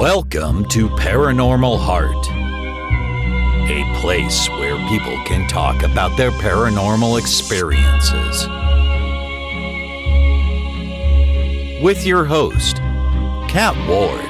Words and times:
Welcome 0.00 0.64
to 0.70 0.88
Paranormal 0.88 1.78
Heart, 1.78 2.30
a 3.68 4.00
place 4.00 4.48
where 4.48 4.78
people 4.88 5.22
can 5.26 5.46
talk 5.46 5.82
about 5.82 6.16
their 6.16 6.30
paranormal 6.30 7.18
experiences. 7.18 8.48
With 11.84 12.06
your 12.06 12.24
host, 12.24 12.76
Kat 13.50 13.76
Ward. 13.86 14.29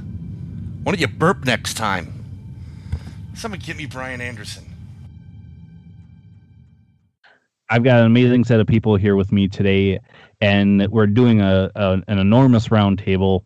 Why 0.83 0.93
don't 0.93 0.99
you 0.99 1.07
burp 1.07 1.45
next 1.45 1.75
time? 1.75 2.11
Someone 3.35 3.59
get 3.59 3.77
me 3.77 3.85
Brian 3.85 4.19
Anderson. 4.19 4.65
I've 7.69 7.83
got 7.83 7.99
an 7.99 8.07
amazing 8.07 8.43
set 8.45 8.59
of 8.59 8.65
people 8.65 8.95
here 8.95 9.15
with 9.15 9.31
me 9.31 9.47
today, 9.47 9.99
and 10.41 10.87
we're 10.87 11.05
doing 11.05 11.39
a, 11.39 11.69
a 11.75 12.01
an 12.07 12.17
enormous 12.17 12.69
roundtable. 12.69 13.43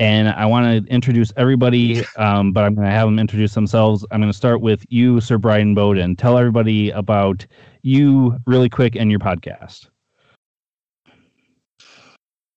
And 0.00 0.30
I 0.30 0.46
want 0.46 0.86
to 0.86 0.90
introduce 0.90 1.30
everybody, 1.36 2.04
um, 2.16 2.52
but 2.52 2.64
I'm 2.64 2.74
going 2.74 2.86
to 2.86 2.92
have 2.92 3.06
them 3.06 3.18
introduce 3.18 3.52
themselves. 3.52 4.06
I'm 4.10 4.20
going 4.20 4.32
to 4.32 4.36
start 4.36 4.62
with 4.62 4.84
you, 4.88 5.20
Sir 5.20 5.36
Brian 5.36 5.74
Bowden. 5.74 6.16
Tell 6.16 6.38
everybody 6.38 6.90
about 6.90 7.46
you 7.82 8.38
really 8.46 8.70
quick 8.70 8.96
and 8.96 9.10
your 9.10 9.20
podcast. 9.20 9.88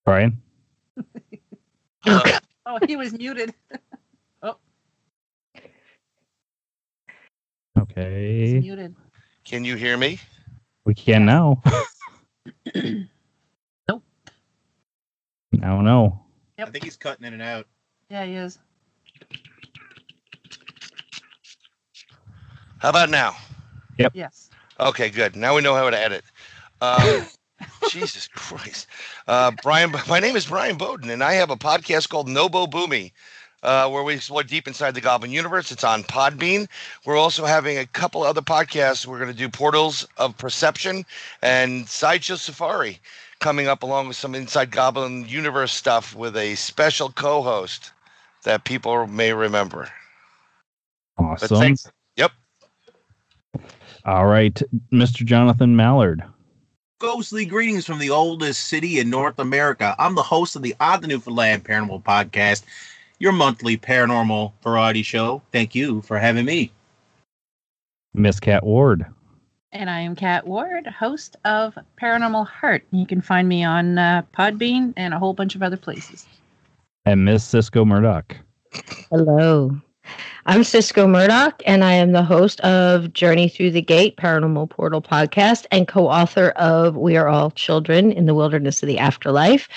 Brian. 0.06 0.42
Oh, 2.66 2.80
he 2.88 2.96
was 2.96 3.12
muted. 3.12 3.54
he's 7.76 7.84
Okay, 7.84 8.60
muted. 8.60 8.96
Can 9.44 9.64
you 9.66 9.76
hear 9.76 9.98
me? 9.98 10.20
we 10.86 10.94
can 10.94 11.26
now. 11.26 11.62
Nope. 13.88 14.04
Now, 15.52 15.82
no. 15.82 16.20
Yep. 16.58 16.68
I 16.68 16.72
think 16.72 16.84
he's 16.84 16.98
cutting 16.98 17.26
in 17.26 17.34
and 17.34 17.42
out. 17.42 17.68
Yeah, 18.10 18.26
he 18.26 18.36
is. 18.36 18.60
How 22.80 22.90
about 22.90 23.10
now? 23.10 23.36
Yep. 23.98 24.14
Yes. 24.16 24.50
Okay, 24.80 25.10
good. 25.10 25.36
Now 25.36 25.56
we 25.56 25.62
know 25.62 25.76
how 25.76 25.90
to 25.90 26.00
edit. 26.00 26.24
Um, 26.82 27.26
Jesus 27.90 28.28
Christ. 28.28 28.88
Uh, 29.28 29.52
Brian, 29.62 29.92
my 30.10 30.20
name 30.20 30.36
is 30.36 30.46
Brian 30.48 30.78
Bowden, 30.78 31.10
and 31.10 31.24
I 31.24 31.34
have 31.34 31.50
a 31.52 31.56
podcast 31.56 32.10
called 32.10 32.28
Nobo 32.28 32.66
Boomy, 32.66 33.12
uh, 33.64 33.90
where 33.90 34.04
we 34.04 34.16
explore 34.16 34.44
deep 34.44 34.68
inside 34.68 34.96
the 34.96 35.02
Goblin 35.02 35.32
universe. 35.32 35.72
It's 35.72 35.84
on 35.84 36.04
Podbean. 36.04 36.68
We're 37.06 37.18
also 37.18 37.46
having 37.46 37.78
a 37.78 37.86
couple 37.86 38.24
other 38.24 38.42
podcasts. 38.42 39.06
We're 39.06 39.20
going 39.20 39.32
to 39.32 39.38
do 39.38 39.50
Portals 39.50 40.08
of 40.18 40.38
Perception 40.38 41.06
and 41.42 41.88
Sideshow 41.88 42.36
Safari 42.36 43.00
coming 43.40 43.68
up 43.68 43.84
along 43.84 44.08
with 44.08 44.16
some 44.18 44.36
Inside 44.36 44.72
Goblin 44.72 45.28
universe 45.28 45.74
stuff 45.74 46.16
with 46.16 46.38
a 46.38 46.56
special 46.56 47.10
co-host 47.10 47.92
that 48.44 48.64
people 48.64 49.08
may 49.08 49.34
remember. 49.34 49.90
Awesome. 51.18 51.58
thanks. 51.58 51.88
Yep. 52.16 52.32
All 54.06 54.28
right, 54.28 54.60
Mr. 54.92 55.26
Jonathan 55.26 55.76
Mallard. 55.76 56.24
Ghostly 57.00 57.46
greetings 57.46 57.86
from 57.86 58.00
the 58.00 58.12
oldest 58.12 58.68
city 58.68 59.00
in 59.00 59.10
North 59.10 59.40
America. 59.40 59.96
I'm 59.98 60.16
the 60.16 60.24
host 60.24 60.56
of 60.56 60.62
the 60.62 60.76
Odd 60.80 61.02
the 61.02 61.08
Newfoundland 61.08 61.64
Paranormal 61.64 62.04
Podcast, 62.04 62.64
your 63.22 63.32
monthly 63.32 63.78
paranormal 63.78 64.52
variety 64.64 65.04
show. 65.04 65.42
Thank 65.52 65.76
you 65.76 66.02
for 66.02 66.18
having 66.18 66.46
me. 66.46 66.72
Miss 68.14 68.40
Kat 68.40 68.66
Ward. 68.66 69.06
And 69.72 69.90
I 69.90 70.00
am 70.00 70.16
Kat 70.16 70.46
Ward, 70.48 70.88
host 70.88 71.38
of 71.46 71.78
Paranormal 72.02 72.48
Heart. 72.48 72.84
You 72.92 73.06
can 73.06 73.22
find 73.22 73.48
me 73.48 73.64
on 73.64 73.98
uh, 73.98 74.24
Podbean 74.38 74.94
and 74.98 75.14
a 75.14 75.20
whole 75.20 75.34
bunch 75.34 75.56
of 75.56 75.64
other 75.64 75.78
places. 75.78 76.26
And 77.06 77.24
Miss 77.24 77.44
Cisco 77.44 77.86
Murdoch. 77.86 78.36
Hello. 79.12 79.80
I'm 80.48 80.64
Cisco 80.64 81.08
Murdoch, 81.08 81.62
and 81.66 81.84
I 81.84 81.94
am 81.94 82.12
the 82.12 82.24
host 82.24 82.60
of 82.62 83.14
Journey 83.14 83.48
Through 83.48 83.72
the 83.72 83.82
Gate 83.82 84.18
Paranormal 84.18 84.70
Portal 84.72 85.02
podcast 85.02 85.68
and 85.72 85.88
co 85.88 86.08
author 86.08 86.50
of 86.56 86.98
We 86.98 87.16
Are 87.16 87.28
All 87.28 87.52
Children 87.52 88.12
in 88.12 88.26
the 88.26 88.34
Wilderness 88.34 88.82
of 88.82 88.88
the 88.88 88.98
Afterlife. 88.98 89.70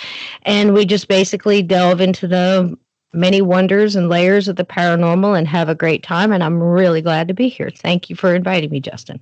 And 0.42 0.72
we 0.72 0.86
just 0.86 1.06
basically 1.06 1.62
delve 1.62 2.00
into 2.00 2.26
the 2.26 2.76
many 3.14 3.40
wonders 3.40 3.96
and 3.96 4.08
layers 4.08 4.48
of 4.48 4.56
the 4.56 4.64
paranormal 4.64 5.38
and 5.38 5.48
have 5.48 5.68
a 5.68 5.74
great 5.74 6.02
time. 6.02 6.32
And 6.32 6.42
I'm 6.42 6.62
really 6.62 7.00
glad 7.00 7.28
to 7.28 7.34
be 7.34 7.48
here. 7.48 7.70
Thank 7.70 8.10
you 8.10 8.16
for 8.16 8.34
inviting 8.34 8.70
me, 8.70 8.80
Justin. 8.80 9.20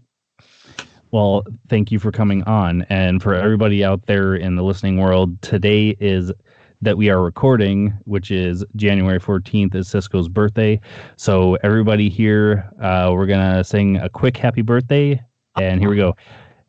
Well, 1.11 1.45
thank 1.69 1.93
you 1.93 1.99
for 1.99 2.11
coming 2.11 2.43
on. 2.45 2.87
And 2.89 3.23
for 3.23 3.35
everybody 3.35 3.85
out 3.85 4.07
there 4.07 4.35
in 4.35 4.57
the 4.57 4.63
listening 4.63 4.97
world, 4.97 5.41
today 5.43 5.95
is 6.01 6.33
that 6.81 6.97
we 6.97 7.11
are 7.11 7.23
recording, 7.23 7.93
which 8.05 8.31
is 8.31 8.65
January 8.77 9.21
14th, 9.21 9.75
is 9.75 9.89
Cisco's 9.89 10.29
birthday. 10.29 10.81
So, 11.17 11.57
everybody 11.63 12.09
here, 12.09 12.69
uh, 12.81 13.11
we're 13.13 13.27
going 13.27 13.57
to 13.57 13.63
sing 13.63 13.99
a 13.99 14.09
quick 14.09 14.37
happy 14.37 14.63
birthday. 14.63 15.23
And 15.57 15.81
here 15.81 15.91
we 15.91 15.97
go. 15.97 16.17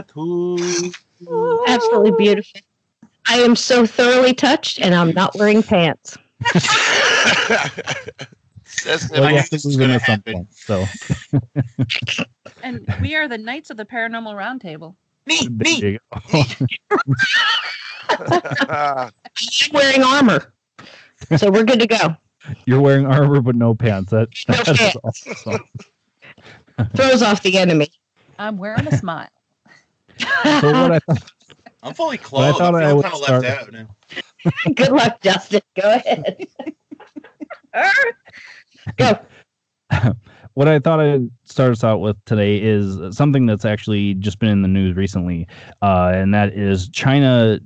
as-tu? 0.00 1.64
Absolutely 1.68 2.10
beautiful. 2.18 2.60
I 3.28 3.36
am 3.38 3.54
so 3.54 3.86
thoroughly 3.86 4.34
touched, 4.34 4.80
and 4.80 4.94
I'm 4.94 5.12
not 5.12 5.36
wearing 5.36 5.62
pants. 5.62 6.18
Says 8.82 9.08
Well, 9.10 9.24
I 9.24 9.30
you 9.30 9.36
have 9.36 9.44
to 9.46 9.50
this 9.52 9.64
was 9.64 9.76
move 9.78 9.90
in 9.90 9.90
gonna 9.90 9.94
at 9.94 10.06
some 10.06 10.16
happen. 10.16 10.32
point. 10.34 10.54
So, 10.54 10.84
And 12.64 12.92
we 13.00 13.14
are 13.14 13.28
the 13.28 13.38
Knights 13.38 13.70
of 13.70 13.76
the 13.76 13.84
Paranormal 13.84 14.34
Roundtable. 14.34 14.96
Me, 15.26 15.46
me. 15.48 15.78
you. 15.78 15.98
I'm 16.10 16.22
wearing 19.72 20.02
armor, 20.02 20.52
so 21.36 21.48
we're 21.50 21.62
good 21.64 21.78
to 21.80 21.86
go. 21.86 22.16
You're 22.66 22.80
wearing 22.80 23.06
armor 23.06 23.40
but 23.40 23.54
no 23.54 23.72
pants. 23.74 24.10
That, 24.10 24.28
No 24.48 24.56
that 24.56 24.68
is 24.70 24.76
pants. 24.78 24.96
awesome. 25.04 25.60
Throws 26.96 27.22
off 27.22 27.42
the 27.44 27.56
enemy. 27.58 27.86
I'm 28.38 28.56
wearing 28.58 28.88
a 28.88 28.96
smile. 28.98 29.28
So 30.18 30.72
what 30.72 30.90
I 30.92 30.98
thought, 30.98 31.30
I'm 31.84 31.94
fully 31.94 32.18
Well, 32.32 32.42
I 32.42 32.58
thought 32.58 32.74
I 32.74 32.82
I 32.82 32.86
feel 32.88 32.96
would 32.96 33.02
kind 33.04 33.14
of 33.14 33.22
start- 33.22 33.42
left 33.44 33.62
out 33.68 33.72
now. 33.72 33.96
Good 34.74 34.90
luck, 34.90 35.20
Justin. 35.22 35.62
Go 35.80 35.94
ahead. 35.94 36.46
Go. 38.96 39.18
what 40.54 40.68
I 40.68 40.78
thought 40.78 41.00
I'd 41.00 41.30
start 41.44 41.72
us 41.72 41.84
out 41.84 42.00
with 42.00 42.22
today 42.24 42.60
is 42.60 42.98
something 43.16 43.46
that's 43.46 43.64
actually 43.64 44.14
just 44.14 44.38
been 44.38 44.50
in 44.50 44.62
the 44.62 44.68
news 44.68 44.96
recently, 44.96 45.46
uh, 45.82 46.12
and 46.14 46.34
that 46.34 46.52
is 46.52 46.88
China 46.88 47.58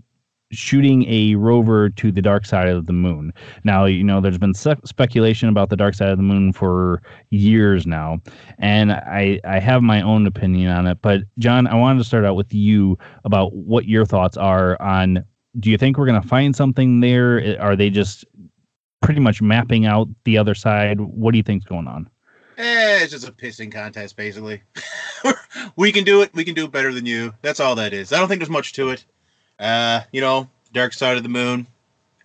shooting 0.52 1.04
a 1.08 1.34
rover 1.34 1.90
to 1.90 2.12
the 2.12 2.22
dark 2.22 2.46
side 2.46 2.68
of 2.68 2.86
the 2.86 2.92
moon. 2.92 3.32
Now, 3.64 3.84
you 3.84 4.04
know, 4.04 4.20
there's 4.20 4.38
been 4.38 4.54
se- 4.54 4.76
speculation 4.84 5.48
about 5.48 5.70
the 5.70 5.76
dark 5.76 5.94
side 5.94 6.10
of 6.10 6.16
the 6.16 6.22
moon 6.22 6.52
for 6.52 7.02
years 7.30 7.86
now, 7.86 8.18
and 8.58 8.92
I 8.92 9.40
I 9.44 9.58
have 9.58 9.82
my 9.82 10.00
own 10.02 10.26
opinion 10.26 10.70
on 10.70 10.86
it. 10.86 10.98
But 11.02 11.22
John, 11.38 11.66
I 11.66 11.74
wanted 11.74 11.98
to 11.98 12.04
start 12.04 12.24
out 12.24 12.36
with 12.36 12.52
you 12.54 12.98
about 13.24 13.54
what 13.54 13.86
your 13.86 14.04
thoughts 14.04 14.36
are 14.36 14.80
on. 14.80 15.24
Do 15.58 15.70
you 15.70 15.78
think 15.78 15.96
we're 15.96 16.06
going 16.06 16.20
to 16.20 16.28
find 16.28 16.54
something 16.54 17.00
there? 17.00 17.58
Are 17.60 17.76
they 17.76 17.88
just 17.90 18.24
pretty 19.00 19.20
much 19.20 19.42
mapping 19.42 19.86
out 19.86 20.08
the 20.24 20.38
other 20.38 20.54
side? 20.54 21.00
What 21.00 21.32
do 21.32 21.38
you 21.38 21.42
think's 21.42 21.64
going 21.64 21.88
on? 21.88 22.08
Eh, 22.58 23.02
it's 23.02 23.12
just 23.12 23.28
a 23.28 23.32
pissing 23.32 23.70
contest, 23.70 24.16
basically. 24.16 24.62
we 25.76 25.92
can 25.92 26.04
do 26.04 26.22
it. 26.22 26.32
We 26.34 26.44
can 26.44 26.54
do 26.54 26.64
it 26.64 26.72
better 26.72 26.92
than 26.92 27.04
you. 27.04 27.34
That's 27.42 27.60
all 27.60 27.74
that 27.74 27.92
is. 27.92 28.12
I 28.12 28.18
don't 28.18 28.28
think 28.28 28.40
there's 28.40 28.50
much 28.50 28.72
to 28.74 28.90
it. 28.90 29.04
Uh, 29.58 30.00
you 30.12 30.20
know, 30.20 30.48
Dark 30.72 30.92
Side 30.92 31.16
of 31.16 31.22
the 31.22 31.28
Moon. 31.28 31.66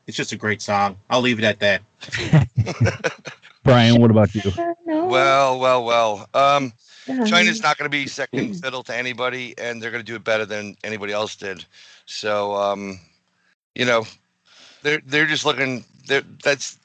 It's 0.08 0.18
just 0.18 0.32
a 0.32 0.38
great 0.38 0.62
song. 0.62 0.98
I'll 1.10 1.22
leave 1.22 1.40
it 1.40 1.46
at 1.46 1.60
that. 1.60 1.82
Brian, 3.64 4.02
what 4.02 4.10
about 4.10 4.34
you? 4.34 4.52
Well, 4.86 5.60
well, 5.60 5.86
well. 5.86 6.30
Um, 6.34 6.74
China's 7.06 7.62
not 7.62 7.78
going 7.78 7.86
to 7.86 7.90
be 7.90 8.08
second 8.08 8.56
fiddle 8.56 8.84
to 8.84 8.96
anybody, 8.96 9.54
and 9.58 9.82
they're 9.82 9.92
going 9.92 10.04
to 10.04 10.10
do 10.10 10.16
it 10.16 10.24
better 10.24 10.46
than 10.46 10.76
anybody 10.84 11.14
else 11.14 11.36
did. 11.36 11.64
So, 12.06 12.56
um, 12.56 13.00
you 13.76 13.86
know, 13.86 14.06
they're 14.82 15.02
they're 15.06 15.28
just 15.28 15.46
looking. 15.46 15.84
That's 16.44 16.78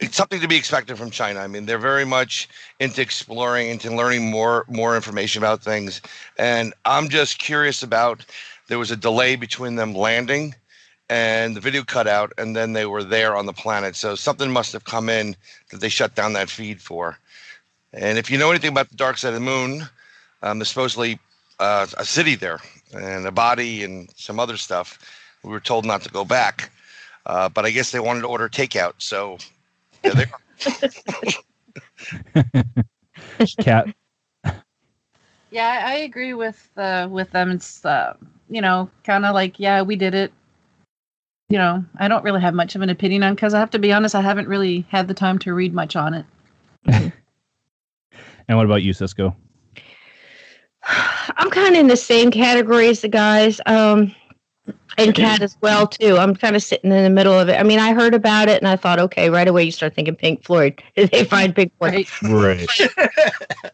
it's 0.00 0.16
something 0.16 0.40
to 0.40 0.48
be 0.48 0.56
expected 0.56 0.98
from 0.98 1.10
China. 1.10 1.40
I 1.40 1.46
mean, 1.46 1.66
they're 1.66 1.78
very 1.78 2.04
much 2.04 2.48
into 2.80 3.00
exploring, 3.00 3.68
into 3.68 3.94
learning 3.94 4.30
more 4.30 4.64
more 4.68 4.96
information 4.96 5.42
about 5.42 5.62
things, 5.62 6.00
and 6.38 6.74
I'm 6.84 7.08
just 7.08 7.38
curious 7.38 7.82
about. 7.82 8.24
There 8.66 8.78
was 8.78 8.90
a 8.90 8.96
delay 8.96 9.36
between 9.36 9.76
them 9.76 9.92
landing 9.92 10.54
and 11.10 11.54
the 11.54 11.60
video 11.60 11.84
cut 11.84 12.06
out, 12.06 12.32
and 12.38 12.56
then 12.56 12.72
they 12.72 12.86
were 12.86 13.04
there 13.04 13.36
on 13.36 13.46
the 13.46 13.52
planet. 13.52 13.94
So 13.94 14.14
something 14.14 14.50
must 14.50 14.72
have 14.72 14.84
come 14.84 15.10
in 15.10 15.36
that 15.70 15.80
they 15.80 15.90
shut 15.90 16.14
down 16.14 16.32
that 16.32 16.48
feed 16.48 16.80
for. 16.80 17.18
And 17.92 18.18
if 18.18 18.30
you 18.30 18.38
know 18.38 18.50
anything 18.50 18.70
about 18.70 18.88
the 18.88 18.96
dark 18.96 19.18
side 19.18 19.28
of 19.28 19.34
the 19.34 19.40
moon, 19.40 19.82
um, 20.42 20.58
there's 20.58 20.68
supposedly 20.68 21.18
uh, 21.60 21.86
a 21.98 22.04
city 22.04 22.34
there 22.34 22.60
and 22.92 23.26
a 23.26 23.32
body 23.32 23.84
and 23.84 24.08
some 24.16 24.40
other 24.40 24.56
stuff. 24.56 24.98
We 25.42 25.50
were 25.50 25.60
told 25.60 25.84
not 25.84 26.02
to 26.02 26.10
go 26.10 26.24
back, 26.24 26.70
uh, 27.26 27.48
but 27.48 27.64
I 27.64 27.70
guess 27.70 27.90
they 27.90 28.00
wanted 28.00 28.22
to 28.22 28.28
order 28.28 28.48
takeout. 28.48 28.94
So 28.98 29.38
there 30.02 30.12
they 30.12 30.24
are. 30.24 30.40
Kat, 33.60 33.94
Yeah, 35.50 35.68
I 35.68 35.92
I 35.92 35.94
agree 35.96 36.34
with 36.34 36.70
uh, 36.76 37.08
with 37.10 37.30
them. 37.30 37.50
It's 37.50 37.84
uh, 37.84 38.14
you 38.48 38.60
know 38.60 38.90
kind 39.04 39.24
of 39.24 39.34
like 39.34 39.58
yeah, 39.58 39.82
we 39.82 39.96
did 39.96 40.14
it. 40.14 40.32
You 41.48 41.58
know, 41.58 41.84
I 41.98 42.08
don't 42.08 42.24
really 42.24 42.40
have 42.40 42.54
much 42.54 42.74
of 42.74 42.82
an 42.82 42.90
opinion 42.90 43.22
on 43.22 43.34
because 43.34 43.54
I 43.54 43.60
have 43.60 43.70
to 43.70 43.78
be 43.78 43.92
honest, 43.92 44.14
I 44.14 44.22
haven't 44.22 44.48
really 44.48 44.86
had 44.88 45.08
the 45.08 45.14
time 45.14 45.38
to 45.40 45.54
read 45.54 45.74
much 45.74 45.94
on 45.94 46.14
it. 46.14 46.26
and 46.86 47.12
what 48.48 48.64
about 48.64 48.82
you, 48.82 48.92
Cisco? 48.92 49.36
I'm 51.36 51.50
kind 51.50 51.74
of 51.74 51.80
in 51.80 51.86
the 51.86 51.96
same 51.96 52.30
category 52.30 52.88
as 52.88 53.00
the 53.00 53.08
guys. 53.08 53.60
Um, 53.66 54.14
and 54.98 55.14
Kat 55.14 55.42
as 55.42 55.56
well 55.60 55.86
too. 55.86 56.16
I'm 56.16 56.34
kind 56.34 56.56
of 56.56 56.62
sitting 56.62 56.92
in 56.92 57.04
the 57.04 57.10
middle 57.10 57.38
of 57.38 57.48
it. 57.48 57.58
I 57.58 57.62
mean, 57.62 57.78
I 57.78 57.92
heard 57.92 58.14
about 58.14 58.48
it 58.48 58.58
and 58.58 58.68
I 58.68 58.76
thought, 58.76 58.98
okay, 58.98 59.30
right 59.30 59.48
away 59.48 59.64
you 59.64 59.70
start 59.70 59.94
thinking 59.94 60.14
Pink 60.14 60.44
Floyd. 60.44 60.82
Did 60.96 61.10
they 61.12 61.24
find 61.24 61.54
Pink 61.54 61.72
Floyd? 61.78 62.06
Right. 62.22 62.34
Right. 62.44 62.68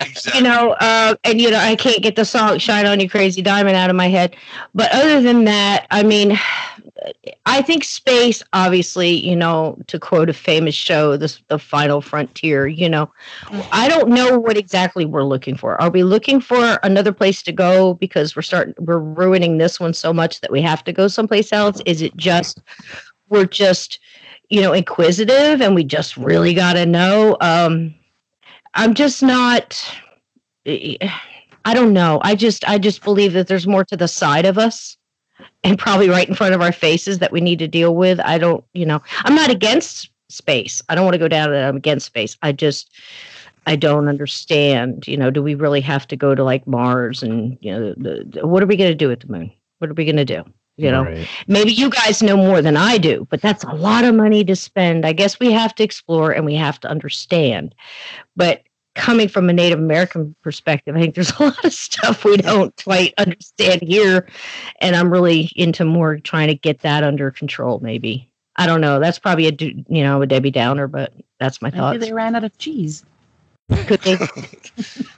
exactly. 0.00 0.38
you 0.38 0.43
know, 0.43 0.72
uh, 0.81 1.14
and 1.25 1.40
you 1.40 1.50
know, 1.50 1.58
I 1.58 1.76
can't 1.76 2.02
get 2.02 2.14
the 2.14 2.25
song 2.25 2.58
"Shine 2.58 2.87
On 2.87 3.00
You 3.00 3.08
Crazy 3.08 3.43
Diamond" 3.43 3.76
out 3.76 3.90
of 3.90 3.96
my 3.96 4.08
head. 4.08 4.37
But 4.75 4.93
other 4.93 5.20
than 5.20 5.44
that, 5.44 5.87
I 5.90 6.02
mean, 6.02 6.38
I 7.47 7.62
think 7.62 7.85
space, 7.85 8.43
obviously, 8.52 9.11
you 9.11 9.35
know, 9.35 9.79
to 9.87 9.99
quote 9.99 10.29
a 10.29 10.35
famous 10.35 10.75
show, 10.75 11.17
"this 11.17 11.43
the 11.49 11.58
final 11.58 12.00
frontier." 12.00 12.67
You 12.67 12.88
know, 12.88 13.11
I 13.73 13.88
don't 13.88 14.08
know 14.11 14.38
what 14.38 14.56
exactly 14.56 15.05
we're 15.05 15.25
looking 15.25 15.56
for. 15.56 15.81
Are 15.81 15.91
we 15.91 16.02
looking 16.02 16.41
for 16.41 16.79
another 16.82 17.12
place 17.12 17.43
to 17.44 17.52
go 17.52 17.94
because 17.94 18.37
we're 18.37 18.43
starting, 18.43 18.75
we're 18.79 18.99
ruining 18.99 19.58
this 19.58 19.81
one 19.81 19.94
so 19.94 20.12
much 20.12 20.41
that 20.41 20.50
we 20.50 20.61
have 20.62 20.85
to 20.85 20.93
go 20.93 21.08
someplace 21.08 21.52
else? 21.52 21.81
Is 21.87 22.02
it 22.02 22.17
just 22.17 22.61
we're 23.29 23.47
just, 23.47 23.99
you 24.49 24.61
know, 24.61 24.73
inquisitive 24.73 25.62
and 25.62 25.75
we 25.75 25.85
just 25.85 26.17
really 26.17 26.55
got 26.55 26.75
to 26.75 26.87
know? 26.87 27.37
Um, 27.41 27.94
I'm 28.75 28.94
just 28.94 29.23
not. 29.23 29.82
I 30.67 31.75
don't 31.75 31.93
know. 31.93 32.20
I 32.23 32.35
just 32.35 32.69
I 32.69 32.79
just 32.79 33.02
believe 33.02 33.32
that 33.32 33.47
there's 33.47 33.67
more 33.67 33.85
to 33.87 33.97
the 33.97 34.08
side 34.08 34.44
of 34.44 34.58
us 34.58 34.97
and 35.65 35.79
probably 35.79 36.09
right 36.09 36.29
in 36.29 36.35
front 36.35 36.55
of 36.55 36.62
our 36.62 36.73
faces 36.73 37.19
that 37.19 37.33
we 37.33 37.41
need 37.41 37.59
to 37.59 37.69
deal 37.69 37.95
with. 37.95 38.21
I 38.21 38.39
don't, 38.39 38.65
you 38.73 38.87
know, 38.87 39.03
I'm 39.25 39.35
not 39.35 39.51
against 39.51 40.11
space. 40.29 40.81
I 40.89 40.95
don't 40.95 41.05
want 41.05 41.15
to 41.15 41.19
go 41.19 41.29
down 41.29 41.51
that 41.51 41.69
I'm 41.69 41.77
against 41.77 42.07
space. 42.07 42.37
I 42.43 42.53
just 42.53 42.91
I 43.67 43.77
don't 43.77 44.09
understand, 44.09 45.07
you 45.07 45.17
know, 45.17 45.31
do 45.31 45.43
we 45.43 45.55
really 45.55 45.83
have 45.83 46.07
to 46.09 46.17
go 46.17 46.35
to 46.35 46.43
like 46.43 46.67
Mars 46.67 47.23
and 47.23 47.59
you 47.61 47.73
know, 47.73 47.95
the, 47.97 48.25
the, 48.27 48.47
what 48.47 48.62
are 48.62 48.67
we 48.67 48.77
going 48.77 48.91
to 48.91 48.95
do 48.95 49.09
with 49.09 49.21
the 49.21 49.33
moon? 49.33 49.53
What 49.79 49.91
are 49.91 49.95
we 49.95 50.05
going 50.05 50.17
to 50.17 50.25
do? 50.25 50.45
You 50.77 50.91
know, 50.91 51.05
Right. 51.05 51.29
maybe 51.47 51.73
you 51.73 51.91
guys 51.91 52.23
know 52.23 52.39
more 52.39 52.62
than 52.62 52.77
I 52.77 52.97
do, 52.97 53.27
but 53.29 53.43
that's 53.43 53.65
a 53.65 53.75
lot 53.75 54.05
of 54.05 54.15
money 54.15 54.45
to 54.45 54.57
spend. 54.57 55.05
I 55.05 55.12
guess 55.12 55.39
we 55.39 55.53
have 55.53 55.75
to 55.75 55.83
explore 55.83 56.33
and 56.33 56.47
we 56.47 56.55
have 56.55 56.81
to 56.81 56.89
understand. 56.89 57.75
But 58.35 58.62
coming 59.00 59.28
from 59.28 59.49
a 59.49 59.52
Native 59.52 59.78
American 59.78 60.37
perspective, 60.42 60.95
I 60.95 61.00
think 61.00 61.14
there's 61.14 61.33
a 61.38 61.45
lot 61.45 61.64
of 61.64 61.73
stuff 61.73 62.25
we 62.25 62.37
don't 62.37 62.75
quite 62.85 63.14
understand 63.19 63.83
here. 63.83 64.28
And 64.80 64.95
I'm 64.95 65.11
really 65.11 65.50
into 65.57 65.85
more 65.85 66.19
trying 66.19 66.49
to 66.49 66.54
get 66.54 66.80
that 66.80 67.02
under 67.02 67.30
control, 67.30 67.80
maybe. 67.80 68.30
I 68.57 68.66
don't 68.66 68.83
know. 68.83 69.00
That's 69.00 69.19
probably 69.19 69.49
a 69.49 69.52
you 69.59 70.02
know 70.02 70.21
a 70.21 70.26
Debbie 70.26 70.50
Downer, 70.50 70.87
but 70.87 71.14
that's 71.38 71.62
my 71.62 71.71
thought. 71.71 71.92
Maybe 71.92 72.00
thoughts. 72.00 72.11
they 72.11 72.12
ran 72.12 72.37
out 72.37 72.45
of 72.45 72.57
cheese. 72.59 73.04
Could 73.87 74.00
they? 74.02 74.19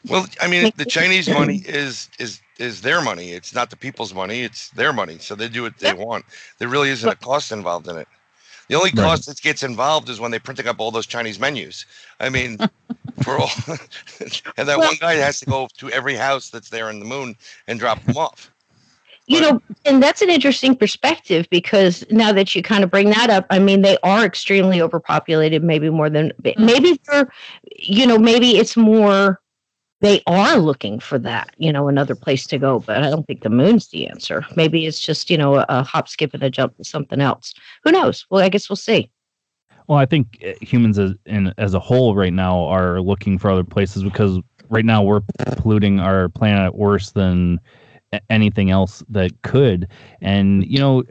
Well, 0.08 0.26
I 0.40 0.48
mean, 0.48 0.72
the 0.76 0.84
Chinese 0.84 1.28
money 1.28 1.62
is 1.64 2.10
is 2.18 2.40
is 2.58 2.82
their 2.82 3.00
money. 3.00 3.32
It's 3.32 3.54
not 3.54 3.70
the 3.70 3.76
people's 3.76 4.12
money. 4.12 4.42
It's 4.42 4.68
their 4.70 4.92
money. 4.92 5.18
So 5.18 5.34
they 5.34 5.48
do 5.48 5.62
what 5.62 5.78
they 5.78 5.94
want. 5.94 6.24
There 6.58 6.68
really 6.68 6.90
isn't 6.90 7.08
a 7.08 7.16
cost 7.16 7.50
involved 7.50 7.88
in 7.88 7.96
it. 7.96 8.08
The 8.72 8.78
only 8.78 8.90
Right. 8.94 9.04
cost 9.04 9.26
that 9.26 9.38
gets 9.42 9.62
involved 9.62 10.08
is 10.08 10.18
when 10.18 10.30
they're 10.30 10.40
printing 10.40 10.66
up 10.66 10.80
all 10.80 10.90
those 10.90 11.04
Chinese 11.04 11.38
menus. 11.38 11.84
I 12.20 12.30
mean, 12.30 12.56
for 13.22 13.36
all, 13.36 13.50
and 13.68 14.66
that 14.66 14.78
Well- 14.78 14.88
one 14.88 14.96
guy 14.98 15.16
has 15.16 15.40
to 15.40 15.44
go 15.44 15.68
to 15.76 15.90
every 15.90 16.14
house 16.14 16.48
that's 16.48 16.70
there 16.70 16.88
in 16.88 16.98
the 16.98 17.04
moon 17.04 17.36
and 17.68 17.78
drop 17.78 18.02
them 18.04 18.16
off. 18.16 18.50
you 19.26 19.40
know 19.42 19.60
and 19.84 20.02
that's 20.02 20.20
an 20.22 20.30
interesting 20.30 20.74
perspective 20.74 21.46
because 21.50 22.02
now 22.10 22.32
that 22.32 22.54
you 22.56 22.62
kind 22.62 22.82
of 22.82 22.90
bring 22.90 23.08
that 23.10 23.30
up 23.30 23.46
i 23.50 23.58
mean 23.58 23.80
they 23.82 23.96
are 24.02 24.24
extremely 24.24 24.82
overpopulated 24.82 25.62
maybe 25.62 25.88
more 25.90 26.10
than 26.10 26.32
mm. 26.42 26.58
maybe 26.58 26.98
they're 27.06 27.30
you 27.76 28.04
know 28.04 28.18
maybe 28.18 28.56
it's 28.56 28.76
more 28.76 29.40
they 30.02 30.20
are 30.26 30.58
looking 30.58 31.00
for 31.00 31.18
that 31.18 31.54
you 31.56 31.72
know 31.72 31.88
another 31.88 32.14
place 32.14 32.46
to 32.46 32.58
go 32.58 32.80
but 32.80 33.02
i 33.02 33.08
don't 33.08 33.26
think 33.26 33.42
the 33.42 33.48
moon's 33.48 33.88
the 33.88 34.06
answer. 34.06 34.44
Maybe 34.56 34.86
it's 34.86 35.00
just 35.00 35.30
you 35.30 35.38
know 35.38 35.56
a, 35.56 35.66
a 35.68 35.82
hop 35.82 36.08
skip 36.08 36.34
and 36.34 36.42
a 36.42 36.50
jump 36.50 36.76
to 36.76 36.84
something 36.84 37.20
else. 37.20 37.54
Who 37.84 37.92
knows? 37.92 38.26
Well 38.28 38.42
i 38.42 38.48
guess 38.48 38.68
we'll 38.68 38.76
see. 38.76 39.10
Well, 39.88 39.98
I 39.98 40.06
think 40.06 40.42
uh, 40.46 40.52
humans 40.60 40.98
as 40.98 41.14
in 41.26 41.52
as 41.58 41.74
a 41.74 41.80
whole 41.80 42.14
right 42.14 42.32
now 42.32 42.64
are 42.66 43.00
looking 43.00 43.38
for 43.38 43.50
other 43.50 43.64
places 43.64 44.02
because 44.02 44.38
right 44.68 44.84
now 44.84 45.02
we're 45.02 45.22
polluting 45.56 46.00
our 46.00 46.28
planet 46.28 46.74
worse 46.74 47.10
than 47.10 47.60
anything 48.30 48.70
else 48.70 49.02
that 49.08 49.42
could. 49.42 49.88
And 50.20 50.64
you 50.66 50.78
know, 50.78 51.02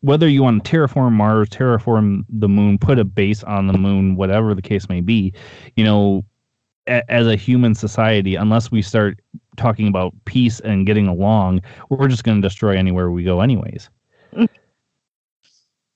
whether 0.00 0.28
you 0.28 0.42
want 0.42 0.64
to 0.64 0.70
terraform 0.70 1.12
Mars, 1.12 1.48
terraform 1.48 2.24
the 2.28 2.48
moon, 2.48 2.78
put 2.78 2.98
a 2.98 3.04
base 3.04 3.42
on 3.44 3.66
the 3.66 3.78
moon, 3.78 4.16
whatever 4.16 4.54
the 4.54 4.62
case 4.62 4.88
may 4.88 5.00
be, 5.00 5.32
you 5.76 5.84
know, 5.84 6.24
a- 6.90 7.10
as 7.10 7.26
a 7.26 7.36
human 7.36 7.74
society, 7.74 8.34
unless 8.34 8.70
we 8.70 8.82
start 8.82 9.20
talking 9.56 9.88
about 9.88 10.12
peace 10.24 10.60
and 10.60 10.86
getting 10.86 11.06
along, 11.06 11.62
we're 11.88 12.08
just 12.08 12.24
going 12.24 12.40
to 12.40 12.46
destroy 12.46 12.76
anywhere 12.76 13.10
we 13.10 13.22
go, 13.24 13.40
anyways. 13.40 13.88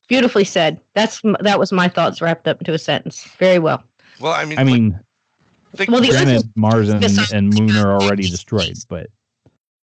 beautifully 0.09 0.45
said. 0.45 0.81
That's 0.95 1.21
that 1.41 1.59
was 1.59 1.73
my 1.73 1.89
thoughts 1.89 2.21
wrapped 2.21 2.49
up 2.49 2.61
into 2.61 2.73
a 2.73 2.79
sentence. 2.79 3.25
Very 3.39 3.59
well. 3.59 3.83
Well, 4.21 4.33
I 4.33 4.45
mean, 4.45 4.59
I 4.59 4.65
mean, 4.65 5.01
think, 5.75 5.91
Well, 5.91 6.01
the- 6.01 6.09
granted, 6.11 6.53
Mars 6.57 6.89
and, 6.89 7.05
and 7.33 7.53
Moon 7.53 7.77
are 7.77 7.93
already 8.01 8.29
destroyed, 8.29 8.77
but 8.89 9.09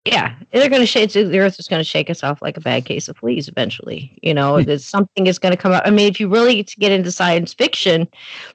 Yeah, 0.06 0.34
they're 0.52 0.68
going 0.68 0.82
to 0.82 0.86
shake. 0.86 1.12
The 1.12 1.38
Earth 1.38 1.58
is 1.58 1.66
going 1.66 1.80
to 1.80 1.84
shake 1.84 2.08
us 2.10 2.22
off 2.22 2.40
like 2.40 2.56
a 2.56 2.60
bad 2.60 2.84
case 2.84 3.08
of 3.08 3.16
fleas 3.16 3.48
eventually. 3.48 4.16
You 4.22 4.32
know, 4.32 4.58
hmm. 4.58 4.62
there's 4.62 4.86
something 4.86 5.26
is 5.26 5.38
going 5.38 5.52
to 5.52 5.60
come 5.60 5.72
up. 5.72 5.82
I 5.84 5.90
mean, 5.90 6.08
if 6.08 6.20
you 6.20 6.28
really 6.28 6.56
get 6.56 6.68
to 6.68 6.76
get 6.76 6.92
into 6.92 7.10
science 7.10 7.52
fiction, 7.52 8.06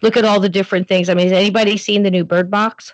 look 0.01 0.15
at 0.15 0.23
all 0.23 0.39
the 0.39 0.49
different 0.49 0.87
things. 0.87 1.09
I 1.09 1.13
mean, 1.13 1.27
has 1.27 1.37
anybody 1.37 1.75
seen 1.75 2.03
the 2.03 2.11
new 2.11 2.23
Bird 2.23 2.49
Box? 2.49 2.93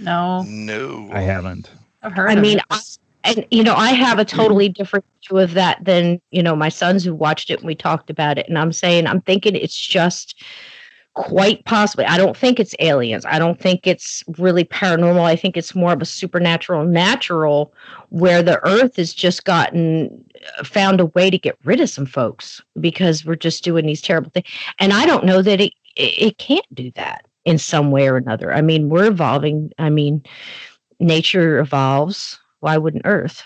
No, 0.00 0.42
No. 0.42 1.08
I 1.12 1.20
haven't. 1.20 1.70
I've 2.02 2.12
heard. 2.12 2.30
I 2.30 2.34
of 2.34 2.40
mean, 2.40 2.58
it. 2.58 2.64
I, 2.70 2.80
and 3.24 3.46
you 3.50 3.62
know, 3.62 3.74
I 3.74 3.90
have 3.90 4.18
a 4.18 4.24
totally 4.24 4.68
different 4.68 5.04
view 5.26 5.38
of 5.38 5.54
that 5.54 5.82
than 5.84 6.20
you 6.30 6.42
know 6.42 6.54
my 6.54 6.68
sons 6.68 7.04
who 7.04 7.14
watched 7.14 7.48
it 7.50 7.60
and 7.60 7.66
we 7.66 7.74
talked 7.74 8.10
about 8.10 8.38
it. 8.38 8.48
And 8.48 8.58
I'm 8.58 8.72
saying, 8.72 9.06
I'm 9.06 9.20
thinking 9.22 9.54
it's 9.54 9.78
just 9.78 10.42
quite 11.14 11.64
possibly. 11.64 12.04
I 12.04 12.18
don't 12.18 12.36
think 12.36 12.58
it's 12.60 12.74
aliens. 12.80 13.24
I 13.24 13.38
don't 13.38 13.58
think 13.58 13.86
it's 13.86 14.22
really 14.36 14.64
paranormal. 14.64 15.22
I 15.22 15.36
think 15.36 15.56
it's 15.56 15.74
more 15.74 15.92
of 15.92 16.02
a 16.02 16.06
supernatural, 16.06 16.84
natural, 16.84 17.72
where 18.10 18.42
the 18.42 18.64
Earth 18.66 18.96
has 18.96 19.14
just 19.14 19.44
gotten 19.44 20.24
uh, 20.58 20.64
found 20.64 21.00
a 21.00 21.06
way 21.06 21.30
to 21.30 21.38
get 21.38 21.56
rid 21.64 21.80
of 21.80 21.88
some 21.88 22.06
folks 22.06 22.60
because 22.80 23.24
we're 23.24 23.36
just 23.36 23.64
doing 23.64 23.86
these 23.86 24.02
terrible 24.02 24.30
things. 24.30 24.46
And 24.80 24.92
I 24.92 25.06
don't 25.06 25.24
know 25.24 25.40
that 25.40 25.60
it 25.60 25.72
it, 25.96 26.22
it 26.22 26.38
can't 26.38 26.66
do 26.74 26.90
that 26.92 27.26
in 27.44 27.58
some 27.58 27.90
way 27.90 28.08
or 28.08 28.16
another. 28.16 28.52
I 28.52 28.60
mean, 28.60 28.88
we're 28.88 29.06
evolving. 29.06 29.70
I 29.78 29.90
mean, 29.90 30.22
nature 30.98 31.58
evolves. 31.58 32.38
Why 32.60 32.76
wouldn't 32.76 33.06
Earth? 33.06 33.44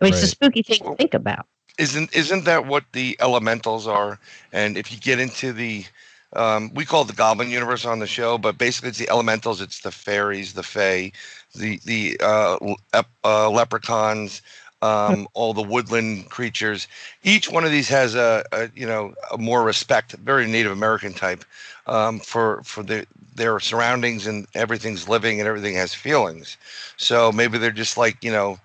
I 0.00 0.04
mean, 0.04 0.14
it's 0.14 0.22
a 0.22 0.28
spooky 0.28 0.62
thing 0.62 0.80
to 0.80 0.94
think 0.96 1.14
about. 1.14 1.46
Isn't 1.78 2.14
isn't 2.14 2.44
that 2.44 2.66
what 2.66 2.84
the 2.92 3.16
elementals 3.20 3.88
are? 3.88 4.20
And 4.52 4.76
if 4.76 4.92
you 4.92 4.98
get 4.98 5.18
into 5.18 5.52
the 5.52 5.84
um, 6.34 6.72
we 6.74 6.84
call 6.84 7.02
it 7.02 7.08
the 7.08 7.14
Goblin 7.14 7.50
universe 7.50 7.84
on 7.84 7.98
the 7.98 8.06
show, 8.06 8.38
but 8.38 8.58
basically 8.58 8.90
it's 8.90 8.98
the 8.98 9.08
elementals. 9.08 9.60
It's 9.60 9.80
the 9.80 9.90
fairies, 9.90 10.54
the 10.54 10.62
fae, 10.62 11.12
the 11.54 11.80
the 11.84 12.16
uh, 12.20 12.74
uh, 13.24 13.50
leprechauns, 13.50 14.42
um, 14.82 15.28
all 15.34 15.54
the 15.54 15.62
woodland 15.62 16.30
creatures. 16.30 16.86
Each 17.22 17.50
one 17.50 17.64
of 17.64 17.70
these 17.70 17.88
has 17.88 18.14
a, 18.14 18.44
a 18.52 18.70
you 18.74 18.86
know 18.86 19.14
a 19.32 19.38
more 19.38 19.62
respect, 19.62 20.12
very 20.12 20.46
Native 20.46 20.72
American 20.72 21.12
type, 21.12 21.44
um, 21.86 22.20
for 22.20 22.62
for 22.64 22.82
the 22.82 23.06
their 23.34 23.58
surroundings 23.60 24.26
and 24.26 24.46
everything's 24.54 25.08
living 25.08 25.40
and 25.40 25.48
everything 25.48 25.74
has 25.74 25.92
feelings. 25.94 26.56
So 26.96 27.32
maybe 27.32 27.58
they're 27.58 27.70
just 27.70 27.96
like 27.96 28.22
you 28.22 28.32
know 28.32 28.58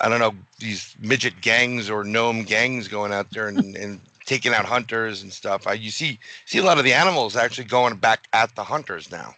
I 0.00 0.08
don't 0.08 0.20
know 0.20 0.34
these 0.58 0.94
midget 1.00 1.40
gangs 1.40 1.88
or 1.88 2.04
gnome 2.04 2.42
gangs 2.44 2.88
going 2.88 3.12
out 3.12 3.30
there 3.30 3.48
and, 3.48 3.76
and 3.76 4.00
taking 4.26 4.52
out 4.52 4.64
hunters 4.64 5.22
and 5.22 5.32
stuff. 5.32 5.66
I, 5.66 5.74
you 5.74 5.90
see 5.90 6.18
see 6.44 6.58
a 6.58 6.64
lot 6.64 6.78
of 6.78 6.84
the 6.84 6.92
animals 6.92 7.36
actually 7.36 7.64
going 7.64 7.96
back 7.96 8.28
at 8.32 8.54
the 8.54 8.64
hunters 8.64 9.10
now, 9.10 9.34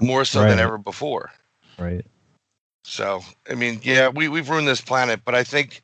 more 0.00 0.24
so 0.24 0.40
than 0.40 0.58
ever 0.58 0.76
before. 0.76 1.30
Right. 1.78 2.04
So 2.84 3.22
I 3.48 3.54
mean, 3.54 3.80
yeah, 3.82 4.08
we 4.08 4.28
we've 4.28 4.50
ruined 4.50 4.68
this 4.68 4.80
planet, 4.80 5.20
but 5.24 5.34
I 5.34 5.44
think 5.44 5.82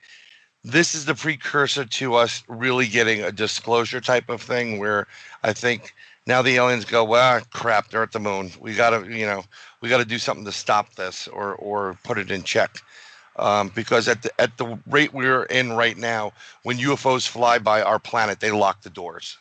this 0.64 0.94
is 0.94 1.04
the 1.04 1.14
precursor 1.14 1.84
to 1.84 2.14
us 2.16 2.42
really 2.48 2.88
getting 2.88 3.22
a 3.22 3.30
disclosure 3.30 4.00
type 4.00 4.28
of 4.28 4.42
thing 4.42 4.80
where 4.80 5.06
I 5.44 5.52
think 5.52 5.94
now 6.26 6.42
the 6.42 6.56
aliens 6.56 6.84
go, 6.84 7.04
well, 7.04 7.40
crap, 7.52 7.90
they're 7.90 8.02
at 8.02 8.10
the 8.10 8.18
moon. 8.18 8.50
We 8.58 8.74
gotta, 8.74 9.06
you 9.08 9.26
know, 9.26 9.44
we 9.80 9.88
gotta 9.88 10.04
do 10.04 10.18
something 10.18 10.44
to 10.44 10.52
stop 10.52 10.94
this 10.96 11.28
or 11.28 11.54
or 11.54 11.98
put 12.02 12.18
it 12.18 12.30
in 12.30 12.42
check. 12.42 12.82
Um, 13.38 13.70
because 13.74 14.08
at 14.08 14.22
the 14.22 14.40
at 14.40 14.56
the 14.56 14.78
rate 14.86 15.12
we're 15.12 15.44
in 15.44 15.72
right 15.72 15.96
now, 15.96 16.32
when 16.62 16.78
UFOs 16.78 17.28
fly 17.28 17.58
by 17.58 17.82
our 17.82 17.98
planet, 17.98 18.40
they 18.40 18.50
lock 18.50 18.82
the 18.82 18.90
doors. 18.90 19.36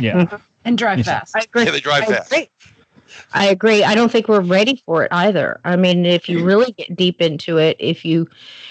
Yeah. 0.00 0.38
and 0.64 0.78
drive 0.78 1.04
fast. 1.04 1.36
I 1.36 1.40
agree. 1.40 1.64
Yeah, 1.64 1.70
they 1.70 1.80
drive 1.80 2.04
I 2.04 2.06
fast. 2.06 2.32
agree. 2.32 2.48
I 3.32 3.46
agree. 3.46 3.84
I 3.84 3.94
don't 3.94 4.10
think 4.10 4.28
we're 4.28 4.40
ready 4.40 4.82
for 4.84 5.04
it 5.04 5.12
either. 5.12 5.60
I 5.64 5.76
mean, 5.76 6.04
if 6.04 6.28
you 6.28 6.44
really 6.44 6.72
get 6.72 6.96
deep 6.96 7.22
into 7.22 7.58
it, 7.58 7.76
if 7.78 8.04
you 8.04 8.28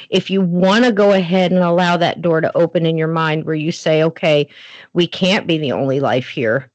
if 0.09 0.29
you 0.29 0.41
want 0.41 0.85
to 0.85 0.91
go 0.91 1.13
ahead 1.13 1.51
and 1.51 1.61
allow 1.63 1.97
that 1.97 2.21
door 2.21 2.41
to 2.41 2.55
open 2.55 2.85
in 2.85 2.97
your 2.97 3.07
mind 3.07 3.45
where 3.45 3.55
you 3.55 3.71
say, 3.71 4.03
okay, 4.03 4.47
we 4.93 5.07
can't 5.07 5.47
be 5.47 5.57
the 5.57 5.71
only 5.71 5.99
life 5.99 6.27
here. 6.27 6.71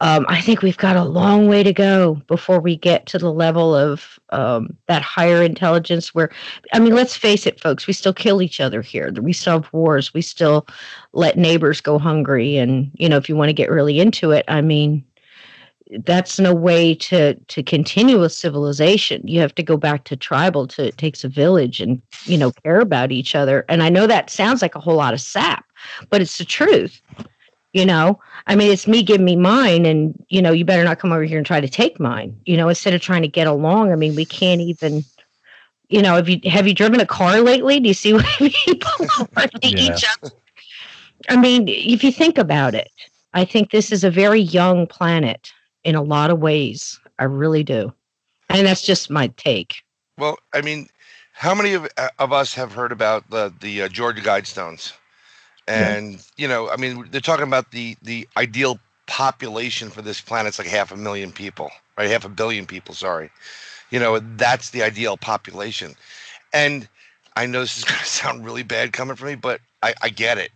Um, 0.00 0.26
I 0.28 0.40
think 0.40 0.62
we've 0.62 0.76
got 0.76 0.96
a 0.96 1.04
long 1.04 1.48
way 1.48 1.64
to 1.64 1.72
go 1.72 2.16
before 2.28 2.60
we 2.60 2.76
get 2.76 3.06
to 3.06 3.18
the 3.18 3.32
level 3.32 3.74
of 3.74 4.18
um, 4.30 4.76
that 4.86 5.02
higher 5.02 5.42
intelligence. 5.42 6.14
Where, 6.14 6.30
I 6.72 6.78
mean, 6.78 6.94
let's 6.94 7.16
face 7.16 7.46
it, 7.46 7.60
folks, 7.60 7.86
we 7.88 7.92
still 7.92 8.14
kill 8.14 8.40
each 8.40 8.60
other 8.60 8.80
here. 8.80 9.12
We 9.20 9.32
still 9.32 9.54
have 9.54 9.72
wars. 9.72 10.14
We 10.14 10.22
still 10.22 10.68
let 11.12 11.36
neighbors 11.36 11.80
go 11.80 11.98
hungry. 11.98 12.56
And 12.58 12.92
you 12.94 13.08
know, 13.08 13.16
if 13.16 13.28
you 13.28 13.34
want 13.34 13.48
to 13.48 13.54
get 13.54 13.70
really 13.70 13.98
into 13.98 14.30
it, 14.30 14.44
I 14.46 14.60
mean, 14.60 15.04
that's 16.04 16.38
no 16.38 16.54
way 16.54 16.94
to 16.94 17.34
to 17.34 17.62
continue 17.62 18.22
a 18.22 18.28
civilization 18.28 19.26
you 19.26 19.40
have 19.40 19.54
to 19.54 19.62
go 19.62 19.76
back 19.76 20.04
to 20.04 20.16
tribal 20.16 20.66
to 20.66 20.86
it 20.86 20.98
takes 20.98 21.24
a 21.24 21.28
village 21.28 21.80
and 21.80 22.02
you 22.24 22.36
know 22.36 22.52
care 22.62 22.80
about 22.80 23.10
each 23.10 23.34
other 23.34 23.64
and 23.68 23.82
i 23.82 23.88
know 23.88 24.06
that 24.06 24.28
sounds 24.28 24.60
like 24.60 24.74
a 24.74 24.80
whole 24.80 24.96
lot 24.96 25.14
of 25.14 25.20
sap 25.20 25.64
but 26.10 26.20
it's 26.20 26.36
the 26.36 26.44
truth 26.44 27.00
you 27.78 27.86
know 27.86 28.20
i 28.48 28.56
mean 28.56 28.72
it's 28.72 28.88
me 28.88 29.02
giving 29.02 29.26
me 29.26 29.36
mine 29.36 29.86
and 29.86 30.24
you 30.28 30.42
know 30.42 30.52
you 30.52 30.64
better 30.64 30.84
not 30.84 30.98
come 31.00 31.12
over 31.12 31.24
here 31.24 31.38
and 31.38 31.46
try 31.46 31.60
to 31.60 31.68
take 31.68 32.00
mine 32.00 32.38
you 32.46 32.56
know 32.56 32.68
instead 32.68 32.94
of 32.94 33.00
trying 33.00 33.22
to 33.22 33.28
get 33.28 33.46
along 33.48 33.92
i 33.92 33.96
mean 33.96 34.14
we 34.16 34.26
can't 34.26 34.62
even 34.62 35.04
you 35.88 36.02
know 36.02 36.16
have 36.16 36.28
you 36.28 36.40
have 36.50 36.68
you 36.68 36.74
driven 36.74 37.00
a 37.00 37.06
car 37.06 37.40
lately 37.40 37.80
do 37.80 37.88
you 37.88 37.94
see 37.94 38.12
what 38.14 38.26
people 38.66 38.90
are 39.36 39.48
to 39.62 39.68
Yeah. 39.68 39.82
each 39.82 40.04
other 40.04 40.34
i 41.30 41.36
mean 41.36 41.66
if 41.68 42.04
you 42.04 42.12
think 42.12 42.38
about 42.38 42.74
it 42.74 42.90
i 43.34 43.44
think 43.44 43.70
this 43.70 43.92
is 43.92 44.04
a 44.04 44.10
very 44.10 44.40
young 44.40 44.86
planet 44.86 45.52
in 45.84 45.94
a 45.96 46.02
lot 46.02 46.30
of 46.30 46.40
ways. 46.40 47.00
I 47.18 47.24
really 47.24 47.64
do. 47.64 47.94
And 48.50 48.66
that's 48.66 48.82
just 48.82 49.10
my 49.10 49.28
take. 49.36 49.82
Well, 50.18 50.38
I 50.54 50.62
mean, 50.62 50.88
how 51.32 51.54
many 51.54 51.74
of, 51.74 51.88
uh, 51.96 52.10
of 52.18 52.32
us 52.32 52.54
have 52.54 52.72
heard 52.74 52.92
about 52.92 53.30
the 53.30 53.52
the 53.60 53.82
uh, 53.84 53.88
Georgia 53.88 54.22
Guidestones? 54.22 54.97
And 55.68 56.24
you 56.36 56.48
know, 56.48 56.70
I 56.70 56.76
mean, 56.76 57.06
they're 57.10 57.20
talking 57.20 57.46
about 57.46 57.72
the 57.72 57.96
the 58.02 58.28
ideal 58.36 58.78
population 59.06 59.90
for 59.90 60.02
this 60.02 60.20
planet's 60.20 60.58
like 60.58 60.68
half 60.68 60.92
a 60.92 60.96
million 60.96 61.32
people, 61.32 61.70
right? 61.96 62.10
Half 62.10 62.24
a 62.24 62.30
billion 62.30 62.66
people. 62.66 62.94
Sorry, 62.94 63.30
you 63.90 63.98
know, 64.00 64.18
that's 64.18 64.70
the 64.70 64.82
ideal 64.82 65.16
population. 65.16 65.94
And 66.52 66.88
I 67.36 67.46
know 67.46 67.60
this 67.60 67.78
is 67.78 67.84
going 67.84 68.00
to 68.00 68.06
sound 68.06 68.44
really 68.44 68.62
bad 68.62 68.92
coming 68.92 69.16
from 69.16 69.28
me, 69.28 69.34
but 69.36 69.60
I, 69.82 69.94
I 70.02 70.08
get 70.10 70.38
it. 70.38 70.52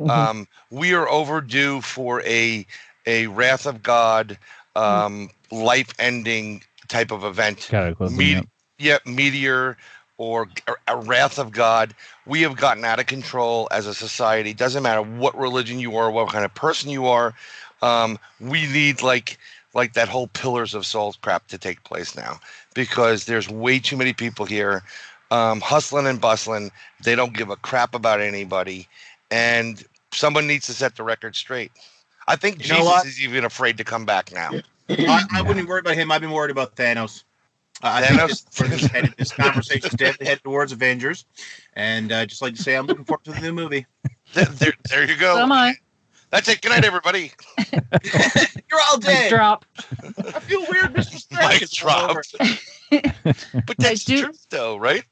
Mhm. 0.00 0.10
Um, 0.10 0.48
we 0.70 0.94
are 0.94 1.08
overdue 1.08 1.80
for 1.80 2.22
a 2.22 2.66
a 3.06 3.26
wrath 3.28 3.66
of 3.66 3.82
God, 3.82 4.38
um, 4.76 5.30
life-ending 5.50 6.62
type 6.88 7.10
of 7.10 7.24
event. 7.24 7.66
Cataclysm. 7.70 8.16
Me- 8.16 8.32
yeah. 8.34 8.42
yeah, 8.78 8.98
meteor 9.06 9.76
or 10.18 10.48
a 10.86 10.96
wrath 10.96 11.38
of 11.38 11.52
God. 11.52 11.94
We 12.26 12.42
have 12.42 12.56
gotten 12.56 12.84
out 12.84 13.00
of 13.00 13.06
control 13.06 13.68
as 13.70 13.86
a 13.86 13.94
society. 13.94 14.52
Doesn't 14.52 14.82
matter 14.82 15.02
what 15.02 15.38
religion 15.38 15.78
you 15.78 15.96
are, 15.96 16.10
what 16.10 16.30
kind 16.30 16.44
of 16.44 16.54
person 16.54 16.90
you 16.90 17.06
are. 17.06 17.34
Um, 17.80 18.18
we 18.40 18.66
need 18.66 19.02
like 19.02 19.38
like 19.74 19.94
that 19.94 20.08
whole 20.08 20.26
pillars 20.28 20.74
of 20.74 20.84
salt 20.84 21.18
crap 21.22 21.46
to 21.48 21.58
take 21.58 21.84
place 21.84 22.16
now 22.16 22.40
because 22.74 23.26
there's 23.26 23.48
way 23.48 23.78
too 23.78 23.96
many 23.96 24.12
people 24.12 24.44
here 24.44 24.82
um, 25.30 25.60
hustling 25.60 26.06
and 26.06 26.20
bustling. 26.20 26.70
They 27.02 27.14
don't 27.14 27.34
give 27.34 27.50
a 27.50 27.56
crap 27.56 27.94
about 27.94 28.20
anybody, 28.20 28.88
and 29.30 29.82
someone 30.12 30.46
needs 30.46 30.66
to 30.66 30.72
set 30.72 30.96
the 30.96 31.02
record 31.02 31.36
straight. 31.36 31.70
I 32.26 32.36
think 32.36 32.58
You 32.58 32.64
Jesus 32.64 33.04
is 33.04 33.22
even 33.22 33.44
afraid 33.44 33.76
to 33.78 33.84
come 33.84 34.04
back 34.04 34.32
now. 34.32 34.50
I, 34.90 35.22
I 35.34 35.42
wouldn't 35.42 35.68
worry 35.68 35.80
about 35.80 35.94
him. 35.94 36.10
I've 36.10 36.20
been 36.20 36.30
worried 36.30 36.50
about 36.50 36.76
Thanos. 36.76 37.24
Uh, 37.82 37.86
I 37.86 38.02
Thanos? 38.02 38.44
think 38.50 38.70
this, 38.70 38.86
headed, 38.86 39.14
this 39.18 39.32
conversation 39.32 39.86
is 39.86 39.92
definitely 39.94 40.26
headed 40.26 40.42
towards 40.44 40.72
Avengers, 40.72 41.24
and 41.74 42.10
uh, 42.10 42.26
just 42.26 42.42
like 42.42 42.54
to 42.56 42.62
say, 42.62 42.74
I'm 42.74 42.86
looking 42.86 43.04
forward 43.04 43.24
to 43.24 43.32
the 43.32 43.40
new 43.40 43.52
movie. 43.52 43.86
there, 44.34 44.44
there, 44.52 44.72
there 44.88 45.04
you 45.08 45.16
go. 45.16 45.36
So 45.36 45.42
am 45.42 45.52
I. 45.52 45.74
That's 46.30 46.48
it. 46.48 46.60
Good 46.60 46.70
night, 46.70 46.84
everybody. 46.84 47.32
You're 47.72 48.80
all 48.90 48.98
Mic 48.98 49.06
dead. 49.06 49.30
drop. 49.30 49.64
I 50.18 50.40
feel 50.40 50.66
weird. 50.68 50.92
Mic 50.94 51.70
drop. 51.70 52.16
But 52.90 53.76
that's 53.78 54.04
the 54.04 54.16
do- 54.16 54.22
truth, 54.24 54.46
though, 54.50 54.76
right? 54.76 55.04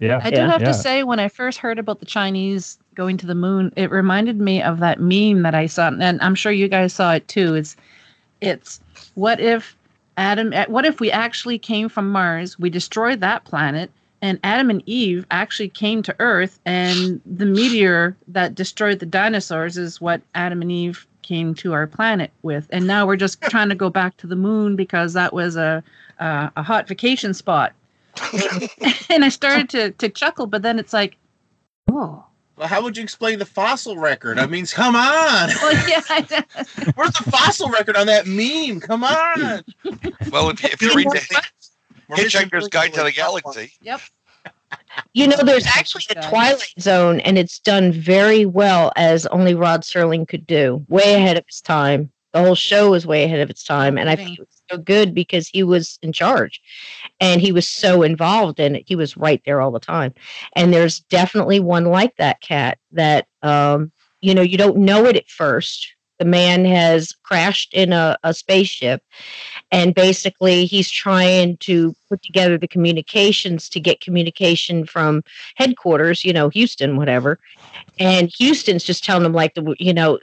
Yeah. 0.00 0.20
I 0.22 0.30
do 0.30 0.36
Yeah. 0.36 0.50
have 0.50 0.60
Yeah. 0.62 0.68
to 0.68 0.74
say, 0.74 1.02
when 1.04 1.20
I 1.20 1.28
first 1.28 1.58
heard 1.58 1.78
about 1.78 2.00
the 2.00 2.06
Chinese 2.06 2.78
going 2.94 3.16
to 3.18 3.26
the 3.26 3.34
moon, 3.34 3.72
it 3.76 3.90
reminded 3.90 4.40
me 4.40 4.62
of 4.62 4.78
that 4.80 5.00
meme 5.00 5.42
that 5.42 5.54
I 5.54 5.66
saw, 5.66 5.88
and 5.88 6.20
I'm 6.20 6.34
sure 6.34 6.50
you 6.52 6.66
guys 6.68 6.92
saw 6.92 7.12
it 7.14 7.26
too. 7.28 7.54
It's, 7.54 7.76
it's 8.40 8.80
what 9.14 9.38
if 9.40 9.76
Adam? 10.18 10.52
eh, 10.52 10.66
What 10.68 10.84
if 10.84 11.00
we 11.00 11.10
actually 11.10 11.58
came 11.58 11.88
from 11.88 12.10
Mars? 12.12 12.58
We 12.58 12.68
destroyed 12.70 13.20
that 13.20 13.44
planet, 13.44 13.90
and 14.20 14.38
Adam 14.44 14.68
and 14.68 14.82
Eve 14.86 15.24
actually 15.30 15.70
came 15.70 16.02
to 16.02 16.14
Earth, 16.18 16.60
and 16.66 17.20
the 17.24 17.46
meteor 17.46 18.16
that 18.28 18.54
destroyed 18.54 18.98
the 18.98 19.06
dinosaurs 19.06 19.78
is 19.78 20.00
what 20.00 20.20
Adam 20.34 20.60
and 20.60 20.70
Eve 20.72 21.06
came 21.22 21.54
to 21.54 21.72
our 21.72 21.86
planet 21.86 22.30
with, 22.42 22.66
and 22.70 22.86
now 22.86 23.06
we're 23.06 23.16
just 23.16 23.40
trying 23.54 23.68
to 23.70 23.74
go 23.74 23.88
back 23.90 24.16
to 24.18 24.26
the 24.26 24.36
moon 24.36 24.76
because 24.76 25.14
that 25.14 25.32
was 25.32 25.56
a 25.56 25.82
a, 26.18 26.52
a 26.56 26.62
hot 26.62 26.88
vacation 26.88 27.32
spot. 27.32 27.72
and 29.10 29.24
I 29.24 29.28
started 29.28 29.68
to 29.70 29.90
to 29.92 30.08
chuckle, 30.08 30.46
but 30.46 30.62
then 30.62 30.78
it's 30.78 30.92
like, 30.92 31.16
oh, 31.90 32.24
Well, 32.58 32.66
how 32.66 32.82
would 32.82 32.96
you 32.96 33.02
explain 33.04 33.38
the 33.38 33.46
fossil 33.46 33.96
record? 33.96 34.38
I 34.38 34.46
mean, 34.46 34.66
come 34.66 34.96
on. 34.96 35.48
well, 35.62 35.88
yeah, 35.88 36.00
I 36.10 36.26
know. 36.30 36.92
Where's 36.96 37.12
the 37.12 37.30
fossil 37.30 37.68
record 37.68 37.96
on 37.96 38.08
that 38.08 38.26
meme? 38.26 38.80
Come 38.80 39.04
on. 39.04 39.62
Well, 40.32 40.50
if, 40.50 40.62
you- 40.62 40.68
if 40.72 40.82
you 40.82 40.92
read 40.94 41.06
the 41.10 41.42
Hitchhiker's 42.10 42.68
Guide 42.68 42.92
to 42.94 43.02
the 43.04 43.12
Galaxy, 43.12 43.72
yep. 43.80 44.00
You 45.14 45.28
know, 45.28 45.36
there's 45.44 45.66
actually 45.66 46.04
a 46.10 46.20
Twilight 46.28 46.74
Zone, 46.80 47.20
and 47.20 47.38
it's 47.38 47.58
done 47.60 47.92
very 47.92 48.44
well 48.44 48.92
as 48.96 49.24
only 49.26 49.54
Rod 49.54 49.82
Serling 49.82 50.26
could 50.28 50.46
do. 50.46 50.84
Way 50.88 51.14
ahead 51.14 51.36
of 51.38 51.44
his 51.46 51.60
time. 51.60 52.10
The 52.32 52.40
whole 52.42 52.54
show 52.54 52.90
was 52.90 53.06
way 53.06 53.24
ahead 53.24 53.40
of 53.40 53.48
its 53.50 53.62
time, 53.64 53.96
and 53.96 54.10
I 54.10 54.16
think 54.16 54.38
it 54.38 54.40
was 54.40 54.57
so 54.70 54.78
good 54.78 55.14
because 55.14 55.48
he 55.48 55.62
was 55.62 55.98
in 56.02 56.12
charge, 56.12 56.60
and 57.20 57.40
he 57.40 57.52
was 57.52 57.68
so 57.68 58.02
involved 58.02 58.60
in 58.60 58.76
it. 58.76 58.84
He 58.86 58.96
was 58.96 59.16
right 59.16 59.42
there 59.44 59.60
all 59.60 59.70
the 59.70 59.80
time. 59.80 60.14
And 60.54 60.72
there's 60.72 61.00
definitely 61.00 61.60
one 61.60 61.86
like 61.86 62.16
that 62.16 62.40
cat 62.40 62.78
that 62.92 63.26
um, 63.42 63.92
you 64.20 64.34
know 64.34 64.42
you 64.42 64.58
don't 64.58 64.78
know 64.78 65.06
it 65.06 65.16
at 65.16 65.28
first. 65.28 65.94
The 66.18 66.24
man 66.24 66.64
has 66.64 67.12
crashed 67.22 67.74
in 67.74 67.92
a, 67.92 68.18
a 68.24 68.34
spaceship, 68.34 69.02
and 69.70 69.94
basically 69.94 70.66
he's 70.66 70.90
trying 70.90 71.56
to 71.58 71.94
put 72.08 72.22
together 72.22 72.58
the 72.58 72.68
communications 72.68 73.68
to 73.70 73.80
get 73.80 74.00
communication 74.00 74.84
from 74.84 75.22
headquarters, 75.56 76.24
you 76.24 76.32
know, 76.32 76.48
Houston, 76.48 76.96
whatever. 76.96 77.38
And 77.98 78.32
Houston's 78.38 78.84
just 78.84 79.04
telling 79.04 79.22
them 79.22 79.32
like 79.32 79.54
the 79.54 79.74
you 79.78 79.92
know 79.92 80.18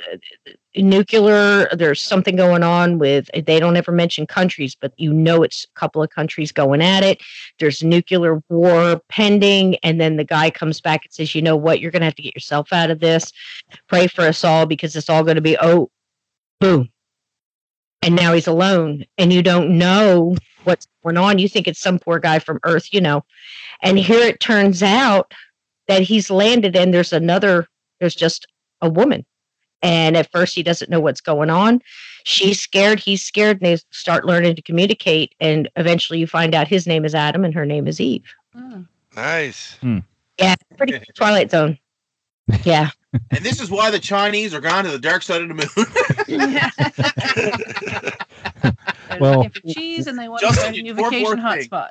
nuclear 0.77 1.67
there's 1.73 2.01
something 2.01 2.35
going 2.35 2.63
on 2.63 2.99
with 2.99 3.29
they 3.45 3.59
don't 3.59 3.77
ever 3.77 3.93
mention 3.93 4.27
countries 4.27 4.75
but 4.75 4.91
you 4.97 5.13
know 5.13 5.41
it's 5.41 5.63
a 5.63 5.79
couple 5.79 6.03
of 6.03 6.09
countries 6.09 6.51
going 6.51 6.81
at 6.81 7.03
it. 7.03 7.21
There's 7.59 7.83
nuclear 7.83 8.41
war 8.49 9.01
pending 9.09 9.75
and 9.83 9.99
then 9.99 10.17
the 10.17 10.23
guy 10.23 10.49
comes 10.49 10.81
back 10.81 11.05
and 11.05 11.13
says 11.13 11.35
you 11.35 11.41
know 11.41 11.55
what? 11.55 11.79
You're 11.79 11.91
going 11.91 12.01
to 12.01 12.05
have 12.05 12.15
to 12.15 12.21
get 12.21 12.35
yourself 12.35 12.73
out 12.73 12.91
of 12.91 12.99
this. 12.99 13.31
Pray 13.87 14.07
for 14.07 14.23
us 14.23 14.43
all 14.43 14.65
because 14.65 14.95
it's 14.95 15.09
all 15.09 15.23
going 15.23 15.35
to 15.35 15.41
be 15.41 15.57
oh 15.61 15.89
boom 16.59 16.89
and 18.05 18.15
now 18.15 18.33
he's 18.33 18.47
alone 18.47 19.03
and 19.17 19.33
you 19.33 19.41
don't 19.41 19.77
know 19.77 20.35
what's 20.63 20.87
going 21.03 21.17
on. 21.17 21.39
You 21.39 21.49
think 21.49 21.67
it's 21.67 21.79
some 21.79 21.97
poor 21.99 22.19
guy 22.19 22.39
from 22.39 22.59
earth 22.63 22.93
you 22.93 23.01
know. 23.01 23.25
And 23.81 23.97
here 23.97 24.21
it 24.21 24.39
turns 24.39 24.83
out 24.83 25.33
that 25.87 26.03
he's 26.03 26.29
landed 26.29 26.75
and 26.75 26.93
there's 26.93 27.11
another 27.11 27.67
there's 27.99 28.15
just 28.15 28.47
a 28.81 28.89
woman. 28.89 29.25
And 29.81 30.15
at 30.15 30.31
first 30.31 30.55
he 30.55 30.63
doesn't 30.63 30.89
know 30.89 30.99
what's 30.99 31.21
going 31.21 31.49
on. 31.49 31.81
She's 32.23 32.61
scared 32.61 32.99
he's 32.99 33.23
scared 33.23 33.57
and 33.57 33.65
they 33.65 33.77
start 33.91 34.25
learning 34.25 34.55
to 34.55 34.61
communicate 34.61 35.33
and 35.39 35.67
eventually 35.75 36.19
you 36.19 36.27
find 36.27 36.53
out 36.53 36.67
his 36.67 36.85
name 36.85 37.05
is 37.05 37.15
adam 37.15 37.43
and 37.43 37.55
her 37.55 37.65
name 37.65 37.87
is 37.87 37.99
eve. 37.99 38.31
Mm. 38.55 38.87
Nice. 39.15 39.77
yeah 40.39 40.55
pretty 40.77 40.99
twilight 41.15 41.49
zone. 41.49 41.79
Yeah 42.63 42.91
And 43.31 43.43
this 43.45 43.61
is 43.61 43.69
why 43.69 43.91
the 43.91 43.99
Chinese 43.99 44.53
are 44.53 44.61
gone 44.61 44.83
to 44.85 44.91
the 44.91 44.99
dark 44.99 45.21
side 45.23 45.41
of 45.41 45.47
the 45.49 45.53
moon. 45.55 45.69
They're 49.09 49.19
Well- 49.19 49.43
looking 49.43 49.51
for 49.51 49.61
cheese 49.73 50.07
and 50.07 50.17
they 50.17 50.27
want 50.27 50.41
Justin, 50.41 50.57
to 50.57 50.65
find 50.65 50.77
a 50.77 50.81
new 50.81 50.93
vacation 50.93 51.25
thing. 51.35 51.37
hotspot. 51.69 51.89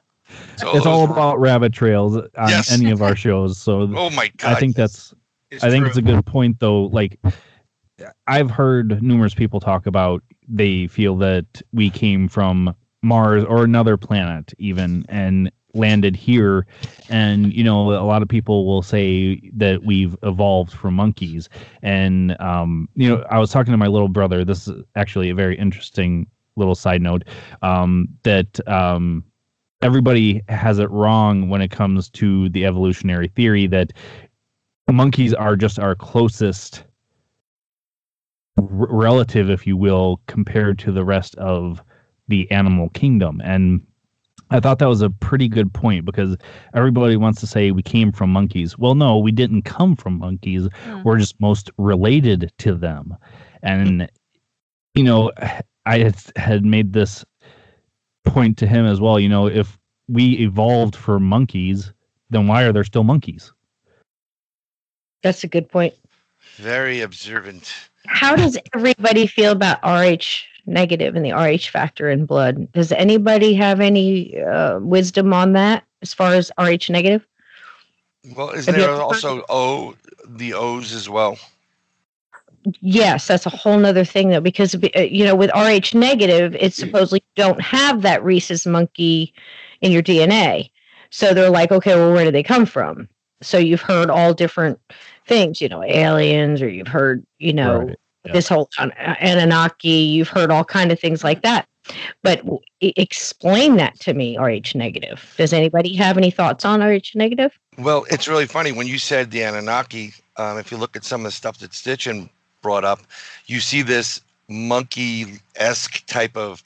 So 0.56 0.76
it's 0.76 0.86
all 0.86 1.06
those- 1.06 1.16
about 1.16 1.38
rabbit 1.40 1.72
trails 1.72 2.16
on 2.16 2.48
Yes. 2.48 2.72
any 2.72 2.90
of 2.90 3.02
our 3.02 3.14
shows. 3.16 3.58
So 3.58 3.82
Oh 3.96 4.10
my 4.10 4.30
god. 4.36 4.52
I 4.56 4.60
think 4.60 4.74
that's 4.76 5.14
It's 5.50 5.62
I 5.62 5.70
think 5.70 5.82
true. 5.82 5.88
it's 5.88 5.98
a 5.98 6.02
good 6.02 6.24
point 6.26 6.60
though. 6.60 6.84
Like 6.84 7.18
I've 8.26 8.50
heard 8.50 9.02
numerous 9.02 9.34
people 9.34 9.60
talk 9.60 9.86
about 9.86 10.22
they 10.48 10.86
feel 10.88 11.16
that 11.16 11.46
we 11.72 11.90
came 11.90 12.28
from 12.28 12.74
Mars 13.02 13.44
or 13.44 13.64
another 13.64 13.96
planet 13.96 14.52
even 14.58 15.04
and 15.08 15.50
landed 15.74 16.16
here 16.16 16.66
and 17.08 17.52
you 17.52 17.64
know 17.64 17.92
a 17.92 18.06
lot 18.06 18.22
of 18.22 18.28
people 18.28 18.64
will 18.66 18.82
say 18.82 19.40
that 19.52 19.82
we've 19.82 20.16
evolved 20.22 20.72
from 20.72 20.94
monkeys 20.94 21.48
and 21.82 22.40
um 22.40 22.88
you 22.94 23.08
know 23.08 23.24
I 23.30 23.38
was 23.38 23.50
talking 23.50 23.72
to 23.72 23.76
my 23.76 23.88
little 23.88 24.08
brother 24.08 24.44
this 24.44 24.68
is 24.68 24.82
actually 24.96 25.30
a 25.30 25.34
very 25.34 25.58
interesting 25.58 26.26
little 26.56 26.74
side 26.74 27.02
note 27.02 27.24
um 27.62 28.08
that 28.22 28.66
um 28.68 29.24
everybody 29.82 30.42
has 30.48 30.78
it 30.78 30.90
wrong 30.90 31.48
when 31.48 31.60
it 31.60 31.70
comes 31.70 32.08
to 32.10 32.48
the 32.50 32.64
evolutionary 32.64 33.28
theory 33.28 33.66
that 33.66 33.92
monkeys 34.90 35.34
are 35.34 35.56
just 35.56 35.78
our 35.78 35.94
closest 35.94 36.84
r- 38.58 38.64
relative, 38.66 39.50
if 39.50 39.66
you 39.66 39.76
will, 39.76 40.20
compared 40.26 40.78
to 40.80 40.92
the 40.92 41.04
rest 41.04 41.34
of 41.36 41.82
the 42.28 42.50
animal 42.50 42.88
kingdom. 42.90 43.40
And 43.44 43.86
I 44.54 44.60
thought 44.60 44.78
that 44.78 44.88
was 44.88 45.02
a 45.02 45.10
pretty 45.10 45.48
good 45.48 45.72
point 45.74 46.04
because 46.04 46.36
everybody 46.74 47.16
wants 47.16 47.40
to 47.40 47.46
say 47.46 47.72
we 47.72 47.82
came 47.82 48.12
from 48.12 48.30
monkeys. 48.30 48.78
Well, 48.78 48.94
no, 48.94 49.18
we 49.18 49.32
didn't 49.32 49.62
come 49.62 49.96
from 49.96 50.18
monkeys. 50.18 50.68
Hmm. 50.84 51.02
We're 51.02 51.18
just 51.18 51.40
most 51.40 51.70
related 51.76 52.52
to 52.58 52.74
them. 52.74 53.16
And, 53.62 54.08
you 54.94 55.02
know, 55.02 55.32
I 55.86 55.98
had, 55.98 56.16
had 56.36 56.64
made 56.64 56.92
this 56.92 57.24
point 58.24 58.56
to 58.58 58.66
him 58.68 58.86
as 58.86 59.00
well. 59.00 59.18
You 59.18 59.28
know, 59.28 59.48
if 59.48 59.76
we 60.08 60.34
evolved 60.38 60.94
for 60.94 61.18
monkeys, 61.18 61.92
then 62.30 62.46
why 62.46 62.62
are 62.62 62.72
there 62.72 62.84
still 62.84 63.04
monkeys? 63.04 63.52
that's 65.22 65.42
a 65.42 65.48
good 65.48 65.68
point 65.70 65.94
Very 66.56 67.00
observant. 67.00 67.72
how 68.06 68.36
does 68.36 68.58
everybody 68.74 69.26
feel 69.26 69.52
about 69.52 69.78
rh 69.82 70.44
negative 70.66 71.14
and 71.16 71.24
the 71.24 71.32
rh 71.32 71.68
factor 71.68 72.10
in 72.10 72.26
blood 72.26 72.70
does 72.72 72.92
anybody 72.92 73.54
have 73.54 73.80
any 73.80 74.40
uh, 74.42 74.78
wisdom 74.80 75.32
on 75.32 75.52
that 75.52 75.84
as 76.02 76.14
far 76.14 76.34
as 76.34 76.50
rh 76.58 76.90
negative 76.90 77.26
Well, 78.36 78.50
is 78.50 78.66
Have 78.66 78.76
there 78.76 78.88
heard 78.88 79.00
also 79.00 79.44
O 79.48 79.96
the 80.26 80.54
O's 80.54 80.92
as 80.92 81.08
well? 81.08 81.38
Yes, 82.80 83.26
that's 83.26 83.46
a 83.46 83.50
whole 83.50 83.78
nother 83.78 84.04
thing 84.04 84.30
though, 84.30 84.40
because 84.40 84.74
uh, 84.74 85.00
you 85.00 85.24
know, 85.24 85.36
with 85.36 85.50
Rh 85.54 85.94
negative, 85.94 86.56
it's 86.58 86.76
supposedly 86.76 87.20
you 87.36 87.42
don't 87.42 87.60
have 87.60 88.02
that 88.02 88.24
rhesus 88.24 88.66
monkey 88.66 89.34
in 89.82 89.92
your 89.92 90.02
DNA. 90.02 90.70
So 91.10 91.34
they're 91.34 91.50
like, 91.50 91.70
okay, 91.72 91.94
well, 91.94 92.12
where 92.12 92.24
do 92.24 92.30
they 92.30 92.42
come 92.42 92.66
from? 92.66 93.08
So 93.42 93.58
you've 93.58 93.82
heard 93.82 94.10
all 94.10 94.32
different 94.32 94.80
things, 95.26 95.60
you 95.60 95.68
know, 95.68 95.82
aliens, 95.84 96.62
or 96.62 96.68
you've 96.68 96.88
heard, 96.88 97.24
you 97.38 97.52
know, 97.52 97.88
Right, 97.88 97.98
yeah. 98.24 98.32
this 98.32 98.48
whole 98.48 98.68
An- 98.78 98.92
Anunnaki. 99.20 99.88
You've 99.88 100.28
heard 100.28 100.50
all 100.50 100.64
kind 100.64 100.92
of 100.92 100.98
things 100.98 101.24
like 101.24 101.42
that. 101.42 101.66
But 102.22 102.38
w- 102.38 102.60
explain 102.80 103.76
that 103.76 103.98
to 104.00 104.14
me, 104.14 104.38
Rh 104.38 104.74
negative. 104.74 105.34
Does 105.36 105.52
anybody 105.52 105.94
have 105.96 106.16
any 106.16 106.30
thoughts 106.30 106.64
on 106.64 106.82
Rh 106.82 107.14
negative? 107.14 107.52
Well, 107.78 108.06
it's 108.10 108.26
really 108.26 108.46
funny 108.46 108.72
when 108.72 108.86
you 108.86 108.98
said 108.98 109.30
the 109.30 109.42
Anunnaki. 109.42 110.14
Um, 110.36 110.58
if 110.58 110.70
you 110.70 110.78
look 110.78 110.96
at 110.96 111.04
some 111.04 111.20
of 111.20 111.24
the 111.26 111.32
stuff 111.32 111.58
that 111.58 111.72
Sitchin 111.72 112.28
brought 112.62 112.84
up, 112.84 113.00
you 113.46 113.60
see 113.60 113.82
this 113.82 114.20
monkey-esque 114.48 116.04
type 116.06 116.36
of 116.36 116.62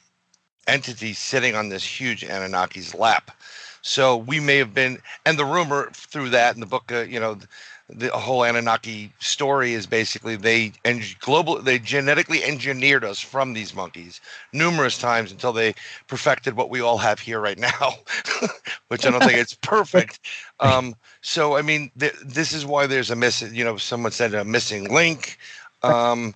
entity 0.66 1.12
sitting 1.12 1.54
on 1.54 1.68
this 1.68 1.84
huge 1.84 2.22
Anunnaki's 2.22 2.94
lap. 2.94 3.30
So 3.82 4.16
we 4.16 4.38
may 4.40 4.56
have 4.56 4.74
been, 4.74 4.98
and 5.24 5.38
the 5.38 5.44
rumor 5.44 5.90
through 5.92 6.30
that 6.30 6.54
in 6.54 6.60
the 6.60 6.66
book, 6.66 6.90
uh, 6.92 7.00
you 7.00 7.18
know, 7.18 7.38
the, 7.90 8.10
whole 8.10 8.44
Anunnaki 8.44 9.12
story 9.18 9.72
is 9.72 9.86
basically 9.86 10.36
they 10.36 10.72
and 10.84 11.02
global 11.20 11.60
they 11.60 11.78
genetically 11.78 12.44
engineered 12.44 13.04
us 13.04 13.18
from 13.18 13.54
these 13.54 13.74
monkeys 13.74 14.20
numerous 14.52 14.98
times 14.98 15.32
until 15.32 15.52
they 15.52 15.74
perfected 16.06 16.56
what 16.56 16.68
we 16.70 16.80
all 16.80 16.98
have 16.98 17.18
here 17.18 17.40
right 17.40 17.58
now, 17.58 17.94
which 18.88 19.06
I 19.06 19.10
don't 19.10 19.20
think 19.20 19.38
it's 19.38 19.54
perfect. 19.54 20.20
Um, 20.60 20.96
so 21.20 21.56
I 21.56 21.62
mean, 21.62 21.88
th- 22.00 22.16
this 22.24 22.52
is 22.52 22.66
why 22.66 22.88
there's 22.88 23.12
a 23.12 23.16
missing. 23.16 23.54
You 23.54 23.62
know, 23.62 23.76
someone 23.76 24.10
said 24.10 24.34
a 24.34 24.44
missing 24.44 24.92
link. 24.92 25.38
Um, 25.84 26.34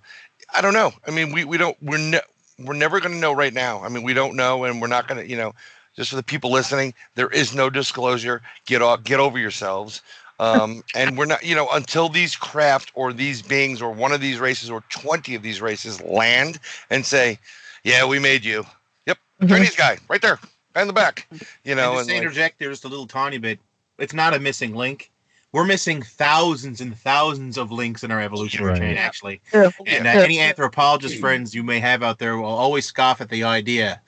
I 0.55 0.61
don't 0.61 0.75
know. 0.75 0.93
I 1.09 1.11
mean, 1.11 1.33
we 1.33 1.45
we 1.45 1.57
don't 1.57 1.77
we're 1.83 1.99
ne- 1.99 2.21
we're 2.61 2.75
never 2.75 3.01
going 3.01 3.15
to 3.15 3.19
know 3.19 3.33
right 3.33 3.53
now. 3.53 3.83
I 3.83 3.89
mean, 3.89 4.05
we 4.05 4.15
don't 4.15 4.37
know, 4.37 4.63
and 4.63 4.81
we're 4.81 4.87
not 4.87 5.09
going 5.09 5.21
to. 5.21 5.29
You 5.29 5.37
know, 5.37 5.55
just 5.97 6.11
for 6.11 6.17
the 6.17 6.23
people 6.23 6.53
listening, 6.53 6.95
there 7.17 7.31
is 7.31 7.53
no 7.53 7.69
disclosure. 7.69 8.43
Get 8.65 8.81
off, 8.81 9.03
get 9.03 9.19
over 9.19 9.41
yourselves. 9.41 10.03
Um, 10.43 10.83
and 10.97 11.17
we're 11.17 11.27
not, 11.27 11.45
you 11.45 11.55
know, 11.55 11.69
until 11.73 12.09
these 12.09 12.35
craft 12.35 12.91
or 12.95 13.13
these 13.13 13.43
beings 13.43 13.81
or 13.81 13.93
one 13.93 14.11
of 14.11 14.21
these 14.21 14.41
races 14.41 14.71
or 14.71 14.81
20 14.89 15.37
of 15.37 15.43
these 15.43 15.61
races 15.61 16.01
land 16.03 16.59
and 16.91 17.07
say, 17.07 17.39
yeah, 17.85 18.05
we 18.05 18.19
made 18.19 18.45
you. 18.45 18.65
Yep. 19.07 19.19
Mhm. 19.41 19.49
Chinese 19.49 19.77
guy 19.77 19.99
right 20.09 20.21
there, 20.21 20.41
guy 20.75 20.81
in 20.83 20.89
the 20.89 20.93
back, 20.93 21.29
you 21.65 21.75
know, 21.77 21.93
and 21.93 21.99
and 21.99 21.99
just 21.99 22.09
to 22.09 22.15
like- 22.15 22.23
interject 22.23 22.59
there 22.59 22.71
just 22.71 22.85
a 22.85 22.89
little 22.89 23.07
tiny 23.07 23.39
bit, 23.39 23.61
it's 23.99 24.15
not 24.15 24.35
a 24.35 24.41
missing 24.41 24.75
link. 24.75 25.11
We're 25.53 25.65
missing 25.65 26.03
thousands 26.03 26.81
and 26.81 26.97
thousands 26.99 27.57
of 27.57 27.71
links 27.71 28.03
in 28.03 28.11
our 28.11 28.21
evolutionary 28.21 28.73
Right. 28.73 28.81
chain, 28.81 28.97
actually. 28.97 29.41
Sure. 29.51 29.71
And 29.87 30.07
uh, 30.09 30.13
Sure. 30.15 30.23
any 30.25 30.41
anthropologist 30.41 31.21
friends 31.21 31.55
you 31.55 31.63
may 31.63 31.79
have 31.79 32.03
out 32.03 32.19
there 32.19 32.37
will 32.39 32.47
always 32.47 32.85
scoff 32.87 33.21
at 33.21 33.29
the 33.29 33.45
idea. 33.45 34.01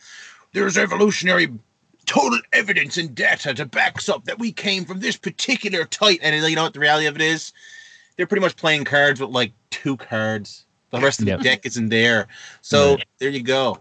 There's 0.53 0.77
evolutionary 0.79 1.53
total 2.07 2.39
evidence 2.53 2.97
and 2.97 3.15
data 3.15 3.55
to 3.55 3.67
backs 3.67 4.09
up 4.09 4.25
that 4.25 4.39
we 4.39 4.53
came 4.53 4.85
from 4.85 5.01
this 5.01 5.17
particular 5.17 5.85
type. 5.85 6.19
And 6.23 6.35
you 6.49 6.57
know 6.57 6.65
what 6.65 6.75
the 6.75 6.81
reality 6.81 7.07
of 7.07 7.17
it 7.17 7.23
is? 7.23 7.53
They're 8.17 8.27
pretty 8.27 8.43
much 8.43 8.57
playing 8.57 8.85
cards 8.85 9.21
with 9.21 9.31
like 9.31 9.53
two 9.71 9.97
cards. 9.97 10.65
The 10.91 11.01
rest 11.01 11.21
of 11.21 11.27
Yep. 11.27 11.39
the 11.39 11.45
deck 11.45 11.67
isn't 11.67 11.89
there. 11.89 12.29
So 12.63 12.95
Right. 12.97 13.05
there 13.19 13.31
you 13.31 13.43
go. 13.43 13.81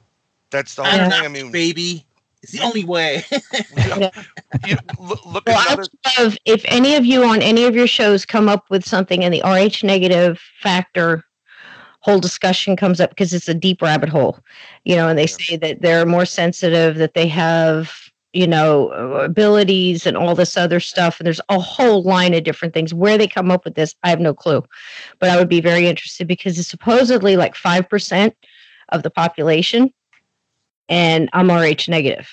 that's 0.49 0.75
the 0.75 0.83
I 0.83 0.97
whole 0.97 1.09
thing. 1.11 1.25
I 1.25 1.27
mean, 1.27 1.51
baby. 1.51 2.05
It's 2.41 2.51
the 2.51 2.61
only 2.61 2.83
way. 2.83 3.23
you 4.65 4.77
look, 4.99 5.25
look 5.25 5.47
Well, 5.47 5.57
at 5.57 5.67
I 5.67 5.73
another. 5.73 5.81
would 5.83 6.19
love 6.19 6.37
if 6.45 6.63
any 6.67 6.95
of 6.95 7.05
you 7.05 7.23
on 7.23 7.41
any 7.41 7.63
of 7.65 7.75
your 7.75 7.87
shows 7.87 8.25
come 8.25 8.49
up 8.49 8.65
with 8.69 8.85
something 8.85 9.23
and 9.23 9.33
the 9.33 9.41
RH 9.43 9.85
negative 9.85 10.39
factor 10.59 11.23
whole 12.01 12.19
discussion 12.19 12.75
comes 12.75 12.99
up 12.99 13.09
because 13.11 13.33
it's 13.33 13.47
a 13.47 13.53
deep 13.53 13.81
rabbit 13.81 14.09
hole, 14.09 14.37
you 14.83 14.95
know, 14.95 15.07
and 15.07 15.17
they 15.17 15.25
say 15.27 15.55
that 15.55 15.81
they're 15.81 16.05
more 16.05 16.25
sensitive, 16.25 16.97
that 16.97 17.13
they 17.13 17.27
have 17.29 18.02
you 18.33 18.47
know, 18.47 18.89
abilities 18.89 20.07
and 20.07 20.17
all 20.17 20.33
this 20.33 20.57
other 20.57 20.79
stuff. 20.79 21.19
And 21.19 21.25
there's 21.27 21.41
a 21.49 21.59
whole 21.59 22.01
line 22.01 22.33
of 22.33 22.43
different 22.43 22.73
things. 22.73 22.93
Where 22.93 23.17
they 23.17 23.27
come 23.27 23.51
up 23.51 23.63
with 23.63 23.75
this, 23.75 23.95
I 24.03 24.09
have 24.09 24.19
no 24.19 24.33
clue. 24.33 24.63
But 25.19 25.29
I 25.29 25.37
would 25.37 25.49
be 25.49 25.61
very 25.61 25.87
interested 25.87 26.27
because 26.27 26.57
it's 26.57 26.67
supposedly 26.67 27.37
like 27.37 27.55
5% 27.55 28.33
of 28.89 29.03
the 29.03 29.11
population. 29.11 29.93
And 30.89 31.29
I'm 31.31 31.49
RH 31.51 31.87
negative. 31.87 32.27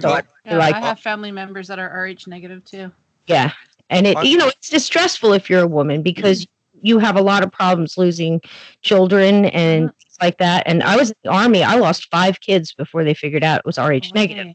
So 0.00 0.10
I, 0.10 0.22
Yeah, 0.44 0.56
like, 0.56 0.74
I 0.74 0.80
have 0.80 0.98
family 1.00 1.30
members 1.30 1.68
that 1.68 1.78
are 1.78 1.88
RH 1.88 2.26
negative 2.26 2.64
too. 2.64 2.90
yeah. 3.26 3.52
And 3.90 4.06
it, 4.06 4.24
you 4.24 4.38
know, 4.38 4.48
it's 4.48 4.68
distressful 4.70 5.32
if 5.32 5.50
you're 5.50 5.62
a 5.62 5.66
woman 5.66 6.02
because 6.02 6.46
you 6.82 6.98
have 6.98 7.16
a 7.16 7.22
lot 7.22 7.42
of 7.42 7.52
problems 7.52 7.98
losing 7.98 8.40
children 8.82 9.46
and 9.46 9.88
Mhm. 9.88 9.92
like 10.22 10.38
that. 10.38 10.62
And 10.66 10.82
I 10.82 10.96
was 10.96 11.10
in 11.10 11.16
the 11.24 11.30
army. 11.30 11.62
I 11.62 11.76
lost 11.76 12.08
five 12.10 12.40
kids 12.40 12.72
before 12.72 13.04
they 13.04 13.14
figured 13.14 13.44
out 13.44 13.58
it 13.58 13.66
was 13.66 13.78
RH 13.78 14.12
negative. 14.14 14.54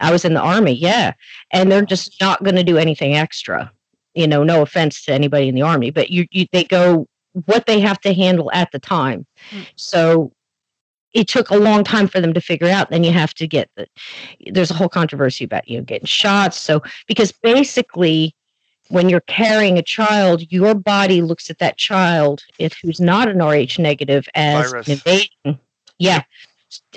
I 0.00 0.12
was 0.12 0.24
in 0.24 0.34
the 0.34 0.40
army, 0.40 0.72
yeah. 0.72 1.12
And 1.50 1.70
they're 1.70 1.84
just 1.84 2.20
not 2.20 2.42
going 2.42 2.56
to 2.56 2.64
do 2.64 2.78
anything 2.78 3.14
extra. 3.14 3.70
You 4.14 4.26
know, 4.26 4.42
no 4.42 4.62
offense 4.62 5.04
to 5.04 5.12
anybody 5.12 5.48
in 5.48 5.54
the 5.54 5.62
army, 5.62 5.90
but 5.90 6.10
you, 6.10 6.26
you 6.30 6.46
they 6.52 6.64
go 6.64 7.06
what 7.46 7.66
they 7.66 7.80
have 7.80 8.00
to 8.02 8.12
handle 8.12 8.50
at 8.52 8.70
the 8.72 8.78
time. 8.78 9.26
Mm. 9.50 9.66
So 9.76 10.32
it 11.14 11.28
took 11.28 11.50
a 11.50 11.56
long 11.56 11.84
time 11.84 12.08
for 12.08 12.20
them 12.20 12.34
to 12.34 12.40
figure 12.40 12.68
out. 12.68 12.90
Then 12.90 13.04
you 13.04 13.12
have 13.12 13.34
to 13.34 13.46
get 13.46 13.70
the 13.76 13.86
there's 14.50 14.70
a 14.70 14.74
whole 14.74 14.88
controversy 14.88 15.44
about 15.44 15.68
you 15.68 15.78
know 15.78 15.84
getting 15.84 16.06
shots. 16.06 16.60
So 16.60 16.82
because 17.06 17.32
basically 17.32 18.34
when 18.88 19.08
you're 19.08 19.20
carrying 19.22 19.78
a 19.78 19.82
child, 19.82 20.50
your 20.52 20.74
body 20.74 21.22
looks 21.22 21.48
at 21.48 21.58
that 21.58 21.78
child, 21.78 22.42
if 22.58 22.76
who's 22.82 23.00
not 23.00 23.28
an 23.28 23.42
RH 23.42 23.78
negative, 23.78 24.28
as 24.34 24.70
Virus. 24.70 24.86
an 24.86 24.92
invasion. 24.92 25.60
Yeah. 25.98 26.22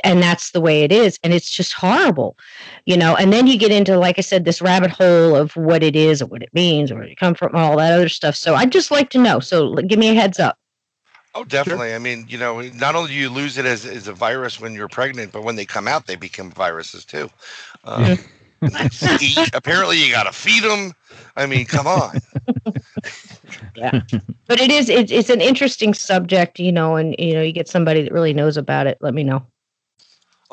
And 0.03 0.21
that's 0.21 0.51
the 0.51 0.61
way 0.61 0.83
it 0.83 0.91
is. 0.91 1.19
And 1.23 1.33
it's 1.33 1.49
just 1.49 1.73
horrible, 1.73 2.37
you 2.85 2.97
know. 2.97 3.15
And 3.15 3.33
then 3.33 3.47
you 3.47 3.57
get 3.57 3.71
into, 3.71 3.97
like 3.97 4.17
I 4.17 4.21
said, 4.21 4.45
this 4.45 4.61
rabbit 4.61 4.91
hole 4.91 5.35
of 5.35 5.55
what 5.55 5.83
it 5.83 5.95
is 5.95 6.21
and 6.21 6.29
what 6.29 6.43
it 6.43 6.53
means, 6.53 6.91
where 6.91 7.05
you 7.05 7.15
come 7.15 7.35
from, 7.35 7.55
all 7.55 7.77
that 7.77 7.93
other 7.93 8.09
stuff. 8.09 8.35
So 8.35 8.55
I'd 8.55 8.71
just 8.71 8.91
like 8.91 9.09
to 9.11 9.17
know. 9.17 9.39
So 9.39 9.75
give 9.75 9.99
me 9.99 10.09
a 10.09 10.13
heads 10.13 10.39
up. 10.39 10.57
Oh, 11.35 11.43
definitely. 11.43 11.93
I 11.93 11.99
mean, 11.99 12.25
you 12.29 12.37
know, 12.37 12.61
not 12.61 12.95
only 12.95 13.09
do 13.09 13.15
you 13.15 13.29
lose 13.29 13.57
it 13.57 13.65
as, 13.65 13.85
as 13.85 14.07
a 14.07 14.13
virus 14.13 14.59
when 14.59 14.73
you're 14.73 14.87
pregnant, 14.87 15.33
but 15.33 15.43
when 15.43 15.57
they 15.57 15.65
come 15.65 15.85
out, 15.85 16.07
they 16.07 16.15
become 16.15 16.49
viruses 16.49 17.03
too. 17.03 17.29
Um, 17.83 18.17
apparently, 19.53 20.01
you 20.01 20.11
got 20.11 20.23
to 20.23 20.31
feed 20.31 20.63
them. 20.63 20.93
I 21.35 21.45
mean, 21.45 21.65
come 21.65 21.87
on. 21.87 22.17
yeah 23.75 23.99
But 24.47 24.61
it 24.61 24.71
is, 24.71 24.87
it's, 24.87 25.11
it's 25.11 25.29
an 25.29 25.41
interesting 25.41 25.93
subject, 25.93 26.57
you 26.57 26.71
know, 26.71 26.95
and, 26.95 27.15
you 27.19 27.33
know, 27.33 27.41
you 27.41 27.51
get 27.51 27.67
somebody 27.67 28.01
that 28.03 28.13
really 28.13 28.33
knows 28.33 28.55
about 28.55 28.87
it. 28.87 28.97
Let 29.01 29.13
me 29.13 29.23
know. 29.25 29.45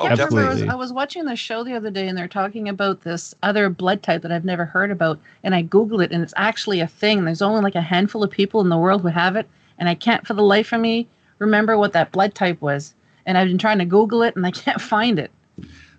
Oh, 0.03 0.07
Yeah, 0.07 0.23
I 0.23 0.25
remember 0.25 0.41
I 0.41 0.53
was. 0.53 0.61
I 0.63 0.75
was 0.75 0.93
watching 0.93 1.25
the 1.25 1.35
show 1.35 1.63
the 1.63 1.75
other 1.75 1.89
day 1.89 2.07
and 2.07 2.17
they're 2.17 2.27
talking 2.27 2.67
about 2.67 3.01
this 3.01 3.33
other 3.41 3.69
blood 3.69 4.03
type 4.03 4.21
that 4.23 4.31
I've 4.31 4.45
never 4.45 4.65
heard 4.65 4.91
about. 4.91 5.19
And 5.43 5.55
I 5.55 5.63
Googled 5.63 6.03
it 6.03 6.11
and 6.11 6.21
it's 6.21 6.33
actually 6.35 6.81
a 6.81 6.87
thing. 6.87 7.23
There's 7.25 7.41
only 7.41 7.61
like 7.61 7.75
a 7.75 7.81
handful 7.81 8.23
of 8.23 8.31
people 8.31 8.59
in 8.61 8.69
the 8.69 8.77
world 8.77 9.01
who 9.01 9.07
have 9.07 9.35
it. 9.35 9.47
And 9.79 9.87
I 9.87 9.95
can't 9.95 10.27
for 10.27 10.33
the 10.33 10.43
life 10.43 10.73
of 10.73 10.81
me 10.81 11.07
remember 11.39 11.77
what 11.77 11.93
that 11.93 12.11
blood 12.11 12.35
type 12.35 12.61
was. 12.61 12.93
And 13.25 13.37
I've 13.37 13.47
been 13.47 13.57
trying 13.57 13.79
to 13.79 13.85
Google 13.85 14.23
it 14.23 14.35
and 14.35 14.45
I 14.45 14.51
can't 14.51 14.81
find 14.93 15.19
it. 15.19 15.31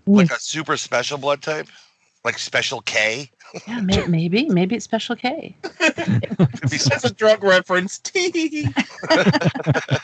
Like 0.07 0.31
a 0.31 0.39
super 0.39 0.77
special 0.77 1.17
blood 1.17 1.41
type, 1.41 1.69
like 2.25 2.39
special 2.39 2.83
K. 2.83 3.31
Yeah, 3.69 3.81
may, 3.81 4.07
maybe. 4.07 4.49
Maybe 4.49 4.75
it's 4.77 4.85
special 4.85 5.15
K. 5.17 5.57
Could 5.63 5.95
be 5.97 6.77
That's 6.79 7.05
a 7.05 7.13
drug 7.15 7.43
reference. 7.45 8.01
It's 8.15 8.69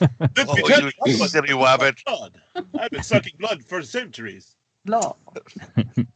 Oh, 0.00 0.54
because 0.54 0.80
you- 0.80 0.90
I 1.04 1.08
you 1.08 1.18
was 1.18 1.32
silly 1.32 1.48
sucking 1.48 1.56
wabbit. 1.56 2.04
blood. 2.04 2.40
I've 2.78 2.90
been 2.90 3.02
sucking 3.02 3.34
blood 3.38 3.62
for 3.64 3.82
centuries. 3.82 4.56
No. 4.84 5.16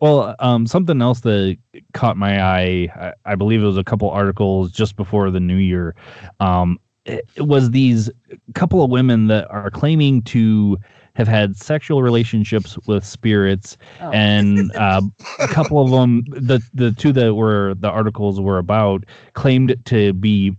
Well, 0.00 0.34
um, 0.40 0.66
something 0.66 1.00
else 1.00 1.20
that 1.20 1.56
caught 1.94 2.16
my 2.16 2.42
eye, 2.42 2.88
I, 2.96 3.12
I 3.24 3.34
believe 3.36 3.62
it 3.62 3.66
was 3.66 3.78
a 3.78 3.84
couple 3.84 4.10
articles 4.10 4.72
just 4.72 4.96
before 4.96 5.30
the 5.30 5.38
new 5.38 5.58
year. 5.58 5.94
Um, 6.40 6.80
it, 7.04 7.24
it 7.36 7.42
was 7.42 7.70
these 7.70 8.10
couple 8.56 8.82
of 8.82 8.90
women 8.90 9.28
that 9.28 9.48
are 9.48 9.70
claiming 9.70 10.20
to 10.22 10.76
have 11.14 11.28
had 11.28 11.56
sexual 11.56 12.02
relationships 12.02 12.78
with 12.86 13.04
spirits, 13.04 13.76
Oh. 14.00 14.10
and 14.12 14.70
uh, 14.76 15.02
a 15.38 15.48
couple 15.48 15.82
of 15.82 15.90
them, 15.90 16.24
the 16.28 16.60
the 16.74 16.92
two 16.92 17.12
that 17.12 17.34
were 17.34 17.74
the 17.74 17.90
articles 17.90 18.40
were 18.40 18.58
about, 18.58 19.04
claimed 19.34 19.76
to 19.86 20.12
be 20.14 20.56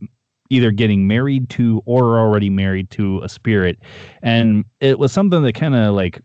either 0.50 0.72
getting 0.72 1.08
married 1.08 1.50
to 1.50 1.82
or 1.86 2.20
already 2.20 2.50
married 2.50 2.90
to 2.92 3.22
a 3.24 3.30
spirit, 3.30 3.80
and 4.22 4.66
it 4.80 5.00
was 5.00 5.12
something 5.12 5.42
that 5.44 5.54
kind 5.54 5.76
of 5.76 5.96
like 5.96 6.22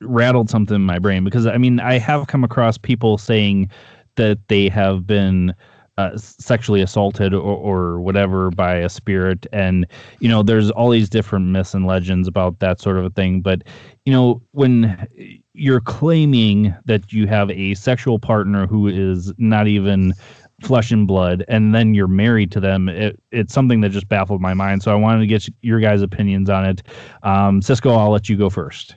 rattled 0.00 0.50
something 0.50 0.74
in 0.74 0.82
my 0.82 0.98
brain 0.98 1.22
because 1.24 1.46
I 1.46 1.56
mean 1.58 1.78
I 1.78 1.98
have 1.98 2.26
come 2.26 2.42
across 2.42 2.76
people 2.76 3.18
saying 3.18 3.70
that 4.16 4.38
they 4.48 4.68
have 4.68 5.06
been 5.06 5.54
uh, 5.98 6.16
sexually 6.16 6.80
assaulted 6.80 7.34
or, 7.34 7.40
or 7.40 8.00
whatever 8.00 8.50
by 8.50 8.76
a 8.76 8.88
spirit. 8.88 9.46
And 9.52 9.86
you 10.20 10.28
know 10.28 10.42
there's 10.42 10.70
all 10.70 10.90
these 10.90 11.08
different 11.08 11.46
myths 11.46 11.74
and 11.74 11.86
legends 11.86 12.28
about 12.28 12.58
that 12.60 12.80
sort 12.80 12.96
of 12.96 13.04
a 13.04 13.10
thing. 13.10 13.40
But 13.40 13.62
you 14.04 14.12
know 14.12 14.42
when 14.52 15.06
you're 15.52 15.80
claiming 15.80 16.74
that 16.86 17.12
you 17.12 17.26
have 17.26 17.50
a 17.50 17.74
sexual 17.74 18.18
partner 18.18 18.66
who 18.66 18.88
is 18.88 19.32
not 19.38 19.68
even 19.68 20.14
flesh 20.62 20.92
and 20.92 21.08
blood 21.08 21.44
and 21.48 21.74
then 21.74 21.92
you're 21.92 22.06
married 22.06 22.52
to 22.52 22.60
them 22.60 22.88
it, 22.88 23.20
it's 23.32 23.52
something 23.52 23.80
that 23.80 23.90
just 23.90 24.08
baffled 24.08 24.40
my 24.40 24.54
mind. 24.54 24.82
So 24.82 24.92
i 24.92 24.94
wanted 24.94 25.20
to 25.20 25.26
get 25.26 25.48
your 25.62 25.80
guys 25.80 26.02
opinions 26.02 26.48
on 26.48 26.64
it. 26.64 26.82
Um, 27.22 27.60
cisco 27.60 27.94
i'll 27.94 28.10
let 28.10 28.28
you 28.28 28.36
go 28.36 28.48
first. 28.48 28.96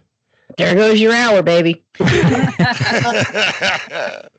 There 0.58 0.76
goes 0.76 1.02
your 1.02 1.12
hour, 1.12 1.42
baby. 1.42 1.84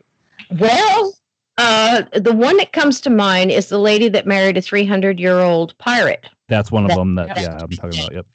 Well, 0.50 1.14
uh, 1.58 2.02
the 2.12 2.34
one 2.34 2.56
that 2.58 2.72
comes 2.72 3.00
to 3.02 3.10
mind 3.10 3.50
is 3.50 3.68
the 3.68 3.78
lady 3.78 4.08
that 4.08 4.26
married 4.26 4.56
a 4.56 4.62
300 4.62 5.18
year 5.18 5.40
old 5.40 5.76
pirate. 5.78 6.28
That's 6.48 6.70
one 6.70 6.84
of 6.84 6.90
That- 6.90 6.96
them 6.96 7.14
that 7.16 7.28
that- 7.28 7.40
yeah 7.40 7.58
I'm 7.60 7.70
talking 7.70 8.00
about. 8.00 8.14
Yep. 8.14 8.26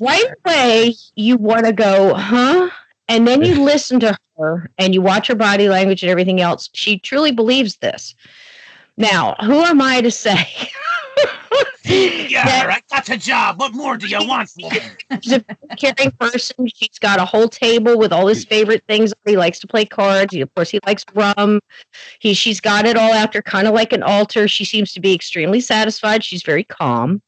Right 0.00 0.24
away, 0.44 0.94
you 1.14 1.36
want 1.36 1.66
to 1.66 1.72
go, 1.72 2.14
huh? 2.14 2.68
And 3.08 3.28
then 3.28 3.42
you 3.42 3.62
listen 3.64 4.00
to 4.00 4.16
her 4.38 4.70
and 4.78 4.94
you 4.94 5.00
watch 5.02 5.28
her 5.28 5.34
body 5.34 5.68
language 5.68 6.02
and 6.02 6.10
everything 6.10 6.40
else. 6.40 6.68
She 6.74 6.98
truly 6.98 7.30
believes 7.30 7.76
this. 7.76 8.14
Now, 8.96 9.34
who 9.40 9.60
am 9.60 9.80
I 9.80 10.00
to 10.00 10.10
say? 10.10 10.70
that 11.84 12.70
I 12.70 12.80
got 12.94 13.08
a 13.08 13.16
job. 13.16 13.58
What 13.58 13.74
more 13.74 13.96
do 13.96 14.06
you 14.06 14.26
want, 14.26 14.50
woman? 14.60 14.80
she's 15.20 15.32
a 15.32 15.44
caring 15.76 16.10
person. 16.12 16.66
She's 16.68 16.98
got 16.98 17.20
a 17.20 17.24
whole 17.24 17.48
table 17.48 17.98
with 17.98 18.12
all 18.12 18.26
his 18.26 18.44
favorite 18.44 18.84
things. 18.86 19.12
He 19.26 19.36
likes 19.36 19.58
to 19.60 19.66
play 19.66 19.84
cards. 19.84 20.34
He, 20.34 20.40
of 20.40 20.54
course, 20.54 20.70
he 20.70 20.80
likes 20.86 21.04
rum. 21.14 21.60
He, 22.20 22.34
she's 22.34 22.60
got 22.60 22.86
it 22.86 22.96
all 22.96 23.12
after 23.12 23.42
kind 23.42 23.68
of 23.68 23.74
like 23.74 23.92
an 23.92 24.02
altar. 24.02 24.48
She 24.48 24.64
seems 24.64 24.92
to 24.94 25.00
be 25.00 25.14
extremely 25.14 25.60
satisfied. 25.60 26.24
She's 26.24 26.42
very 26.42 26.64
calm, 26.64 27.22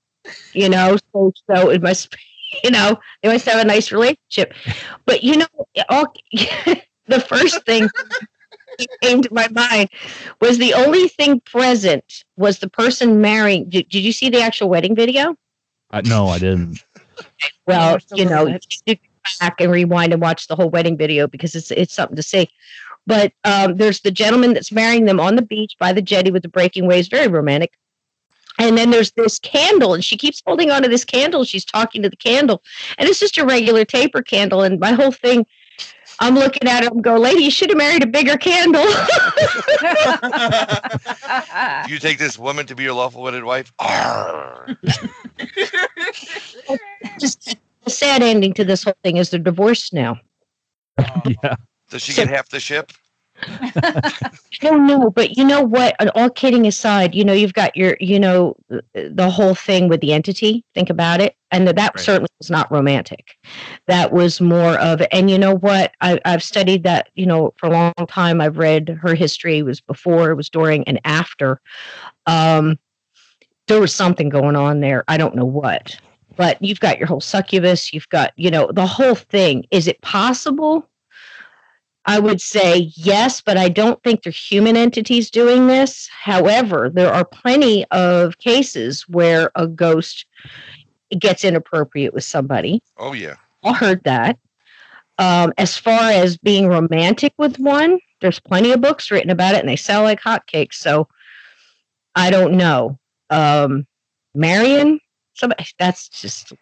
you 0.52 0.68
know. 0.68 0.96
So, 1.12 1.32
so 1.50 1.70
it 1.70 1.82
must, 1.82 2.14
you 2.64 2.70
know, 2.70 2.98
they 3.22 3.32
must 3.32 3.46
have 3.46 3.60
a 3.60 3.64
nice 3.64 3.92
relationship. 3.92 4.54
But 5.04 5.22
you 5.22 5.36
know, 5.36 5.46
all 5.88 6.12
the 6.32 7.20
first 7.20 7.64
thing 7.66 7.82
that 7.82 8.28
came 9.02 9.22
to 9.22 9.32
my 9.32 9.48
mind 9.48 9.90
was 10.40 10.58
the 10.58 10.74
only 10.74 11.08
thing 11.08 11.40
present 11.40 12.24
was 12.36 12.58
the 12.58 12.68
person 12.68 13.20
marrying. 13.20 13.68
Did, 13.68 13.88
did 13.88 14.00
you 14.00 14.12
see 14.12 14.30
the 14.30 14.40
actual 14.40 14.68
wedding 14.68 14.94
video? 14.94 15.36
Uh, 15.90 16.02
no, 16.04 16.28
I 16.28 16.38
didn't. 16.38 16.84
well, 17.66 17.98
you 18.14 18.24
know, 18.24 18.46
you 18.46 18.54
it. 18.54 18.66
should 18.68 18.98
go 18.98 19.30
back 19.40 19.60
and 19.60 19.72
rewind 19.72 20.12
and 20.12 20.20
watch 20.20 20.48
the 20.48 20.56
whole 20.56 20.70
wedding 20.70 20.96
video 20.96 21.26
because 21.26 21.54
it's 21.54 21.70
it's 21.70 21.94
something 21.94 22.16
to 22.16 22.22
see. 22.22 22.48
But 23.06 23.32
um, 23.44 23.76
there's 23.76 24.00
the 24.00 24.10
gentleman 24.10 24.52
that's 24.52 24.72
marrying 24.72 25.04
them 25.04 25.20
on 25.20 25.36
the 25.36 25.42
beach 25.42 25.76
by 25.78 25.92
the 25.92 26.02
jetty 26.02 26.30
with 26.30 26.42
the 26.42 26.48
breaking 26.48 26.86
waves, 26.86 27.08
very 27.08 27.28
romantic. 27.28 27.72
And 28.58 28.76
then 28.76 28.90
there's 28.90 29.12
this 29.12 29.38
candle, 29.38 29.94
and 29.94 30.04
she 30.04 30.16
keeps 30.16 30.42
holding 30.46 30.70
onto 30.70 30.88
this 30.88 31.04
candle. 31.04 31.44
She's 31.44 31.64
talking 31.64 32.02
to 32.02 32.08
the 32.08 32.16
candle, 32.16 32.62
and 32.98 33.08
it's 33.08 33.20
just 33.20 33.38
a 33.38 33.44
regular 33.44 33.84
taper 33.84 34.22
candle. 34.22 34.62
And 34.62 34.80
my 34.80 34.92
whole 34.92 35.12
thing, 35.12 35.46
I'm 36.18 36.34
looking 36.34 36.68
at 36.68 36.84
him, 36.84 37.02
go, 37.02 37.16
"Lady, 37.16 37.44
you 37.44 37.50
should 37.50 37.70
have 37.70 37.76
married 37.76 38.02
a 38.02 38.06
bigger 38.06 38.36
candle." 38.36 38.84
Do 41.86 41.92
you 41.92 41.98
take 41.98 42.18
this 42.18 42.38
woman 42.38 42.66
to 42.66 42.74
be 42.74 42.84
your 42.84 42.94
lawful 42.94 43.22
wedded 43.22 43.44
wife? 43.44 43.72
Arr. 43.78 44.78
just 47.18 47.56
the 47.84 47.90
sad 47.90 48.22
ending 48.22 48.54
to 48.54 48.64
this 48.64 48.84
whole 48.84 48.96
thing 49.02 49.18
is 49.18 49.30
they're 49.30 49.40
divorced 49.40 49.92
now. 49.92 50.18
yeah. 51.42 51.56
Does 51.90 52.02
she 52.02 52.14
get 52.14 52.28
half 52.28 52.48
the 52.48 52.60
ship? 52.60 52.92
I 53.46 54.30
don't 54.60 55.14
but 55.14 55.36
you 55.36 55.44
know 55.44 55.62
what? 55.62 55.94
And 55.98 56.10
all 56.14 56.30
kidding 56.30 56.66
aside, 56.66 57.14
you 57.14 57.24
know, 57.24 57.32
you've 57.32 57.52
got 57.52 57.76
your, 57.76 57.96
you 58.00 58.18
know, 58.18 58.56
the- 58.68 58.82
the 59.12 59.30
whole 59.30 59.54
thing 59.54 59.88
with 59.88 60.00
the 60.00 60.12
entity. 60.12 60.64
Think 60.74 60.90
about 60.90 61.20
it, 61.20 61.36
and 61.50 61.66
that, 61.68 61.76
that 61.76 61.94
Right. 61.94 62.04
certainly 62.04 62.28
was 62.38 62.50
not 62.50 62.70
romantic. 62.72 63.36
That 63.86 64.12
was 64.12 64.40
more 64.40 64.78
of, 64.80 65.02
and 65.12 65.30
you 65.30 65.38
know 65.38 65.54
what? 65.56 65.92
I, 66.00 66.18
I've 66.24 66.42
studied 66.42 66.82
that, 66.84 67.08
you 67.14 67.26
know, 67.26 67.52
for 67.58 67.66
a 67.66 67.70
long 67.70 67.92
time. 68.08 68.40
I've 68.40 68.58
read 68.58 68.88
her 69.02 69.14
history. 69.14 69.58
It 69.58 69.64
was 69.64 69.80
before, 69.80 70.30
it 70.30 70.36
was 70.36 70.50
during, 70.50 70.84
and 70.84 71.00
after. 71.04 71.60
Um, 72.26 72.78
there 73.68 73.80
was 73.80 73.94
something 73.94 74.28
going 74.28 74.56
on 74.56 74.80
there. 74.80 75.04
I 75.08 75.16
don't 75.16 75.34
know 75.34 75.44
what, 75.44 75.98
but 76.36 76.60
you've 76.62 76.80
got 76.80 76.98
your 76.98 77.08
whole 77.08 77.20
succubus, 77.20 77.92
you've 77.92 78.08
got, 78.10 78.32
you 78.36 78.50
know, 78.50 78.70
the 78.72 78.86
whole 78.86 79.14
thing. 79.16 79.66
Is 79.70 79.88
it 79.88 80.00
possible? 80.02 80.88
I 82.06 82.20
would 82.20 82.40
say 82.40 82.92
yes, 82.94 83.40
but 83.40 83.56
I 83.56 83.68
don't 83.68 84.00
think 84.02 84.22
they're 84.22 84.32
human 84.32 84.76
entities 84.76 85.28
doing 85.28 85.66
this. 85.66 86.08
However, 86.08 86.88
there 86.88 87.12
are 87.12 87.24
plenty 87.24 87.84
of 87.90 88.38
cases 88.38 89.02
where 89.08 89.50
a 89.56 89.66
ghost 89.66 90.24
gets 91.18 91.44
inappropriate 91.44 92.14
with 92.14 92.24
somebody. 92.24 92.80
Oh 92.96 93.12
yeah. 93.12 93.36
I 93.64 93.72
heard 93.72 94.04
that. 94.04 94.38
Um, 95.18 95.52
as 95.58 95.76
far 95.76 96.10
as 96.10 96.36
being 96.36 96.68
romantic 96.68 97.34
with 97.38 97.58
one, 97.58 97.98
there's 98.20 98.38
plenty 98.38 98.70
of 98.72 98.80
books 98.80 99.10
written 99.10 99.30
about 99.30 99.54
it 99.54 99.60
and 99.60 99.68
they 99.68 99.76
sell 99.76 100.02
like 100.02 100.20
hotcakes. 100.20 100.74
So 100.74 101.08
I 102.14 102.30
don't 102.30 102.54
know. 102.54 102.98
Um, 103.30 103.86
Marion, 104.34 105.00
somebody, 105.34 105.66
that's 105.78 106.08
just 106.08 106.52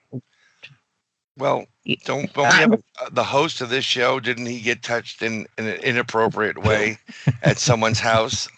Well, 1.37 1.67
don't, 2.05 2.33
don't 2.33 2.49
we 2.49 2.55
have 2.55 2.73
a, 2.73 2.83
uh, 3.03 3.09
the 3.11 3.25
host 3.25 3.61
of 3.61 3.69
this 3.69 3.85
show? 3.85 4.21
Didn't 4.21 4.47
he 4.47 4.61
get 4.61 4.83
touched 4.83 5.23
in, 5.23 5.47
in 5.59 5.67
an 5.67 5.81
inappropriate 5.81 6.59
way 6.65 6.99
at 7.43 7.59
someone's 7.59 8.01
house? 8.01 8.49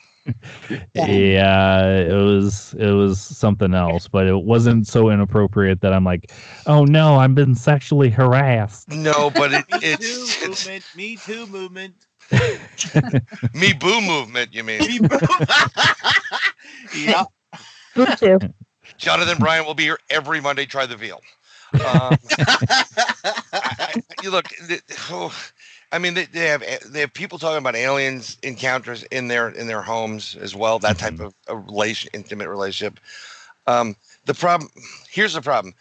Yeah, 0.94 1.86
it 1.98 2.12
was 2.12 2.74
it 2.74 2.90
was 2.90 3.20
something 3.20 3.74
else, 3.74 4.08
but 4.08 4.26
it 4.26 4.42
wasn't 4.42 4.86
so 4.88 5.08
inappropriate 5.08 5.80
that 5.82 5.92
I'm 5.92 6.04
like, 6.04 6.32
oh 6.66 6.84
no, 6.84 7.16
I'm 7.18 7.34
been 7.34 7.54
sexually 7.54 8.10
harassed. 8.10 8.88
No, 8.90 9.30
but 9.30 9.52
it, 9.52 9.64
Me 9.70 9.78
it's, 9.82 10.36
too 10.36 10.46
it's 10.50 10.66
movement. 10.66 10.84
Me 10.96 11.16
too 11.16 11.46
movement. 11.46 11.94
me 13.54 13.72
boo 13.72 14.00
movement. 14.00 14.52
You 14.52 14.64
mean? 14.64 14.80
Me 14.80 14.98
boo- 14.98 15.18
yeah. 16.96 17.24
Boo 17.94 18.06
too. 18.16 18.38
Jonathan 18.98 19.38
Bryan 19.38 19.64
will 19.64 19.74
be 19.74 19.84
here 19.84 19.98
every 20.10 20.40
Monday. 20.40 20.66
Try 20.66 20.86
the 20.86 20.96
veal. 20.96 21.20
Um, 21.74 22.18
I, 23.52 23.94
you 24.22 24.30
look. 24.30 24.46
oh, 25.10 25.34
I 25.92 25.98
mean, 25.98 26.14
they, 26.14 26.24
they 26.26 26.46
have 26.46 26.64
they 26.90 27.00
have 27.00 27.12
people 27.14 27.38
talking 27.38 27.58
about 27.58 27.76
aliens 27.76 28.38
encounters 28.42 29.02
in 29.04 29.28
their 29.28 29.48
in 29.48 29.66
their 29.66 29.82
homes 29.82 30.36
as 30.40 30.54
well. 30.54 30.78
That 30.78 30.98
type 30.98 31.20
of 31.20 31.34
a 31.48 31.56
relation, 31.56 32.10
intimate 32.12 32.48
relationship. 32.48 33.00
Um, 33.66 33.96
the 34.24 34.34
problem 34.34 34.70
here's 35.08 35.34
the 35.34 35.42
problem. 35.42 35.74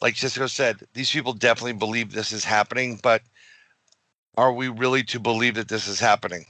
Like 0.00 0.16
Cisco 0.16 0.46
said, 0.46 0.86
these 0.94 1.10
people 1.10 1.32
definitely 1.34 1.74
believe 1.74 2.12
this 2.12 2.32
is 2.32 2.44
happening, 2.44 2.98
but 3.02 3.22
are 4.36 4.52
we 4.52 4.68
really 4.68 5.02
to 5.04 5.20
believe 5.20 5.54
that 5.56 5.68
this 5.68 5.86
is 5.86 6.00
happening? 6.00 6.46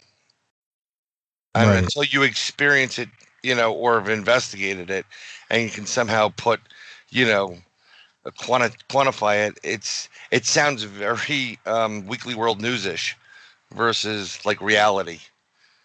I 1.55 1.66
mean, 1.66 1.77
until 1.79 2.05
you 2.05 2.23
experience 2.23 2.99
it, 2.99 3.09
you 3.43 3.55
know, 3.55 3.73
or 3.73 3.99
have 3.99 4.09
investigated 4.09 4.88
it, 4.90 5.05
and 5.51 5.62
you 5.62 5.69
can 5.69 5.87
somehow 5.87 6.33
put, 6.37 6.61
you 7.11 7.27
know, 7.27 7.57
quanti- 8.38 8.77
quantify 8.88 9.49
it. 9.49 9.59
It's 9.62 10.09
it 10.31 10.47
sounds 10.47 10.83
very 10.83 11.59
um, 11.66 12.07
Weekly 12.07 12.35
World 12.35 12.61
News-ish 12.61 13.16
versus 13.75 14.45
like 14.45 14.61
reality. 14.61 15.19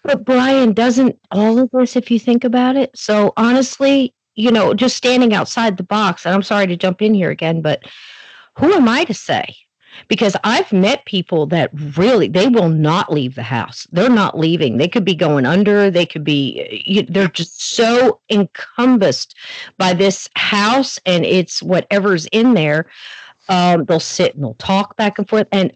But 0.03 0.23
Brian 0.23 0.73
doesn't 0.73 1.19
all 1.31 1.57
of 1.57 1.71
this 1.71 1.95
if 1.95 2.11
you 2.11 2.19
think 2.19 2.43
about 2.43 2.75
it. 2.75 2.91
So 2.95 3.33
honestly, 3.37 4.13
you 4.35 4.51
know, 4.51 4.73
just 4.73 4.97
standing 4.97 5.33
outside 5.33 5.77
the 5.77 5.83
box, 5.83 6.25
and 6.25 6.35
I'm 6.35 6.43
sorry 6.43 6.67
to 6.67 6.75
jump 6.75 7.01
in 7.01 7.13
here 7.13 7.31
again, 7.31 7.61
but 7.61 7.83
who 8.57 8.73
am 8.73 8.87
I 8.87 9.03
to 9.05 9.13
say? 9.13 9.55
Because 10.07 10.35
I've 10.43 10.71
met 10.71 11.05
people 11.05 11.45
that 11.47 11.69
really 11.97 12.27
they 12.27 12.47
will 12.47 12.69
not 12.69 13.11
leave 13.11 13.35
the 13.35 13.43
house. 13.43 13.87
They're 13.91 14.09
not 14.09 14.37
leaving. 14.37 14.77
They 14.77 14.87
could 14.87 15.05
be 15.05 15.15
going 15.15 15.45
under. 15.45 15.89
They 15.89 16.05
could 16.05 16.23
be. 16.23 16.83
You, 16.85 17.03
they're 17.03 17.27
just 17.27 17.61
so 17.61 18.19
encompassed 18.29 19.35
by 19.77 19.93
this 19.93 20.29
house 20.35 20.99
and 21.05 21.25
it's 21.25 21.63
whatever's 21.63 22.25
in 22.27 22.53
there. 22.53 22.89
Um, 23.49 23.85
they'll 23.85 23.99
sit 23.99 24.35
and 24.35 24.43
they'll 24.43 24.55
talk 24.55 24.95
back 24.97 25.17
and 25.19 25.27
forth. 25.27 25.47
And 25.51 25.75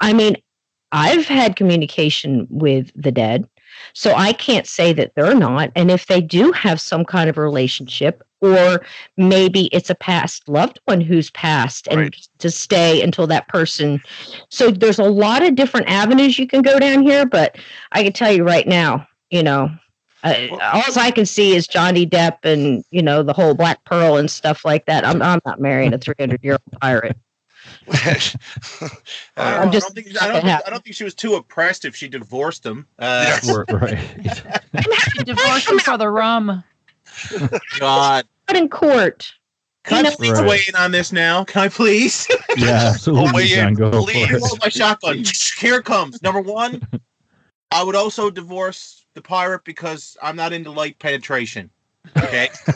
I 0.00 0.12
mean, 0.12 0.36
I've 0.92 1.26
had 1.26 1.56
communication 1.56 2.46
with 2.50 2.90
the 2.94 3.12
dead. 3.12 3.48
So 3.94 4.14
I 4.14 4.32
can't 4.32 4.66
say 4.66 4.92
that 4.92 5.12
they're 5.14 5.34
not. 5.34 5.70
And 5.74 5.90
if 5.90 6.06
they 6.06 6.20
do 6.20 6.52
have 6.52 6.80
some 6.80 7.04
kind 7.04 7.28
of 7.28 7.38
relationship, 7.38 8.22
or 8.42 8.84
maybe 9.16 9.66
it's 9.66 9.88
a 9.88 9.94
past 9.94 10.48
loved 10.48 10.78
one 10.84 11.00
who's 11.00 11.30
passed 11.30 11.86
and 11.88 12.00
Right. 12.00 12.16
to 12.38 12.50
stay 12.50 13.00
until 13.00 13.26
that 13.28 13.48
person. 13.48 14.02
So 14.50 14.70
there's 14.70 14.98
a 14.98 15.04
lot 15.04 15.42
of 15.42 15.54
different 15.54 15.88
avenues 15.88 16.38
you 16.38 16.46
can 16.46 16.60
go 16.60 16.78
down 16.78 17.02
here. 17.02 17.24
But 17.24 17.56
I 17.92 18.02
can 18.02 18.12
tell 18.12 18.32
you 18.32 18.44
right 18.44 18.66
now, 18.66 19.06
you 19.30 19.42
know, 19.42 19.70
uh, 20.24 20.34
all 20.60 20.82
I 20.98 21.10
can 21.10 21.24
see 21.26 21.54
is 21.56 21.66
Johnny 21.66 22.06
Depp 22.06 22.38
and 22.44 22.84
you 22.90 23.02
know 23.02 23.22
the 23.24 23.32
whole 23.32 23.54
Black 23.54 23.84
Pearl 23.84 24.16
and 24.18 24.30
stuff 24.30 24.64
like 24.64 24.84
that. 24.86 25.04
I'm 25.06 25.20
I'm 25.22 25.40
not 25.46 25.60
marrying 25.60 25.94
a 25.94 25.98
300 25.98 26.40
year 26.44 26.52
old 26.52 26.80
pirate. 26.80 27.16
I 27.92 29.64
don't, 29.64 29.72
just- 29.72 29.86
I 29.90 29.94
don't 29.94 29.94
think 29.94 30.22
I 30.22 30.28
don't, 30.28 30.42
think, 30.42 30.60
I 30.66 30.70
don't 30.70 30.84
think 30.84 30.94
she 30.96 31.04
was 31.04 31.14
too 31.14 31.34
oppressed 31.34 31.84
if 31.84 31.94
she 31.96 32.08
divorced 32.08 32.64
him. 32.64 32.86
Uh, 32.98 33.38
We're- 33.46 33.64
right. 33.72 33.98
Divorce 35.24 35.68
him 35.68 35.78
for 35.80 35.96
the 35.98 36.08
rum. 36.08 36.62
God, 37.78 38.26
But 38.46 38.56
in 38.56 38.68
court. 38.68 39.32
can 39.84 39.96
You 39.96 39.98
I 39.98 40.10
know- 40.10 40.16
please 40.16 40.32
Right. 40.32 40.48
weigh 40.48 40.62
in 40.68 40.74
on 40.76 40.90
this 40.92 41.12
now? 41.12 41.44
Can 41.44 41.62
I 41.62 41.68
please? 41.68 42.28
Yeah, 42.56 42.90
absolutely, 42.92 43.32
weigh 43.32 43.46
John. 43.48 43.68
in, 43.68 43.74
Go 43.74 44.04
please. 44.04 44.26
for 44.28 44.36
it. 44.36 44.40
Roll 44.42 44.58
my 44.62 44.68
shotgun. 44.68 45.24
Here 45.58 45.76
it 45.76 45.84
comes. 45.84 46.22
Number 46.22 46.40
one, 46.40 46.86
I 47.70 47.82
would 47.82 47.96
also 47.96 48.30
divorce 48.30 49.06
the 49.14 49.22
pirate 49.22 49.64
because 49.64 50.16
I'm 50.22 50.36
not 50.36 50.52
into 50.52 50.70
light 50.70 50.98
penetration. 50.98 51.70
Okay, 52.18 52.48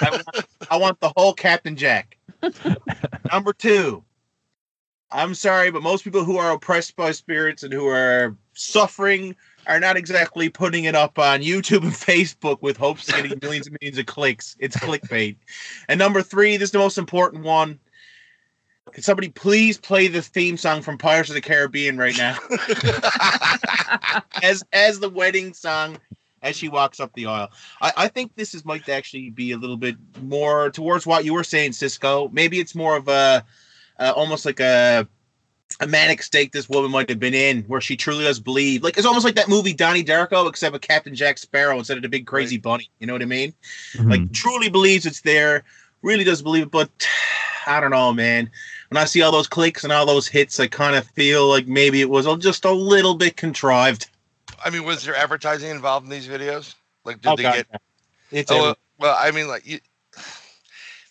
I, 0.00 0.10
want, 0.10 0.46
I 0.70 0.76
want 0.76 1.00
the 1.00 1.12
whole 1.16 1.32
Captain 1.34 1.74
Jack. 1.76 2.16
Number 3.32 3.52
two, 3.52 4.04
I'm 5.10 5.34
sorry, 5.34 5.70
but 5.72 5.82
most 5.82 6.04
people 6.04 6.24
who 6.24 6.36
are 6.36 6.52
oppressed 6.52 6.94
by 6.94 7.10
spirits 7.12 7.62
and 7.64 7.72
who 7.72 7.86
are 7.88 8.36
suffering 8.52 9.34
are 9.66 9.80
not 9.80 9.96
exactly 9.96 10.48
putting 10.48 10.84
it 10.84 10.94
up 10.94 11.18
on 11.18 11.40
YouTube 11.40 11.82
and 11.82 11.92
Facebook 11.92 12.62
with 12.62 12.76
hopes 12.76 13.08
of 13.08 13.16
getting 13.16 13.38
millions 13.42 13.66
and 13.66 13.76
millions 13.80 13.98
of 13.98 14.06
clicks. 14.06 14.56
It's 14.58 14.76
clickbait. 14.76 15.36
And 15.88 15.98
number 15.98 16.22
three, 16.22 16.56
this 16.56 16.68
is 16.68 16.72
the 16.72 16.78
most 16.78 16.98
important 16.98 17.44
one. 17.44 17.80
Can 18.92 19.02
somebody 19.02 19.28
please 19.28 19.78
play 19.78 20.06
the 20.06 20.22
theme 20.22 20.56
song 20.56 20.80
from 20.80 20.96
Pirates 20.96 21.28
of 21.28 21.34
the 21.34 21.40
Caribbean 21.40 21.98
right 21.98 22.16
now? 22.16 22.38
as 24.42 24.62
as 24.72 25.00
the 25.00 25.10
wedding 25.10 25.52
song 25.52 25.98
as 26.42 26.56
she 26.56 26.68
walks 26.68 27.00
up 27.00 27.12
the 27.14 27.26
aisle. 27.26 27.50
I, 27.82 27.92
I 27.96 28.08
think 28.08 28.36
this 28.36 28.54
is 28.54 28.64
might 28.64 28.88
actually 28.88 29.30
be 29.30 29.52
a 29.52 29.58
little 29.58 29.76
bit 29.76 29.96
more 30.22 30.70
towards 30.70 31.04
what 31.04 31.24
you 31.24 31.34
were 31.34 31.44
saying, 31.44 31.72
Cisco. 31.72 32.28
Maybe 32.32 32.60
it's 32.60 32.74
more 32.74 32.96
of 32.96 33.08
a 33.08 33.44
uh, 33.98 34.12
almost 34.14 34.46
like 34.46 34.60
a 34.60 35.08
a 35.80 35.86
manic 35.86 36.22
state 36.22 36.52
this 36.52 36.68
woman 36.68 36.90
might 36.90 37.08
have 37.08 37.18
been 37.18 37.34
in, 37.34 37.62
where 37.64 37.80
she 37.80 37.96
truly 37.96 38.24
does 38.24 38.40
believe. 38.40 38.82
Like 38.82 38.96
it's 38.96 39.06
almost 39.06 39.24
like 39.24 39.34
that 39.34 39.48
movie 39.48 39.74
Donnie 39.74 40.04
Darko, 40.04 40.48
except 40.48 40.72
with 40.72 40.82
Captain 40.82 41.14
Jack 41.14 41.38
Sparrow 41.38 41.78
instead 41.78 41.96
of 41.98 42.02
the 42.02 42.08
big 42.08 42.26
crazy 42.26 42.56
bunny. 42.56 42.90
You 42.98 43.06
know 43.06 43.12
what 43.12 43.22
I 43.22 43.26
mean? 43.26 43.52
like 44.04 44.20
Mhm. 44.20 44.32
truly 44.32 44.68
believes 44.68 45.06
it's 45.06 45.20
there, 45.22 45.64
really 46.02 46.24
does 46.24 46.42
believe 46.42 46.64
it, 46.64 46.70
but 46.70 46.90
I 47.66 47.80
don't 47.80 47.90
know, 47.90 48.12
man. 48.12 48.50
When 48.90 48.96
I 48.96 49.04
see 49.04 49.22
all 49.22 49.32
those 49.32 49.48
clicks 49.48 49.82
and 49.82 49.92
all 49.92 50.06
those 50.06 50.28
hits, 50.28 50.60
I 50.60 50.68
kind 50.68 50.94
of 50.94 51.06
feel 51.08 51.48
like 51.48 51.66
maybe 51.66 52.00
it 52.00 52.08
was 52.08 52.26
just 52.38 52.64
a 52.64 52.70
little 52.70 53.14
bit 53.14 53.36
contrived. 53.36 54.08
I 54.64 54.70
mean, 54.70 54.84
was 54.84 55.04
there 55.04 55.16
advertising 55.16 55.70
involved 55.70 56.04
in 56.04 56.10
these 56.10 56.28
videos? 56.28 56.74
Like, 57.04 57.20
did 57.20 57.28
Oh, 57.32 57.36
they 57.36 57.42
God, 57.42 57.54
get? 57.56 57.66
yeah. 57.72 57.78
It's 58.40 58.50
Oh, 58.50 58.76
well, 58.98 59.16
I 59.18 59.30
mean, 59.32 59.48
like, 59.48 59.66
you, 59.66 59.80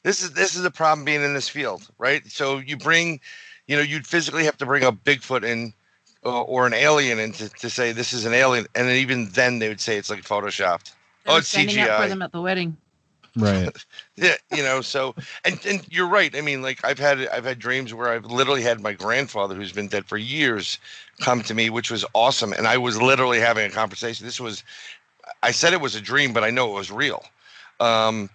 this 0.03 0.23
is 0.23 0.31
this 0.31 0.55
is 0.55 0.61
the 0.63 0.71
problem 0.71 1.03
being 1.03 1.23
in 1.23 1.33
this 1.33 1.49
field, 1.49 1.87
right? 1.97 2.25
So 2.27 2.59
you 2.59 2.77
bring, 2.77 3.19
you 3.67 3.75
know, 3.75 3.81
you'd 3.81 4.07
physically 4.07 4.45
have 4.45 4.57
to 4.57 4.65
bring 4.65 4.83
a 4.83 4.91
Bigfoot 4.91 5.43
in, 5.43 5.73
or, 6.23 6.43
or 6.45 6.67
an 6.67 6.73
alien 6.73 7.19
in 7.19 7.31
to, 7.33 7.49
to 7.49 7.69
say 7.69 7.91
this 7.91 8.13
is 8.13 8.25
an 8.25 8.33
alien, 8.33 8.65
and 8.75 8.87
then 8.87 8.95
even 8.97 9.29
then 9.29 9.59
they 9.59 9.67
would 9.67 9.81
say 9.81 9.97
it's 9.97 10.09
like 10.09 10.23
photoshopped. 10.23 10.91
They 11.23 11.31
Oh, 11.31 11.35
were 11.35 11.39
it's 11.39 11.49
standing 11.49 11.79
up 11.79 11.97
for 11.97 12.07
them 12.07 12.21
at 12.21 12.31
the 12.31 12.41
wedding. 12.41 12.77
Right. 13.35 13.69
Yeah, 14.17 14.35
you 14.49 14.63
know, 14.63 14.79
so 14.79 15.13
and 15.43 15.59
and 15.65 15.85
you're 15.91 16.07
right. 16.07 16.33
I 16.37 16.39
mean, 16.39 16.61
like 16.61 16.85
I've 16.85 16.99
had 16.99 17.27
I've 17.27 17.43
had 17.43 17.59
dreams 17.59 17.93
where 17.93 18.07
I've 18.07 18.23
literally 18.23 18.61
had 18.61 18.79
my 18.79 18.93
grandfather 18.93 19.55
who's 19.55 19.73
been 19.73 19.89
dead 19.89 20.05
for 20.05 20.17
years 20.17 20.79
come 21.19 21.41
to 21.43 21.53
me, 21.53 21.69
which 21.69 21.91
was 21.91 22.05
awesome, 22.13 22.53
and 22.53 22.65
I 22.65 22.77
was 22.77 23.01
literally 23.01 23.41
having 23.41 23.65
a 23.69 23.69
conversation. 23.69 24.25
This 24.25 24.39
was 24.39 24.63
I 25.43 25.51
said 25.51 25.73
it 25.73 25.81
was 25.81 25.95
a 25.95 26.01
dream, 26.01 26.31
but 26.31 26.45
I 26.45 26.49
know 26.49 26.69
it 26.71 26.75
was 26.75 26.91
real. 26.91 27.25
Um, 27.81 28.29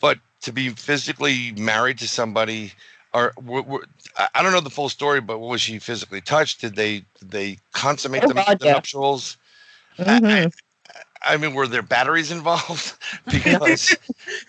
but 0.00 0.18
to 0.42 0.52
be 0.52 0.70
physically 0.70 1.52
married 1.52 1.98
to 1.98 2.08
somebody, 2.08 2.72
or 3.12 3.32
I 4.34 4.42
don't 4.42 4.52
know 4.52 4.60
the 4.60 4.70
full 4.70 4.88
story, 4.88 5.20
but 5.20 5.38
was 5.38 5.60
she 5.60 5.78
physically 5.78 6.20
touched? 6.20 6.60
Did 6.60 6.76
they 6.76 7.04
did 7.18 7.30
they 7.30 7.58
consummate 7.72 8.24
Oh, 8.24 8.28
the, 8.28 8.34
God, 8.34 8.58
the 8.60 8.66
yeah. 8.66 8.72
nuptials? 8.74 9.36
Mhm. 9.98 10.52
I 11.22 11.36
mean, 11.36 11.52
were 11.54 11.66
there 11.66 11.82
batteries 11.82 12.30
involved? 12.30 12.94
because 13.30 13.96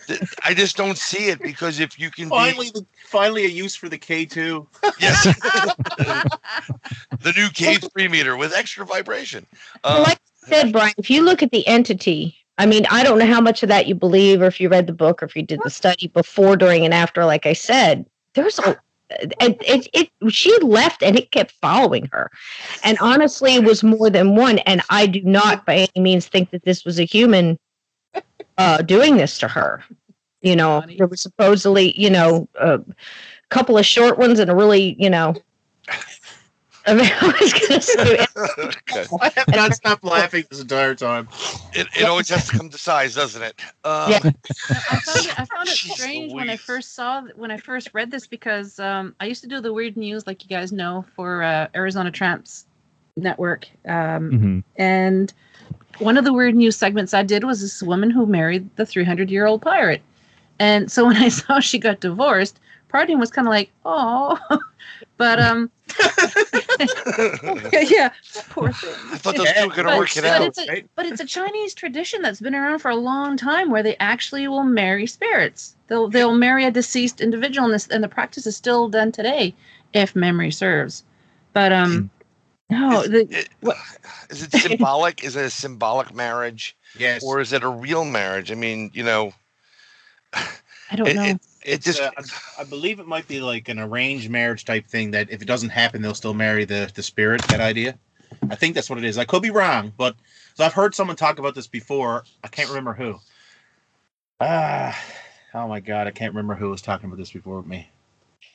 th- 0.06 0.20
I 0.44 0.54
just 0.54 0.76
don't 0.76 0.96
see 0.96 1.28
it. 1.28 1.42
Because 1.42 1.80
if 1.80 1.98
you 1.98 2.10
can 2.10 2.28
finally, 2.30 2.70
the, 2.70 2.86
finally 3.06 3.44
a 3.44 3.48
use 3.48 3.74
for 3.74 3.88
the 3.88 3.98
K 3.98 4.24
two. 4.24 4.66
yes, 4.98 5.24
the 5.98 7.32
new 7.36 7.48
K 7.50 7.76
three 7.76 8.08
meter 8.08 8.36
with 8.36 8.54
extra 8.54 8.86
vibration. 8.86 9.46
Well, 9.84 9.96
Um, 9.98 10.02
like 10.04 10.18
I 10.44 10.48
said, 10.48 10.72
Brian, 10.72 10.94
if 10.98 11.10
you 11.10 11.22
look 11.22 11.42
at 11.42 11.50
the 11.50 11.66
entity, 11.66 12.36
I 12.58 12.66
mean, 12.66 12.86
I 12.90 13.02
don't 13.02 13.18
know 13.18 13.26
how 13.26 13.40
much 13.40 13.62
of 13.62 13.68
that 13.68 13.86
you 13.86 13.94
believe, 13.94 14.40
or 14.40 14.46
if 14.46 14.60
you 14.60 14.68
read 14.68 14.86
the 14.86 14.92
book, 14.92 15.22
or 15.22 15.26
if 15.26 15.36
you 15.36 15.42
did 15.42 15.60
the 15.64 15.70
study 15.70 16.08
before, 16.08 16.56
during, 16.56 16.84
and 16.84 16.94
after. 16.94 17.24
Like 17.24 17.44
I 17.46 17.52
said, 17.52 18.06
there's 18.34 18.58
a 18.60 18.78
it, 19.10 19.34
it, 19.60 19.88
it 19.92 20.32
she 20.32 20.56
left 20.60 21.02
and 21.02 21.18
it 21.18 21.30
kept 21.32 21.52
following 21.60 22.08
her. 22.12 22.30
And 22.82 22.96
honestly 23.00 23.54
it 23.54 23.64
was 23.64 23.82
more 23.82 24.08
than 24.08 24.36
one 24.36 24.58
and 24.60 24.80
i 24.90 25.06
do 25.06 25.20
not 25.22 25.66
by 25.66 25.86
any 25.94 26.02
means 26.02 26.26
think 26.26 26.50
that 26.50 26.64
this 26.64 26.84
was 26.84 26.98
a 26.98 27.04
human 27.04 27.58
uh 28.58 28.82
doing 28.82 29.16
this 29.16 29.38
to 29.38 29.48
her. 29.48 29.84
You 30.40 30.56
know 30.56 30.80
Funny. 30.80 30.96
there 30.96 31.06
was 31.06 31.20
supposedly 31.20 31.98
you 32.00 32.10
know 32.10 32.48
a 32.54 32.80
couple 33.50 33.76
of 33.76 33.86
short 33.86 34.18
ones 34.18 34.38
and 34.38 34.50
a 34.50 34.56
really 34.56 34.96
you 34.98 35.10
know 35.10 35.34
I 36.86 36.94
mean, 36.94 37.10
I 37.20 37.36
was 37.40 37.52
gonna 37.52 37.80
say, 37.80 38.26
okay. 38.58 39.06
I 39.20 39.30
have 39.36 39.48
not 39.52 39.74
stopped 39.74 40.04
laughing 40.04 40.44
this 40.50 40.60
entire 40.60 40.94
time. 40.94 41.28
It, 41.72 41.88
it 41.94 42.04
always 42.04 42.28
has 42.30 42.46
to 42.46 42.56
come 42.56 42.70
to 42.70 42.78
size, 42.78 43.14
doesn't 43.14 43.42
it? 43.42 43.60
Um, 43.84 44.10
Yeah. 44.10 44.20
I 44.88 44.98
found 44.98 45.26
it, 45.26 45.34
I 45.38 45.46
found 45.46 45.68
it 45.70 45.78
Jeez 45.78 45.90
strange 45.92 46.34
when 46.34 46.48
I 46.48 46.56
first 46.56 46.94
saw 46.94 47.22
when 47.36 47.50
I 47.50 47.56
first 47.58 47.90
read 47.92 48.10
this 48.10 48.26
because 48.26 48.78
um, 48.78 49.14
I 49.20 49.26
used 49.26 49.42
to 49.42 49.48
do 49.48 49.60
the 49.60 49.72
weird 49.72 49.96
news, 49.96 50.26
like 50.26 50.42
you 50.42 50.48
guys 50.48 50.72
know, 50.72 51.04
for 51.14 51.42
uh, 51.42 51.68
Arizona 51.74 52.10
Tramps 52.10 52.66
Network, 53.16 53.68
um, 53.86 54.30
hmm 54.30 54.58
and 54.76 55.32
one 55.98 56.16
of 56.16 56.24
the 56.24 56.32
weird 56.32 56.54
news 56.54 56.76
segments 56.76 57.14
I 57.14 57.22
did 57.22 57.44
was 57.44 57.60
this 57.60 57.82
woman 57.82 58.10
who 58.10 58.26
married 58.26 58.68
the 58.76 58.86
300 58.86 59.30
year 59.30 59.46
old 59.46 59.62
pirate, 59.62 60.02
and 60.58 60.90
so 60.90 61.06
when 61.06 61.16
I 61.16 61.28
saw 61.28 61.60
she 61.60 61.78
got 61.78 62.00
divorced, 62.00 62.60
part 62.88 63.04
of 63.04 63.08
me 63.10 63.16
was 63.16 63.30
kind 63.30 63.46
of 63.46 63.52
like, 63.52 63.70
oh, 63.84 64.38
but 65.16 65.38
um, 65.40 65.70
yeah, 67.72 67.80
yeah, 67.80 68.10
poor 68.50 68.72
thing. 68.72 68.94
I 69.12 69.18
thought 69.18 69.36
those 69.36 69.52
two 69.52 69.68
were 69.68 69.74
going 69.74 69.76
to 69.76 69.82
But- 69.84 69.98
work 69.98 70.16
it 70.16 70.22
but 70.22 70.30
out. 70.30 70.42
It's 70.42 70.58
a, 70.58 70.84
but 70.94 71.06
it's 71.06 71.20
a 71.20 71.26
Chinese 71.26 71.74
tradition 71.74 72.22
that's 72.22 72.40
been 72.40 72.54
around 72.54 72.78
for 72.80 72.90
a 72.90 72.96
long 72.96 73.36
time 73.36 73.70
where 73.70 73.82
they 73.82 73.96
actually 73.98 74.48
will 74.48 74.64
marry 74.64 75.06
spirits. 75.06 75.74
They'll 75.88 76.08
they'll 76.08 76.34
marry 76.34 76.64
a 76.64 76.70
deceased 76.70 77.20
individual, 77.20 77.66
and 77.66 77.74
this 77.74 77.86
and 77.88 78.02
the 78.02 78.08
practice 78.08 78.46
is 78.46 78.56
still 78.56 78.88
done 78.88 79.12
today, 79.12 79.54
if 79.92 80.16
memory 80.16 80.50
serves. 80.50 81.04
But 81.52 81.72
um, 81.72 82.10
no, 82.70 83.02
Is 83.02 83.10
the, 83.10 83.28
it- 83.30 83.48
what- 83.60 83.76
is 84.30 84.42
it 84.44 84.52
symbolic? 84.52 85.22
is 85.24 85.36
it 85.36 85.44
a 85.44 85.50
symbolic 85.50 86.14
marriage, 86.14 86.76
Yes. 86.98 87.22
or 87.22 87.40
is 87.40 87.52
it 87.52 87.62
a 87.62 87.68
real 87.68 88.04
marriage? 88.04 88.50
I 88.50 88.54
mean, 88.54 88.90
you 88.94 89.02
know, 89.04 89.32
I 90.92 90.96
don't 90.96 91.08
it, 91.08 91.16
know. 91.16 91.22
it, 91.22 91.40
it 91.64 91.72
It's, 91.74 91.84
just 91.86 92.02
uh, 92.02 92.10
I 92.58 92.64
believe 92.64 93.00
it 93.00 93.06
might 93.06 93.26
be 93.26 93.40
like 93.40 93.68
an 93.70 93.78
arranged 93.78 94.28
marriage 94.28 94.66
type 94.66 94.86
thing 94.86 95.10
that 95.12 95.30
if 95.30 95.40
it 95.40 95.46
doesn't 95.46 95.70
happen, 95.70 96.02
they'll 96.02 96.14
still 96.14 96.34
marry 96.34 96.66
the 96.66 96.90
the 96.94 97.02
spirit. 97.02 97.42
That 97.48 97.60
idea. 97.60 97.98
I 98.50 98.56
think 98.56 98.74
that's 98.74 98.90
what 98.90 98.98
it 98.98 99.04
is. 99.04 99.16
I 99.16 99.24
could 99.24 99.42
be 99.42 99.50
wrong, 99.50 99.92
but 99.96 100.16
so 100.54 100.64
I've 100.64 100.72
heard 100.74 100.94
someone 100.94 101.16
talk 101.16 101.38
about 101.38 101.54
this 101.54 101.66
before. 101.66 102.24
I 102.44 102.48
can't 102.48 102.68
remember 102.68 102.92
who. 102.92 103.18
Ah, 104.40 104.98
oh 105.54 105.66
my 105.66 105.80
god, 105.80 106.06
I 106.06 106.10
can't 106.10 106.34
remember 106.34 106.54
who 106.54 106.70
was 106.70 106.82
talking 106.82 107.06
about 107.06 107.18
this 107.18 107.30
before 107.30 107.58
with 107.58 107.66
me. 107.66 107.88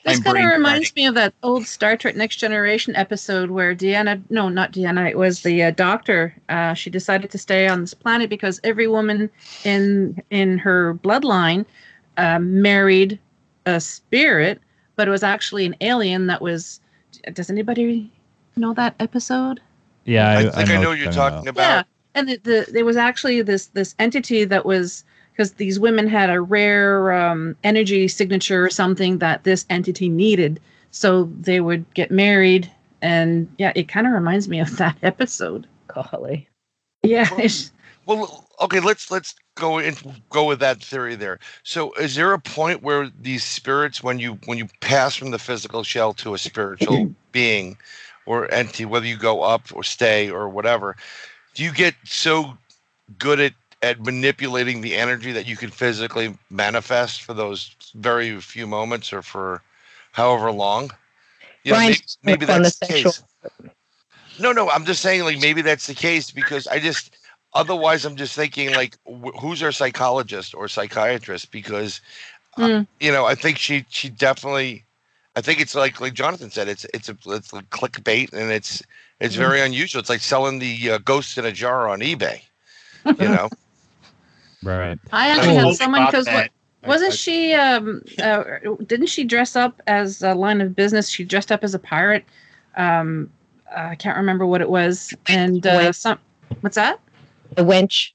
This 0.04 0.18
I'm 0.18 0.22
kind 0.22 0.38
of 0.38 0.52
reminds 0.52 0.94
me 0.94 1.06
of 1.06 1.14
that 1.16 1.34
old 1.42 1.66
Star 1.66 1.96
Trek 1.96 2.14
Next 2.14 2.36
Generation 2.36 2.94
episode 2.94 3.50
where 3.50 3.74
Deanna, 3.74 4.22
no, 4.30 4.48
not 4.48 4.72
Deanna, 4.72 5.10
it 5.10 5.18
was 5.18 5.42
the 5.42 5.64
uh, 5.64 5.70
doctor. 5.72 6.36
Uh, 6.48 6.74
she 6.74 6.88
decided 6.88 7.30
to 7.32 7.38
stay 7.38 7.66
on 7.66 7.80
this 7.80 7.94
planet 7.94 8.30
because 8.30 8.60
every 8.62 8.86
woman 8.86 9.28
in 9.64 10.22
in 10.30 10.58
her 10.58 10.94
bloodline 10.94 11.66
uh, 12.18 12.38
married 12.40 13.18
a 13.64 13.80
spirit, 13.80 14.60
but 14.96 15.08
it 15.08 15.10
was 15.10 15.22
actually 15.22 15.64
an 15.64 15.76
alien 15.80 16.26
that 16.26 16.42
was. 16.42 16.80
Does 17.32 17.48
anybody 17.50 18.10
know 18.56 18.74
that 18.74 18.94
episode? 19.00 19.60
Yeah, 20.04 20.28
I, 20.28 20.38
I, 20.38 20.50
think 20.50 20.70
I, 20.70 20.74
know, 20.74 20.80
what 20.80 20.88
what 20.90 20.98
you're 20.98 21.12
talking 21.12 21.48
about. 21.48 21.62
Yeah, 21.62 21.82
and 22.14 22.28
the, 22.28 22.36
the 22.36 22.66
there 22.72 22.84
was 22.84 22.96
actually 22.96 23.42
this 23.42 23.66
this 23.68 23.94
entity 23.98 24.44
that 24.44 24.64
was 24.66 25.04
because 25.32 25.52
these 25.52 25.78
women 25.78 26.06
had 26.08 26.30
a 26.30 26.40
rare 26.40 27.12
um, 27.12 27.56
energy 27.64 28.08
signature 28.08 28.64
or 28.64 28.70
something 28.70 29.18
that 29.18 29.44
this 29.44 29.64
entity 29.70 30.08
needed, 30.08 30.60
so 30.90 31.24
they 31.40 31.60
would 31.60 31.84
get 31.94 32.10
married. 32.10 32.70
And 33.00 33.48
yeah, 33.58 33.72
it 33.76 33.86
kind 33.88 34.06
of 34.06 34.12
reminds 34.12 34.48
me 34.48 34.58
of 34.60 34.76
that 34.78 34.96
episode. 35.02 35.66
golly. 35.86 36.48
Yeah, 37.04 37.28
Well, 37.30 37.40
it's- 37.40 37.70
Well, 38.08 38.48
okay, 38.62 38.80
let's 38.80 39.10
let's 39.10 39.34
go 39.54 39.78
in 39.78 39.94
go 40.30 40.46
with 40.46 40.60
that 40.60 40.82
theory 40.82 41.14
there. 41.14 41.38
So, 41.62 41.92
is 41.94 42.14
there 42.14 42.32
a 42.32 42.38
point 42.38 42.82
where 42.82 43.10
these 43.20 43.44
spirits, 43.44 44.02
when 44.02 44.18
you 44.18 44.38
when 44.46 44.56
you 44.56 44.66
pass 44.80 45.14
from 45.14 45.30
the 45.30 45.38
physical 45.38 45.84
shell 45.84 46.14
to 46.14 46.32
a 46.32 46.38
spiritual 46.38 47.10
being 47.32 47.76
or 48.24 48.50
entity, 48.50 48.86
whether 48.86 49.04
you 49.04 49.18
go 49.18 49.42
up 49.42 49.64
or 49.74 49.84
stay 49.84 50.30
or 50.30 50.48
whatever, 50.48 50.96
do 51.52 51.62
you 51.62 51.70
get 51.70 51.94
so 52.04 52.56
good 53.18 53.40
at 53.40 53.52
at 53.82 54.00
manipulating 54.00 54.80
the 54.80 54.94
energy 54.94 55.30
that 55.32 55.46
you 55.46 55.58
can 55.58 55.70
physically 55.70 56.34
manifest 56.48 57.22
for 57.22 57.34
those 57.34 57.76
very 57.94 58.40
few 58.40 58.66
moments 58.66 59.12
or 59.12 59.20
for 59.20 59.60
however 60.12 60.50
long? 60.50 60.90
You 61.62 61.74
know, 61.74 61.80
maybe, 61.80 62.00
maybe 62.22 62.46
that's 62.46 62.78
the 62.80 62.86
case. 62.86 63.22
No, 64.40 64.52
no, 64.52 64.70
I'm 64.70 64.86
just 64.86 65.02
saying 65.02 65.24
like 65.24 65.40
maybe 65.40 65.60
that's 65.60 65.86
the 65.86 65.94
case 65.94 66.30
because 66.30 66.66
I 66.66 66.78
just 66.78 67.17
otherwise 67.54 68.04
I'm 68.04 68.16
just 68.16 68.34
thinking 68.34 68.72
like 68.74 68.96
wh- 69.06 69.36
who's 69.40 69.62
our 69.62 69.72
psychologist 69.72 70.54
or 70.54 70.68
psychiatrist 70.68 71.50
because 71.50 72.00
uh, 72.56 72.66
Mm. 72.66 72.86
you 73.00 73.12
know 73.12 73.24
I 73.26 73.34
think 73.34 73.58
she 73.58 73.84
she 73.88 74.08
definitely 74.10 74.84
I 75.36 75.40
think 75.40 75.60
it's 75.60 75.74
like 75.74 76.00
like 76.00 76.14
Jonathan 76.14 76.50
said 76.50 76.68
it's 76.68 76.84
it's 76.94 77.08
a 77.08 77.16
it's 77.26 77.52
like 77.52 77.68
clickbait 77.70 78.32
and 78.32 78.50
it's 78.50 78.82
it's 79.20 79.34
Mm. 79.34 79.38
very 79.38 79.60
unusual 79.60 80.00
it's 80.00 80.10
like 80.10 80.20
selling 80.20 80.58
the 80.58 80.90
uh, 80.92 80.98
ghosts 80.98 81.38
in 81.38 81.44
a 81.44 81.52
jar 81.52 81.88
on 81.88 82.00
eBay 82.00 82.40
you 83.06 83.28
know 83.28 83.48
Right. 84.62 84.98
I 85.12 85.26
I 85.26 85.28
actually 85.28 85.54
totally 85.54 85.68
had 85.68 85.76
someone 85.76 86.06
because 86.06 86.24
that. 86.24 86.50
Wasn't 86.86 87.12
I- 87.12 87.16
she? 87.16 87.54
Um, 87.54 88.02
uh, 88.22 88.42
didn't 88.86 89.06
she 89.08 89.24
dress 89.24 89.54
up 89.56 89.80
as 89.86 90.22
a 90.22 90.34
line 90.34 90.60
of 90.60 90.74
business? 90.74 91.08
She 91.08 91.24
dressed 91.24 91.52
up 91.52 91.62
as 91.62 91.74
a 91.74 91.78
pirate. 91.78 92.24
Um, 92.76 93.30
I 93.74 93.94
can't 93.94 94.16
remember 94.16 94.46
what 94.46 94.60
it 94.60 94.68
was. 94.70 95.12
And 95.28 95.64
uh, 95.66 95.92
some, 95.92 96.18
what's 96.60 96.76
that? 96.76 96.98
A 97.56 97.64
wench, 97.64 98.10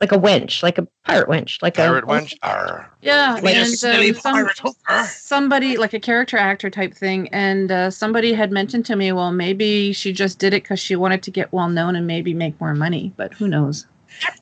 like 0.00 0.12
a 0.12 0.18
wench, 0.18 0.62
like 0.62 0.78
a 0.78 0.86
pirate 1.04 1.28
wench, 1.28 1.62
like 1.62 1.74
pirate 1.74 2.04
a 2.04 2.06
pirate 2.06 2.24
wench 2.24 2.34
Arr. 2.42 2.90
Yeah, 3.02 3.38
Like 3.42 3.54
and 3.56 3.68
silly 3.68 4.10
um, 4.24 4.48
some, 4.56 5.06
somebody 5.06 5.76
like 5.76 5.94
a 5.94 6.00
character 6.00 6.36
actor 6.36 6.70
type 6.70 6.94
thing, 6.94 7.28
and 7.28 7.70
uh, 7.70 7.90
somebody 7.90 8.32
had 8.32 8.50
mentioned 8.50 8.86
to 8.86 8.96
me, 8.96 9.12
well, 9.12 9.32
maybe 9.32 9.92
she 9.92 10.12
just 10.12 10.38
did 10.38 10.54
it 10.54 10.62
because 10.62 10.80
she 10.80 10.96
wanted 10.96 11.22
to 11.24 11.30
get 11.30 11.52
well 11.52 11.68
known 11.68 11.96
and 11.96 12.06
maybe 12.06 12.34
make 12.34 12.60
more 12.60 12.74
money, 12.74 13.12
but 13.16 13.34
who 13.34 13.48
knows? 13.48 13.86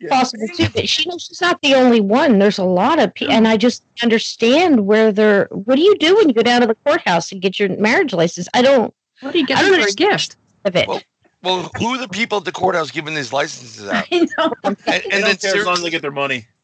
possible 0.08 0.46
too. 0.54 0.68
But 0.74 0.88
she 0.88 1.08
knows 1.08 1.24
she's 1.24 1.40
not 1.40 1.60
the 1.62 1.74
only 1.74 2.00
one. 2.00 2.38
There's 2.38 2.58
a 2.58 2.64
lot 2.64 2.98
of 2.98 3.12
people, 3.14 3.34
and 3.34 3.46
I 3.46 3.56
just 3.56 3.84
understand 4.02 4.86
where 4.86 5.12
they're. 5.12 5.48
What 5.50 5.76
do 5.76 5.82
you 5.82 5.96
do 5.98 6.16
when 6.16 6.28
you 6.28 6.34
go 6.34 6.42
down 6.42 6.60
to 6.62 6.66
the 6.66 6.74
courthouse 6.74 7.32
and 7.32 7.40
get 7.40 7.58
your 7.58 7.68
marriage 7.78 8.12
license? 8.12 8.48
I 8.54 8.62
don't 8.62 8.94
What 9.20 9.32
do 9.32 9.38
you 9.38 9.46
get 9.46 9.58
I 9.58 9.62
don't 9.62 9.80
for 9.80 9.88
a 9.88 9.92
gift? 9.92 10.36
have 10.64 10.76
it. 10.76 10.88
Well, 10.88 11.02
well 11.42 11.70
who 11.76 11.86
are 11.94 11.98
the 11.98 12.08
people 12.08 12.38
at 12.38 12.44
the 12.44 12.52
courthouse 12.52 12.90
giving 12.90 13.14
these 13.14 13.32
licenses 13.32 13.86
out 13.88 14.08
I 14.12 14.28
know. 14.38 14.54
and, 14.90 15.02
They 15.10 15.10
and 15.10 15.26
then 15.26 15.36
don't 15.36 15.40
care 15.40 15.54
as 15.54 15.64
long 15.64 15.78
as 15.78 15.82
they 15.84 15.90
get 15.90 16.02
their 16.02 16.10
money. 16.10 16.46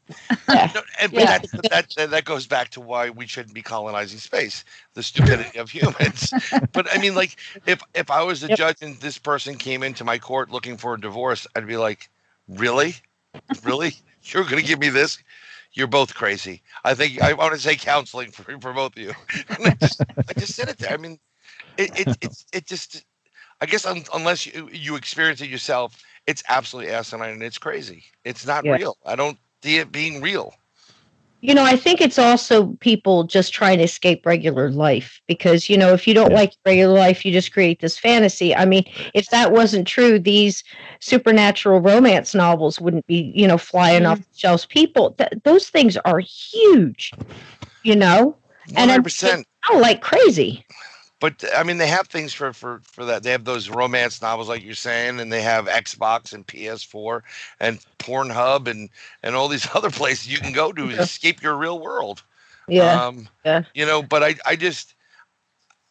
Yeah. 0.49 0.69
No, 0.75 0.83
and, 1.01 1.15
but 1.15 1.25
Yeah. 1.25 1.27
that's, 1.27 1.53
that, 1.71 1.89
that 1.97 2.11
that 2.11 2.25
goes 2.25 2.47
back 2.47 2.71
to 2.71 2.81
why 2.81 3.11
we 3.11 3.27
shouldn't 3.27 3.55
be 3.55 3.63
colonizing 3.63 4.19
space, 4.19 4.65
the 4.95 5.03
stupidity 5.03 5.59
of 5.59 5.71
humans. 5.71 6.35
But 6.73 6.87
I 6.93 6.99
mean, 6.99 7.15
like, 7.15 7.37
if 7.67 7.83
if 7.95 8.11
I 8.11 8.23
was 8.23 8.43
a 8.43 8.49
Yep. 8.49 8.59
judge 8.59 8.77
and 8.81 8.97
this 9.01 9.19
person 9.19 9.57
came 9.57 9.83
into 9.83 10.05
my 10.05 10.19
court 10.19 10.51
looking 10.51 10.77
for 10.77 10.95
a 10.95 11.01
divorce, 11.01 11.47
I'd 11.57 11.67
be 11.67 11.77
like, 11.77 12.09
really, 12.49 12.97
really, 13.63 13.95
you're 14.23 14.45
gonna 14.45 14.63
give 14.63 14.79
me 14.81 14.89
this? 14.91 15.19
You're 15.73 15.87
both 15.89 16.15
crazy. 16.15 16.63
I 16.85 16.95
think 16.95 17.21
I 17.21 17.33
want 17.35 17.55
to 17.55 17.61
say 17.61 17.77
counseling 17.77 18.31
for 18.33 18.45
for 18.61 18.73
both 18.73 18.97
of 18.97 19.03
you. 19.03 19.15
And 19.59 19.67
I 19.67 19.75
just 19.81 20.05
I 20.29 20.35
just 20.35 20.55
said 20.55 20.69
it 20.69 20.79
there. 20.79 20.93
I 20.93 20.97
mean, 20.97 21.19
it 21.77 21.91
it 21.95 22.17
it's 22.21 22.47
it 22.53 22.67
just. 22.67 23.05
I 23.61 23.67
guess 23.67 23.87
un, 23.87 24.05
unless 24.15 24.47
you 24.47 24.69
you 24.73 24.97
experience 24.97 25.41
it 25.41 25.49
yourself, 25.49 26.03
it's 26.27 26.43
absolutely 26.49 26.93
asinine 26.93 27.31
and 27.31 27.43
it's 27.43 27.59
crazy. 27.59 28.05
It's 28.25 28.47
not 28.47 28.65
Yeah. 28.65 28.73
real. 28.77 28.97
I 29.07 29.17
don't 29.17 29.39
see 29.63 29.79
it 29.79 29.93
being 29.93 30.21
real. 30.21 30.55
You 31.43 31.55
know, 31.55 31.65
I 31.65 31.77
think 31.77 32.01
it's 32.01 32.19
also 32.19 32.77
people 32.81 33.25
just 33.25 33.53
trying 33.53 33.79
to 33.79 33.85
escape 33.85 34.27
regular 34.27 34.71
life 34.71 35.21
because, 35.29 35.69
you 35.69 35.77
know, 35.77 35.93
if 35.93 36.07
you 36.09 36.15
don't 36.15 36.31
Yeah. 36.31 36.39
like 36.39 36.53
regular 36.65 36.99
life, 36.99 37.25
you 37.25 37.33
just 37.33 37.53
create 37.53 37.81
this 37.81 37.97
fantasy. 37.99 38.55
I 38.55 38.65
mean, 38.65 38.85
if 39.15 39.29
that 39.31 39.53
wasn't 39.53 39.87
true, 39.87 40.19
these 40.19 40.65
supernatural 41.01 41.81
romance 41.81 42.35
novels 42.35 42.81
wouldn't 42.81 43.07
be, 43.07 43.33
you 43.35 43.47
know, 43.47 43.59
flying 43.59 44.03
Mhm. 44.03 44.11
off 44.11 44.19
the 44.19 44.39
shelves. 44.39 44.67
People, 44.67 45.13
th- 45.13 45.31
those 45.45 45.69
things 45.69 45.97
are 45.99 46.19
huge, 46.21 47.13
you 47.85 47.95
know, 47.95 48.37
One 48.73 48.91
And 48.91 48.91
I'm- 48.91 49.81
like 49.81 50.01
crazy. 50.01 50.65
But 51.21 51.45
I 51.57 51.63
mean, 51.65 51.79
they 51.79 51.89
have 51.89 52.09
things 52.09 52.33
for 52.35 52.53
for 52.53 52.81
for 52.85 53.05
that. 53.07 53.23
They 53.23 53.31
have 53.33 53.45
those 53.45 53.71
romance 53.71 54.23
novels, 54.23 54.49
like 54.49 54.65
you're 54.65 54.75
saying, 54.75 55.21
and 55.21 55.33
they 55.33 55.43
have 55.43 55.67
Xbox 55.67 56.33
and 56.35 56.47
PS4 56.47 57.23
and 57.61 57.81
Pornhub 57.99 58.69
and 58.69 58.91
and 59.23 59.35
all 59.35 59.49
these 59.49 59.69
other 59.75 59.91
places 59.91 60.33
you 60.33 60.39
can 60.41 60.53
go 60.53 60.73
to 60.73 60.91
Yeah. 60.91 61.03
escape 61.03 61.43
your 61.43 61.57
real 61.57 61.79
world. 61.81 62.23
Yeah. 62.69 63.03
Um, 63.09 63.29
Yeah. 63.45 63.63
You 63.75 63.87
know, 63.87 64.03
but 64.03 64.23
I 64.25 64.37
I 64.47 64.57
just. 64.57 64.95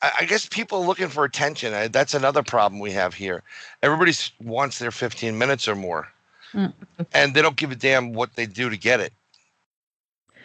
I 0.01 0.11
I 0.21 0.25
guess 0.25 0.47
people 0.47 0.79
are 0.81 0.87
looking 0.87 1.09
for 1.09 1.25
attention. 1.25 1.73
I, 1.73 1.89
that's 1.89 2.15
another 2.15 2.43
problem 2.43 2.79
we 2.81 2.93
have 2.93 3.15
here. 3.15 3.43
Everybody 3.83 4.13
wants 4.41 4.79
their 4.79 4.91
15 4.91 5.37
minutes 5.37 5.67
or 5.67 5.75
more. 5.75 6.09
And 7.13 7.33
they 7.35 7.41
don't 7.41 7.57
give 7.57 7.71
a 7.71 7.75
damn 7.75 8.13
what 8.13 8.35
they 8.35 8.45
do 8.47 8.69
to 8.69 8.77
get 8.77 8.99
it. 9.01 9.13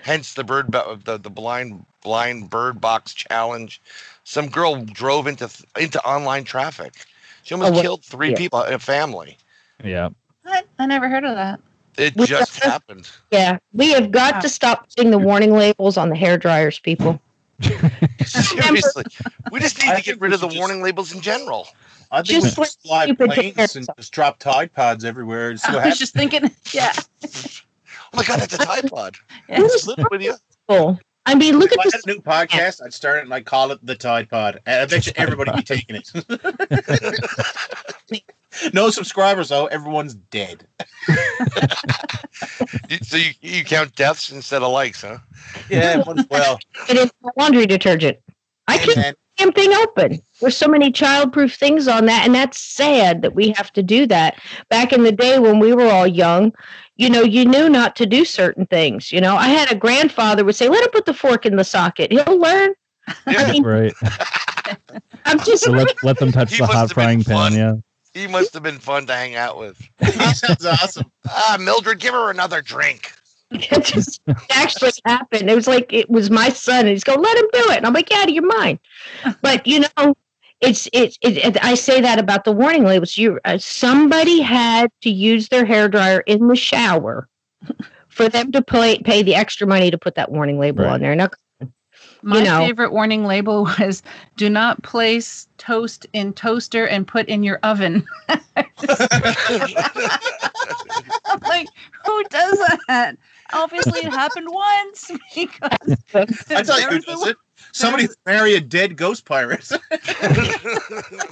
Hence 0.02 0.34
the 0.34 0.44
bird, 0.44 0.72
the 0.72 1.18
the 1.18 1.30
blind 1.30 1.86
blind 2.02 2.50
bird 2.50 2.80
box 2.80 3.14
challenge. 3.14 3.82
Some 4.24 4.48
girl 4.48 4.84
drove 4.84 5.26
into 5.26 5.48
th- 5.48 5.68
into 5.78 6.02
online 6.04 6.44
traffic. 6.44 6.94
She 7.42 7.54
almost 7.54 7.70
Oh, 7.70 7.74
well, 7.74 7.82
killed 7.82 8.04
three 8.04 8.30
yeah. 8.30 8.36
people 8.36 8.62
in 8.62 8.72
a 8.74 8.78
family. 8.78 9.36
Yeah. 9.82 10.10
What? 10.42 10.66
I 10.78 10.86
never 10.86 11.08
heard 11.08 11.24
of 11.24 11.34
that. 11.34 11.60
It 11.96 12.14
We 12.16 12.26
just 12.26 12.52
just- 12.54 12.64
happened. 12.64 13.08
Yeah, 13.30 13.58
we 13.72 13.90
have 13.90 14.10
got 14.10 14.34
Wow. 14.34 14.40
to 14.40 14.48
stop 14.48 14.88
putting 14.94 15.10
the 15.10 15.18
warning 15.18 15.52
labels 15.52 15.96
on 15.96 16.08
the 16.08 16.16
hair 16.16 16.38
dryers, 16.38 16.78
people. 16.78 17.20
Seriously, 18.24 19.04
we 19.50 19.60
just 19.60 19.78
need 19.82 19.90
I 19.90 19.96
to 19.96 20.02
get 20.02 20.20
rid 20.20 20.32
of 20.32 20.40
the 20.40 20.46
just- 20.48 20.58
warning 20.58 20.82
labels 20.82 21.12
in 21.12 21.20
general. 21.20 21.66
I 22.12 22.22
think 22.22 22.42
Just 22.42 22.58
we 22.58 22.62
like 22.90 23.06
should 23.08 23.18
fly 23.18 23.26
planes 23.52 23.76
and 23.76 23.86
just 23.96 24.12
drop 24.12 24.40
Tide 24.40 24.72
Pods 24.72 25.04
everywhere 25.04 25.50
and 25.50 25.60
see 25.60 25.68
I 25.68 25.74
what 25.74 25.76
was 25.76 25.82
happens. 25.84 25.98
just 26.00 26.14
thinking, 26.14 26.50
yeah. 26.72 26.92
Oh 26.92 28.16
my 28.16 28.24
god, 28.24 28.40
that's 28.40 28.54
a 28.54 28.58
Tide 28.58 28.90
Pod. 28.90 29.14
yeah. 29.48 29.58
Who's 29.58 29.86
Live 29.86 30.04
with 30.10 30.20
you. 30.22 30.34
Cool. 30.68 30.98
I 31.30 31.34
mean, 31.36 31.60
look 31.60 31.70
if 31.70 31.78
at 31.78 31.80
I 31.80 31.84
this. 31.84 31.94
had 31.94 32.00
a 32.06 32.12
new 32.12 32.20
podcast, 32.20 32.82
I'd 32.84 32.92
start 32.92 33.18
it 33.18 33.24
and 33.24 33.32
I'd 33.32 33.44
call 33.46 33.70
it 33.70 33.78
the 33.86 33.94
Tide 33.94 34.28
Pod. 34.28 34.60
I 34.66 34.84
bet 34.86 35.06
you 35.06 35.12
everybody 35.14 35.52
be 35.52 35.62
taking 35.62 35.94
it. 35.94 36.10
no 38.74 38.90
subscribers 38.90 39.50
though. 39.50 39.66
Everyone's 39.66 40.14
dead. 40.14 40.66
So 43.02 43.16
you, 43.16 43.30
you 43.40 43.64
count 43.64 43.94
deaths 43.94 44.30
instead 44.32 44.62
of 44.62 44.72
likes, 44.72 45.02
huh? 45.02 45.18
Yeah, 45.68 46.02
well, 46.30 46.58
It 46.88 46.96
is 46.96 47.10
laundry 47.36 47.66
detergent. 47.66 48.18
I 48.68 48.78
keep 48.78 48.96
and 48.96 49.14
the 49.14 49.16
damn 49.36 49.52
thing 49.52 49.72
open. 49.74 50.22
There's 50.40 50.56
so 50.56 50.68
many 50.68 50.90
childproof 50.90 51.56
things 51.56 51.86
on 51.88 52.06
that, 52.06 52.24
and 52.24 52.34
that's 52.34 52.58
sad 52.58 53.22
that 53.22 53.34
we 53.34 53.50
have 53.56 53.72
to 53.74 53.82
do 53.82 54.06
that. 54.06 54.40
Back 54.70 54.92
in 54.92 55.02
the 55.02 55.12
day 55.12 55.38
when 55.38 55.58
we 55.58 55.72
were 55.74 55.86
all 55.88 56.06
young, 56.06 56.52
you 56.96 57.10
know, 57.10 57.22
you 57.22 57.44
knew 57.44 57.68
not 57.68 57.96
to 57.96 58.06
do 58.06 58.24
certain 58.24 58.66
things. 58.66 59.12
You 59.12 59.20
know, 59.20 59.36
I 59.36 59.48
had 59.48 59.70
a 59.70 59.74
grandfather 59.74 60.44
would 60.44 60.56
say, 60.56 60.68
"Let 60.68 60.84
him 60.84 60.90
put 60.90 61.06
the 61.06 61.14
fork 61.14 61.46
in 61.46 61.56
the 61.56 61.64
socket. 61.64 62.12
He'll 62.12 62.38
learn." 62.38 62.74
I 63.26 63.32
Yeah, 63.32 63.52
mean, 63.52 63.62
Right. 63.64 63.94
I'm 65.24 65.38
just 65.38 65.64
So 65.64 65.72
let 65.72 66.02
let 66.02 66.18
them 66.18 66.32
touch 66.32 66.50
He 66.50 66.58
the 66.58 66.66
hot 66.66 66.74
have 66.76 66.88
been 66.88 66.94
frying 66.94 67.22
fun. 67.22 67.52
pan. 67.52 67.58
Yeah. 68.14 68.20
he 68.20 68.26
must 68.26 68.54
have 68.54 68.62
been 68.62 68.78
fun 68.78 69.06
to 69.06 69.14
hang 69.14 69.36
out 69.36 69.58
with. 69.58 69.78
he 70.00 70.10
sounds 70.10 70.64
awesome. 70.64 71.10
Ah, 71.28 71.56
Mildred, 71.60 72.00
give 72.00 72.14
her 72.14 72.30
another 72.30 72.60
drink. 72.62 73.12
it 73.52 73.84
just 73.84 74.20
actually 74.50 74.92
happened. 75.06 75.50
It 75.50 75.54
was 75.56 75.66
like 75.66 75.92
it 75.92 76.08
was 76.08 76.30
my 76.30 76.50
son, 76.50 76.80
and 76.80 76.88
he's 76.90 77.02
going, 77.04 77.20
"Let 77.20 77.36
him 77.36 77.48
do 77.52 77.70
it," 77.72 77.78
and 77.78 77.86
I'm 77.86 77.92
like, 77.92 78.12
"Out 78.12 78.28
of 78.28 78.34
your 78.34 78.46
mind." 78.46 78.78
But 79.42 79.66
you 79.66 79.80
know, 79.80 80.14
it's 80.60 80.88
it's 80.92 81.18
it, 81.22 81.38
it, 81.38 81.64
I 81.64 81.74
say 81.74 82.00
that 82.00 82.18
about 82.18 82.44
the 82.44 82.52
warning 82.52 82.84
labels. 82.84 83.16
You 83.16 83.38
uh, 83.44 83.58
somebody 83.58 84.40
had 84.40 84.90
to 85.02 85.10
use 85.10 85.48
their 85.48 85.64
hair 85.64 85.88
dryer 85.88 86.20
in 86.20 86.48
the 86.48 86.56
shower 86.56 87.28
for 88.08 88.28
them 88.28 88.52
to 88.52 88.62
pay 88.62 88.98
pay 88.98 89.22
the 89.22 89.34
extra 89.34 89.66
money 89.66 89.90
to 89.90 89.98
put 89.98 90.14
that 90.16 90.30
warning 90.30 90.58
label 90.58 90.84
Right. 90.84 90.94
on 90.94 91.00
there. 91.00 91.14
Now, 91.14 91.28
My 92.22 92.44
know. 92.44 92.66
favorite 92.66 92.92
warning 92.92 93.24
label 93.24 93.64
was 93.78 94.02
do 94.36 94.50
not 94.50 94.82
place 94.82 95.48
toast 95.58 96.06
in 96.12 96.32
toaster 96.34 96.86
and 96.86 97.06
put 97.06 97.28
in 97.28 97.42
your 97.42 97.58
oven. 97.62 98.06
I'm 98.28 98.40
like, 101.42 101.68
who 102.04 102.24
does 102.24 102.58
that? 102.88 103.16
Obviously, 103.52 104.00
it 104.00 104.10
happened 104.10 104.48
once 104.50 105.10
because 105.34 105.96
I 106.50 106.62
tell 106.62 106.80
you 106.80 106.88
who 106.88 106.94
was 106.96 107.04
does 107.04 107.26
it. 107.28 107.36
Somebody 107.72 108.08
marry 108.26 108.54
a 108.54 108.60
dead 108.60 108.96
ghost 108.96 109.24
pirate. 109.24 109.68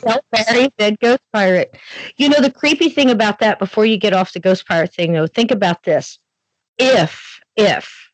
Don't 0.03 0.25
marry 0.33 0.73
dead 0.79 0.99
ghost 1.01 1.23
pirate. 1.33 1.77
You 2.17 2.29
know 2.29 2.41
the 2.41 2.51
creepy 2.51 2.89
thing 2.89 3.11
about 3.11 3.39
that. 3.41 3.59
Before 3.59 3.85
you 3.85 3.97
get 3.97 4.13
off 4.13 4.33
the 4.33 4.41
ghost 4.41 4.67
pirate 4.67 4.95
thing, 4.95 5.13
though, 5.13 5.27
think 5.27 5.51
about 5.51 5.83
this: 5.85 6.19
if 6.79 7.41
if 7.57 8.11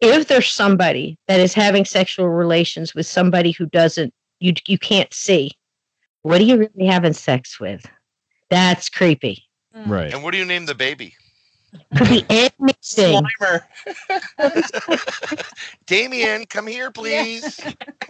if 0.00 0.28
there's 0.28 0.48
somebody 0.48 1.18
that 1.28 1.40
is 1.40 1.54
having 1.54 1.84
sexual 1.84 2.28
relations 2.28 2.94
with 2.94 3.06
somebody 3.06 3.52
who 3.52 3.66
doesn't 3.66 4.12
you 4.40 4.54
you 4.66 4.78
can't 4.78 5.12
see, 5.12 5.52
what 6.22 6.40
are 6.40 6.44
you 6.44 6.56
really 6.56 6.86
having 6.86 7.12
sex 7.12 7.58
with? 7.58 7.84
That's 8.50 8.88
creepy. 8.88 9.44
Mm. 9.74 9.88
Right. 9.88 10.14
and 10.14 10.22
what 10.22 10.30
do 10.30 10.38
you 10.38 10.44
name 10.44 10.66
the 10.66 10.74
baby? 10.74 11.14
Could 11.96 12.08
be 12.08 12.24
anything. 12.28 13.22
Slimer. 13.40 13.62
Damien, 15.86 16.46
come 16.46 16.66
here, 16.66 16.90
please. 16.90 17.60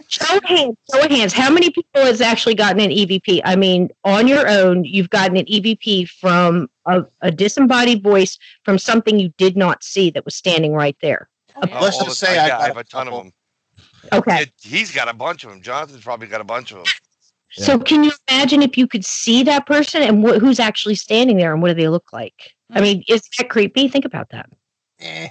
Show 0.07 0.37
of 0.37 0.43
hands. 0.43 0.77
Show 0.91 1.03
of 1.03 1.11
hands. 1.11 1.33
How 1.33 1.49
many 1.51 1.69
people 1.69 2.01
has 2.01 2.21
actually 2.21 2.55
gotten 2.55 2.79
an 2.81 2.89
EVP? 2.89 3.41
I 3.45 3.55
mean, 3.55 3.89
on 4.03 4.27
your 4.27 4.47
own, 4.47 4.83
you've 4.85 5.09
gotten 5.09 5.37
an 5.37 5.45
EVP 5.45 6.09
from 6.09 6.69
a, 6.85 7.03
a 7.21 7.31
disembodied 7.31 8.01
voice 8.03 8.37
from 8.63 8.77
something 8.77 9.19
you 9.19 9.29
did 9.37 9.55
not 9.57 9.83
see 9.83 10.09
that 10.11 10.25
was 10.25 10.35
standing 10.35 10.73
right 10.73 10.97
there. 11.01 11.29
Oh, 11.55 11.61
yeah. 11.67 11.79
Let's 11.79 11.97
just 12.03 12.19
say 12.19 12.35
yeah, 12.35 12.41
I 12.41 12.45
I 12.45 12.49
got 12.49 12.61
have 12.67 12.77
a 12.77 12.79
a 12.81 12.83
ton 12.83 13.07
of 13.07 13.13
them. 13.13 13.33
Okay. 14.13 14.41
It- 14.43 14.53
he's 14.61 14.91
got 14.91 15.07
a 15.07 15.13
bunch 15.13 15.43
of 15.43 15.51
them. 15.51 15.61
Jonathan's 15.61 16.03
probably 16.03 16.27
got 16.27 16.41
a 16.41 16.45
bunch 16.45 16.71
of 16.71 16.77
them. 16.77 16.85
So 17.57 17.79
can 17.79 18.03
you 18.03 18.11
imagine 18.27 18.61
if 18.61 18.77
you 18.77 18.85
could 18.85 19.05
see 19.05 19.41
that 19.43 19.65
person 19.65 20.01
and 20.03 20.21
wh- 20.27 20.37
who's 20.39 20.59
actually 20.59 20.95
standing 20.95 21.37
there 21.37 21.53
and 21.53 21.61
what 21.61 21.69
do 21.69 21.73
they 21.75 21.87
look 21.87 22.11
like? 22.11 22.54
I 22.71 22.81
mean, 22.81 23.03
is 23.07 23.21
that 23.37 23.49
creepy? 23.49 23.87
Think 23.87 24.05
about 24.05 24.29
that. 24.29 24.49
Eh. 24.99 25.29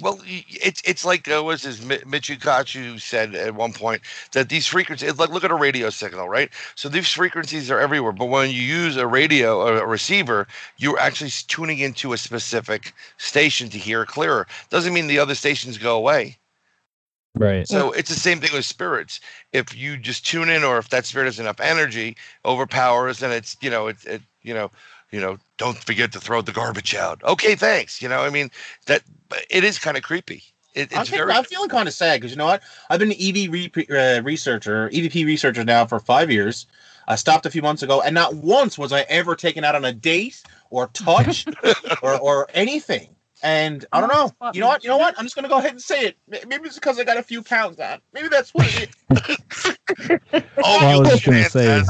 Well, 0.00 0.18
it's 0.24 0.80
it's 0.84 1.04
like 1.04 1.28
uh, 1.28 1.42
what's 1.42 1.64
his 1.64 1.84
Mi- 1.84 1.98
Michio 1.98 2.38
Kaku 2.38 3.00
said 3.00 3.34
at 3.34 3.54
one 3.54 3.72
point 3.72 4.02
that 4.32 4.48
these 4.48 4.66
frequencies. 4.66 5.10
It's 5.10 5.18
like 5.18 5.30
look 5.30 5.44
at 5.44 5.50
a 5.50 5.56
radio 5.56 5.90
signal, 5.90 6.28
right? 6.28 6.48
So 6.74 6.88
these 6.88 7.08
frequencies 7.08 7.70
are 7.70 7.80
everywhere, 7.80 8.12
but 8.12 8.26
when 8.26 8.50
you 8.50 8.62
use 8.62 8.96
a 8.96 9.06
radio 9.06 9.60
or 9.60 9.78
a 9.78 9.86
receiver, 9.86 10.46
you're 10.78 10.98
actually 10.98 11.30
tuning 11.48 11.80
into 11.80 12.12
a 12.12 12.18
specific 12.18 12.94
station 13.18 13.68
to 13.70 13.78
hear 13.78 14.06
clearer. 14.06 14.46
Doesn't 14.70 14.94
mean 14.94 15.06
the 15.06 15.18
other 15.18 15.34
stations 15.34 15.76
go 15.76 15.96
away. 15.96 16.38
Right. 17.34 17.66
So 17.66 17.90
it's 17.92 18.10
the 18.10 18.14
same 18.14 18.40
thing 18.40 18.52
with 18.52 18.64
spirits. 18.64 19.20
If 19.52 19.76
you 19.76 19.96
just 19.96 20.24
tune 20.24 20.48
in, 20.48 20.62
or 20.62 20.78
if 20.78 20.88
that 20.90 21.04
spirit 21.04 21.26
has 21.26 21.40
enough 21.40 21.60
energy, 21.60 22.16
overpowers, 22.44 23.22
and 23.22 23.32
it's 23.32 23.56
you 23.60 23.70
know 23.70 23.88
it, 23.88 23.96
it 24.06 24.22
you 24.42 24.54
know 24.54 24.70
you 25.10 25.20
know 25.20 25.38
don't 25.56 25.76
forget 25.78 26.12
to 26.12 26.20
throw 26.20 26.42
the 26.42 26.52
garbage 26.52 26.94
out. 26.94 27.22
Okay, 27.24 27.54
thanks. 27.54 28.00
You 28.02 28.08
know 28.08 28.20
I 28.20 28.30
mean 28.30 28.50
that 28.86 29.02
it 29.50 29.64
is 29.64 29.78
kind 29.78 29.96
of 29.96 30.02
creepy. 30.02 30.42
It, 30.74 30.92
I'm, 30.92 31.02
it's 31.02 31.10
feeling, 31.10 31.26
very 31.28 31.38
I'm 31.38 31.44
feeling 31.44 31.68
kind 31.68 31.86
of 31.86 31.94
sad 31.94 32.20
because 32.20 32.32
you 32.32 32.36
know 32.36 32.46
what? 32.46 32.62
I've 32.90 32.98
been 32.98 33.12
an 33.12 33.16
EV 33.20 33.52
re- 33.52 33.72
uh, 33.90 34.22
researcher, 34.22 34.90
EVP 34.90 35.24
researcher 35.24 35.64
now 35.64 35.86
for 35.86 36.00
five 36.00 36.30
years. 36.30 36.66
I 37.06 37.14
stopped 37.16 37.46
a 37.46 37.50
few 37.50 37.62
months 37.62 37.82
ago, 37.82 38.00
and 38.00 38.14
not 38.14 38.34
once 38.34 38.78
was 38.78 38.92
I 38.92 39.02
ever 39.02 39.36
taken 39.36 39.62
out 39.62 39.74
on 39.74 39.84
a 39.84 39.92
date 39.92 40.42
or 40.70 40.88
touched 40.88 41.48
or, 42.02 42.18
or 42.18 42.48
anything. 42.54 43.08
And 43.42 43.84
I 43.92 44.00
don't 44.00 44.08
know. 44.08 44.32
You 44.54 44.60
know 44.62 44.68
what? 44.68 44.82
You 44.82 44.88
know 44.90 44.96
what? 44.96 45.14
I'm 45.18 45.24
just 45.26 45.36
gonna 45.36 45.48
go 45.48 45.58
ahead 45.58 45.72
and 45.72 45.82
say 45.82 46.00
it. 46.06 46.48
Maybe 46.48 46.66
it's 46.66 46.76
because 46.76 46.98
I 46.98 47.04
got 47.04 47.18
a 47.18 47.22
few 47.22 47.42
pounds 47.42 47.78
on. 47.78 48.00
Maybe 48.14 48.28
that's 48.28 48.54
what 48.54 48.66
it 48.68 48.90
is. 49.10 50.18
oh, 50.32 50.40
Well, 50.56 50.96
I 50.96 50.98
was 50.98 51.10
just 51.10 51.24
gonna 51.26 51.44
say- 51.50 51.82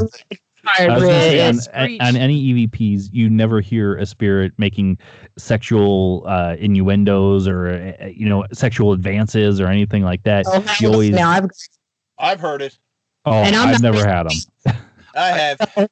fantastic. 0.65 0.91
I 0.91 0.95
was 0.95 1.03
gonna 1.05 1.21
say, 1.21 1.49
on, 1.49 1.91
Yes, 1.91 2.01
on 2.09 2.17
any 2.17 2.43
EVPs, 2.67 3.09
you 3.13 3.29
never 3.31 3.61
hear 3.61 3.97
a 3.97 4.07
spirit 4.07 4.53
making 4.59 4.99
sexual 5.39 6.25
uh, 6.27 6.57
innuendos 6.59 7.47
or 7.47 7.95
uh, 8.01 8.07
you 8.07 8.29
know 8.29 8.45
sexual 8.53 8.93
advances 8.93 9.61
or 9.61 9.67
anything 9.69 10.03
like 10.03 10.23
that. 10.25 10.45
Oh, 10.49 10.65
you 10.81 10.91
always, 10.91 11.11
now 11.11 11.31
I've 11.31 11.51
I've 12.19 12.41
heard 12.41 12.63
it. 12.63 12.79
oh, 13.27 13.33
And 13.33 13.55
I'm 13.57 13.69
I've 13.69 13.83
not- 13.83 13.93
never 13.95 14.07
had 14.09 14.25
them. 14.29 14.77
I 15.17 15.29
have. 15.29 15.59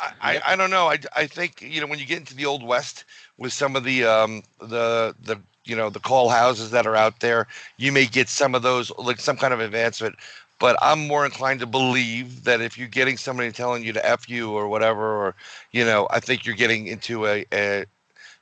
I, 0.00 0.12
I, 0.20 0.40
I 0.52 0.56
don't 0.56 0.70
know. 0.70 0.88
I, 0.88 0.98
I 1.14 1.26
think 1.26 1.60
you 1.62 1.80
know 1.80 1.86
when 1.86 1.98
you 1.98 2.06
get 2.06 2.18
into 2.18 2.34
the 2.34 2.46
old 2.46 2.62
west 2.62 3.04
with 3.38 3.52
some 3.52 3.76
of 3.76 3.84
the 3.84 4.04
um 4.04 4.42
the 4.60 5.14
the 5.22 5.38
you 5.64 5.76
know 5.76 5.90
the 5.90 6.00
call 6.00 6.30
houses 6.30 6.70
that 6.70 6.86
are 6.86 6.96
out 6.96 7.20
there, 7.20 7.46
you 7.76 7.92
may 7.92 8.06
get 8.06 8.28
some 8.28 8.54
of 8.54 8.62
those 8.62 8.90
like 8.98 9.20
some 9.20 9.36
kind 9.36 9.52
of 9.52 9.60
advancement. 9.60 10.16
But 10.60 10.76
I'm 10.82 11.08
more 11.08 11.24
inclined 11.24 11.60
to 11.60 11.66
believe 11.66 12.44
that 12.44 12.60
if 12.60 12.78
you're 12.78 12.88
getting 12.88 13.16
somebody 13.16 13.50
telling 13.52 13.84
you 13.84 13.92
to 13.94 14.06
f 14.06 14.28
you 14.28 14.52
or 14.52 14.68
whatever, 14.68 15.26
or 15.26 15.34
you 15.72 15.84
know, 15.84 16.06
I 16.10 16.20
think 16.20 16.46
you're 16.46 16.56
getting 16.56 16.86
into 16.86 17.26
a, 17.26 17.44
a 17.52 17.86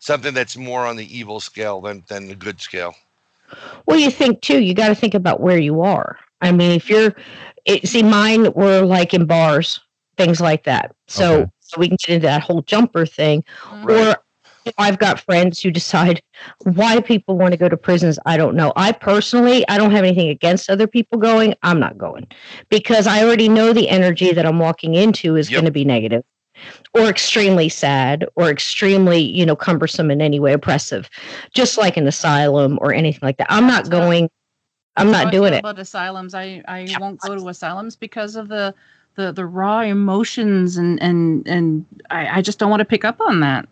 something 0.01 0.35
that's 0.35 0.57
more 0.57 0.87
on 0.87 0.97
the 0.97 1.17
evil 1.17 1.41
scale 1.41 1.81
than 1.81 2.05
than 2.09 2.29
the 2.29 2.35
good 2.35 2.61
scale. 2.61 2.95
Well, 3.87 3.99
you 3.99 4.11
think 4.11 4.41
too, 4.43 4.61
you 4.61 4.75
got 4.75 4.89
to 4.89 4.95
think 4.95 5.15
about 5.15 5.41
where 5.41 5.59
you 5.59 5.83
are. 5.83 6.19
I 6.41 6.53
mean, 6.53 6.73
if 6.73 6.89
you're, 6.91 7.15
it, 7.65 7.89
see, 7.89 8.03
mine 8.03 8.53
were 8.53 8.83
like 8.83 9.15
in 9.15 9.27
bars, 9.27 9.81
things 10.17 10.41
like 10.41 10.65
that. 10.65 10.95
So, 11.09 11.43
Okay. 11.43 11.51
so 11.61 11.81
we 11.81 11.89
can 11.89 11.97
get 11.97 12.15
into 12.17 12.27
that 12.27 12.43
whole 12.43 12.63
jumper 12.63 13.07
thing. 13.07 13.45
Mhm. 13.65 13.85
Or 13.85 13.97
you 13.97 14.05
know, 14.05 14.15
I've 14.79 14.99
got 14.99 15.21
friends 15.21 15.61
who 15.61 15.71
decide 15.71 16.23
why 16.65 17.01
people 17.01 17.37
want 17.39 17.53
to 17.53 17.57
go 17.59 17.69
to 17.69 17.77
prisons. 17.77 18.19
I 18.27 18.37
don't 18.37 18.55
know. 18.57 18.73
I 18.77 18.93
personally, 18.93 19.67
I 19.69 19.79
don't 19.79 19.91
have 19.93 20.05
anything 20.05 20.29
against 20.29 20.69
other 20.69 20.87
people 20.87 21.19
going. 21.19 21.55
I'm 21.63 21.81
not 21.81 21.97
going 21.97 22.27
because 22.69 23.07
I 23.07 23.23
already 23.25 23.49
know 23.49 23.73
the 23.73 23.89
energy 23.89 24.33
that 24.33 24.45
I'm 24.47 24.59
walking 24.59 24.95
into 24.95 25.37
is 25.37 25.51
Yep. 25.51 25.57
going 25.57 25.65
to 25.67 25.71
be 25.71 25.85
negative 25.85 26.25
or 26.95 27.03
extremely 27.03 27.69
sad 27.69 28.27
or 28.35 28.51
extremely, 28.51 29.21
you 29.21 29.47
know, 29.47 29.55
cumbersome 29.57 30.11
in 30.11 30.21
any 30.21 30.41
way, 30.41 30.53
oppressive, 30.53 31.09
just 31.55 31.79
like 31.79 31.97
an 31.97 32.07
asylum 32.09 32.79
or 32.83 32.93
anything 32.93 33.21
like 33.23 33.37
that. 33.39 33.47
I'm 33.51 33.67
not 33.67 33.85
That's 33.85 33.95
how- 33.97 34.01
going. 34.09 34.31
I'm 34.97 35.13
not 35.13 35.31
doing 35.31 35.53
it. 35.55 35.61
About 35.61 35.79
asylums, 35.79 36.35
I 36.35 36.61
I 36.67 36.85
won't 36.99 37.21
go 37.21 37.37
to 37.37 37.49
asylums 37.49 37.95
because 37.95 38.35
of 38.35 38.49
the 38.49 38.75
the 39.15 39.31
the 39.31 39.47
raw 39.47 39.81
emotions 39.83 40.77
and 40.77 41.01
and 41.01 41.47
and 41.47 41.85
I 42.11 42.39
I 42.39 42.43
just 42.43 42.59
don't 42.59 42.69
want 42.69 42.81
to 42.81 42.85
pick 42.85 43.05
up 43.05 43.21
on 43.21 43.39
that. 43.39 43.69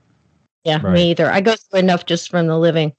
Yeah, 0.67 0.81
Right. 0.83 0.95
me 0.95 1.11
either. 1.11 1.31
I 1.31 1.41
go 1.41 1.55
through 1.55 1.79
enough 1.81 2.07
just 2.07 2.29
from 2.29 2.49
the 2.49 2.59
living. 2.59 2.93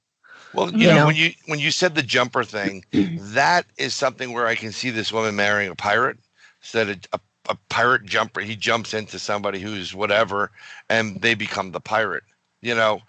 Well, 0.54 0.70
you 0.72 0.78
You 0.78 0.88
know, 0.88 0.96
know. 0.96 1.06
when 1.06 1.16
you 1.16 1.32
when 1.46 1.58
you 1.58 1.70
said 1.70 1.94
the 1.94 2.02
jumper 2.02 2.42
thing, 2.42 2.84
that 3.18 3.66
is 3.76 3.94
something 3.94 4.32
where 4.32 4.46
I 4.46 4.54
can 4.54 4.72
see 4.72 4.90
this 4.90 5.12
woman 5.12 5.36
marrying 5.36 5.70
a 5.70 5.74
pirate. 5.74 6.16
So 6.62 6.84
that 6.84 7.06
a, 7.12 7.16
a, 7.16 7.52
a 7.52 7.56
pirate 7.68 8.04
jumper, 8.04 8.40
he 8.40 8.56
jumps 8.56 8.94
into 8.94 9.18
somebody 9.18 9.60
who's 9.60 9.94
whatever, 9.94 10.50
and 10.88 11.20
they 11.20 11.34
become 11.34 11.72
the 11.72 11.80
pirate. 11.80 12.24
You 12.62 12.74
know, 12.74 13.02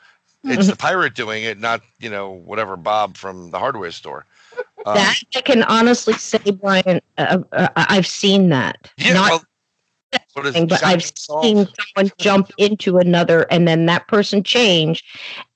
it's 0.43 0.67
the 0.67 0.75
pirate 0.75 1.15
doing 1.15 1.43
it, 1.43 1.57
not 1.57 1.81
you 1.99 2.09
know 2.09 2.31
whatever 2.31 2.75
Bob 2.75 3.15
from 3.17 3.51
the 3.51 3.59
hardware 3.59 3.91
store. 3.91 4.25
Um, 4.85 4.95
that 4.95 5.21
I 5.35 5.41
can 5.41 5.63
honestly 5.63 6.13
say, 6.13 6.39
Brian, 6.51 7.01
uh, 7.17 7.39
uh, 7.53 7.67
I've 7.75 8.07
seen 8.07 8.49
that. 8.49 8.91
yeah, 8.97 9.13
Not 9.13 9.29
well, 9.29 9.39
what 9.39 9.41
is 9.41 9.45
thing, 9.45 9.58
but 10.67 10.83
I've 10.83 11.03
seen 11.03 11.67
someone 11.95 12.11
jump 12.17 12.51
into 12.57 12.97
another 12.97 13.45
and 13.51 13.67
then 13.67 13.85
that 13.87 14.07
person 14.07 14.43
change 14.43 15.03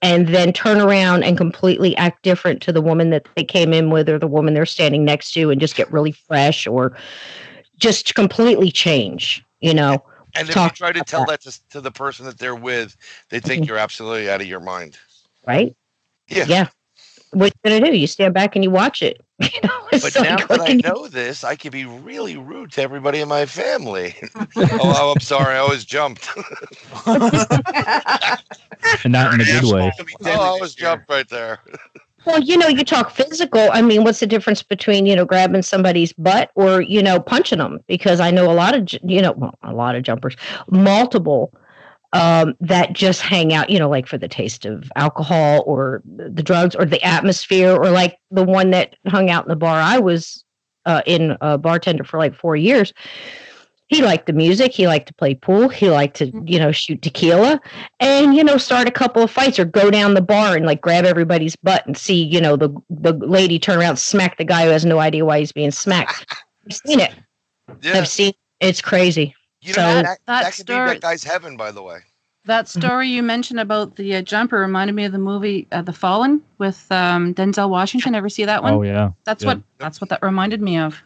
and 0.01 0.27
then 0.27 0.53
turn 0.53 0.79
around 0.81 1.23
and 1.23 1.37
completely 1.37 1.95
act 1.97 2.23
different 2.23 2.61
to 2.63 2.71
the 2.71 2.81
woman 2.81 3.09
that 3.11 3.27
they 3.35 3.43
came 3.43 3.73
in 3.73 3.89
with 3.89 4.09
or 4.09 4.19
the 4.19 4.27
woman 4.27 4.53
they're 4.53 4.65
standing 4.65 5.03
next 5.05 5.31
to 5.33 5.49
and 5.49 5.59
just 5.61 5.75
get 5.75 5.91
really 5.91 6.11
fresh 6.11 6.67
or 6.67 6.97
just 7.77 8.15
completely 8.15 8.71
change, 8.71 9.43
you 9.59 9.73
know. 9.73 10.03
And 10.35 10.49
if 10.49 10.55
you 10.55 10.69
try 10.69 10.91
to 10.91 11.03
tell 11.03 11.25
that. 11.25 11.41
that 11.41 11.51
to, 11.51 11.69
to 11.69 11.81
the 11.81 11.91
person 11.91 12.25
that 12.25 12.39
they're 12.39 12.55
with, 12.55 12.95
they 13.29 13.39
think 13.39 13.63
Mhm. 13.63 13.67
you're 13.67 13.77
absolutely 13.77 14.29
out 14.29 14.41
of 14.41 14.47
your 14.47 14.59
mind. 14.59 14.97
right? 15.45 15.75
Yeah. 16.27 16.45
Yeah. 16.47 16.67
What 17.33 17.53
you 17.63 17.71
gonna 17.71 17.85
do? 17.91 17.97
You 17.97 18.07
stand 18.07 18.33
back 18.33 18.55
and 18.55 18.63
you 18.63 18.71
watch 18.71 19.01
it. 19.01 19.21
You 19.43 19.49
know, 19.63 19.87
it's 19.91 20.03
But 20.03 20.15
like, 20.15 20.29
now 20.29 20.45
that 20.47 20.61
I 20.61 20.67
can 20.67 20.79
you- 20.79 20.83
know 20.83 21.07
this, 21.07 21.43
I 21.43 21.55
can 21.55 21.71
be 21.71 21.85
really 21.85 22.37
rude 22.37 22.71
to 22.73 22.81
everybody 22.81 23.19
in 23.19 23.27
my 23.27 23.45
family. 23.45 24.15
oh, 24.35 24.47
oh, 24.81 25.11
I'm 25.13 25.19
sorry. 25.19 25.55
I 25.55 25.57
always 25.57 25.83
jumped. 25.83 26.29
and 29.03 29.11
not 29.11 29.33
in 29.33 29.41
a 29.41 29.43
good 29.43 29.73
way. 29.73 29.91
oh, 29.99 30.29
I 30.29 30.33
always 30.35 30.73
jumped 30.75 31.09
right 31.09 31.27
there. 31.29 31.59
Well, 32.25 32.39
you 32.39 32.55
know, 32.57 32.67
you 32.69 32.85
talk 32.85 33.11
physical. 33.11 33.69
I 33.73 33.81
mean, 33.81 34.03
what's 34.05 34.21
the 34.21 34.27
difference 34.27 34.63
between 34.63 35.05
you 35.05 35.15
know 35.15 35.25
grabbing 35.25 35.61
somebody's 35.61 36.13
butt 36.13 36.51
or 36.55 36.81
you 36.81 37.01
know 37.03 37.19
punching 37.19 37.59
them? 37.59 37.79
Because 37.87 38.19
I 38.21 38.31
know 38.31 38.49
a 38.49 38.53
lot 38.53 38.75
of 38.75 38.87
you 39.03 39.21
know 39.21 39.33
well, 39.33 39.55
a 39.63 39.73
lot 39.73 39.95
of 39.95 40.03
jumpers, 40.03 40.35
multiple 40.69 41.53
um, 42.13 42.55
that 42.61 42.93
just 42.93 43.21
hang 43.21 43.53
out. 43.53 43.69
You 43.69 43.79
know, 43.79 43.89
like 43.89 44.07
for 44.07 44.17
the 44.17 44.27
taste 44.27 44.65
of 44.65 44.91
alcohol 44.95 45.63
or 45.65 46.01
the 46.05 46.43
drugs 46.43 46.75
or 46.75 46.85
the 46.85 47.03
atmosphere, 47.03 47.73
or 47.73 47.89
like 47.91 48.17
the 48.31 48.43
one 48.43 48.71
that 48.71 48.95
hung 49.07 49.29
out 49.29 49.45
in 49.45 49.49
the 49.49 49.55
bar 49.55 49.79
I 49.79 49.99
was 49.99 50.43
uh, 50.85 51.01
in 51.05 51.35
a 51.41 51.57
bartender 51.57 52.03
for 52.03 52.17
like 52.17 52.35
four 52.35 52.55
years. 52.55 52.93
He 53.87 54.01
liked 54.01 54.25
the 54.25 54.33
music. 54.33 54.71
He 54.71 54.87
liked 54.87 55.07
to 55.07 55.13
play 55.13 55.35
pool. 55.35 55.69
He 55.69 55.89
liked 55.89 56.15
to, 56.17 56.31
you 56.45 56.57
know, 56.57 56.71
shoot 56.71 57.01
tequila 57.03 57.61
and 57.99 58.33
you 58.33 58.43
know 58.43 58.57
start 58.57 58.87
a 58.87 58.91
couple 58.91 59.21
of 59.21 59.29
fights 59.29 59.59
or 59.59 59.65
go 59.65 59.91
down 59.91 60.13
the 60.13 60.21
bar 60.21 60.55
and 60.55 60.65
like 60.65 60.81
grab 60.81 61.05
everybody's 61.05 61.55
butt 61.55 61.85
and 61.85 61.97
see 61.97 62.23
you 62.23 62.41
know 62.41 62.55
the 62.55 62.69
the 62.89 63.13
lady 63.13 63.59
turn 63.59 63.77
around 63.79 63.97
smack 63.97 64.37
the 64.37 64.43
guy 64.43 64.65
who 64.65 64.71
has 64.71 64.85
no 64.85 64.99
idea 64.99 65.25
why 65.25 65.39
he's 65.39 65.51
being 65.51 65.71
smacked 65.71 66.25
i've 66.65 66.75
seen 66.75 66.99
it 66.99 67.13
Yeah. 67.81 67.97
i've 67.97 68.07
seen 68.07 68.33
it's 68.59 68.81
crazy 68.81 69.35
You 69.63 69.73
so- 69.73 69.81
know, 69.81 70.01
that, 70.03 70.03
That 70.03 70.43
that, 70.43 70.53
could 70.55 70.65
be 70.65 70.73
story- 70.73 70.87
that 70.89 71.01
guy's 71.01 71.23
heaven, 71.23 71.57
by 71.57 71.71
the 71.71 71.81
way. 71.81 71.99
That 72.45 72.67
story 72.77 73.07
you 73.07 73.23
mentioned 73.23 73.59
about 73.61 73.95
the 73.95 74.15
uh, 74.17 74.21
jumper 74.21 74.59
reminded 74.59 74.93
me 74.93 75.05
of 75.05 75.11
the 75.13 75.17
movie 75.17 75.67
uh, 75.71 75.81
The 75.81 75.93
Fallen 75.93 76.41
with 76.57 76.85
um, 76.91 77.33
Denzel 77.33 77.69
Washington. 77.69 78.15
Ever 78.15 78.27
see 78.29 78.43
that 78.45 78.61
one? 78.61 78.73
Oh 78.73 78.81
yeah. 78.83 79.11
that's 79.23 79.43
yeah. 79.43 79.49
what 79.53 79.61
that's 79.79 80.01
what 80.01 80.09
that 80.09 80.21
reminded 80.21 80.61
me 80.61 80.77
of. 80.77 81.01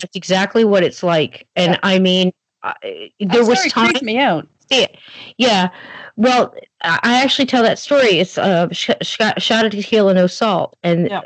that's 0.00 0.14
exactly 0.16 0.64
what 0.64 0.82
it's 0.82 1.02
like 1.02 1.46
and 1.56 1.78
i 1.82 1.98
mean 1.98 2.32
I, 2.62 2.74
That 3.20 3.32
there 3.32 3.46
was 3.46 3.58
story 3.60 3.92
time 3.92 4.04
me 4.04 4.18
out. 4.18 4.46
see 4.70 4.82
it. 4.84 4.96
Yeah. 5.38 5.68
Well, 6.16 6.54
I 6.82 6.98
I 7.02 7.22
actually 7.22 7.46
tell 7.46 7.62
that 7.62 7.78
story. 7.78 8.18
It's 8.18 8.36
uh, 8.38 8.68
sh- 8.72 8.90
sh- 9.02 9.20
shot 9.38 9.64
at 9.66 9.72
tequila, 9.72 10.14
no 10.14 10.26
salt, 10.26 10.76
and 10.82 11.08
Yeah. 11.10 11.20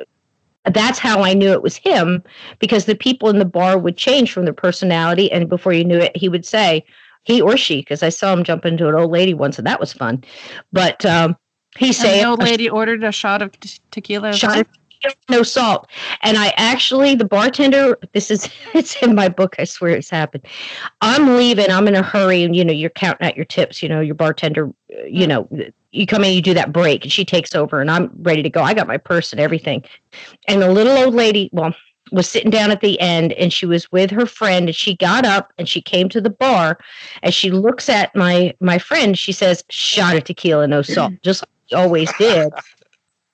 That's 0.64 0.98
how 0.98 1.22
I 1.22 1.34
knew 1.34 1.52
it 1.52 1.62
was 1.62 1.76
him 1.76 2.22
because 2.58 2.84
the 2.84 2.94
people 2.94 3.28
in 3.28 3.38
the 3.38 3.44
bar 3.44 3.78
would 3.78 3.96
change 3.96 4.32
from 4.32 4.44
their 4.44 4.54
personality, 4.54 5.30
and 5.32 5.48
before 5.48 5.72
you 5.72 5.84
knew 5.84 5.98
it, 5.98 6.16
he 6.16 6.28
would 6.28 6.44
say 6.44 6.84
he 7.24 7.40
or 7.40 7.56
she, 7.56 7.80
because 7.80 8.02
I 8.02 8.08
saw 8.08 8.32
him 8.32 8.44
jump 8.44 8.64
into 8.64 8.88
an 8.88 8.94
old 8.94 9.10
lady 9.10 9.34
once, 9.34 9.58
and 9.58 9.66
that 9.66 9.80
was 9.80 9.92
fun. 9.92 10.24
But 10.72 11.04
um, 11.04 11.36
he 11.76 11.92
said, 11.92 12.20
the 12.20 12.28
old 12.28 12.42
lady 12.42 12.68
ordered 12.68 13.04
a 13.04 13.12
shot 13.12 13.42
of 13.42 13.58
te- 13.60 13.80
tequila. 13.90 14.32
shot 14.32 14.58
of 14.58 14.66
tequila, 14.66 14.77
no 15.28 15.42
salt. 15.42 15.88
And 16.22 16.36
I 16.36 16.52
actually, 16.56 17.14
the 17.14 17.24
bartender, 17.24 17.98
this 18.12 18.30
is, 18.30 18.48
it's 18.74 19.00
in 19.02 19.14
my 19.14 19.28
book. 19.28 19.56
I 19.58 19.64
swear 19.64 19.92
it's 19.92 20.10
happened. 20.10 20.44
I'm 21.00 21.36
leaving. 21.36 21.70
I'm 21.70 21.88
in 21.88 21.94
a 21.94 22.02
hurry. 22.02 22.42
And, 22.42 22.54
you 22.54 22.64
know, 22.64 22.72
you're 22.72 22.90
counting 22.90 23.26
out 23.26 23.36
your 23.36 23.44
tips. 23.44 23.82
You 23.82 23.88
know, 23.88 24.00
your 24.00 24.14
bartender, 24.14 24.68
uh, 24.68 25.04
you 25.06 25.26
know, 25.26 25.48
you 25.90 26.06
come 26.06 26.24
in, 26.24 26.34
you 26.34 26.42
do 26.42 26.54
that 26.54 26.72
break, 26.72 27.04
and 27.04 27.12
she 27.12 27.24
takes 27.24 27.54
over, 27.54 27.80
and 27.80 27.90
I'm 27.90 28.10
ready 28.18 28.42
to 28.42 28.50
go. 28.50 28.62
I 28.62 28.74
got 28.74 28.86
my 28.86 28.98
purse 28.98 29.32
and 29.32 29.40
everything. 29.40 29.84
And 30.46 30.60
the 30.60 30.70
little 30.70 30.96
old 30.96 31.14
lady, 31.14 31.48
well, 31.52 31.74
was 32.12 32.28
sitting 32.28 32.50
down 32.50 32.70
at 32.70 32.80
the 32.80 32.98
end 33.00 33.32
and 33.34 33.52
she 33.52 33.66
was 33.66 33.90
with 33.92 34.10
her 34.10 34.26
friend 34.26 34.68
and 34.68 34.76
she 34.76 34.96
got 34.96 35.24
up 35.24 35.52
and 35.58 35.68
she 35.68 35.80
came 35.80 36.08
to 36.08 36.20
the 36.20 36.30
bar 36.30 36.78
and 37.22 37.34
she 37.34 37.50
looks 37.50 37.88
at 37.88 38.14
my 38.14 38.54
my 38.60 38.78
friend 38.78 39.18
she 39.18 39.32
says 39.32 39.62
shot 39.68 40.16
of 40.16 40.24
tequila 40.24 40.66
no 40.66 40.80
salt 40.80 41.12
just 41.22 41.42
like 41.42 41.78
always 41.78 42.10
did 42.14 42.50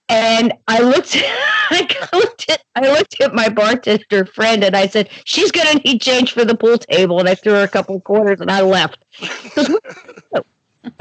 and 0.09 0.53
I 0.69 0.81
looked, 0.81 1.17
I 1.71 2.09
looked 2.13 2.51
at, 2.51 2.63
I 2.77 2.93
looked 2.93 3.21
at 3.21 3.35
my 3.35 3.49
bartender 3.49 4.27
friend, 4.27 4.63
and 4.65 4.77
I 4.77 4.87
said, 4.87 5.09
"She's 5.25 5.51
gonna 5.51 5.81
need 5.85 6.01
change 6.01 6.33
for 6.33 6.45
the 6.45 6.55
pool 6.57 6.79
table." 6.79 7.19
And 7.21 7.29
I 7.29 7.35
threw 7.35 7.53
her 7.55 7.63
a 7.63 7.69
couple 7.69 8.01
quarters, 8.01 8.41
and 8.41 8.51
I 8.51 8.61
left. 8.63 9.05
'Cause 9.55 9.71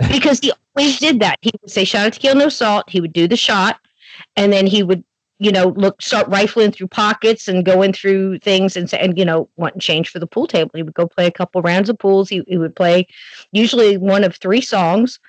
Because 0.10 0.40
he 0.40 0.52
always 0.78 1.00
did 1.00 1.20
that. 1.20 1.38
He 1.42 1.52
would 1.62 1.72
say, 1.72 1.84
"Shot 1.84 2.08
of 2.08 2.14
tequila, 2.14 2.36
no 2.36 2.50
salt." 2.50 2.86
He 2.90 3.02
would 3.02 3.14
do 3.14 3.28
the 3.28 3.36
shot, 3.38 3.80
and 4.38 4.54
then 4.54 4.66
he 4.68 4.84
would, 4.84 5.04
you 5.40 5.52
know, 5.52 5.70
look, 5.76 6.02
start 6.02 6.28
rifling 6.30 6.72
through 6.72 6.88
pockets 6.88 7.48
and 7.48 7.66
going 7.66 7.94
through 7.94 8.40
things, 8.40 8.78
and 8.78 8.92
and 8.94 9.18
you 9.18 9.26
know, 9.26 9.50
want 9.58 9.80
change 9.82 10.10
for 10.10 10.20
the 10.20 10.28
pool 10.28 10.48
table. 10.48 10.72
He 10.76 10.84
would 10.84 10.94
go 10.94 11.08
play 11.08 11.28
a 11.28 11.32
couple 11.32 11.62
rounds 11.62 11.90
of 11.90 12.00
pools. 12.00 12.30
He, 12.30 12.44
he 12.48 12.58
would 12.58 12.76
play, 12.76 13.08
usually 13.52 13.98
one 13.98 14.24
of 14.24 14.36
three 14.38 14.62
songs 14.62 15.20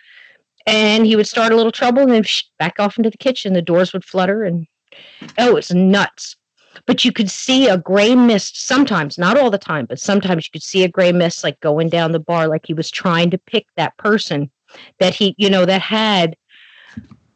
and 0.67 1.07
he 1.07 1.17
would 1.17 1.29
start 1.29 1.53
a 1.53 1.57
little 1.57 1.73
trouble 1.73 2.03
and 2.03 2.11
then 2.11 2.23
sh- 2.23 2.45
back 2.59 2.79
off 2.79 2.97
into 2.97 3.11
the 3.11 3.19
kitchen. 3.19 3.53
The 3.53 3.63
doors 3.63 3.93
would 3.93 4.05
flutter 4.05 4.45
and 4.45 4.67
oh, 5.39 5.57
it's 5.57 5.73
nuts. 5.73 6.37
But 6.87 7.05
you 7.05 7.13
could 7.13 7.31
see 7.31 7.69
a 7.69 7.79
gray 7.79 8.15
mist 8.15 8.67
sometimes, 8.67 9.17
not 9.17 9.39
all 9.39 9.51
the 9.51 9.59
time, 9.59 9.87
but 9.87 10.01
sometimes 10.01 10.47
you 10.47 10.51
could 10.53 10.63
see 10.63 10.83
a 10.83 10.89
gray 10.89 11.13
mist 11.13 11.45
like 11.45 11.61
going 11.61 11.89
down 11.89 12.13
the 12.13 12.19
bar, 12.19 12.49
like 12.49 12.67
he 12.67 12.75
was 12.75 12.91
trying 12.91 13.31
to 13.31 13.39
pick 13.39 13.67
that 13.77 13.97
person 13.97 14.51
that 14.99 15.15
he, 15.15 15.35
you 15.39 15.49
know, 15.49 15.65
that 15.65 15.81
had, 15.81 16.37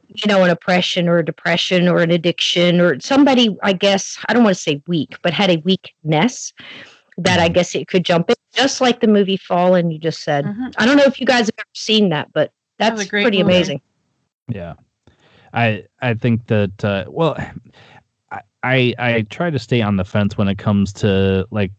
you 0.09 0.27
know, 0.27 0.43
an 0.43 0.51
oppression 0.51 1.09
or 1.09 1.19
a 1.19 1.25
depression 1.25 1.87
or 1.87 2.01
an 2.01 2.11
addiction 2.11 2.81
or 2.81 2.99
somebody, 3.01 3.57
I 3.63 3.73
guess, 3.75 4.19
I 4.29 4.35
don't 4.35 4.43
want 4.43 4.57
to 4.57 4.63
say 4.63 4.83
weak, 4.89 5.17
but 5.23 5.33
had 5.33 5.51
a 5.51 5.59
weakness 5.59 6.53
that 7.19 7.39
I 7.39 7.49
guess 7.49 7.75
it 7.75 7.87
could 7.89 8.05
jump 8.05 8.31
in, 8.31 8.37
just 8.53 8.81
like 8.81 9.01
the 9.01 9.07
movie 9.07 9.37
Fallen 9.37 9.91
you 9.91 9.99
just 9.99 10.23
said. 10.23 10.45
Mhm. 10.45 10.75
I 10.79 10.87
don't 10.87 10.97
know 10.97 11.05
if 11.05 11.21
you 11.21 11.27
guys 11.27 11.47
have 11.47 11.55
ever 11.59 11.67
seen 11.75 12.09
that, 12.11 12.33
but 12.33 12.51
that's 12.79 13.01
a 13.01 13.07
great 13.07 13.23
pretty 13.23 13.43
movie. 13.43 13.55
amazing. 13.55 13.83
Yeah, 14.49 14.75
I 15.53 15.85
I 16.01 16.15
think 16.15 16.47
that 16.47 16.85
uh, 16.85 17.05
well, 17.09 17.37
I, 18.31 18.41
I 18.63 18.95
I 18.99 19.23
try 19.29 19.51
to 19.51 19.59
stay 19.59 19.83
on 19.83 19.97
the 19.97 20.05
fence 20.05 20.39
when 20.39 20.49
it 20.49 20.59
comes 20.59 20.93
to 20.95 21.47
like 21.51 21.73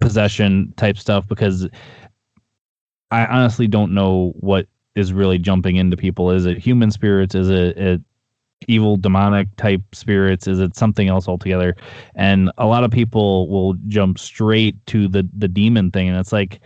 possession 0.00 0.72
type 0.76 0.96
stuff 0.96 1.26
because 1.28 1.68
I 3.10 3.26
honestly 3.26 3.66
don't 3.66 3.92
know 3.92 4.32
what 4.40 4.66
is 4.94 5.12
really 5.12 5.38
jumping 5.38 5.76
into 5.76 5.96
people. 5.96 6.30
Is 6.30 6.46
it 6.46 6.58
human 6.58 6.90
spirits? 6.90 7.34
Is 7.34 7.48
it, 7.48 7.76
it 7.76 8.00
evil 8.68 8.96
demonic 8.96 9.54
type 9.56 9.82
spirits? 9.92 10.46
Is 10.46 10.60
it 10.60 10.76
something 10.76 11.08
else 11.08 11.28
altogether? 11.28 11.76
And 12.14 12.50
a 12.58 12.66
lot 12.66 12.84
of 12.84 12.90
people 12.90 13.48
will 13.48 13.74
jump 13.88 14.18
straight 14.18 14.74
to 14.86 15.08
the 15.08 15.28
the 15.36 15.48
demon 15.48 15.90
thing, 15.90 16.08
and 16.08 16.18
it's 16.18 16.32
like 16.32 16.60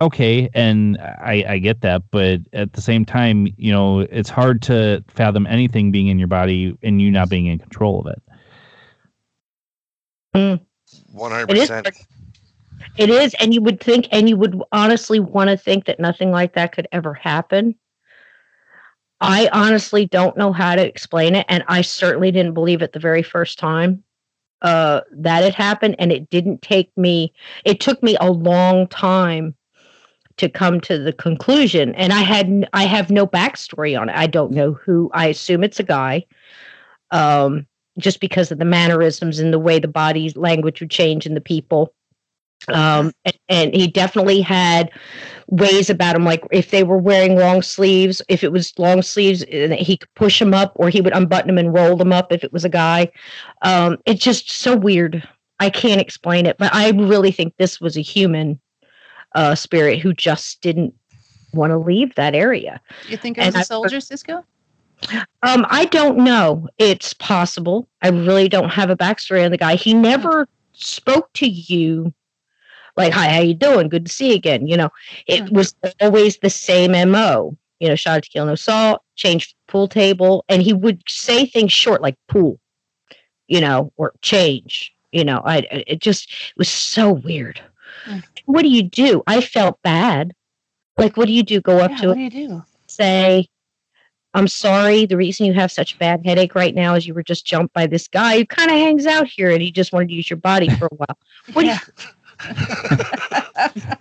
okay 0.00 0.48
and 0.54 0.98
I, 0.98 1.44
I 1.48 1.58
get 1.58 1.82
that 1.82 2.02
but 2.10 2.40
at 2.52 2.72
the 2.72 2.80
same 2.80 3.04
time 3.04 3.48
you 3.56 3.72
know 3.72 4.00
it's 4.00 4.30
hard 4.30 4.62
to 4.62 5.04
fathom 5.08 5.46
anything 5.46 5.90
being 5.90 6.08
in 6.08 6.18
your 6.18 6.28
body 6.28 6.76
and 6.82 7.00
you 7.00 7.10
not 7.10 7.28
being 7.28 7.46
in 7.46 7.58
control 7.58 8.00
of 8.00 8.06
it 8.06 8.22
One 11.12 11.32
hundred 11.32 11.50
It 11.50 11.56
is. 11.58 11.68
percent. 11.68 11.88
It 12.96 13.10
is, 13.10 13.34
and 13.40 13.52
you 13.54 13.60
would 13.62 13.80
think, 13.80 14.08
and 14.10 14.28
you 14.28 14.36
would 14.36 14.60
honestly 14.72 15.20
want 15.20 15.50
to 15.50 15.56
think 15.56 15.84
that 15.86 16.00
nothing 16.00 16.30
like 16.30 16.54
that 16.54 16.72
could 16.72 16.88
ever 16.92 17.14
happen. 17.14 17.74
I 19.20 19.50
honestly 19.52 20.06
don't 20.06 20.36
know 20.36 20.52
how 20.52 20.74
to 20.74 20.84
explain 20.84 21.34
it, 21.34 21.46
and 21.48 21.62
I 21.68 21.82
certainly 21.82 22.30
didn't 22.30 22.54
believe 22.54 22.82
it 22.82 22.92
the 22.92 22.98
very 22.98 23.22
first 23.22 23.58
time 23.58 24.02
uh, 24.62 25.02
that 25.12 25.44
it 25.44 25.54
happened. 25.54 25.96
And 25.98 26.10
it 26.10 26.30
didn't 26.30 26.62
take 26.62 26.90
me; 26.96 27.32
it 27.64 27.80
took 27.80 28.02
me 28.02 28.16
a 28.20 28.30
long 28.30 28.86
time 28.88 29.54
to 30.40 30.48
come 30.48 30.80
to 30.80 30.98
the 30.98 31.12
conclusion. 31.12 31.94
And 31.94 32.12
I 32.12 32.22
had, 32.22 32.68
I 32.72 32.84
have 32.84 33.10
no 33.10 33.26
backstory 33.26 33.98
on 33.98 34.10
it. 34.10 34.16
I 34.16 34.26
don't 34.26 34.52
know 34.52 34.72
who. 34.72 35.10
I 35.14 35.28
assume 35.28 35.64
it's 35.64 35.80
a 35.80 35.84
guy. 35.84 36.26
Um, 37.10 37.66
just 37.98 38.20
because 38.20 38.52
of 38.52 38.58
the 38.58 38.64
mannerisms 38.64 39.38
and 39.38 39.52
the 39.52 39.58
way 39.58 39.78
the 39.78 39.88
body 39.88 40.30
language 40.36 40.80
would 40.80 40.90
change 40.90 41.26
in 41.26 41.34
the 41.34 41.40
people 41.40 41.92
Um, 42.68 43.12
and, 43.24 43.38
and 43.48 43.74
he 43.74 43.88
definitely 43.88 44.42
had 44.42 44.90
ways 45.48 45.90
about 45.90 46.14
him, 46.14 46.24
like 46.24 46.44
if 46.52 46.70
they 46.70 46.84
were 46.84 46.98
wearing 46.98 47.36
long 47.36 47.62
sleeves, 47.62 48.22
if 48.28 48.44
it 48.44 48.52
was 48.52 48.78
long 48.78 49.02
sleeves, 49.02 49.42
he 49.48 49.96
could 49.96 50.14
push 50.14 50.38
them 50.38 50.54
up, 50.54 50.72
or 50.76 50.90
he 50.90 51.00
would 51.00 51.16
unbutton 51.16 51.48
them 51.48 51.58
and 51.58 51.74
roll 51.74 51.96
them 51.96 52.12
up 52.12 52.32
if 52.32 52.44
it 52.44 52.52
was 52.52 52.64
a 52.64 52.68
guy. 52.68 53.10
Um, 53.62 53.96
it's 54.04 54.22
just 54.22 54.50
so 54.50 54.76
weird. 54.76 55.26
I 55.58 55.70
can't 55.70 56.00
explain 56.00 56.46
it, 56.46 56.58
but 56.58 56.72
I 56.74 56.90
really 56.90 57.32
think 57.32 57.54
this 57.56 57.80
was 57.80 57.96
a 57.96 58.02
human 58.02 58.60
uh, 59.34 59.54
spirit 59.54 59.98
who 60.00 60.12
just 60.12 60.60
didn't 60.60 60.94
want 61.52 61.70
to 61.72 61.78
leave 61.78 62.14
that 62.14 62.34
area. 62.34 62.80
You 63.08 63.16
think 63.16 63.38
it 63.38 63.42
And 63.42 63.48
was 63.48 63.56
a 63.56 63.58
I- 63.58 63.62
soldier, 63.62 64.00
Cisco? 64.00 64.44
Um, 65.42 65.64
I 65.70 65.86
don't 65.86 66.18
know. 66.18 66.68
It's 66.76 67.14
possible. 67.14 67.88
I 68.02 68.08
really 68.08 68.50
don't 68.50 68.68
have 68.68 68.90
a 68.90 68.96
backstory 68.96 69.42
on 69.44 69.50
the 69.50 69.56
guy. 69.56 69.74
He 69.76 69.94
never 69.94 70.46
spoke 70.74 71.32
to 71.34 71.46
you 71.48 72.12
like, 72.98 73.14
"Hi, 73.14 73.28
how 73.30 73.40
you 73.40 73.54
doing? 73.54 73.88
Good 73.88 74.04
to 74.06 74.12
see 74.12 74.28
you 74.28 74.34
again." 74.34 74.66
You 74.66 74.76
know, 74.76 74.90
it 75.26 75.48
Hmm. 75.48 75.54
was 75.54 75.74
always 76.02 76.36
the 76.38 76.50
same 76.50 76.92
mo. 77.10 77.56
You 77.78 77.88
know, 77.88 77.94
shot 77.94 78.18
of 78.18 78.24
tequila, 78.24 78.48
no 78.48 78.54
salt, 78.56 79.00
changed 79.16 79.54
pool 79.68 79.88
table, 79.88 80.44
and 80.50 80.60
he 80.60 80.74
would 80.74 81.02
say 81.08 81.46
things 81.46 81.72
short 81.72 82.02
like 82.02 82.16
"pool," 82.28 82.60
you 83.48 83.62
know, 83.62 83.90
or 83.96 84.12
"change." 84.20 84.92
You 85.12 85.24
know, 85.24 85.40
I 85.46 85.56
I- 85.72 85.84
it 85.86 86.00
just 86.02 86.30
was 86.58 86.68
so 86.68 87.10
weird. 87.10 87.58
Hmm. 88.04 88.18
What 88.46 88.62
do 88.62 88.68
you 88.68 88.82
do? 88.82 89.22
I 89.26 89.40
felt 89.40 89.80
bad. 89.82 90.32
Like, 90.98 91.16
what 91.16 91.26
do 91.26 91.32
you 91.32 91.42
do? 91.42 91.60
Go 91.60 91.78
up 91.78 91.90
Yeah, 91.92 91.96
to 91.98 92.08
what 92.08 92.18
it, 92.18 92.30
do 92.30 92.38
you 92.38 92.48
do? 92.48 92.64
say, 92.88 93.46
I'm 94.34 94.48
sorry. 94.48 95.06
The 95.06 95.16
reason 95.16 95.46
you 95.46 95.52
have 95.54 95.72
such 95.72 95.94
a 95.94 95.98
bad 95.98 96.24
headache 96.24 96.54
right 96.54 96.74
now 96.74 96.94
is 96.94 97.06
you 97.06 97.14
were 97.14 97.22
just 97.22 97.46
jumped 97.46 97.74
by 97.74 97.86
this 97.86 98.06
guy 98.08 98.38
who 98.38 98.46
kind 98.46 98.70
of 98.70 98.76
hangs 98.76 99.06
out 99.06 99.26
here 99.26 99.50
and 99.50 99.60
he 99.62 99.70
just 99.70 99.92
wanted 99.92 100.08
to 100.08 100.14
use 100.14 100.28
your 100.30 100.36
body 100.38 100.68
for 100.68 100.86
a 100.86 100.94
while. 100.94 101.18
What 101.52 101.62
do 101.62 101.68
you- 101.68 101.76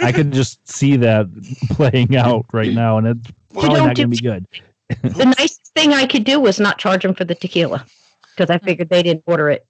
I 0.02 0.12
could 0.14 0.32
just 0.32 0.66
see 0.68 0.95
that 0.97 1.28
playing 1.72 2.16
out 2.16 2.45
right 2.54 2.72
now, 2.74 2.97
and 2.97 3.08
it's 3.08 3.32
probably 3.52 3.70
don't 3.80 3.84
going 3.86 3.95
to 3.95 4.08
be 4.08 4.18
good. 4.18 4.45
the 5.02 5.26
nicest 5.38 5.74
thing 5.74 5.93
I 5.93 6.06
could 6.06 6.24
do 6.24 6.39
was 6.39 6.60
not 6.60 6.78
charge 6.78 7.04
him 7.04 7.14
for 7.14 7.26
the 7.26 7.36
tequila 7.36 7.86
because 8.36 8.50
I 8.50 8.58
figured 8.60 8.89
they 8.89 9.04
didn't 9.04 9.24
order 9.28 9.50
it. 9.50 9.66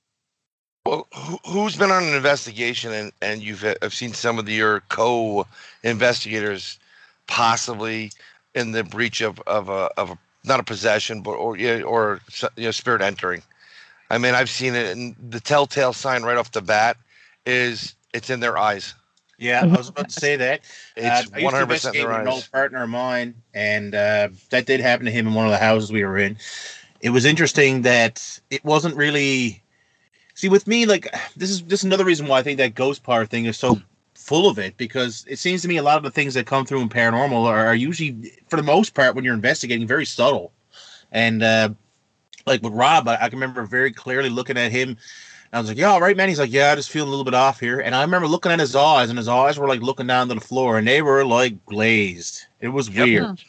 Well, 0.86 1.08
who, 1.14 1.38
who's 1.46 1.76
been 1.76 1.92
on 1.92 2.04
an 2.04 2.14
investigation 2.14 2.92
and, 2.92 3.12
and 3.22 3.42
you've 3.42 3.64
I've 3.82 3.94
seen 3.94 4.14
some 4.14 4.40
of 4.40 4.50
your 4.50 4.82
co-investigators 4.90 6.80
possibly 7.28 8.12
in 8.56 8.72
the 8.72 8.84
breach 8.84 9.22
of, 9.22 9.40
of 9.46 9.70
a 9.70 9.90
of 9.98 10.12
a 10.12 10.18
not 10.44 10.60
a 10.60 10.64
possession 10.64 11.22
but 11.22 11.32
or 11.32 11.58
yeah 11.58 11.82
or 11.82 12.22
you 12.56 12.66
know, 12.66 12.72
spirit 12.72 13.02
entering. 13.02 13.44
I 14.10 14.18
mean, 14.18 14.34
I've 14.34 14.50
seen 14.50 14.74
it, 14.74 14.98
and 14.98 15.16
the 15.30 15.40
telltale 15.40 15.94
sign 15.94 16.24
right 16.24 16.38
off 16.38 16.52
the 16.52 16.62
bat 16.62 16.98
is 17.46 17.94
it's 18.14 18.30
in 18.30 18.40
their 18.40 18.58
eyes. 18.58 18.96
Yeah, 19.38 19.62
I 19.62 19.78
was 19.78 19.90
about 19.90 20.10
to 20.10 20.20
say 20.20 20.36
that. 20.36 20.62
It's 20.96 21.06
Uh, 21.06 21.08
I 21.08 21.16
used 21.18 21.44
one 21.44 21.54
hundred 21.54 21.68
percent 21.68 21.96
investigate 21.96 22.02
in 22.02 22.08
with 22.08 22.16
their 22.16 22.22
an 22.22 22.28
old 22.28 22.52
partner 22.52 22.84
of 22.84 22.90
mine, 22.90 23.36
and 23.54 23.94
uh, 23.94 24.30
that 24.50 24.66
did 24.66 24.80
happen 24.80 25.06
to 25.06 25.12
him 25.12 25.28
in 25.28 25.34
one 25.34 25.46
of 25.46 25.52
the 25.52 25.58
houses 25.58 25.92
we 25.92 26.04
were 26.04 26.18
in. 26.18 26.38
It 27.02 27.12
was 27.12 27.26
interesting 27.26 27.84
that 27.84 28.40
it 28.50 28.66
wasn't 28.66 28.96
really. 28.96 29.62
See, 30.40 30.48
with 30.48 30.68
me, 30.68 30.86
like 30.86 31.14
this 31.36 31.50
is 31.50 31.64
this 31.64 31.84
another 31.84 32.06
reason 32.06 32.26
why 32.26 32.40
I 32.40 32.44
think 32.44 32.60
that 32.60 32.74
ghost 32.74 33.04
part 33.04 33.30
thing 33.30 33.44
is 33.44 33.58
so 33.58 33.82
full 34.16 34.50
of 34.50 34.58
it 34.58 34.78
because 34.78 35.26
it 35.28 35.38
seems 35.38 35.62
to 35.64 35.68
me 35.68 35.76
a 35.76 35.84
lot 35.84 35.98
of 35.98 36.04
the 36.04 36.12
things 36.12 36.34
that 36.34 36.46
come 36.46 36.66
through 36.66 36.80
in 36.80 36.88
paranormal 36.88 37.44
are, 37.44 37.68
are 37.68 37.76
usually, 37.76 38.32
for 38.48 38.56
the 38.56 38.64
most 38.64 38.94
part, 38.94 39.16
when 39.16 39.26
you're 39.26 39.34
investigating, 39.34 39.86
very 39.86 40.06
subtle. 40.06 40.54
And 41.12 41.44
uh, 41.44 41.72
like 42.46 42.64
with 42.64 42.72
Rob, 42.72 43.10
I, 43.10 43.16
I 43.16 43.28
can 43.28 43.38
remember 43.38 43.66
very 43.66 43.92
clearly 43.92 44.30
looking 44.30 44.58
at 44.58 44.72
him. 44.72 44.96
I 45.52 45.60
was 45.60 45.68
like, 45.68 45.78
"Yeah, 45.78 45.92
all 45.92 46.00
right, 46.00 46.16
man." 46.16 46.30
He's 46.30 46.40
like, 46.40 46.54
"Yeah, 46.54 46.72
I 46.72 46.76
just 46.76 46.90
feel 46.90 47.04
a 47.04 47.10
little 47.10 47.26
bit 47.26 47.34
off 47.34 47.60
here." 47.60 47.82
And 47.82 47.94
I 47.94 48.02
remember 48.02 48.30
looking 48.30 48.54
at 48.54 48.62
his 48.62 48.78
eyes, 48.78 49.10
and 49.10 49.20
his 49.20 49.28
eyes 49.28 49.60
were 49.60 49.68
like 49.68 49.82
looking 49.82 50.08
down 50.08 50.30
to 50.30 50.36
the 50.36 50.40
floor, 50.40 50.78
and 50.78 50.88
they 50.88 51.02
were 51.02 51.26
like 51.26 51.66
glazed. 51.66 52.46
It 52.62 52.70
was 52.70 52.88
Yep. 52.88 53.06
weird, 53.06 53.44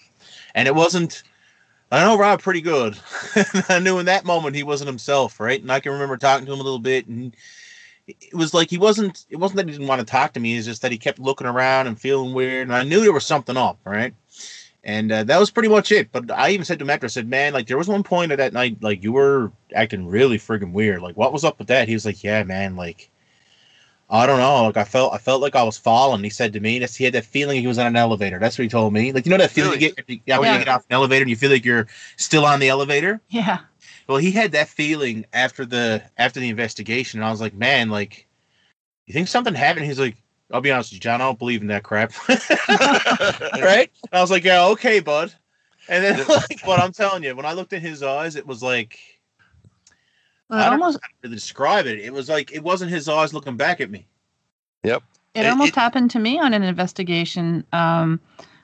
and 0.56 0.66
it 0.66 0.74
wasn't. 0.74 1.22
I 1.90 2.04
know 2.04 2.16
Rob 2.16 2.40
pretty 2.40 2.60
good. 2.60 2.96
I 3.68 3.80
knew 3.80 3.98
in 3.98 4.06
that 4.06 4.24
moment 4.24 4.54
he 4.54 4.62
wasn't 4.62 4.88
himself, 4.88 5.40
right? 5.40 5.60
And 5.60 5.72
I 5.72 5.80
can 5.80 5.92
remember 5.92 6.16
talking 6.16 6.46
to 6.46 6.52
him 6.52 6.60
a 6.60 6.62
little 6.62 6.78
bit, 6.78 7.08
and 7.08 7.34
it 8.06 8.34
was 8.34 8.54
like 8.54 8.70
he 8.70 8.78
wasn't. 8.78 9.24
It 9.28 9.36
wasn't 9.36 9.58
that 9.58 9.66
he 9.66 9.72
didn't 9.72 9.88
want 9.88 10.00
to 10.00 10.06
talk 10.06 10.32
to 10.34 10.40
me. 10.40 10.56
It's 10.56 10.66
just 10.66 10.82
that 10.82 10.92
he 10.92 10.98
kept 10.98 11.18
looking 11.18 11.48
around 11.48 11.88
and 11.88 12.00
feeling 12.00 12.32
weird, 12.32 12.68
and 12.68 12.76
I 12.76 12.84
knew 12.84 13.00
there 13.00 13.12
was 13.12 13.26
something 13.26 13.56
up, 13.56 13.78
right? 13.84 14.14
And 14.84 15.12
uh, 15.12 15.24
that 15.24 15.38
was 15.40 15.50
pretty 15.50 15.68
much 15.68 15.92
it. 15.92 16.10
But 16.12 16.30
I 16.30 16.50
even 16.50 16.64
said 16.64 16.78
to 16.78 16.90
after, 16.90 17.06
I 17.06 17.08
said, 17.08 17.28
"Man, 17.28 17.52
like 17.52 17.66
there 17.66 17.78
was 17.78 17.88
one 17.88 18.04
point 18.04 18.32
of 18.32 18.38
that 18.38 18.52
night, 18.52 18.78
like 18.82 19.02
you 19.02 19.12
were 19.12 19.52
acting 19.74 20.06
really 20.06 20.38
friggin' 20.38 20.72
weird. 20.72 21.02
Like 21.02 21.16
what 21.16 21.32
was 21.32 21.44
up 21.44 21.58
with 21.58 21.68
that?" 21.68 21.88
He 21.88 21.94
was 21.94 22.06
like, 22.06 22.22
"Yeah, 22.22 22.44
man, 22.44 22.76
like." 22.76 23.09
I 24.10 24.26
don't 24.26 24.38
know. 24.38 24.64
Like 24.64 24.76
I 24.76 24.84
felt, 24.84 25.14
I 25.14 25.18
felt 25.18 25.40
like 25.40 25.54
I 25.54 25.62
was 25.62 25.78
falling. 25.78 26.22
He 26.24 26.30
said 26.30 26.52
to 26.54 26.60
me, 26.60 26.80
that's, 26.80 26.96
he 26.96 27.04
had 27.04 27.14
that 27.14 27.24
feeling 27.24 27.60
he 27.60 27.66
was 27.66 27.78
on 27.78 27.86
an 27.86 27.96
elevator. 27.96 28.38
That's 28.40 28.58
what 28.58 28.64
he 28.64 28.68
told 28.68 28.92
me. 28.92 29.12
Like 29.12 29.24
you 29.24 29.30
know 29.30 29.38
that 29.38 29.50
feeling 29.50 29.78
Really? 29.78 29.84
you 29.84 29.92
get, 29.92 30.22
yeah, 30.26 30.36
oh, 30.36 30.40
when 30.40 30.48
Yeah. 30.48 30.58
you 30.58 30.64
get 30.64 30.68
off 30.74 30.84
an 30.90 30.94
elevator 30.94 31.22
and 31.22 31.30
you 31.30 31.36
feel 31.36 31.50
like 31.50 31.64
you're 31.64 31.86
still 32.16 32.44
on 32.44 32.58
the 32.58 32.68
elevator. 32.68 33.20
Yeah. 33.28 33.60
Well, 34.08 34.18
he 34.18 34.32
had 34.32 34.52
that 34.52 34.68
feeling 34.68 35.24
after 35.32 35.64
the 35.64 36.02
after 36.18 36.40
the 36.40 36.48
investigation, 36.48 37.20
and 37.20 37.26
I 37.26 37.30
was 37.30 37.40
like, 37.40 37.54
man, 37.54 37.90
like, 37.90 38.26
you 39.06 39.14
think 39.14 39.28
something 39.28 39.54
happened? 39.54 39.86
He's 39.86 40.00
like, 40.00 40.16
I'll 40.52 40.60
be 40.60 40.72
honest 40.72 40.90
with 40.90 40.96
you, 40.96 41.00
John, 41.00 41.20
I 41.20 41.24
don't 41.26 41.38
believe 41.38 41.60
in 41.60 41.68
that 41.68 41.84
crap. 41.84 42.12
right? 42.28 43.88
And 44.02 44.12
I 44.12 44.20
was 44.20 44.32
like, 44.32 44.42
yeah, 44.42 44.66
okay, 44.66 44.98
bud. 44.98 45.32
And 45.88 46.04
then, 46.04 46.18
like, 46.28 46.60
but 46.64 46.80
I'm 46.80 46.92
telling 46.92 47.22
you, 47.22 47.36
when 47.36 47.46
I 47.46 47.52
looked 47.52 47.72
in 47.72 47.80
his 47.80 48.02
eyes, 48.02 48.34
it 48.34 48.46
was 48.46 48.62
like, 48.62 48.98
Well, 50.50 50.58
I 50.58 50.64
don't- 50.70 50.80
almost 50.82 50.98
really 51.22 51.34
describe 51.34 51.86
it. 51.86 51.98
It 52.00 52.12
was 52.12 52.28
like 52.28 52.52
it 52.52 52.62
wasn't 52.62 52.90
his 52.90 53.08
eyes 53.08 53.32
looking 53.32 53.56
back 53.56 53.80
at 53.80 53.90
me. 53.90 54.06
it, 54.84 55.00
It- 55.34 55.46
almost 55.46 55.70
it- 55.70 55.74
happened 55.76 56.10
to 56.12 56.18
me 56.18 56.38
on 56.40 56.52
an 56.54 56.62
investigation. 56.62 57.64
Um, 57.72 58.18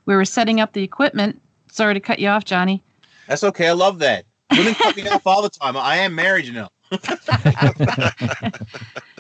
we 0.05 0.15
were 0.17 0.25
setting 0.25 0.61
up 0.61 0.73
the 0.73 0.83
equipment. 0.83 1.41
Sorry 1.71 1.95
to 1.95 2.01
cut 2.01 2.19
you 2.19 2.29
off, 2.29 2.45
Johnny. 2.45 2.83
That's 3.29 3.45
okay. 3.45 3.69
I 3.69 3.73
love 3.73 3.99
that. 4.01 4.25
Women 4.53 4.75
cut 4.75 4.97
me 4.97 5.09
off 5.09 5.27
all 5.27 5.43
the 5.43 5.49
time. 5.51 5.77
I 5.77 5.97
am 5.97 6.15
married, 6.15 6.45
you 6.47 6.53
know. 6.53 6.69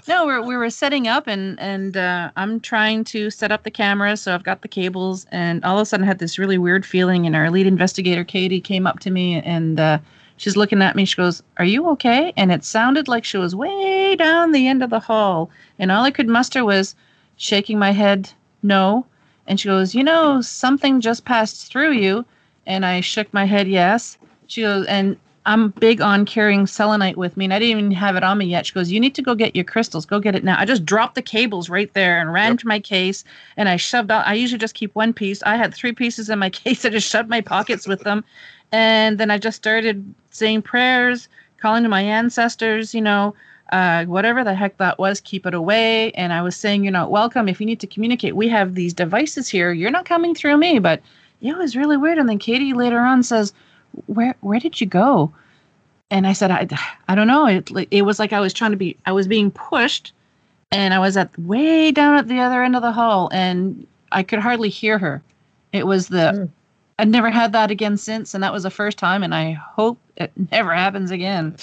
No, 0.08 0.24
we're, 0.24 0.40
we 0.40 0.56
were 0.56 0.70
setting 0.70 1.08
up 1.08 1.26
and 1.26 1.58
and 1.58 1.96
uh, 1.96 2.30
I'm 2.36 2.60
trying 2.60 3.02
to 3.06 3.28
set 3.28 3.50
up 3.50 3.64
the 3.64 3.72
camera, 3.72 4.16
so 4.16 4.32
I've 4.32 4.44
got 4.44 4.62
the 4.62 4.68
cables, 4.68 5.26
and 5.32 5.64
all 5.64 5.76
of 5.78 5.82
a 5.82 5.84
sudden 5.84 6.04
I 6.04 6.06
had 6.06 6.20
this 6.20 6.38
really 6.38 6.58
weird 6.58 6.86
feeling. 6.86 7.26
And 7.26 7.34
our 7.34 7.50
lead 7.50 7.66
investigator 7.66 8.22
Katie 8.22 8.60
came 8.60 8.86
up 8.86 9.00
to 9.00 9.10
me 9.10 9.40
and 9.42 9.80
uh, 9.80 9.98
she's 10.36 10.56
looking 10.56 10.82
at 10.82 10.96
me. 10.96 11.04
She 11.04 11.16
goes, 11.16 11.42
"Are 11.58 11.64
you 11.64 11.88
okay?" 11.90 12.32
And 12.36 12.52
it 12.52 12.64
sounded 12.64 13.08
like 13.08 13.24
she 13.24 13.38
was 13.38 13.54
way 13.56 14.16
down 14.16 14.52
the 14.52 14.68
end 14.68 14.82
of 14.82 14.90
the 14.90 15.00
hall, 15.00 15.50
and 15.78 15.90
all 15.90 16.04
I 16.04 16.10
could 16.10 16.28
muster 16.28 16.64
was 16.64 16.94
shaking 17.36 17.78
my 17.78 17.92
head, 17.92 18.30
no. 18.62 19.06
And 19.46 19.58
she 19.60 19.68
goes, 19.68 19.94
"You 19.94 20.04
know, 20.04 20.40
something 20.40 21.00
just 21.00 21.24
passed 21.24 21.70
through 21.70 21.92
you," 21.92 22.24
and 22.66 22.84
I 22.84 23.00
shook 23.00 23.32
my 23.32 23.44
head, 23.44 23.68
yes. 23.68 24.18
She 24.46 24.62
goes, 24.62 24.86
and 24.86 25.16
I'm 25.46 25.70
big 25.70 26.00
on 26.00 26.26
carrying 26.26 26.66
selenite 26.66 27.16
with 27.16 27.36
me, 27.36 27.44
and 27.46 27.54
I 27.54 27.58
didn't 27.58 27.78
even 27.78 27.90
have 27.92 28.16
it 28.16 28.24
on 28.24 28.38
me 28.38 28.46
yet. 28.46 28.66
She 28.66 28.74
goes, 28.74 28.90
"You 28.90 29.00
need 29.00 29.14
to 29.14 29.22
go 29.22 29.34
get 29.34 29.56
your 29.56 29.64
crystals. 29.64 30.04
Go 30.04 30.20
get 30.20 30.34
it 30.34 30.44
now." 30.44 30.56
I 30.58 30.64
just 30.66 30.84
dropped 30.84 31.14
the 31.14 31.22
cables 31.22 31.70
right 31.70 31.92
there 31.94 32.20
and 32.20 32.32
ran 32.32 32.52
Yep. 32.52 32.58
to 32.60 32.68
my 32.68 32.80
case, 32.80 33.24
and 33.56 33.68
I 33.68 33.76
shoved 33.76 34.10
out. 34.10 34.26
I 34.26 34.34
usually 34.34 34.58
just 34.58 34.74
keep 34.74 34.94
one 34.94 35.12
piece. 35.12 35.42
I 35.44 35.56
had 35.56 35.72
three 35.72 35.92
pieces 35.92 36.28
in 36.28 36.38
my 36.38 36.50
case. 36.62 36.84
I 36.84 36.90
just 36.90 37.08
shoved 37.08 37.30
my 37.30 37.40
pockets 37.40 37.86
with 37.86 38.00
them, 38.00 38.24
and 38.72 39.18
then 39.18 39.30
I 39.30 39.38
just 39.38 39.56
started 39.56 40.04
saying 40.30 40.62
prayers, 40.62 41.28
calling 41.58 41.84
to 41.84 41.88
my 41.88 42.02
ancestors. 42.02 42.92
You 42.94 43.02
know, 43.02 43.34
uh, 43.72 44.04
whatever 44.06 44.44
the 44.44 44.54
heck 44.54 44.76
that 44.78 44.98
was, 44.98 45.20
keep 45.20 45.46
it 45.46 45.54
away. 45.54 46.10
And 46.12 46.32
I 46.32 46.42
was 46.42 46.56
saying, 46.56 46.84
you're 46.84 46.92
not 46.92 47.10
welcome. 47.10 47.48
If 47.48 47.60
you 47.60 47.66
need 47.66 47.80
to 47.80 47.86
communicate, 47.86 48.36
we 48.36 48.48
have 48.48 48.74
these 48.74 48.94
devices 48.94 49.48
here. 49.48 49.72
You're 49.72 49.90
not 49.90 50.04
coming 50.04 50.34
through 50.34 50.56
me, 50.56 50.78
but 50.78 51.00
yeah, 51.40 51.52
it 51.52 51.58
was 51.58 51.76
really 51.76 51.96
weird. 51.96 52.18
And 52.18 52.28
then 52.28 52.38
Katie 52.38 52.72
later 52.72 53.00
on 53.00 53.22
says, 53.22 53.52
"Where 54.06 54.34
where 54.40 54.60
did 54.60 54.80
you 54.80 54.86
go?" 54.86 55.32
And 56.10 56.26
I 56.26 56.32
said, 56.32 56.50
"I 56.50 56.68
I 57.08 57.14
don't 57.14 57.26
know. 57.26 57.46
It 57.46 57.70
it 57.90 58.02
was 58.02 58.18
like 58.18 58.32
I 58.32 58.40
was 58.40 58.52
trying 58.52 58.72
to 58.72 58.76
be 58.76 58.96
I 59.06 59.12
was 59.12 59.26
being 59.26 59.50
pushed, 59.50 60.12
and 60.70 60.92
I 60.94 60.98
was 60.98 61.16
at 61.16 61.36
way 61.38 61.90
down 61.92 62.16
at 62.16 62.28
the 62.28 62.40
other 62.40 62.62
end 62.62 62.76
of 62.76 62.82
the 62.82 62.92
hall, 62.92 63.28
and 63.32 63.86
I 64.12 64.22
could 64.22 64.38
hardly 64.40 64.68
hear 64.68 64.98
her. 64.98 65.22
It 65.72 65.86
was 65.86 66.08
the 66.08 66.32
Mm. 66.34 66.48
I'd 66.98 67.08
never 67.08 67.30
had 67.30 67.52
that 67.52 67.70
again 67.70 67.96
since, 67.98 68.32
and 68.34 68.42
that 68.42 68.52
was 68.52 68.62
the 68.62 68.70
first 68.70 68.96
time, 68.98 69.22
and 69.22 69.34
I 69.34 69.52
hope 69.52 69.98
it 70.16 70.32
never 70.50 70.74
happens 70.74 71.10
again. 71.10 71.56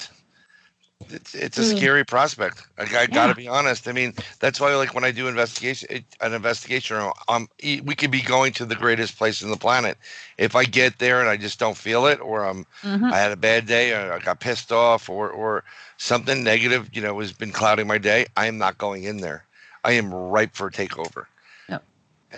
It's 1.10 1.34
it's 1.34 1.58
a 1.58 1.64
Mm. 1.64 1.64
scary 1.64 2.04
prospect. 2.04 2.66
I, 2.78 2.82
I 2.82 3.06
Yeah. 3.08 3.08
gotta 3.08 3.34
be 3.34 3.48
honest. 3.48 3.88
I 3.88 3.92
mean, 3.92 4.14
that's 4.40 4.60
why 4.60 4.74
like 4.74 4.94
when 4.94 5.04
I 5.04 5.10
do 5.10 5.28
investigation, 5.28 5.88
it, 5.90 6.04
an 6.20 6.32
investigation, 6.34 7.10
um, 7.28 7.48
we 7.62 7.94
could 7.94 8.10
be 8.10 8.22
going 8.22 8.52
to 8.54 8.64
the 8.64 8.76
greatest 8.76 9.16
place 9.18 9.42
in 9.42 9.50
the 9.50 9.56
planet. 9.56 9.98
If 10.38 10.54
I 10.56 10.64
get 10.64 10.98
there 10.98 11.20
and 11.20 11.28
I 11.28 11.36
just 11.36 11.58
don't 11.58 11.76
feel 11.76 12.06
it, 12.06 12.20
or 12.20 12.44
I'm 12.44 12.66
Mhm. 12.84 13.10
I 13.10 13.18
had 13.18 13.32
a 13.32 13.36
bad 13.36 13.66
day, 13.66 13.92
or 13.92 14.12
I 14.12 14.18
got 14.18 14.40
pissed 14.40 14.72
off, 14.72 15.08
or 15.08 15.30
or 15.30 15.64
something 15.96 16.42
negative, 16.42 16.90
you 16.92 17.02
know, 17.02 17.18
has 17.20 17.32
been 17.32 17.52
clouding 17.52 17.86
my 17.86 17.98
day, 17.98 18.26
I 18.36 18.46
am 18.46 18.58
not 18.58 18.78
going 18.78 19.04
in 19.04 19.18
there. 19.18 19.44
I 19.84 19.92
am 19.92 20.12
ripe 20.12 20.54
for 20.54 20.68
a 20.68 20.72
takeover. 20.72 21.26
Yep. 21.68 21.84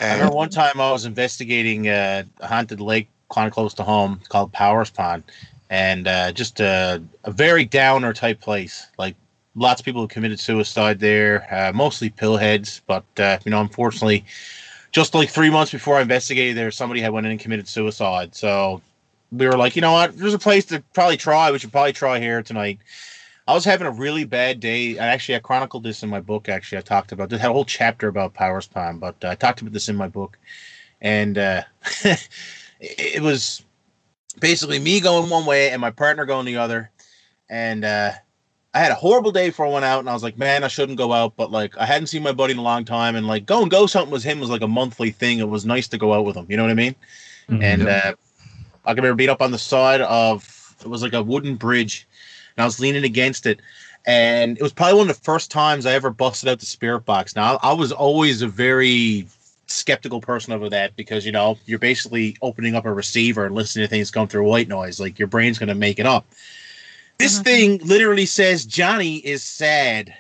I 0.09 0.13
And 0.13 0.13
remember 0.15 0.35
one 0.35 0.51
time 0.51 0.81
I 0.81 0.91
was 0.93 1.05
investigating 1.05 1.89
uh, 1.89 2.25
a 2.41 2.47
haunted 2.47 2.81
lake 2.81 3.09
kind 3.33 3.47
of 3.47 3.53
close 3.55 3.75
to 3.75 3.83
home 3.83 4.21
called 4.29 4.53
Powers 4.53 4.91
Pond, 4.91 5.25
and 5.71 6.07
uh, 6.07 6.33
just 6.33 6.61
a, 6.61 7.03
a 7.25 7.31
very 7.31 7.65
downer 7.65 8.13
type 8.13 8.41
place, 8.41 8.87
like 8.99 9.17
lots 9.55 9.81
of 9.81 9.85
people 9.85 10.03
have 10.03 10.11
committed 10.11 10.39
suicide 10.39 11.01
there, 11.01 11.47
uh, 11.53 11.73
mostly 11.73 12.11
pillheads. 12.11 12.81
But 12.87 13.05
uh, 13.19 13.39
you 13.45 13.51
know, 13.51 13.61
unfortunately, 13.61 14.25
just 14.93 15.15
like 15.15 15.31
three 15.31 15.51
months 15.51 15.73
before 15.73 15.97
I 15.97 16.03
investigated 16.03 16.57
there, 16.57 16.71
somebody 16.71 17.01
had 17.01 17.13
went 17.13 17.27
in 17.27 17.33
and 17.33 17.41
committed 17.41 17.69
suicide. 17.69 18.35
So 18.35 18.81
we 19.33 19.47
were 19.47 19.57
like, 19.57 19.77
you 19.77 19.83
know 19.83 19.93
what? 19.93 20.17
There's 20.17 20.35
a 20.35 20.39
place 20.39 20.65
to 20.67 20.83
probably 20.95 21.17
try. 21.17 21.51
We 21.51 21.59
should 21.59 21.73
probably 21.73 21.93
try 21.93 22.21
here 22.21 22.43
tonight. 22.43 22.79
I 23.49 23.55
was 23.55 23.65
having 23.65 23.87
a 23.87 23.93
really 23.93 24.25
bad 24.25 24.59
day. 24.59 24.99
I 24.99 25.07
actually 25.07 25.37
I 25.37 25.39
chronicled 25.39 25.85
this 25.85 26.03
in 26.03 26.09
my 26.09 26.21
book. 26.21 26.49
Actually, 26.49 26.79
I 26.79 26.83
talked 26.83 27.13
about 27.13 27.29
this 27.29 27.41
had 27.41 27.51
a 27.51 27.53
whole 27.53 27.65
chapter 27.65 28.09
about 28.09 28.35
Powers 28.35 28.67
Pond, 28.67 29.01
but 29.01 29.17
uh, 29.25 29.29
I 29.29 29.35
talked 29.37 29.61
about 29.61 29.73
this 29.73 29.89
in 29.89 29.95
my 29.97 30.09
book, 30.09 30.37
and 31.01 31.39
uh, 31.39 31.63
it 32.81 33.23
was 33.23 33.65
basically 34.41 34.79
me 34.79 35.01
going 35.01 35.31
one 35.31 35.47
way 35.47 35.71
and 35.71 35.81
my 35.81 35.91
partner 35.91 36.25
going 36.25 36.47
the 36.47 36.57
other, 36.57 36.91
and 37.49 37.85
uh, 37.85 38.13
I 38.75 38.79
had 38.79 38.93
a 38.93 38.97
horrible 38.97 39.33
day 39.33 39.49
before 39.49 39.67
I 39.67 39.71
went 39.71 39.85
out, 39.85 40.01
and 40.01 40.11
I 40.11 40.13
was 40.13 40.23
like, 40.23 40.37
man, 40.37 40.65
I 40.65 40.69
shouldn't 40.69 40.99
go 40.99 41.13
out, 41.13 41.35
but 41.37 41.51
like 41.51 41.77
I 41.79 41.87
hadn't 41.87 42.09
seen 42.09 42.23
my 42.23 42.33
buddy 42.33 42.53
in 42.53 42.59
a 42.59 42.63
long 42.63 42.85
time, 42.85 43.17
and 43.17 43.27
like 43.27 43.47
go 43.47 43.63
and 43.63 43.71
go 43.71 43.87
something 43.87 44.11
was 44.13 44.25
him 44.25 44.39
was 44.39 44.51
like 44.51 44.63
a 44.63 44.69
monthly 44.69 45.11
thing. 45.11 45.39
It 45.39 45.49
was 45.49 45.65
nice 45.65 45.89
to 45.89 45.99
go 45.99 46.13
out 46.13 46.25
with 46.25 46.37
him. 46.37 46.47
You 46.49 46.57
know 46.57 46.65
what 46.65 46.71
I 46.71 46.75
mean? 46.75 46.95
Mhm. 47.49 47.63
And 47.63 47.89
uh, 47.89 48.15
I 48.85 48.95
can 48.95 49.03
remember 49.03 49.17
being 49.17 49.31
up 49.31 49.43
on 49.43 49.51
the 49.51 49.59
side 49.59 50.01
of 50.03 50.75
it 50.81 50.89
was 50.89 51.03
like 51.03 51.15
a 51.15 51.23
wooden 51.23 51.57
bridge, 51.57 52.07
and 52.57 52.63
I 52.63 52.67
was 52.67 52.79
leaning 52.81 53.05
against 53.05 53.47
it. 53.47 53.61
And 54.07 54.57
it 54.57 54.63
was 54.63 54.73
probably 54.73 54.99
one 54.99 55.11
of 55.11 55.17
the 55.17 55.23
first 55.25 55.51
times 55.51 55.85
I 55.85 55.93
ever 55.93 56.11
busted 56.11 56.49
out 56.49 56.61
the 56.61 56.67
spirit 56.67 57.01
box. 57.01 57.35
Now 57.35 57.59
I 57.63 57.73
was 57.73 57.93
always 57.93 58.43
a 58.43 58.47
very 58.47 59.27
skeptical 59.77 60.21
person 60.21 60.53
over 60.53 60.69
that 60.71 60.97
because 60.97 61.27
you 61.27 61.33
know 61.33 61.59
you're 61.67 61.79
basically 61.79 62.37
opening 62.43 62.75
up 62.75 62.87
a 62.87 62.93
receiver 62.93 63.47
and 63.47 63.55
listening 63.55 63.85
to 63.85 63.89
things 63.91 64.11
come 64.11 64.29
through 64.29 64.45
white 64.45 64.69
noise. 64.69 64.99
Like 65.01 65.19
your 65.19 65.29
brain's 65.29 65.59
gonna 65.59 65.75
make 65.75 65.99
it 65.99 66.07
up. 66.07 66.27
This 67.19 67.39
Mhm. 67.41 67.45
thing 67.45 67.79
literally 67.79 68.27
says 68.27 68.65
Johnny 68.67 69.17
is 69.17 69.43
sad, 69.43 70.15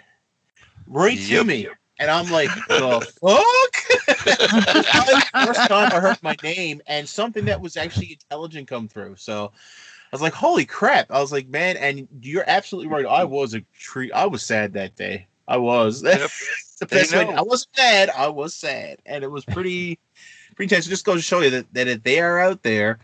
right 0.86 1.18
to 1.18 1.44
me, 1.44 1.68
and 1.98 2.10
I'm 2.10 2.30
like, 2.30 2.50
the 2.54 3.00
fuck. 3.20 3.76
First 5.44 5.68
time 5.68 5.92
I 5.92 6.00
heard 6.00 6.22
my 6.22 6.36
name 6.42 6.80
and 6.86 7.08
something 7.08 7.44
that 7.46 7.60
was 7.60 7.76
actually 7.76 8.12
intelligent 8.12 8.68
come 8.68 8.88
through. 8.88 9.16
So 9.16 9.52
I 9.52 10.08
was 10.12 10.22
like, 10.22 10.32
holy 10.34 10.64
crap. 10.64 11.10
I 11.10 11.20
was 11.20 11.32
like, 11.32 11.48
man, 11.48 11.76
and 11.76 12.08
you're 12.20 12.44
absolutely 12.46 12.88
right. 12.90 13.06
I 13.06 13.24
was 13.24 13.54
a 13.54 13.60
tree. 13.78 14.12
I 14.12 14.26
was 14.26 14.44
sad 14.44 14.72
that 14.74 14.96
day. 14.96 15.26
I 15.48 15.56
was. 15.58 16.02
Yep. 16.02 16.30
the 16.80 16.86
best 16.86 17.14
way. 17.14 17.26
I 17.34 17.42
wasn't 17.42 17.76
mad. 17.76 18.10
I 18.10 18.28
was 18.28 18.54
sad. 18.54 18.98
And 19.06 19.24
it 19.24 19.30
was 19.30 19.44
pretty, 19.44 19.98
pretty 20.56 20.64
intense. 20.74 20.86
It 20.86 20.90
just 20.90 21.04
goes 21.04 21.16
to 21.16 21.22
show 21.22 21.40
you 21.40 21.50
that, 21.50 21.72
that 21.74 21.88
if 21.88 22.02
they 22.02 22.20
are 22.20 22.38
out 22.38 22.62
there 22.62 22.98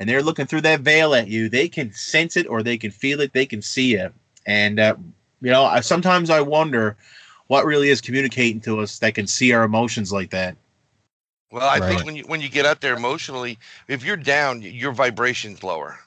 and 0.00 0.08
they're 0.08 0.22
looking 0.22 0.46
through 0.46 0.62
that 0.62 0.80
veil 0.80 1.14
at 1.14 1.28
you, 1.28 1.48
they 1.48 1.68
can 1.68 1.92
sense 1.92 2.36
it 2.36 2.46
or 2.48 2.62
they 2.62 2.78
can 2.78 2.90
feel 2.90 3.20
it. 3.20 3.32
They 3.32 3.46
can 3.46 3.62
see 3.62 3.94
it. 3.94 4.12
And, 4.46 4.80
uh, 4.80 4.96
you 5.40 5.50
know, 5.50 5.64
I, 5.64 5.80
sometimes 5.80 6.30
I 6.30 6.40
wonder 6.40 6.96
what 7.48 7.66
really 7.66 7.88
is 7.88 8.00
communicating 8.00 8.60
to 8.62 8.80
us 8.80 8.98
that 9.00 9.14
can 9.14 9.26
see 9.26 9.52
our 9.52 9.64
emotions 9.64 10.12
like 10.12 10.30
that. 10.30 10.56
Well, 11.50 11.68
I 11.68 11.80
Right. 11.80 11.88
think 11.88 12.04
when 12.04 12.16
you 12.16 12.24
when 12.24 12.40
you 12.40 12.48
get 12.48 12.64
out 12.64 12.80
there 12.80 12.94
emotionally, 12.96 13.58
if 13.86 14.04
you're 14.04 14.16
down, 14.16 14.62
your 14.62 14.92
vibration's 14.92 15.62
lower, 15.62 16.00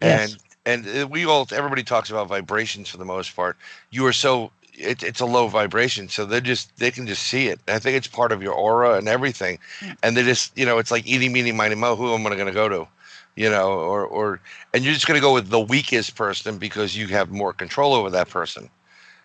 Yes. 0.00 0.36
and 0.66 0.84
and 0.84 1.02
uh, 1.02 1.06
we 1.08 1.24
all 1.24 1.46
everybody 1.52 1.82
talks 1.84 2.10
about 2.10 2.26
vibrations 2.28 2.88
for 2.88 2.96
the 2.96 3.04
most 3.04 3.34
part. 3.36 3.56
You 3.90 4.06
are 4.06 4.12
so 4.12 4.50
it, 4.78 5.02
it's 5.02 5.20
a 5.20 5.26
low 5.26 5.48
vibration, 5.48 6.08
so 6.08 6.24
they 6.24 6.40
just 6.40 6.76
they 6.78 6.90
can 6.90 7.06
just 7.06 7.22
see 7.24 7.48
it. 7.48 7.60
I 7.68 7.78
think 7.78 7.96
it's 7.96 8.08
part 8.08 8.32
of 8.32 8.42
your 8.42 8.54
aura 8.54 8.96
and 8.96 9.08
everything, 9.08 9.58
and 10.02 10.16
they 10.16 10.22
just 10.24 10.56
you 10.58 10.66
know 10.66 10.78
it's 10.78 10.90
like 10.90 11.06
eating, 11.06 11.32
meaning, 11.32 11.56
mighty, 11.56 11.74
mo. 11.74 11.96
Who 11.96 12.14
am 12.14 12.26
I 12.26 12.30
going 12.34 12.46
to 12.46 12.52
go 12.52 12.68
to? 12.68 12.88
You 13.36 13.50
know, 13.50 13.72
or 13.72 14.04
or 14.06 14.40
and 14.74 14.84
you're 14.84 14.94
just 14.94 15.06
going 15.06 15.18
to 15.18 15.22
go 15.24 15.34
with 15.34 15.48
the 15.50 15.60
weakest 15.60 16.16
person 16.16 16.58
because 16.58 16.96
you 16.96 17.08
have 17.08 17.30
more 17.30 17.52
control 17.52 17.94
over 17.94 18.10
that 18.10 18.28
person 18.30 18.70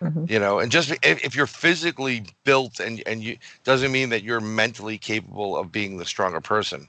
Mhm. 0.00 0.28
you 0.28 0.38
know 0.38 0.58
and 0.58 0.70
just 0.72 0.90
if, 1.02 1.24
if 1.24 1.34
you're 1.34 1.46
physically 1.46 2.24
built 2.44 2.80
and 2.80 3.02
and 3.06 3.22
you 3.22 3.36
doesn't 3.64 3.92
mean 3.92 4.10
that 4.10 4.22
you're 4.22 4.40
mentally 4.40 4.98
capable 4.98 5.56
of 5.56 5.72
being 5.72 5.96
the 5.98 6.04
stronger 6.04 6.40
person 6.40 6.88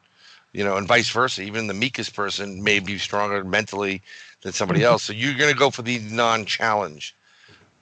you 0.53 0.63
know 0.63 0.77
and 0.77 0.87
vice 0.87 1.09
versa 1.09 1.41
even 1.41 1.67
the 1.67 1.73
meekest 1.73 2.13
person 2.15 2.63
may 2.63 2.79
be 2.79 2.97
stronger 2.97 3.43
mentally 3.43 4.01
than 4.41 4.51
somebody 4.53 4.83
Mhm. 4.83 4.83
else 4.83 5.03
so 5.03 5.13
you're 5.13 5.35
going 5.35 5.51
to 5.51 5.57
go 5.57 5.69
for 5.69 5.81
the 5.81 5.99
non-challenge 5.99 7.15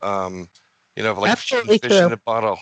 um 0.01 0.49
you 0.95 1.03
know 1.03 1.13
like 1.13 1.31
Absolutely 1.31 1.79
fish 1.79 2.01
in 2.01 2.11
a 2.11 2.17
bottle 2.17 2.59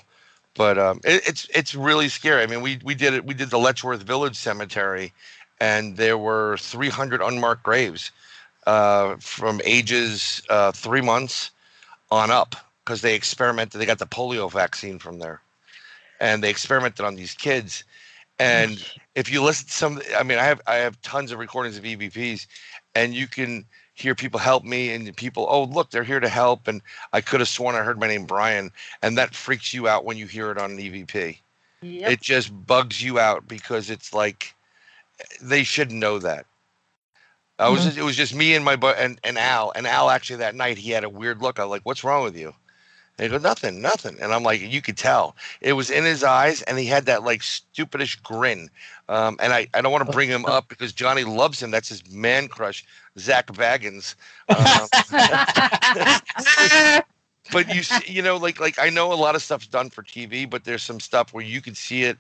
but 0.55 0.77
um 0.77 0.99
it, 1.03 1.27
it's 1.27 1.47
it's 1.53 1.75
really 1.75 2.09
scary 2.09 2.43
i 2.43 2.47
mean 2.47 2.61
we 2.61 2.79
we 2.83 2.95
did 2.95 3.13
it 3.13 3.25
we 3.25 3.33
did 3.33 3.49
the 3.49 3.59
letchworth 3.59 4.03
village 4.03 4.35
cemetery 4.35 5.13
and 5.59 5.97
there 5.97 6.17
were 6.17 6.57
300 6.57 7.21
unmarked 7.21 7.63
graves 7.63 8.11
uh 8.67 9.15
from 9.19 9.61
ages 9.65 10.41
uh 10.49 10.71
three 10.71 11.01
months 11.01 11.51
on 12.11 12.31
up 12.31 12.55
because 12.83 13.01
they 13.01 13.15
experimented. 13.15 13.79
They 13.79 13.85
got 13.85 13.99
the 13.99 14.07
polio 14.07 14.51
vaccine 14.51 14.99
from 14.99 15.19
there, 15.19 15.41
and 16.19 16.43
they 16.43 16.49
experimented 16.49 17.05
on 17.05 17.15
these 17.15 17.33
kids. 17.33 17.83
And 18.39 18.83
if 19.15 19.31
you 19.31 19.43
listen 19.43 19.67
to 19.67 19.73
some, 19.73 20.01
I 20.17 20.23
mean, 20.23 20.37
I 20.39 20.43
have 20.43 20.61
I 20.67 20.75
have 20.75 21.01
tons 21.01 21.31
of 21.31 21.39
recordings 21.39 21.77
of 21.77 21.83
EVPs, 21.83 22.47
and 22.95 23.13
you 23.13 23.27
can 23.27 23.65
hear 24.01 24.15
people 24.15 24.39
help 24.39 24.63
me 24.63 24.93
and 24.93 25.15
people. 25.15 25.45
Oh, 25.49 25.63
look, 25.63 25.91
they're 25.91 26.03
here 26.03 26.19
to 26.19 26.29
help. 26.29 26.67
And 26.67 26.81
I 27.13 27.21
could 27.21 27.39
have 27.39 27.49
sworn 27.49 27.75
I 27.75 27.83
heard 27.83 27.99
my 27.99 28.07
name 28.07 28.25
Brian, 28.25 28.71
and 29.01 29.17
that 29.17 29.35
freaks 29.35 29.73
you 29.73 29.87
out 29.87 30.05
when 30.05 30.17
you 30.17 30.27
hear 30.27 30.51
it 30.51 30.57
on 30.57 30.71
an 30.71 30.79
EVP. 30.79 31.39
Yep. 31.81 32.11
It 32.11 32.21
just 32.21 32.65
bugs 32.67 33.01
you 33.01 33.19
out 33.19 33.47
because 33.47 33.89
it's 33.89 34.13
like 34.13 34.55
they 35.41 35.63
should 35.63 35.91
know 35.91 36.19
that. 36.19 36.45
I 37.59 37.69
was 37.69 37.81
Mhm. 37.81 37.85
just, 37.85 37.97
it 37.97 38.03
was 38.03 38.15
just 38.17 38.33
me 38.33 38.55
and 38.55 38.65
my 38.65 38.75
bu- 38.75 38.87
and, 38.87 39.19
and 39.23 39.37
Al 39.37 39.71
and 39.75 39.85
Al 39.85 40.09
actually 40.09 40.37
that 40.37 40.55
night 40.55 40.77
he 40.77 40.91
had 40.91 41.03
a 41.03 41.09
weird 41.09 41.41
look. 41.41 41.59
I 41.59 41.63
was 41.63 41.71
like, 41.71 41.85
"What's 41.85 42.03
wrong 42.03 42.23
with 42.23 42.35
you?" 42.35 42.55
And 43.17 43.25
he 43.25 43.29
goes, 43.29 43.43
"Nothing, 43.43 43.81
nothing." 43.81 44.17
And 44.19 44.33
I'm 44.33 44.41
like, 44.43 44.61
"You 44.61 44.81
could 44.81 44.97
tell 44.97 45.35
it 45.59 45.73
was 45.73 45.91
in 45.91 46.03
his 46.03 46.23
eyes, 46.23 46.63
and 46.63 46.79
he 46.79 46.85
had 46.87 47.05
that 47.05 47.23
like 47.23 47.41
stupidish 47.43 48.15
grin." 48.23 48.69
Um, 49.09 49.37
and 49.39 49.53
I, 49.53 49.67
I 49.75 49.81
don't 49.81 49.91
want 49.91 50.05
to 50.05 50.11
bring 50.11 50.29
him 50.29 50.45
up 50.45 50.69
because 50.69 50.91
Johnny 50.91 51.23
loves 51.23 51.61
him. 51.61 51.69
That's 51.69 51.89
his 51.89 52.09
man 52.09 52.47
crush, 52.47 52.83
Zak 53.19 53.47
Bagans. 53.47 54.15
Um, 54.49 54.89
but 57.51 57.69
you 57.69 57.83
see, 57.83 58.11
you 58.11 58.21
know, 58.21 58.37
like 58.37 58.59
like 58.59 58.79
I 58.79 58.89
know 58.89 59.11
a 59.11 59.15
lot 59.15 59.35
of 59.35 59.41
stuff's 59.41 59.67
done 59.67 59.89
for 59.89 60.03
TV, 60.03 60.45
but 60.45 60.63
there's 60.63 60.83
some 60.83 60.99
stuff 60.99 61.33
where 61.33 61.43
you 61.43 61.61
can 61.61 61.75
see 61.75 62.03
it. 62.03 62.17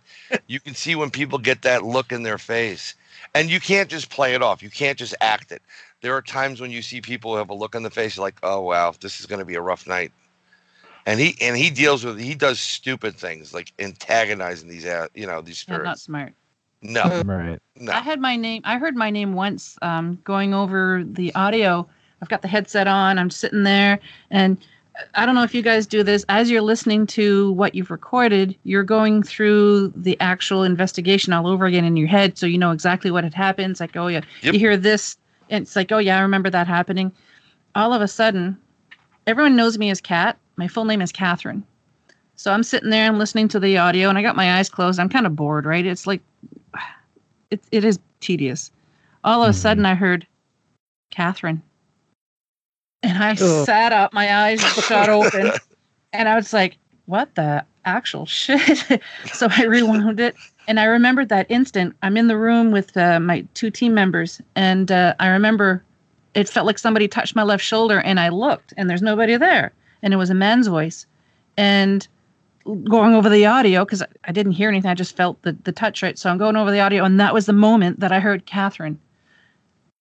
You 0.47 0.59
can 0.59 0.73
see 0.73 0.95
when 0.95 1.09
people 1.11 1.39
get 1.39 1.61
that 1.61 1.83
look 1.83 2.11
in 2.11 2.23
their 2.23 2.37
face, 2.37 2.95
and 3.33 3.49
you 3.49 3.59
can't 3.59 3.89
just 3.89 4.09
play 4.09 4.33
it 4.33 4.41
off. 4.41 4.61
You 4.61 4.69
can't 4.69 4.97
just 4.97 5.15
act 5.21 5.51
it. 5.51 5.61
There 6.01 6.15
are 6.15 6.21
times 6.21 6.59
when 6.59 6.71
you 6.71 6.81
see 6.81 7.01
people 7.01 7.37
have 7.37 7.49
a 7.49 7.53
look 7.53 7.75
in 7.75 7.83
the 7.83 7.89
face, 7.89 8.17
like, 8.17 8.35
"Oh 8.43 8.61
wow, 8.61 8.93
this 8.99 9.19
is 9.19 9.25
going 9.25 9.39
to 9.39 9.45
be 9.45 9.55
a 9.55 9.61
rough 9.61 9.87
night." 9.87 10.11
And 11.05 11.19
he 11.19 11.35
and 11.41 11.57
he 11.57 11.69
deals 11.69 12.03
with 12.03 12.19
he 12.19 12.35
does 12.35 12.59
stupid 12.59 13.15
things 13.15 13.53
like 13.53 13.71
antagonizing 13.79 14.69
these 14.69 14.85
uh, 14.85 15.07
you 15.15 15.25
know 15.25 15.41
these 15.41 15.65
Yeah, 15.67 15.77
not 15.77 15.99
smart. 15.99 16.33
No, 16.81 17.21
Right. 17.23 17.59
no. 17.79 17.91
I 17.91 17.99
had 17.99 18.19
my 18.19 18.35
name. 18.35 18.61
I 18.65 18.77
heard 18.77 18.95
my 18.95 19.09
name 19.09 19.33
once 19.33 19.77
um, 19.81 20.19
going 20.23 20.53
over 20.53 21.03
the 21.05 21.33
audio. 21.35 21.87
I've 22.21 22.29
got 22.29 22.41
the 22.41 22.47
headset 22.47 22.87
on. 22.87 23.19
I'm 23.19 23.29
sitting 23.29 23.63
there, 23.63 23.99
and 24.29 24.57
I 25.15 25.25
don't 25.25 25.35
know 25.35 25.43
if 25.43 25.53
you 25.55 25.61
guys 25.61 25.85
do 25.87 26.03
this. 26.03 26.25
As 26.29 26.49
you're 26.51 26.61
listening 26.61 27.07
to 27.07 27.51
what 27.53 27.75
you've 27.75 27.91
recorded, 27.91 28.55
you're 28.63 28.83
going 28.83 29.23
through 29.23 29.89
the 29.95 30.19
actual 30.19 30.63
investigation 30.63 31.33
all 31.33 31.47
over 31.47 31.65
again 31.65 31.85
in 31.85 31.97
your 31.97 32.07
head, 32.07 32.37
so 32.37 32.45
you 32.45 32.57
know 32.57 32.71
exactly 32.71 33.11
what 33.11 33.23
had 33.23 33.33
happened. 33.33 33.71
It's 33.71 33.79
like, 33.79 33.95
oh 33.95 34.07
yeah, 34.07 34.21
Yep. 34.43 34.53
you 34.53 34.59
hear 34.59 34.77
this, 34.77 35.17
and 35.49 35.63
it's 35.63 35.75
like, 35.75 35.91
oh 35.91 35.97
yeah, 35.99 36.17
I 36.17 36.21
remember 36.21 36.49
that 36.49 36.67
happening. 36.67 37.11
All 37.75 37.93
of 37.93 38.01
a 38.01 38.07
sudden, 38.07 38.57
everyone 39.27 39.55
knows 39.55 39.77
me 39.77 39.89
as 39.89 40.01
Kat. 40.01 40.37
My 40.57 40.67
full 40.67 40.85
name 40.85 41.01
is 41.01 41.11
Catherine. 41.11 41.63
So 42.35 42.51
I'm 42.51 42.63
sitting 42.63 42.89
there 42.89 43.07
and 43.07 43.19
listening 43.19 43.47
to 43.49 43.59
the 43.59 43.77
audio, 43.77 44.09
and 44.09 44.17
I 44.17 44.21
got 44.23 44.35
my 44.35 44.57
eyes 44.57 44.67
closed. 44.69 44.99
I'm 44.99 45.09
kind 45.09 45.25
of 45.27 45.35
bored, 45.35 45.65
right? 45.65 45.85
It's 45.85 46.05
like 46.07 46.21
it, 47.51 47.61
it 47.71 47.85
is 47.85 47.99
tedious. 48.21 48.71
All 49.23 49.43
of 49.43 49.49
a 49.49 49.53
Mhm. 49.53 49.55
sudden, 49.55 49.85
I 49.85 49.95
heard 49.95 50.25
Catherine, 51.11 51.61
and 53.03 53.23
I 53.23 53.31
Ugh. 53.31 53.37
sat 53.39 53.93
up, 53.93 54.13
my 54.13 54.33
eyes 54.45 54.61
shut 54.87 55.09
open, 55.09 55.51
and 56.13 56.29
I 56.29 56.35
was 56.35 56.53
like, 56.53 56.77
"What 57.05 57.35
the 57.35 57.63
actual 57.85 58.25
shit?" 58.25 59.01
so 59.33 59.47
I 59.51 59.65
rewound 59.65 60.19
it, 60.19 60.35
and 60.67 60.79
I 60.79 60.85
remembered 60.85 61.29
that 61.29 61.47
instant. 61.49 61.95
I'm 62.01 62.17
in 62.17 62.27
the 62.27 62.37
room 62.37 62.71
with 62.71 62.97
uh, 62.97 63.19
my 63.19 63.45
two 63.53 63.69
team 63.71 63.93
members, 63.93 64.41
and 64.55 64.91
uh, 64.91 65.13
I 65.19 65.27
remember 65.27 65.83
it 66.33 66.49
felt 66.49 66.65
like 66.65 66.79
somebody 66.79 67.07
touched 67.07 67.35
my 67.35 67.43
left 67.43 67.63
shoulder, 67.63 67.99
and 68.01 68.19
I 68.19 68.29
looked, 68.29 68.73
and 68.77 68.89
there's 68.89 69.01
nobody 69.01 69.37
there, 69.37 69.71
and 70.01 70.13
it 70.13 70.17
was 70.17 70.29
a 70.29 70.35
man's 70.35 70.67
voice, 70.67 71.05
and 71.57 72.07
going 72.65 73.13
over 73.13 73.29
the 73.29 73.45
audio 73.45 73.85
because 73.85 74.03
I 74.23 74.31
didn't 74.31 74.53
hear 74.53 74.69
anything. 74.69 74.89
I 74.89 74.95
just 74.95 75.15
felt 75.15 75.41
the, 75.41 75.53
the 75.63 75.71
touch 75.71 76.01
right. 76.03 76.17
So 76.17 76.29
I'm 76.29 76.37
going 76.37 76.55
over 76.55 76.71
the 76.71 76.79
audio, 76.79 77.03
and 77.03 77.19
that 77.19 77.33
was 77.33 77.45
the 77.45 77.53
moment 77.53 77.99
that 77.99 78.11
I 78.11 78.19
heard 78.19 78.45
Catherine. 78.45 78.99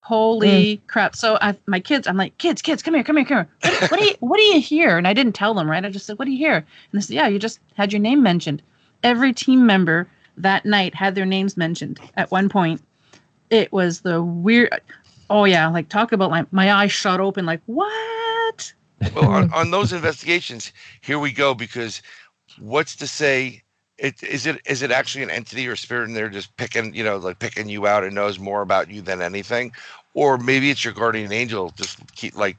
Holy 0.03 0.77
mm. 0.77 0.81
crap! 0.87 1.15
So 1.15 1.39
I, 1.41 1.57
my 1.67 1.79
kids, 1.79 2.07
I'm 2.07 2.17
like, 2.17 2.37
kids, 2.39 2.63
kids, 2.63 2.83
come 2.83 2.95
here, 2.95 3.05
come 3.05 3.17
here, 3.17 3.25
come 3.25 3.47
here. 3.63 3.81
What, 3.81 3.91
what 3.91 4.01
do 4.01 4.07
you, 4.07 4.15
what 4.21 4.37
do 4.39 4.43
you 4.43 4.61
hear? 4.61 4.99
And 4.99 5.07
I 5.07 5.13
didn't 5.13 5.35
tell 5.35 5.55
them, 5.55 5.71
right? 5.71 5.85
I 5.85 5.91
just 5.91 6.07
said, 6.07 6.19
what 6.19 6.25
do 6.25 6.33
you 6.33 6.39
hear? 6.39 6.57
And 6.57 6.67
they 6.93 7.01
said, 7.01 7.15
yeah, 7.15 7.29
you 7.29 7.39
just 7.39 7.61
had 7.75 7.93
your 7.93 8.01
name 8.01 8.23
mentioned. 8.23 8.63
Every 9.03 9.33
team 9.33 9.67
member 9.67 10.09
that 10.37 10.65
night 10.65 10.95
had 10.95 11.15
their 11.15 11.27
names 11.27 11.57
mentioned 11.57 12.01
at 12.17 12.31
one 12.31 12.49
point. 12.49 12.83
It 13.51 13.73
was 13.73 14.01
the 14.01 14.23
weird. 14.23 14.81
Oh 15.29 15.45
yeah, 15.45 15.69
like 15.69 15.89
talk 15.89 16.13
about 16.13 16.31
like 16.31 16.53
my 16.53 16.73
eyes 16.73 16.93
shot 16.93 17.21
open. 17.21 17.47
Like 17.47 17.61
what? 17.67 18.73
Well, 19.15 19.29
on, 19.29 19.53
on 19.55 19.71
those 19.71 19.93
investigations, 19.93 20.73
here 21.01 21.19
we 21.19 21.33
go. 21.33 21.55
Because 21.55 22.03
what's 22.61 22.97
to 22.97 23.07
say? 23.07 23.63
It, 23.99 24.23
is 24.23 24.47
it 24.47 24.61
is 24.65 24.81
it 24.81 24.91
actually 24.91 25.25
an 25.25 25.31
entity 25.31 25.69
or 25.69 25.77
spirit 25.77 26.09
and 26.09 26.17
they're 26.17 26.31
just 26.31 26.57
picking 26.57 26.95
you 26.95 27.05
know 27.05 27.19
like 27.19 27.39
picking 27.39 27.69
you 27.69 27.87
out 27.87 28.03
and 28.03 28.15
knows 28.15 28.39
more 28.39 28.63
about 28.63 28.91
you 28.91 29.03
than 29.03 29.21
anything, 29.21 29.73
or 30.15 30.39
maybe 30.39 30.71
it's 30.71 30.85
your 30.85 30.95
guardian 30.95 31.33
angel 31.33 31.73
just 31.77 31.99
keep 32.15 32.35
like 32.35 32.57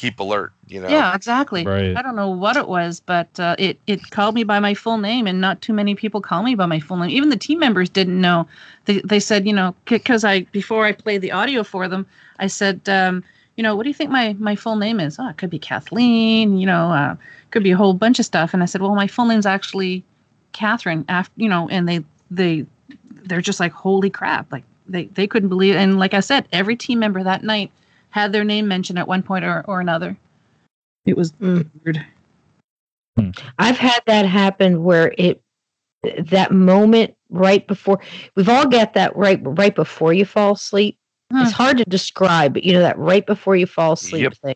keep 0.00 0.18
alert. 0.18 0.52
You 0.66 0.80
know. 0.80 0.88
Yeah, 0.88 1.14
exactly. 1.14 1.66
Right. 1.66 1.96
I 1.96 2.00
don't 2.00 2.16
know 2.16 2.30
what 2.30 2.56
it 2.56 2.68
was, 2.68 3.00
but 3.00 3.28
uh, 3.38 3.56
it 3.58 3.78
it 3.86 4.10
called 4.10 4.34
me 4.34 4.44
by 4.44 4.58
my 4.58 4.72
full 4.72 4.96
name, 4.96 5.26
and 5.26 5.40
not 5.40 5.60
too 5.60 5.74
many 5.74 5.94
people 5.94 6.20
call 6.20 6.42
me 6.42 6.54
by 6.54 6.66
my 6.66 6.80
full 6.80 6.96
name. 6.96 7.10
Even 7.10 7.28
the 7.28 7.36
team 7.36 7.58
members 7.58 7.90
didn't 7.90 8.20
know. 8.20 8.46
They 8.86 9.00
they 9.00 9.20
said, 9.20 9.46
you 9.46 9.52
know, 9.52 9.74
because 9.84 10.24
I 10.24 10.42
before 10.52 10.86
I 10.86 10.92
played 10.92 11.20
the 11.20 11.32
audio 11.32 11.62
for 11.62 11.88
them, 11.88 12.06
I 12.38 12.46
said, 12.46 12.80
um, 12.88 13.22
you 13.56 13.62
know, 13.62 13.76
what 13.76 13.82
do 13.82 13.90
you 13.90 13.94
think 13.94 14.10
my 14.10 14.34
my 14.38 14.56
full 14.56 14.76
name 14.76 15.00
is? 15.00 15.18
Oh, 15.18 15.28
it 15.28 15.36
could 15.36 15.50
be 15.50 15.58
Kathleen. 15.58 16.56
You 16.56 16.66
know, 16.66 16.90
uh, 16.90 17.16
could 17.50 17.62
be 17.62 17.70
a 17.72 17.76
whole 17.76 17.94
bunch 17.94 18.18
of 18.18 18.24
stuff. 18.26 18.54
And 18.54 18.62
I 18.62 18.66
said, 18.66 18.80
well, 18.80 18.94
my 18.94 19.06
full 19.06 19.26
name's 19.26 19.46
actually 19.46 20.04
Catherine. 20.52 21.04
After 21.08 21.32
you 21.36 21.48
know, 21.48 21.68
and 21.68 21.88
they 21.88 22.04
they 22.30 22.66
they're 23.24 23.40
just 23.40 23.60
like, 23.60 23.72
holy 23.72 24.10
crap! 24.10 24.50
Like 24.52 24.64
they 24.86 25.06
they 25.06 25.26
couldn't 25.26 25.48
believe. 25.48 25.74
It. 25.74 25.78
And 25.78 25.98
like 25.98 26.14
I 26.14 26.20
said, 26.20 26.46
every 26.52 26.76
team 26.76 26.98
member 26.98 27.22
that 27.22 27.42
night 27.44 27.70
had 28.10 28.32
their 28.32 28.44
name 28.44 28.66
mentioned 28.68 28.98
at 28.98 29.06
one 29.06 29.22
point 29.22 29.44
or, 29.44 29.64
or 29.68 29.80
another. 29.80 30.16
It 31.06 31.16
was 31.16 31.32
Mm. 31.32 31.68
weird. 31.84 32.04
I've 33.58 33.78
had 33.78 34.00
that 34.06 34.26
happen 34.26 34.82
where 34.82 35.14
it 35.18 35.40
that 36.30 36.50
moment 36.50 37.14
right 37.28 37.66
before 37.66 38.00
we've 38.34 38.48
all 38.48 38.66
got 38.66 38.94
that 38.94 39.14
right 39.16 39.38
right 39.42 39.74
before 39.74 40.12
you 40.12 40.24
fall 40.24 40.54
asleep. 40.54 40.96
It's 41.32 41.52
hard 41.52 41.78
to 41.78 41.84
describe, 41.84 42.54
but 42.54 42.64
you 42.64 42.72
know 42.72 42.80
that 42.80 42.98
right 42.98 43.24
before 43.24 43.54
you 43.54 43.66
fall 43.66 43.92
asleep 43.92 44.22
Yep. 44.22 44.34
thing. 44.34 44.54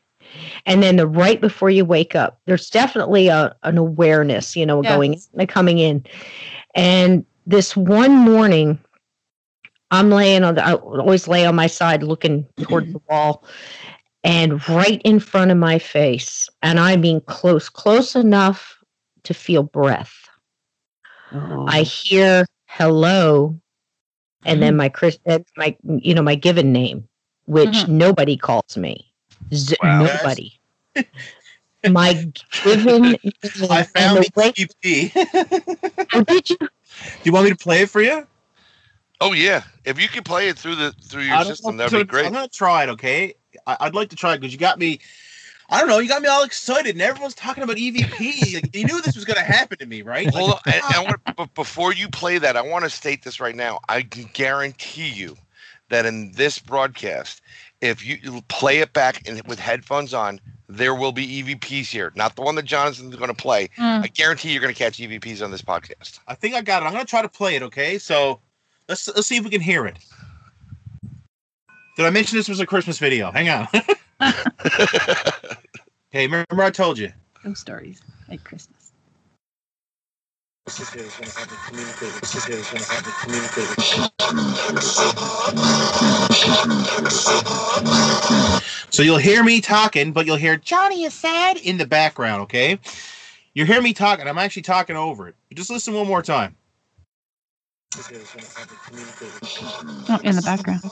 And 0.66 0.82
then 0.82 0.96
the 0.96 1.06
right 1.06 1.40
before 1.40 1.70
you 1.70 1.84
wake 1.84 2.14
up. 2.14 2.40
There's 2.46 2.70
definitely 2.70 3.28
a 3.28 3.54
an 3.62 3.78
awareness, 3.78 4.56
you 4.56 4.66
know, 4.66 4.82
Yeah. 4.82 4.90
going 4.90 5.20
and 5.38 5.48
coming 5.48 5.78
in. 5.78 6.04
And 6.74 7.24
this 7.46 7.76
one 7.76 8.12
morning 8.12 8.78
I'm 9.90 10.10
laying 10.10 10.42
on 10.44 10.56
the 10.56 10.64
I 10.66 10.74
always 10.74 11.28
lay 11.28 11.46
on 11.46 11.54
my 11.54 11.66
side 11.66 12.02
looking 12.02 12.46
toward 12.60 12.92
the 12.92 13.00
wall 13.08 13.44
and 14.24 14.66
right 14.68 15.00
in 15.04 15.20
front 15.20 15.50
of 15.50 15.56
my 15.58 15.78
face 15.78 16.48
and 16.62 16.80
I 16.80 16.96
mean 16.96 17.20
close 17.22 17.68
close 17.68 18.16
enough 18.16 18.82
to 19.24 19.34
feel 19.34 19.62
breath. 19.62 20.28
I 21.66 21.82
hear 21.82 22.46
hello, 22.66 23.58
and 24.44 24.62
then 24.62 24.76
my 24.76 24.88
Chris, 24.88 25.18
my 25.56 25.76
you 25.84 26.14
know 26.14 26.22
my 26.22 26.34
given 26.34 26.72
name, 26.72 27.08
which 27.46 27.84
Mhm. 27.84 27.88
nobody 27.88 28.36
calls 28.36 28.76
me. 28.76 29.12
Z- 29.54 29.76
Wow. 29.82 30.04
nobody. 30.04 30.52
my 31.88 32.26
given 32.62 33.02
name. 33.02 33.32
I 33.70 33.82
found 33.82 34.24
the 34.24 34.30
way, 34.34 34.52
the 34.56 35.10
EP. 35.14 36.08
oh, 36.14 36.22
did 36.22 36.50
you? 36.50 36.56
Do 36.58 36.68
you 37.24 37.32
want 37.32 37.44
me 37.44 37.50
to 37.50 37.56
play 37.56 37.82
it 37.82 37.90
for 37.90 38.00
you? 38.00 38.26
Oh 39.20 39.32
yeah, 39.32 39.62
if 39.84 40.00
you 40.00 40.08
can 40.08 40.22
play 40.22 40.48
it 40.48 40.58
through 40.58 40.76
the 40.76 40.92
through 41.02 41.22
your 41.22 41.42
system, 41.44 41.76
that'd 41.76 41.90
so 41.90 41.98
be 41.98 42.04
great. 42.04 42.26
I'm 42.26 42.32
gonna 42.32 42.48
try 42.48 42.84
it. 42.84 42.88
Okay, 42.90 43.34
I, 43.66 43.76
I'd 43.80 43.94
like 43.94 44.10
to 44.10 44.16
try 44.16 44.34
it 44.34 44.40
because 44.40 44.52
you 44.52 44.58
got 44.58 44.78
me. 44.78 45.00
I 45.70 45.80
don't 45.80 45.88
know. 45.88 45.98
You 45.98 46.08
got 46.08 46.20
me 46.20 46.28
all 46.28 46.42
excited, 46.44 46.94
and 46.94 47.00
everyone's 47.00 47.34
talking 47.34 47.62
about 47.62 47.76
EVP. 47.76 48.54
like, 48.54 48.76
you 48.76 48.84
knew 48.84 49.00
this 49.00 49.14
was 49.14 49.24
gonna 49.24 49.40
happen 49.40 49.78
to 49.78 49.86
me, 49.86 50.02
right? 50.02 50.32
Hold 50.34 50.50
on, 50.50 50.58
Like, 50.66 50.74
and, 50.76 50.84
and 50.84 50.94
I 50.94 50.98
ah. 50.98 51.04
want, 51.04 51.36
but 51.36 51.54
before 51.54 51.94
you 51.94 52.08
play 52.08 52.38
that, 52.38 52.56
I 52.56 52.60
want 52.62 52.84
to 52.84 52.90
state 52.90 53.22
this 53.22 53.40
right 53.40 53.56
now. 53.56 53.80
I 53.88 54.02
can 54.02 54.28
guarantee 54.34 55.08
you 55.08 55.36
that 55.88 56.06
in 56.06 56.32
this 56.32 56.58
broadcast, 56.58 57.40
if 57.84 58.04
you 58.04 58.18
you 58.22 58.40
play 58.48 58.78
it 58.78 58.92
back 58.92 59.28
and 59.28 59.42
with 59.46 59.58
headphones 59.58 60.14
on, 60.14 60.40
there 60.68 60.94
will 60.94 61.12
be 61.12 61.42
EVPs 61.42 61.86
here. 61.86 62.12
Not 62.14 62.36
the 62.36 62.42
one 62.42 62.54
that 62.54 62.64
Jonathan's 62.64 63.14
going 63.16 63.28
to 63.28 63.34
play. 63.34 63.68
Mm. 63.76 64.04
I 64.04 64.06
guarantee 64.08 64.52
you're 64.52 64.62
going 64.62 64.74
to 64.74 64.78
catch 64.78 64.98
EVPs 64.98 65.42
on 65.44 65.50
this 65.50 65.62
podcast. 65.62 66.20
I 66.26 66.34
think 66.34 66.54
I 66.54 66.62
got 66.62 66.82
it. 66.82 66.86
I'm 66.86 66.92
gonna 66.92 67.04
try 67.04 67.22
to 67.22 67.28
play 67.28 67.56
it. 67.56 67.62
Okay, 67.62 67.98
so 67.98 68.40
let's 68.88 69.06
let's 69.08 69.26
see 69.26 69.36
if 69.36 69.44
we 69.44 69.50
can 69.50 69.60
hear 69.60 69.86
it. 69.86 69.98
Did 71.96 72.06
I 72.06 72.10
mention 72.10 72.36
this 72.36 72.48
was 72.48 72.60
a 72.60 72.66
Christmas 72.66 72.98
video? 72.98 73.30
Hang 73.30 73.48
on. 73.48 73.68
okay, 76.10 76.26
remember 76.26 76.62
I 76.62 76.70
told 76.70 76.98
you. 76.98 77.12
Ghost 77.42 77.60
stories 77.60 78.00
at 78.30 78.42
Christmas. 78.42 78.83
So 88.90 89.02
you'll 89.02 89.18
hear 89.18 89.44
me 89.44 89.60
talking, 89.60 90.12
but 90.12 90.24
you'll 90.24 90.36
hear 90.36 90.56
Johnny 90.56 91.04
is 91.04 91.12
sad 91.12 91.58
in 91.58 91.76
the 91.76 91.86
background, 91.86 92.42
okay? 92.42 92.78
You 93.52 93.66
hear 93.66 93.82
me 93.82 93.92
talking. 93.92 94.26
I'm 94.26 94.38
actually 94.38 94.62
talking 94.62 94.96
over 94.96 95.28
it. 95.28 95.34
Just 95.52 95.68
listen 95.68 95.92
one 95.92 96.06
more 96.06 96.22
time. 96.22 96.56
Oh, 100.08 100.20
in 100.24 100.34
the 100.34 100.42
background. 100.42 100.82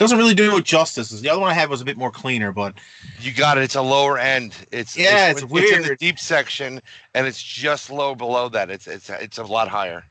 Doesn't 0.00 0.16
really 0.18 0.34
do 0.34 0.56
it 0.56 0.64
justice. 0.64 1.10
The 1.10 1.28
other 1.28 1.40
one 1.40 1.50
I 1.50 1.54
had 1.54 1.68
was 1.68 1.80
a 1.82 1.84
bit 1.84 1.98
more 1.98 2.10
cleaner, 2.10 2.52
but 2.52 2.74
You 3.20 3.32
got 3.32 3.58
it. 3.58 3.64
It's 3.64 3.74
a 3.74 3.82
lower 3.82 4.16
end. 4.18 4.54
It's 4.72 4.96
Yeah, 4.96 5.30
it's 5.30 5.42
in 5.42 5.48
the 5.48 5.52
weird. 5.54 5.98
deep 5.98 6.18
section, 6.18 6.80
and 7.14 7.26
it's 7.26 7.42
just 7.42 7.90
low 7.90 8.14
below 8.14 8.48
that. 8.48 8.70
It's 8.70 8.86
it's 8.86 9.10
it's 9.10 9.36
a 9.38 9.44
lot 9.44 9.68
higher. 9.68 10.04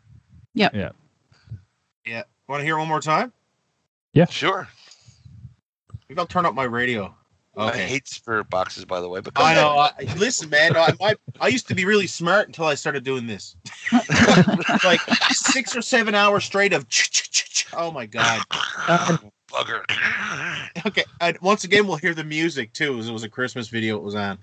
yeah. 0.53 0.69
Yeah. 0.73 0.91
Yeah. 2.05 2.23
Want 2.47 2.61
to 2.61 2.65
hear 2.65 2.77
one 2.77 2.87
more 2.87 3.01
time? 3.01 3.33
Yeah. 4.13 4.25
Sure. 4.25 4.67
Maybe 6.07 6.19
I'll 6.19 6.27
turn 6.27 6.45
up 6.45 6.53
my 6.53 6.63
radio. 6.65 7.13
I 7.57 7.75
hate 7.75 8.07
spirit 8.07 8.49
boxes, 8.49 8.85
by 8.85 9.01
the 9.01 9.09
way. 9.09 9.19
But 9.21 9.33
I 9.37 9.51
ahead. 9.51 9.63
know. 9.63 9.77
I, 9.79 9.91
listen, 10.17 10.49
man. 10.49 10.77
I, 10.77 10.93
I, 11.01 11.15
I 11.41 11.47
used 11.49 11.67
to 11.67 11.75
be 11.75 11.83
really 11.83 12.07
smart 12.07 12.47
until 12.47 12.65
I 12.65 12.75
started 12.75 13.03
doing 13.03 13.27
this. 13.27 13.57
like 14.85 15.01
six 15.31 15.75
or 15.75 15.81
seven 15.81 16.15
hours 16.15 16.45
straight 16.45 16.73
of. 16.73 16.87
Ch-ch-ch-ch. 16.87 17.65
Oh 17.73 17.91
my 17.91 18.05
god. 18.05 18.41
Um, 18.87 19.31
Bugger. 19.49 19.83
Okay. 20.85 21.03
And 21.19 21.37
once 21.41 21.63
again, 21.65 21.87
we'll 21.87 21.97
hear 21.97 22.13
the 22.13 22.23
music 22.23 22.71
too. 22.73 22.97
As 22.99 23.09
it 23.09 23.11
was 23.11 23.23
a 23.23 23.29
Christmas 23.29 23.67
video. 23.67 23.97
It 23.97 24.03
was 24.03 24.15
on. 24.15 24.37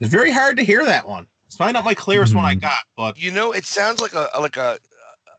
It's 0.00 0.10
very 0.12 0.30
hard 0.30 0.56
to 0.56 0.64
hear 0.64 0.84
that 0.84 1.06
one. 1.06 1.26
It's 1.46 1.56
probably 1.56 1.72
not 1.72 1.84
my 1.84 1.94
clearest 1.94 2.34
one 2.34 2.44
I 2.44 2.54
Mhm. 2.54 2.60
got, 2.60 2.84
but 2.96 3.18
You 3.18 3.30
know, 3.30 3.52
it 3.52 3.64
sounds 3.64 4.00
like 4.00 4.14
a 4.14 4.30
like 4.38 4.56
a 4.56 4.78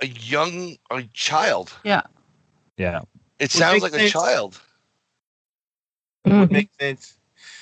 a 0.02 0.08
young 0.08 0.78
a 0.92 1.04
child. 1.14 1.74
Yeah. 1.84 2.02
Yeah. 2.78 3.02
It 3.40 3.52
sounds 3.52 3.82
makes 3.82 3.94
like 3.94 4.02
a 4.02 4.10
child, 4.10 4.60
it 6.26 6.30
would 6.30 6.50
mm-hmm. 6.50 6.54
make 6.54 6.70
sense. 6.80 7.18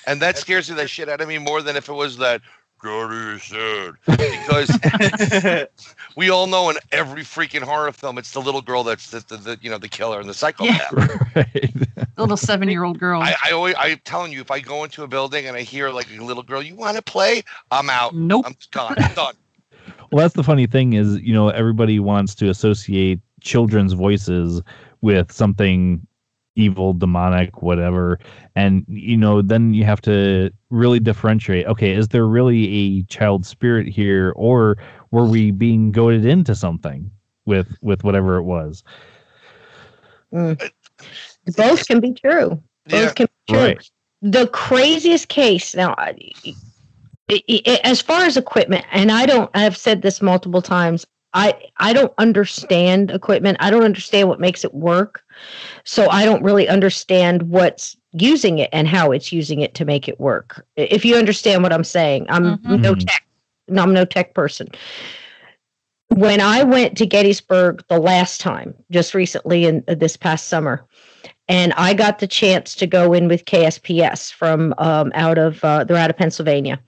and 0.07 0.21
that 0.21 0.37
scares 0.37 0.69
me 0.69 0.75
the 0.75 0.87
shit 0.87 1.09
out 1.09 1.21
of 1.21 1.27
me 1.27 1.37
more 1.37 1.61
than 1.61 1.75
if 1.75 1.89
it 1.89 1.93
was 1.93 2.17
that. 2.17 2.41
Johnny 2.83 3.35
is 3.35 3.43
sad 3.43 3.93
because 4.05 5.67
we 6.17 6.29
all 6.29 6.47
know 6.47 6.69
in 6.69 6.75
every 6.91 7.21
freaking 7.21 7.61
horror 7.61 7.91
film 7.93 8.17
it's 8.17 8.31
the 8.33 8.41
little 8.41 8.61
girl 8.61 8.83
that's 8.83 9.09
the, 9.11 9.19
the, 9.29 9.37
the 9.37 9.59
you 9.61 9.69
know 9.69 9.77
the 9.77 9.87
killer 9.87 10.19
and 10.19 10.27
the 10.27 10.33
psychopath. 10.33 10.91
right. 11.35 11.71
The 11.73 12.07
little 12.17 12.37
seven 12.37 12.69
year 12.69 12.83
old 12.83 12.99
girl. 12.99 13.21
I, 13.21 13.35
I 13.43 13.51
always 13.51 13.75
I'm 13.77 14.01
telling 14.03 14.33
you 14.33 14.41
if 14.41 14.51
I 14.51 14.59
go 14.59 14.83
into 14.83 15.03
a 15.03 15.07
building 15.07 15.45
and 15.45 15.55
I 15.55 15.61
hear 15.61 15.91
like 15.91 16.07
a 16.17 16.21
little 16.21 16.43
girl, 16.43 16.61
you 16.61 16.75
want 16.75 16.97
to 16.97 17.01
play? 17.01 17.43
I'm 17.71 17.89
out. 17.89 18.15
nope. 18.15 18.45
I'm 18.45 18.55
gone. 18.71 18.95
I'm 18.97 19.13
done. 19.13 19.35
Well, 20.11 20.21
that's 20.21 20.35
the 20.35 20.43
funny 20.43 20.67
thing 20.67 20.93
is, 20.93 21.19
you 21.21 21.33
know, 21.33 21.49
everybody 21.49 21.99
wants 21.99 22.35
to 22.35 22.47
associate 22.47 23.19
children's 23.41 23.93
voices 23.93 24.61
with 25.01 25.31
something 25.31 26.05
evil, 26.55 26.93
demonic, 26.93 27.61
whatever. 27.61 28.19
And, 28.55 28.85
you 28.87 29.17
know, 29.17 29.41
then 29.41 29.73
you 29.73 29.85
have 29.85 30.01
to 30.01 30.51
really 30.69 30.99
differentiate. 30.99 31.65
Okay, 31.67 31.93
is 31.93 32.09
there 32.09 32.25
really 32.27 32.67
a 32.73 33.03
child 33.03 33.45
spirit 33.45 33.87
here 33.87 34.33
or 34.35 34.77
were 35.11 35.25
we 35.25 35.51
being 35.51 35.91
goaded 35.91 36.25
into 36.25 36.55
something 36.55 37.09
with 37.45 37.75
with 37.81 38.03
whatever 38.03 38.37
it 38.37 38.43
was? 38.43 38.83
Mm. 40.33 40.71
Both 41.57 41.87
can 41.87 41.99
be 41.99 42.13
true. 42.13 42.61
Both 42.87 43.01
Yeah. 43.01 43.11
can 43.11 43.27
be 43.47 43.53
true. 43.53 43.63
Right. 43.63 43.89
The 44.21 44.47
craziest 44.47 45.27
case 45.27 45.75
now, 45.75 45.93
I- 45.97 46.15
i- 47.29 47.43
i- 47.49 47.79
as 47.83 47.99
far 48.01 48.23
as 48.23 48.37
equipment, 48.37 48.85
and 48.91 49.11
I 49.11 49.25
don't. 49.25 49.49
I've 49.53 49.75
said 49.77 50.01
this 50.01 50.21
multiple 50.21 50.61
times. 50.61 51.05
I 51.33 51.55
I 51.77 51.93
don't 51.93 52.13
understand 52.19 53.11
equipment. 53.11 53.57
I 53.59 53.69
don't 53.71 53.83
understand 53.83 54.29
what 54.29 54.39
makes 54.39 54.63
it 54.63 54.73
work. 54.73 55.22
So 55.83 56.09
I 56.09 56.25
don't 56.25 56.43
really 56.43 56.67
understand 56.67 57.43
what's 57.43 57.95
using 58.11 58.59
it 58.59 58.69
and 58.71 58.87
how 58.87 59.11
it's 59.11 59.31
using 59.31 59.61
it 59.61 59.73
to 59.75 59.85
make 59.85 60.07
it 60.07 60.19
work. 60.19 60.65
If 60.75 61.03
you 61.03 61.15
understand 61.15 61.63
what 61.63 61.73
I'm 61.73 61.83
saying, 61.83 62.25
I'm 62.29 62.57
Mhm. 62.57 62.79
no 62.79 62.93
Mhm. 62.93 63.05
tech. 63.05 63.23
No, 63.67 63.81
I'm 63.83 63.93
no 63.93 64.05
tech 64.05 64.33
person. 64.33 64.67
When 66.09 66.41
I 66.41 66.63
went 66.63 66.97
to 66.97 67.05
Gettysburg 67.05 67.83
the 67.87 67.99
last 67.99 68.39
time, 68.39 68.75
just 68.91 69.13
recently 69.15 69.65
in 69.65 69.83
uh, 69.87 69.95
this 69.95 70.15
past 70.15 70.47
summer, 70.47 70.85
and 71.49 71.73
I 71.73 71.93
got 71.93 72.19
the 72.19 72.27
chance 72.27 72.75
to 72.75 72.87
go 72.87 73.13
in 73.13 73.27
with 73.27 73.45
KSPS 73.45 74.31
from 74.31 74.73
um, 74.77 75.11
out 75.15 75.37
of 75.37 75.63
uh, 75.63 75.83
they're 75.83 75.97
out 75.97 76.09
of 76.09 76.17
Pennsylvania. 76.17 76.79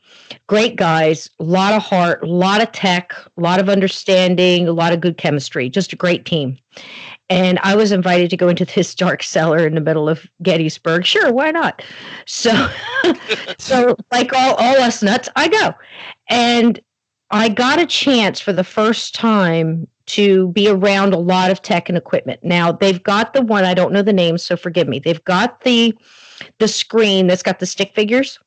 Great 0.47 0.75
guys, 0.75 1.29
a 1.39 1.43
lot 1.43 1.73
of 1.73 1.81
heart, 1.81 2.23
a 2.23 2.27
lot 2.27 2.61
of 2.61 2.71
tech, 2.71 3.13
a 3.37 3.41
lot 3.41 3.59
of 3.59 3.67
understanding, 3.67 4.67
a 4.67 4.71
lot 4.73 4.93
of 4.93 5.01
good 5.01 5.17
chemistry. 5.17 5.69
Just 5.69 5.91
a 5.91 5.95
great 5.95 6.25
team. 6.25 6.57
And 7.29 7.59
I 7.63 7.75
was 7.75 7.91
invited 7.91 8.29
to 8.29 8.37
go 8.37 8.49
into 8.49 8.65
this 8.65 8.93
dark 8.93 9.23
cellar 9.23 9.65
in 9.65 9.73
the 9.73 9.81
middle 9.81 10.07
of 10.07 10.27
Gettysburg. 10.43 11.05
Sure, 11.05 11.33
why 11.33 11.51
not? 11.51 11.81
So, 12.27 12.69
so 13.57 13.95
like 14.11 14.31
all 14.33 14.55
all 14.55 14.77
us 14.81 15.01
nuts, 15.01 15.27
I 15.35 15.47
go, 15.47 15.73
and 16.29 16.79
I 17.31 17.49
got 17.49 17.79
a 17.79 17.85
chance 17.85 18.39
for 18.39 18.53
the 18.53 18.63
first 18.63 19.15
time 19.15 19.87
to 20.07 20.49
be 20.49 20.67
around 20.69 21.13
a 21.13 21.17
lot 21.17 21.49
of 21.49 21.61
tech 21.63 21.89
and 21.89 21.97
equipment. 21.97 22.43
Now 22.43 22.71
they've 22.71 23.01
got 23.01 23.33
the 23.33 23.41
one 23.41 23.65
I 23.65 23.73
don't 23.73 23.91
know 23.91 24.03
the 24.03 24.13
name, 24.13 24.37
so 24.37 24.55
forgive 24.55 24.87
me. 24.87 24.99
They've 24.99 25.23
got 25.23 25.61
the 25.61 25.97
the 26.59 26.67
screen 26.67 27.27
that's 27.27 27.43
got 27.43 27.59
the 27.59 27.65
stick 27.65 27.95
figures. 27.95 28.39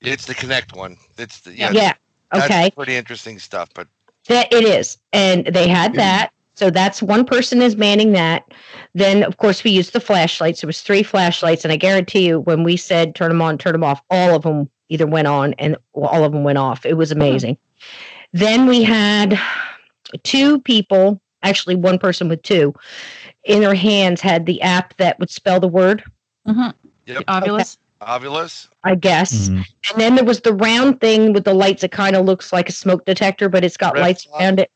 It's 0.00 0.24
the 0.26 0.34
Kinect 0.34 0.74
one. 0.76 0.96
It's 1.18 1.40
the 1.40 1.54
yeah. 1.54 1.70
Yeah. 1.72 1.94
that's 2.32 2.46
Okay. 2.46 2.70
pretty 2.70 2.96
interesting 2.96 3.38
stuff. 3.38 3.68
But 3.74 3.88
That 4.28 4.52
it 4.52 4.64
is, 4.64 4.96
and 5.12 5.46
they 5.46 5.68
had 5.68 5.94
that. 5.94 6.32
So 6.54 6.70
that's 6.70 7.02
one 7.02 7.24
person 7.24 7.62
is 7.62 7.76
manning 7.76 8.12
that. 8.12 8.52
Then, 8.94 9.22
of 9.22 9.38
course, 9.38 9.64
we 9.64 9.70
used 9.70 9.92
the 9.92 10.00
flashlights. 10.00 10.62
It 10.62 10.66
was 10.66 10.82
three 10.82 11.02
flashlights, 11.02 11.64
and 11.64 11.72
I 11.72 11.76
guarantee 11.76 12.26
you, 12.26 12.40
when 12.40 12.62
we 12.62 12.76
said 12.76 13.14
turn 13.14 13.30
them 13.30 13.40
on, 13.42 13.58
turn 13.58 13.72
them 13.72 13.84
off, 13.84 14.02
all 14.10 14.34
of 14.34 14.42
them 14.42 14.68
either 14.88 15.06
went 15.06 15.26
on 15.26 15.54
and 15.54 15.76
all 15.94 16.24
of 16.24 16.32
them 16.32 16.44
went 16.44 16.58
off. 16.58 16.84
It 16.84 16.94
was 16.94 17.10
amazing. 17.10 17.56
Then 18.34 18.66
we 18.66 18.82
had 18.82 19.38
two 20.22 20.60
people, 20.60 21.20
actually 21.42 21.74
one 21.74 21.98
person 21.98 22.28
with 22.28 22.42
two, 22.42 22.74
in 23.44 23.60
their 23.60 23.74
hands 23.74 24.20
had 24.20 24.44
the 24.44 24.60
app 24.60 24.94
that 24.98 25.18
would 25.18 25.30
spell 25.30 25.58
the 25.60 25.68
word. 25.68 26.04
Mhm. 26.46 26.74
Yep. 27.06 27.24
Ovilus. 27.26 27.78
Ovilus. 28.02 28.68
I 28.84 28.94
guess. 28.94 29.48
Mhm. 29.48 29.64
And 29.90 30.00
then 30.00 30.14
there 30.16 30.24
was 30.24 30.40
the 30.40 30.52
round 30.52 31.00
thing 31.00 31.32
with 31.32 31.44
the 31.44 31.54
lights 31.54 31.80
that 31.82 31.92
kind 31.92 32.14
of 32.14 32.26
looks 32.26 32.52
like 32.52 32.68
a 32.68 32.72
smoke 32.72 33.04
detector, 33.06 33.48
but 33.48 33.64
it's 33.64 33.76
got 33.76 33.94
Red 33.94 34.02
lights 34.02 34.22
spot? 34.24 34.40
around 34.42 34.60
it. 34.60 34.70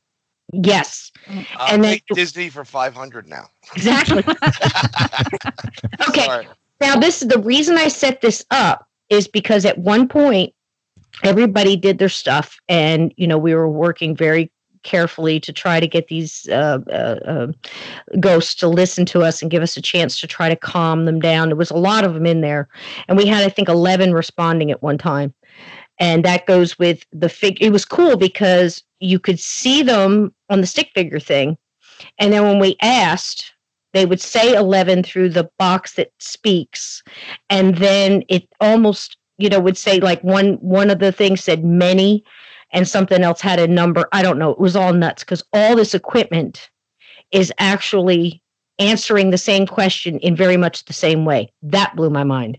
Yes, 0.53 1.11
I'll 1.57 1.75
And 1.75 1.85
then- 1.85 1.99
Disney 2.15 2.49
for 2.51 2.65
five 2.65 2.95
hundred 2.95 3.29
now. 3.29 3.49
exactly. 3.75 4.19
okay. 6.09 6.25
Sorry. 6.25 6.49
Now, 6.81 6.97
this 6.97 7.23
is 7.23 7.29
the 7.29 7.39
reason 7.39 7.79
I 7.79 7.89
set 7.89 8.21
this 8.21 8.45
up 8.51 8.87
is 9.09 9.27
because 9.29 9.65
at 9.65 9.79
one 9.79 10.09
point, 10.09 10.53
everybody 11.25 11.77
did 11.77 11.99
their 11.99 12.09
stuff, 12.09 12.59
and 12.69 13.13
you 13.17 13.27
know 13.27 13.39
we 13.39 13.55
were 13.55 13.69
working 13.69 14.15
very 14.15 14.51
carefully 14.83 15.41
to 15.41 15.53
try 15.53 15.81
to 15.81 15.87
get 15.89 16.07
these 16.07 16.49
uh, 16.49 16.79
uh, 16.89 17.19
uh, 17.27 17.47
ghosts 18.21 18.55
to 18.55 18.69
listen 18.69 19.05
to 19.07 19.23
us 19.23 19.43
and 19.43 19.51
give 19.51 19.63
us 19.63 19.77
a 19.77 19.83
chance 19.83 20.21
to 20.21 20.29
try 20.29 20.49
to 20.49 20.55
calm 20.55 21.07
them 21.07 21.19
down. 21.19 21.49
There 21.49 21.57
was 21.57 21.73
a 21.73 21.77
lot 21.77 22.05
of 22.05 22.15
them 22.15 22.25
in 22.27 22.41
there, 22.41 22.69
and 23.09 23.17
we 23.17 23.27
had 23.27 23.43
I 23.45 23.49
think 23.49 23.69
eleven 23.69 24.13
responding 24.13 24.71
at 24.71 24.83
one 24.83 24.99
time, 24.99 25.33
and 25.99 26.25
that 26.25 26.47
goes 26.47 26.79
with 26.79 27.05
the 27.13 27.29
fig. 27.29 27.59
It 27.61 27.71
was 27.71 27.85
cool 27.85 28.17
because 28.17 28.83
you 29.01 29.19
could 29.19 29.41
see 29.41 29.83
them 29.83 30.35
on 30.51 30.61
the 30.61 30.67
stick 30.67 30.91
figure 30.95 31.21
thing, 31.21 31.57
and 32.19 32.33
then 32.33 32.43
when 32.43 32.59
we 32.59 32.77
asked 32.81 33.53
they 33.97 34.05
would 34.05 34.21
say 34.21 34.55
11 34.55 35.03
through 35.05 35.31
the 35.31 35.49
box 35.59 35.95
that 35.95 36.13
speaks. 36.19 37.03
And 37.49 37.79
then 37.79 38.25
it 38.29 38.47
almost 38.61 39.17
you 39.39 39.49
know 39.49 39.59
would 39.59 39.79
say 39.79 40.01
like 40.01 40.23
one 40.23 40.55
one 40.55 40.91
of 40.91 40.99
the 40.99 41.13
things 41.13 41.43
said 41.43 41.65
many 41.65 42.23
and 42.73 42.87
something 42.87 43.23
else 43.23 43.41
had 43.41 43.59
a 43.59 43.67
number. 43.67 44.07
I 44.13 44.23
don't 44.23 44.39
know. 44.39 44.51
It 44.51 44.59
was 44.59 44.77
all 44.77 44.93
nuts 44.93 45.25
because 45.25 45.43
all 45.55 45.77
this 45.77 45.95
equipment 45.95 46.69
is 47.33 47.51
actually 47.59 48.43
answering 48.79 49.31
the 49.31 49.39
same 49.39 49.67
question 49.67 50.19
in 50.19 50.37
very 50.37 50.59
much 50.59 50.85
the 50.85 50.93
same 50.93 51.25
way. 51.25 51.51
That 51.63 51.97
blew 51.97 52.11
my 52.11 52.25
mind. 52.25 52.59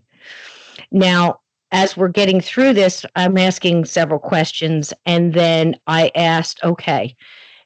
Now 0.89 1.41
as 1.71 1.97
we're 1.97 2.07
getting 2.07 2.41
through 2.41 2.73
this 2.73 3.05
i'm 3.15 3.37
asking 3.37 3.85
several 3.85 4.19
questions 4.19 4.93
and 5.05 5.33
then 5.33 5.75
i 5.87 6.11
asked 6.15 6.63
okay 6.63 7.15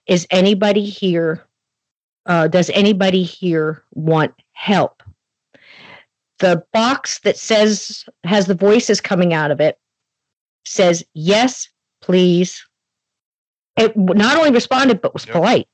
is 0.07 0.27
anybody 0.31 0.85
here 0.85 1.45
uh, 2.25 2.47
does 2.47 2.69
anybody 2.71 3.23
here 3.23 3.83
want 3.93 4.33
help? 4.53 5.03
The 6.39 6.63
box 6.73 7.19
that 7.19 7.37
says 7.37 8.05
has 8.23 8.47
the 8.47 8.55
voices 8.55 9.01
coming 9.01 9.33
out 9.33 9.51
of 9.51 9.59
it 9.59 9.77
says 10.65 11.03
yes, 11.13 11.67
please. 12.01 12.63
It 13.77 13.95
not 13.95 14.37
only 14.37 14.51
responded 14.51 15.01
but 15.01 15.13
was 15.13 15.25
Yep. 15.25 15.35
polite. 15.35 15.67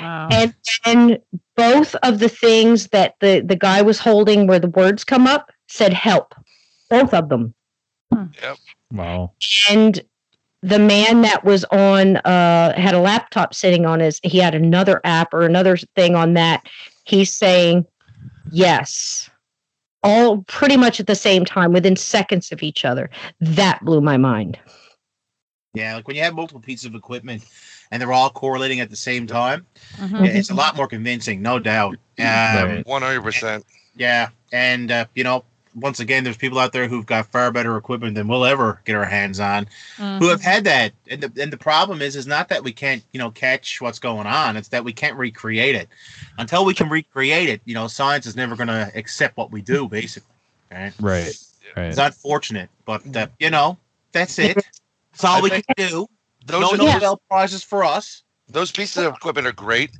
Wow. 0.00 0.28
And 0.30 0.54
and 0.84 1.18
both 1.56 1.94
of 1.96 2.18
the 2.18 2.28
things 2.28 2.88
that 2.88 3.14
the 3.20 3.40
the 3.40 3.56
guy 3.56 3.82
was 3.82 3.98
holding 3.98 4.46
where 4.46 4.58
the 4.58 4.68
words 4.68 5.04
come 5.04 5.26
up 5.26 5.50
said 5.68 5.92
help. 5.92 6.34
Both 6.90 7.14
of 7.14 7.28
them 7.28 7.54
Yep. 8.12 8.56
Wow. 8.92 9.32
and 9.70 10.00
the 10.62 10.78
man 10.78 11.22
that 11.22 11.44
was 11.44 11.64
on 11.64 12.16
uh 12.18 12.72
had 12.78 12.94
a 12.94 12.98
laptop 13.00 13.54
sitting 13.54 13.84
on 13.86 14.00
his 14.00 14.20
he 14.22 14.38
had 14.38 14.54
another 14.54 15.00
app 15.04 15.34
or 15.34 15.42
another 15.42 15.76
thing 15.96 16.14
on 16.14 16.34
that 16.34 16.66
he's 17.04 17.34
saying 17.34 17.84
yes 18.50 19.28
all 20.02 20.42
pretty 20.44 20.76
much 20.76 21.00
at 21.00 21.06
the 21.06 21.14
same 21.14 21.44
time 21.44 21.72
within 21.72 21.96
seconds 21.96 22.52
of 22.52 22.62
each 22.62 22.84
other 22.84 23.10
that 23.40 23.84
blew 23.84 24.00
my 24.00 24.16
mind 24.16 24.58
Yeah, 25.74 25.96
like 25.96 26.06
when 26.06 26.16
you 26.16 26.22
have 26.22 26.34
multiple 26.34 26.60
pieces 26.60 26.84
of 26.86 26.94
equipment 26.94 27.44
and 27.90 28.00
they're 28.00 28.12
all 28.12 28.30
correlating 28.30 28.78
at 28.80 28.90
the 28.90 28.96
same 28.96 29.26
time, 29.26 29.66
Mhm. 29.98 30.24
it's 30.34 30.50
a 30.50 30.54
lot 30.54 30.76
more 30.76 30.86
convincing, 30.86 31.42
no 31.42 31.58
doubt. 31.58 31.96
Um, 32.18 32.82
One 32.86 33.02
hundred 33.02 33.22
percent. 33.22 33.64
Yeah, 33.96 34.28
and 34.52 34.92
uh, 34.92 35.06
you 35.16 35.24
know, 35.24 35.44
once 35.74 36.00
again, 36.00 36.24
there's 36.24 36.36
people 36.36 36.58
out 36.58 36.72
there 36.72 36.88
who've 36.88 37.06
got 37.06 37.26
far 37.26 37.50
better 37.50 37.76
equipment 37.76 38.14
than 38.14 38.28
we'll 38.28 38.44
ever 38.44 38.80
get 38.84 38.94
our 38.96 39.04
hands 39.04 39.40
on, 39.40 39.66
who 39.96 40.28
have 40.28 40.40
had 40.40 40.64
that. 40.64 40.92
And 41.10 41.22
the 41.22 41.42
and 41.42 41.52
the 41.52 41.56
problem 41.56 42.00
is, 42.02 42.16
is 42.16 42.26
not 42.26 42.48
that 42.48 42.62
we 42.62 42.72
can't, 42.72 43.02
you 43.12 43.18
know, 43.18 43.30
catch 43.30 43.80
what's 43.80 43.98
going 43.98 44.26
on. 44.26 44.56
It's 44.56 44.68
that 44.68 44.84
we 44.84 44.92
can't 44.92 45.16
recreate 45.16 45.74
it. 45.74 45.88
Until 46.38 46.64
we 46.64 46.74
can 46.74 46.88
recreate 46.88 47.48
it, 47.48 47.60
you 47.64 47.74
know, 47.74 47.88
science 47.88 48.26
is 48.26 48.36
never 48.36 48.56
going 48.56 48.68
to 48.68 48.90
accept 48.94 49.36
what 49.36 49.50
we 49.50 49.62
do, 49.62 49.88
basically. 50.00 50.34
Right? 50.70 50.92
Right. 51.00 51.38
Right. 51.76 51.86
It's 51.86 51.98
unfortunate, 51.98 52.68
but 52.84 53.16
uh, 53.16 53.26
you 53.40 53.50
know, 53.50 53.78
that's 54.12 54.38
it. 54.38 54.54
That's 54.54 55.24
all 55.24 55.38
I 55.38 55.40
we 55.40 55.50
can 55.50 55.62
do. 55.76 56.08
Those 56.46 56.60
no 56.60 56.70
are 56.70 56.76
Yeah. 56.76 56.94
Nobel 56.94 57.20
prizes 57.28 57.62
for 57.62 57.84
us. 57.84 58.23
Those 58.48 58.70
pieces 58.70 59.04
of 59.04 59.14
equipment 59.14 59.46
are 59.46 59.52
great. 59.52 59.90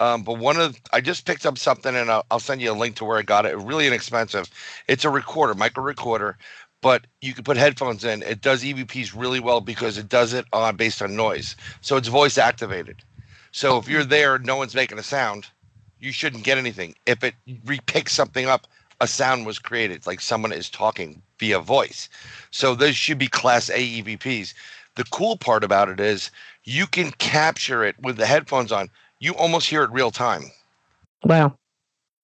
Um, 0.00 0.22
but 0.22 0.38
one 0.38 0.58
of 0.58 0.80
I 0.92 1.00
just 1.00 1.26
picked 1.26 1.44
up 1.44 1.58
something 1.58 1.94
and 1.94 2.10
I'll, 2.10 2.24
I'll 2.30 2.40
send 2.40 2.62
you 2.62 2.72
a 2.72 2.74
link 2.74 2.96
to 2.96 3.04
where 3.04 3.18
I 3.18 3.22
got 3.22 3.46
it. 3.46 3.56
Really 3.56 3.86
inexpensive. 3.86 4.48
It's 4.88 5.04
a 5.04 5.10
recorder, 5.10 5.54
micro 5.54 5.84
recorder, 5.84 6.38
but 6.80 7.06
you 7.20 7.34
can 7.34 7.44
put 7.44 7.56
headphones 7.56 8.04
in. 8.04 8.22
It 8.22 8.40
does 8.40 8.64
EVPs 8.64 9.14
really 9.14 9.40
well 9.40 9.60
because 9.60 9.98
it 9.98 10.08
does 10.08 10.32
it 10.32 10.46
on 10.52 10.76
based 10.76 11.02
on 11.02 11.14
noise. 11.14 11.54
So 11.82 11.96
it's 11.96 12.08
voice 12.08 12.38
activated. 12.38 13.02
So 13.52 13.78
if 13.78 13.88
you're 13.88 14.04
there, 14.04 14.38
no 14.38 14.56
one's 14.56 14.74
making 14.74 14.98
a 14.98 15.02
sound, 15.02 15.48
you 15.98 16.12
shouldn't 16.12 16.44
get 16.44 16.56
anything. 16.56 16.94
If 17.04 17.22
it 17.22 17.34
repicks 17.66 18.10
something 18.10 18.46
up, 18.46 18.66
a 19.00 19.06
sound 19.06 19.46
was 19.46 19.58
created, 19.58 20.06
like 20.06 20.20
someone 20.20 20.52
is 20.52 20.70
talking 20.70 21.22
via 21.38 21.58
voice. 21.58 22.08
So 22.50 22.74
those 22.74 22.96
should 22.96 23.18
be 23.18 23.28
class 23.28 23.68
A 23.70 24.02
EVPs. 24.02 24.54
The 24.96 25.04
cool 25.04 25.36
part 25.36 25.64
about 25.64 25.88
it 25.88 26.00
is 26.00 26.30
you 26.64 26.86
can 26.86 27.10
capture 27.12 27.84
it 27.84 27.96
with 28.00 28.16
the 28.16 28.26
headphones 28.26 28.72
on. 28.72 28.90
You 29.18 29.34
almost 29.34 29.68
hear 29.68 29.82
it 29.84 29.90
real 29.90 30.10
time. 30.10 30.44
wow 31.24 31.56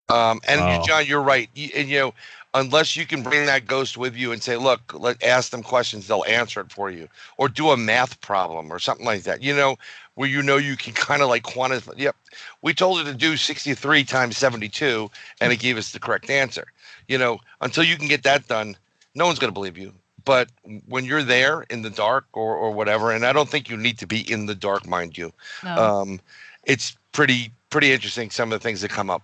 Um, 0.08 0.40
and 0.46 0.60
Wow. 0.60 0.82
John, 0.82 1.06
you're 1.06 1.22
right. 1.22 1.48
You, 1.54 1.70
and 1.74 1.88
you 1.88 1.98
know, 1.98 2.14
unless 2.54 2.96
you 2.96 3.06
can 3.06 3.22
bring 3.22 3.46
that 3.46 3.66
ghost 3.66 3.96
with 3.96 4.14
you 4.16 4.32
and 4.32 4.42
say, 4.42 4.56
"Look, 4.56 4.92
let 4.94 5.22
ask 5.22 5.50
them 5.50 5.62
questions, 5.62 6.06
they'll 6.06 6.24
answer 6.26 6.60
it 6.60 6.72
for 6.72 6.90
you," 6.90 7.08
or 7.38 7.48
do 7.48 7.70
a 7.70 7.76
math 7.76 8.20
problem 8.20 8.72
or 8.72 8.78
something 8.78 9.06
like 9.06 9.24
that. 9.24 9.42
You 9.42 9.54
know, 9.56 9.76
where 10.14 10.28
you 10.28 10.42
know 10.42 10.56
you 10.56 10.76
can 10.76 10.92
kind 11.08 11.22
of 11.22 11.28
like 11.28 11.42
quantify. 11.42 11.98
Yep, 11.98 12.16
we 12.62 12.74
told 12.74 13.00
it 13.00 13.04
to 13.04 13.14
do 13.14 13.36
63 13.36 14.04
times 14.04 14.36
72, 14.38 15.10
and 15.40 15.52
it 15.52 15.58
gave 15.58 15.76
us 15.76 15.92
the 15.92 16.00
correct 16.00 16.30
answer. 16.30 16.66
You 17.08 17.18
know, 17.18 17.40
until 17.60 17.84
you 17.84 17.96
can 17.96 18.08
get 18.08 18.22
that 18.24 18.46
done, 18.48 18.76
no 19.14 19.26
one's 19.26 19.38
going 19.38 19.50
to 19.50 19.54
believe 19.54 19.78
you. 19.78 19.92
But 20.26 20.50
when 20.86 21.06
you're 21.06 21.22
there 21.22 21.62
in 21.70 21.80
the 21.80 21.88
dark 21.88 22.26
or 22.34 22.54
or 22.54 22.72
whatever, 22.72 23.12
and 23.12 23.24
I 23.24 23.32
don't 23.32 23.48
think 23.48 23.70
you 23.70 23.78
need 23.78 23.96
to 23.98 24.06
be 24.06 24.30
in 24.30 24.44
the 24.44 24.54
dark, 24.54 24.86
mind 24.86 25.16
you. 25.16 25.32
No. 25.64 25.76
Um, 25.76 26.20
it's 26.64 26.96
pretty 27.12 27.52
pretty 27.70 27.92
interesting 27.92 28.30
some 28.30 28.52
of 28.52 28.60
the 28.60 28.62
things 28.62 28.82
that 28.82 28.90
come 28.90 29.08
up. 29.08 29.22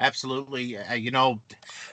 Absolutely. 0.00 0.78
Uh, 0.78 0.94
you 0.94 1.10
know, 1.10 1.40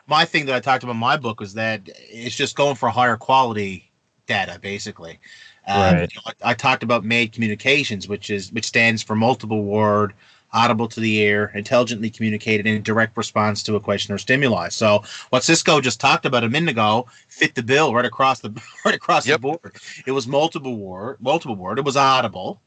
my 0.07 0.23
thing 0.25 0.45
that 0.45 0.55
I 0.55 0.61
talked 0.61 0.83
about 0.83 0.93
in 0.93 0.99
my 0.99 1.17
book 1.17 1.41
was 1.41 1.53
that 1.55 1.81
it's 2.09 2.35
just 2.35 2.55
going 2.55 2.75
for 2.75 2.89
higher 2.89 3.17
quality 3.17 3.91
data, 4.27 4.57
basically. 4.61 5.19
Um, 5.67 5.81
Right. 5.81 6.09
you 6.13 6.21
know, 6.25 6.31
I, 6.41 6.51
I 6.51 6.53
talked 6.53 6.83
about 6.83 7.03
MADE 7.03 7.33
communications, 7.33 8.07
which 8.07 8.29
is 8.29 8.51
which 8.53 8.65
stands 8.65 9.03
for 9.03 9.15
multiple 9.15 9.63
word, 9.63 10.13
audible 10.53 10.87
to 10.87 10.99
the 10.99 11.17
ear, 11.19 11.51
intelligently 11.55 12.09
communicated 12.09 12.67
in 12.67 12.81
direct 12.83 13.17
response 13.17 13.63
to 13.63 13.75
a 13.75 13.79
question 13.79 14.13
or 14.13 14.17
stimuli. 14.17 14.69
So 14.69 15.03
what 15.29 15.43
Cisco 15.43 15.81
just 15.81 15.99
talked 15.99 16.25
about 16.25 16.43
a 16.43 16.49
minute 16.49 16.69
ago 16.71 17.07
fit 17.29 17.55
the 17.55 17.63
bill 17.63 17.93
right 17.93 18.05
across 18.05 18.39
the 18.39 18.51
right 18.85 18.95
across 18.95 19.27
Yep. 19.27 19.37
the 19.37 19.41
board. 19.41 19.75
It 20.05 20.11
was 20.11 20.27
multiple 20.27 20.77
word, 20.77 21.17
multiple 21.21 21.55
word. 21.55 21.79
It 21.79 21.85
was 21.85 21.97
audible, 21.97 22.61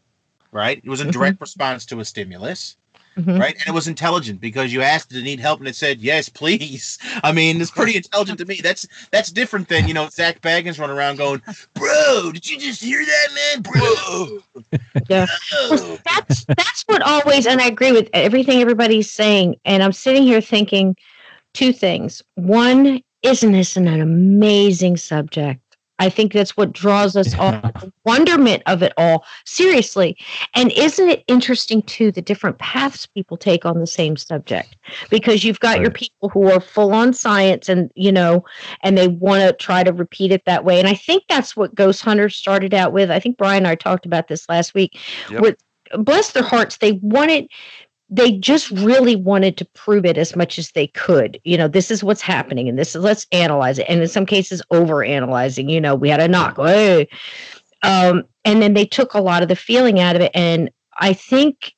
right? 0.52 0.80
It 0.84 0.90
was 0.90 1.00
in 1.00 1.08
Mhm. 1.08 1.12
direct 1.12 1.40
response 1.40 1.86
to 1.86 2.00
a 2.00 2.04
stimulus 2.04 2.76
Mhm. 3.18 3.38
right? 3.38 3.54
And 3.54 3.68
it 3.68 3.72
was 3.72 3.88
intelligent 3.88 4.40
because 4.40 4.72
you 4.72 4.82
asked 4.82 5.12
it 5.12 5.16
to 5.16 5.22
need 5.22 5.40
help 5.40 5.58
and 5.58 5.68
it 5.68 5.74
said 5.74 6.00
yes, 6.00 6.28
please. 6.28 6.98
I 7.24 7.32
mean, 7.32 7.60
it's 7.60 7.70
pretty 7.70 7.96
intelligent 7.96 8.38
to 8.38 8.46
me. 8.46 8.60
That's 8.62 8.86
that's 9.10 9.30
different 9.30 9.68
than 9.68 9.88
you 9.88 9.94
know 9.94 10.08
Zak 10.08 10.40
Bagans 10.40 10.78
running 10.78 10.96
around 10.96 11.16
going, 11.16 11.42
"Bro, 11.74 12.32
did 12.32 12.48
you 12.48 12.58
just 12.58 12.82
hear 12.82 13.04
that, 13.04 13.28
man, 13.34 13.62
bro?" 13.62 14.42
Yeah. 15.08 15.26
Bro." 15.68 15.98
That's 16.04 16.44
that's 16.44 16.82
what 16.86 17.02
always 17.02 17.46
and 17.46 17.60
i 17.60 17.66
agree 17.66 17.92
with 17.92 18.08
everything 18.12 18.60
everybody's 18.60 19.10
saying 19.10 19.56
and 19.64 19.82
i'm 19.82 19.92
sitting 19.92 20.22
here 20.22 20.40
thinking 20.40 20.96
two 21.54 21.72
things 21.72 22.22
one 22.34 23.00
isn't 23.22 23.52
this 23.52 23.76
an 23.76 23.88
amazing 23.88 24.96
subject 24.96 25.69
i 26.00 26.08
think 26.08 26.32
that's 26.32 26.56
what 26.56 26.72
draws 26.72 27.14
us 27.16 27.34
all 27.38 27.52
the 27.80 27.92
wonderment 28.04 28.62
of 28.66 28.82
it 28.82 28.92
all 28.96 29.24
seriously. 29.44 30.16
And 30.54 30.72
isn't 30.72 31.08
it 31.08 31.24
interesting 31.28 31.82
too 31.82 32.10
the 32.10 32.22
different 32.22 32.58
paths 32.58 33.06
people 33.06 33.36
take 33.36 33.64
on 33.64 33.78
the 33.78 33.86
same 33.86 34.16
subject? 34.16 34.76
Because 35.10 35.44
you've 35.44 35.60
got 35.60 35.80
your 35.80 35.90
people 35.90 36.28
who 36.28 36.50
are 36.50 36.60
full 36.60 36.92
on 36.92 37.12
science 37.12 37.68
and 37.68 37.90
you 37.94 38.12
know 38.12 38.44
and 38.82 38.96
they 38.96 39.08
want 39.08 39.42
to 39.42 39.52
try 39.52 39.82
to 39.82 39.92
repeat 39.92 40.32
it 40.32 40.44
that 40.46 40.64
way. 40.64 40.78
And 40.78 40.88
i 40.88 40.94
think 40.94 41.24
that's 41.28 41.56
what 41.56 41.74
ghost 41.74 42.02
hunters 42.02 42.36
started 42.36 42.74
out 42.74 42.92
with. 42.92 43.10
I 43.10 43.20
think 43.20 43.36
brian 43.36 43.58
and 43.58 43.68
i 43.68 43.74
talked 43.74 44.06
about 44.06 44.28
this 44.28 44.48
last 44.48 44.74
week. 44.74 44.98
Yep. 45.30 45.42
with 45.42 45.56
bless 45.98 46.32
their 46.32 46.44
hearts 46.44 46.78
they 46.78 46.92
wanted 47.02 47.48
they 48.10 48.32
just 48.32 48.70
really 48.72 49.14
wanted 49.14 49.56
to 49.56 49.64
prove 49.66 50.04
it 50.04 50.18
as 50.18 50.34
much 50.34 50.58
as 50.58 50.72
they 50.72 50.88
could. 50.88 51.40
You 51.44 51.56
know 51.56 51.68
this 51.68 51.90
is 51.90 52.02
what's 52.04 52.22
happening 52.22 52.68
and 52.68 52.78
this 52.78 52.94
is 52.94 53.02
let's 53.02 53.26
analyze 53.32 53.78
it. 53.78 53.86
And 53.88 54.02
in 54.02 54.08
some 54.08 54.26
cases 54.26 54.62
over 54.70 55.04
analyzing 55.04 55.68
you 55.68 55.80
know 55.80 55.94
we 55.94 56.08
had 56.08 56.20
a 56.20 56.28
knock 56.28 56.56
hey. 56.56 57.08
um, 57.82 58.24
and 58.44 58.60
then 58.60 58.74
they 58.74 58.86
took 58.86 59.14
a 59.14 59.20
lot 59.20 59.42
of 59.42 59.48
the 59.48 59.56
feeling 59.56 60.00
out 60.00 60.16
of 60.16 60.22
it. 60.22 60.32
And 60.34 60.70
i 60.98 61.12
think 61.12 61.72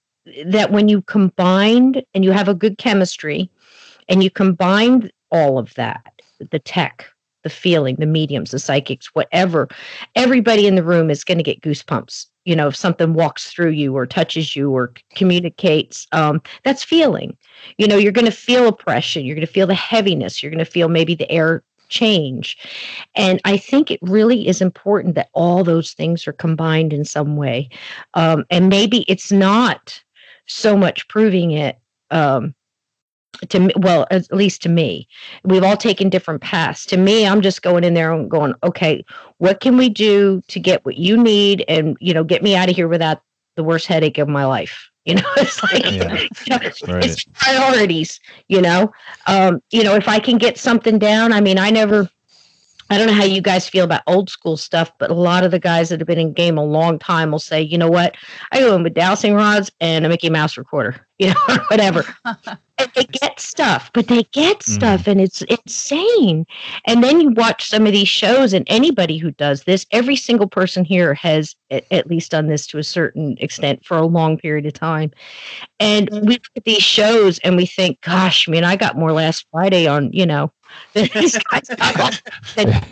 that 0.46 0.70
when 0.70 0.88
you 0.88 1.02
combined 1.02 2.02
and 2.14 2.24
you 2.24 2.32
have 2.32 2.48
a 2.48 2.54
good 2.54 2.78
chemistry 2.78 3.50
and 4.08 4.22
you 4.22 4.30
combine 4.30 5.10
all 5.30 5.58
of 5.58 5.74
that 5.74 6.22
the 6.50 6.58
tech 6.58 7.06
the 7.42 7.50
feeling 7.50 7.96
the 7.96 8.06
mediums 8.06 8.52
the 8.52 8.58
psychics 8.58 9.14
whatever 9.14 9.68
everybody 10.14 10.66
in 10.66 10.74
the 10.76 10.82
room 10.82 11.10
is 11.10 11.24
going 11.24 11.38
to 11.38 11.44
get 11.44 11.60
goosebumps 11.60 12.26
you 12.44 12.56
know 12.56 12.68
if 12.68 12.76
something 12.76 13.14
walks 13.14 13.50
through 13.50 13.70
you 13.70 13.96
or 13.96 14.06
touches 14.06 14.56
you 14.56 14.70
or 14.70 14.92
communicates 15.14 16.06
um, 16.12 16.42
that's 16.64 16.84
feeling. 16.84 17.36
You 17.78 17.86
know 17.86 17.96
you're 17.96 18.12
going 18.12 18.26
to 18.26 18.30
feel 18.30 18.68
oppression 18.68 19.24
you're 19.24 19.36
going 19.36 19.46
to 19.46 19.52
feel 19.52 19.66
the 19.66 19.74
heaviness 19.74 20.42
you're 20.42 20.52
going 20.52 20.64
to 20.64 20.70
feel 20.70 20.88
maybe 20.88 21.14
the 21.14 21.30
air 21.30 21.62
change. 21.88 22.56
And 23.14 23.40
i 23.44 23.56
think 23.56 23.90
it 23.90 24.00
really 24.02 24.48
is 24.48 24.60
important 24.62 25.14
that 25.14 25.28
all 25.34 25.62
those 25.62 25.92
things 25.92 26.26
are 26.26 26.32
combined 26.32 26.92
in 26.92 27.04
some 27.04 27.36
way. 27.36 27.68
Um, 28.14 28.44
and 28.50 28.68
maybe 28.68 29.04
it's 29.08 29.30
not 29.30 30.02
so 30.46 30.76
much 30.76 31.06
proving 31.08 31.52
it 31.52 31.78
um, 32.10 32.54
to 33.48 33.58
me 33.60 33.72
well 33.78 34.06
at 34.10 34.30
least 34.32 34.62
to 34.62 34.68
me 34.68 35.08
we've 35.44 35.62
all 35.64 35.76
taken 35.76 36.08
different 36.08 36.42
paths 36.42 36.84
to 36.86 36.96
me 36.96 37.26
i'm 37.26 37.40
just 37.40 37.62
going 37.62 37.82
in 37.84 37.94
there 37.94 38.12
and 38.12 38.30
going 38.30 38.54
okay 38.62 39.04
what 39.38 39.60
can 39.60 39.76
we 39.76 39.88
do 39.88 40.42
to 40.48 40.60
get 40.60 40.84
what 40.84 40.96
you 40.96 41.16
need 41.16 41.64
and 41.68 41.96
you 42.00 42.12
know 42.12 42.24
get 42.24 42.42
me 42.42 42.54
out 42.54 42.68
of 42.68 42.76
here 42.76 42.88
without 42.88 43.22
the 43.56 43.64
worst 43.64 43.86
headache 43.86 44.18
of 44.18 44.28
my 44.28 44.44
life 44.44 44.90
you 45.04 45.14
know 45.14 45.22
it's 45.38 45.62
like 45.64 45.84
Yeah. 45.84 46.16
you 46.46 46.50
know, 46.50 46.58
Right. 46.86 47.04
it's 47.04 47.24
priorities 47.34 48.20
you 48.48 48.60
know 48.60 48.92
um 49.26 49.60
you 49.72 49.82
know 49.82 49.94
if 49.96 50.06
i 50.08 50.18
can 50.20 50.38
get 50.38 50.56
something 50.56 50.98
down 50.98 51.32
i 51.32 51.40
mean 51.40 51.58
i 51.58 51.70
never 51.70 52.08
I 52.92 52.98
don't 52.98 53.06
know 53.06 53.14
how 53.14 53.24
you 53.24 53.40
guys 53.40 53.68
feel 53.68 53.84
about 53.84 54.02
old 54.06 54.30
school 54.30 54.56
stuff, 54.56 54.92
but 54.98 55.10
a 55.10 55.14
lot 55.14 55.44
of 55.44 55.50
the 55.50 55.58
guys 55.58 55.88
that 55.88 56.00
have 56.00 56.06
been 56.06 56.18
in 56.18 56.32
game 56.32 56.58
a 56.58 56.64
long 56.64 56.98
time 56.98 57.30
will 57.30 57.38
say, 57.38 57.60
you 57.62 57.78
know 57.78 57.88
what, 57.88 58.16
I 58.52 58.60
go 58.60 58.74
in 58.74 58.82
with 58.82 58.94
dowsing 58.94 59.34
rods 59.34 59.70
and 59.80 60.04
a 60.04 60.08
Mickey 60.08 60.30
Mouse 60.30 60.56
recorder, 60.58 61.06
you 61.18 61.28
know, 61.28 61.40
or 61.48 61.56
whatever. 61.68 62.04
and 62.78 62.90
they 62.94 63.04
get 63.04 63.38
stuff, 63.40 63.90
but 63.94 64.08
they 64.08 64.22
get 64.32 64.58
Mhm. 64.60 64.62
stuff 64.62 65.06
and 65.06 65.20
it's 65.20 65.42
insane. 65.42 66.44
And 66.86 67.02
then 67.02 67.20
you 67.20 67.30
watch 67.30 67.68
some 67.68 67.86
of 67.86 67.92
these 67.92 68.08
shows, 68.08 68.52
and 68.52 68.64
anybody 68.68 69.18
who 69.18 69.30
does 69.32 69.64
this, 69.64 69.86
every 69.92 70.16
single 70.16 70.48
person 70.48 70.84
here 70.84 71.14
has 71.14 71.54
at, 71.70 71.84
at 71.90 72.06
least 72.06 72.30
done 72.30 72.46
this 72.48 72.66
to 72.68 72.78
a 72.78 72.82
certain 72.82 73.36
extent 73.40 73.84
for 73.84 73.96
a 73.96 74.06
long 74.06 74.36
period 74.36 74.66
of 74.66 74.72
time. 74.72 75.10
And 75.78 76.08
we 76.10 76.20
look 76.20 76.42
at 76.56 76.64
these 76.64 76.82
shows 76.82 77.38
and 77.40 77.56
we 77.56 77.66
think, 77.66 78.00
gosh, 78.00 78.48
I 78.48 78.52
mean, 78.52 78.64
I 78.64 78.76
got 78.76 78.96
more 78.98 79.12
last 79.12 79.46
Friday 79.50 79.86
on, 79.86 80.12
you 80.12 80.26
know, 80.26 80.52
than 80.61 80.61
these 80.94 81.38
guys 81.50 81.68
got. 81.96 82.22
Then, 82.56 82.84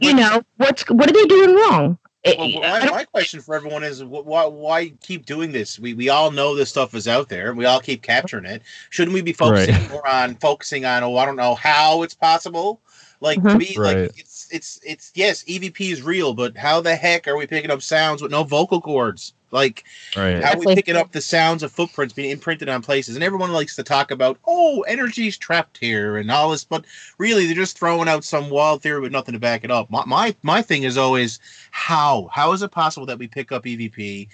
you 0.00 0.14
know, 0.14 0.42
what's 0.56 0.82
what 0.88 1.08
are 1.10 1.12
they 1.12 1.26
doing 1.26 1.54
wrong? 1.54 1.98
Well, 2.24 2.48
my, 2.60 2.88
my 2.88 3.04
question 3.04 3.40
for 3.40 3.56
everyone 3.56 3.82
is 3.82 4.02
why 4.04 4.44
why 4.46 4.92
keep 5.02 5.26
doing 5.26 5.50
this? 5.50 5.78
We 5.80 5.94
we 5.94 6.08
all 6.08 6.30
know 6.30 6.54
this 6.54 6.70
stuff 6.70 6.94
is 6.94 7.08
out 7.08 7.28
there. 7.28 7.52
We 7.52 7.64
all 7.64 7.80
keep 7.80 8.02
capturing 8.02 8.44
it. 8.44 8.62
Shouldn't 8.90 9.12
we 9.12 9.22
be 9.22 9.32
focusing 9.32 9.74
Right. 9.74 9.90
more 9.90 10.06
on 10.06 10.36
focusing 10.36 10.84
on? 10.84 11.02
Oh, 11.02 11.16
I 11.16 11.26
don't 11.26 11.36
know 11.36 11.56
how 11.56 12.02
it's 12.02 12.14
possible. 12.14 12.80
Like 13.20 13.42
to 13.42 13.48
Mhm. 13.48 13.58
me, 13.58 13.74
Right. 13.76 13.96
like 14.02 14.18
it's 14.18 14.48
it's 14.52 14.80
it's 14.84 15.10
yes, 15.14 15.42
EVP 15.48 15.90
is 15.92 16.02
real, 16.02 16.32
but 16.32 16.56
how 16.56 16.80
the 16.80 16.94
heck 16.94 17.26
are 17.26 17.36
we 17.36 17.46
picking 17.46 17.70
up 17.72 17.82
sounds 17.82 18.22
with 18.22 18.30
no 18.30 18.44
vocal 18.44 18.80
cords? 18.80 19.34
Like 19.52 19.84
Right. 20.16 20.42
how 20.42 20.54
are 20.54 20.58
we 20.58 20.66
Exactly. 20.66 20.74
picking 20.74 20.96
up 20.96 21.12
the 21.12 21.20
sounds 21.20 21.62
of 21.62 21.72
footprints 21.72 22.14
being 22.14 22.30
imprinted 22.30 22.68
on 22.68 22.82
places? 22.82 23.14
And 23.16 23.24
everyone 23.24 23.52
likes 23.52 23.76
to 23.76 23.82
talk 23.84 24.10
about, 24.10 24.38
oh, 24.46 24.82
energy's 24.82 25.38
trapped 25.38 25.78
here 25.78 26.16
and 26.16 26.30
all 26.30 26.50
this, 26.50 26.64
but 26.64 26.86
really 27.18 27.46
they're 27.46 27.54
just 27.54 27.78
throwing 27.78 28.08
out 28.08 28.24
some 28.24 28.50
wild 28.50 28.82
theory 28.82 29.00
with 29.00 29.12
nothing 29.12 29.34
to 29.34 29.38
back 29.40 29.64
it 29.64 29.70
up. 29.70 29.90
My 29.90 30.04
my, 30.06 30.34
my 30.42 30.62
thing 30.62 30.84
is 30.84 30.96
always 30.98 31.38
how 31.70 32.28
how 32.32 32.52
is 32.52 32.62
it 32.62 32.70
possible 32.72 33.06
that 33.06 33.18
we 33.18 33.28
pick 33.28 33.52
up 33.52 33.64
EVP? 33.64 34.28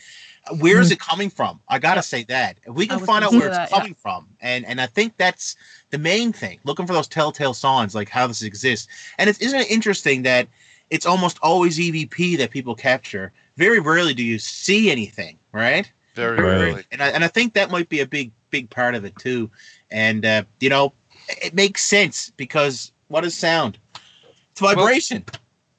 Where 0.58 0.80
is 0.80 0.90
it 0.90 0.98
coming 1.00 1.30
from? 1.30 1.60
I 1.68 1.78
gotta 1.78 1.98
Yeah. 1.98 2.02
say 2.02 2.24
that 2.24 2.58
if 2.66 2.74
we 2.74 2.86
can 2.86 3.00
find 3.00 3.24
out 3.24 3.34
where 3.34 3.46
it's 3.48 3.58
that, 3.58 3.70
yeah. 3.72 3.78
coming 3.78 3.94
from, 3.94 4.28
and 4.40 4.64
and 4.66 4.80
I 4.80 4.86
think 4.86 5.16
that's 5.18 5.56
the 5.90 5.98
main 5.98 6.32
thing. 6.32 6.60
Looking 6.64 6.86
for 6.86 6.94
those 6.94 7.08
telltale 7.08 7.54
signs, 7.54 7.94
like 7.94 8.08
how 8.08 8.26
this 8.26 8.42
exists. 8.42 8.88
And 9.18 9.28
it's 9.28 9.40
isn't 9.40 9.60
it 9.60 9.70
interesting 9.70 10.22
that 10.22 10.48
it's 10.90 11.06
almost 11.06 11.38
always 11.42 11.78
EVP 11.78 12.36
that 12.38 12.50
people 12.50 12.74
capture. 12.74 13.32
Very 13.58 13.80
rarely 13.80 14.14
do 14.14 14.22
you 14.22 14.38
see 14.38 14.88
anything, 14.88 15.36
right? 15.50 15.90
Very 16.14 16.40
Right. 16.40 16.58
rarely. 16.60 16.84
And 16.92 17.02
I, 17.02 17.08
and 17.08 17.24
I 17.24 17.28
think 17.28 17.54
that 17.54 17.72
might 17.72 17.88
be 17.88 18.00
a 18.00 18.06
big 18.06 18.30
big 18.50 18.70
part 18.70 18.94
of 18.94 19.04
it 19.04 19.16
too. 19.16 19.50
And 19.90 20.24
uh, 20.24 20.44
you 20.60 20.70
know, 20.70 20.92
it 21.28 21.46
it 21.46 21.54
makes 21.54 21.82
sense 21.82 22.30
because 22.36 22.92
what 23.08 23.24
is 23.24 23.36
sound? 23.36 23.78
It's 24.52 24.60
vibration. 24.60 25.24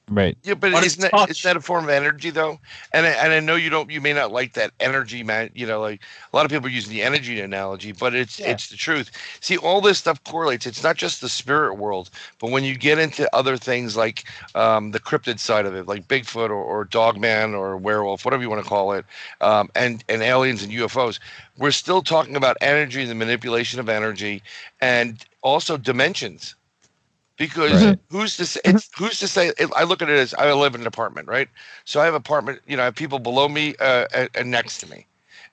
Right. 0.09 0.37
Yeah, 0.43 0.55
but 0.55 0.71
What 0.71 0.85
is 0.85 0.97
isn't 0.97 1.01
that, 1.01 1.15
touch? 1.15 1.29
isn't 1.29 1.43
that 1.43 1.57
a 1.57 1.61
form 1.61 1.85
of 1.85 1.89
energy 1.91 2.31
though? 2.31 2.59
And 2.93 3.05
I, 3.05 3.09
and 3.11 3.33
I 3.33 3.41
know 3.41 3.57
you 3.57 3.69
don't, 3.69 3.91
you 3.91 4.01
may 4.01 4.13
not 4.13 4.31
like 4.31 4.53
that 4.53 4.71
energy, 4.79 5.21
man. 5.23 5.51
You 5.53 5.67
know, 5.67 5.81
like 5.81 6.01
a 6.31 6.35
lot 6.37 6.45
of 6.45 6.51
people 6.51 6.67
are 6.67 6.71
using 6.71 6.93
the 6.93 7.03
energy 7.03 7.41
analogy, 7.41 7.91
but 7.91 8.15
it's 8.15 8.39
Yeah. 8.39 8.47
it's 8.47 8.69
the 8.69 8.77
truth. 8.77 9.11
See, 9.41 9.57
all 9.57 9.81
this 9.81 9.99
stuff 9.99 10.23
correlates. 10.23 10.65
It's 10.65 10.83
not 10.83 10.95
just 10.95 11.19
the 11.21 11.29
spirit 11.29 11.75
world, 11.75 12.09
but 12.39 12.51
when 12.51 12.63
you 12.63 12.77
get 12.77 12.99
into 12.99 13.29
other 13.35 13.57
things 13.57 13.97
like 13.97 14.25
um, 14.55 14.91
the 14.91 15.01
cryptid 15.01 15.39
side 15.39 15.65
of 15.65 15.75
it, 15.75 15.87
like 15.87 16.07
Bigfoot 16.07 16.49
or, 16.49 16.55
or 16.55 16.85
Dogman 16.85 17.53
or 17.53 17.77
werewolf, 17.77 18.25
whatever 18.25 18.43
you 18.43 18.49
want 18.49 18.63
to 18.63 18.69
call 18.69 18.93
it, 18.93 19.05
um, 19.41 19.69
and 19.75 20.03
and 20.09 20.23
aliens 20.23 20.63
and 20.63 20.71
UFOs, 20.73 21.19
we're 21.57 21.71
still 21.71 22.01
talking 22.01 22.37
about 22.37 22.57
energy 22.61 23.01
and 23.01 23.11
the 23.11 23.15
manipulation 23.15 23.79
of 23.79 23.89
energy, 23.89 24.41
and 24.81 25.23
also 25.43 25.77
dimensions 25.77 26.55
because 27.39 27.87
Right. 27.87 27.99
who's 28.11 28.37
to 28.37 28.47
say 28.47 28.61
it's 28.65 28.91
who's 28.97 29.19
to 29.21 29.29
say 29.29 29.49
it, 29.59 29.71
i 29.75 29.85
look 29.85 30.03
at 30.03 30.09
it 30.11 30.19
as 30.19 30.35
i 30.35 30.53
live 30.53 30.75
in 30.75 30.81
an 30.83 30.87
apartment 30.87 31.29
right? 31.29 31.49
So 31.85 32.01
i 32.01 32.05
have 32.05 32.15
apartment 32.15 32.61
you 32.67 32.77
know 32.77 32.83
i 32.83 32.87
have 32.87 32.95
people 32.95 33.19
below 33.19 33.49
me 33.49 33.75
uh, 33.81 34.07
and, 34.15 34.29
and 34.35 34.51
next 34.51 34.79
to 34.79 34.89
me. 34.91 35.07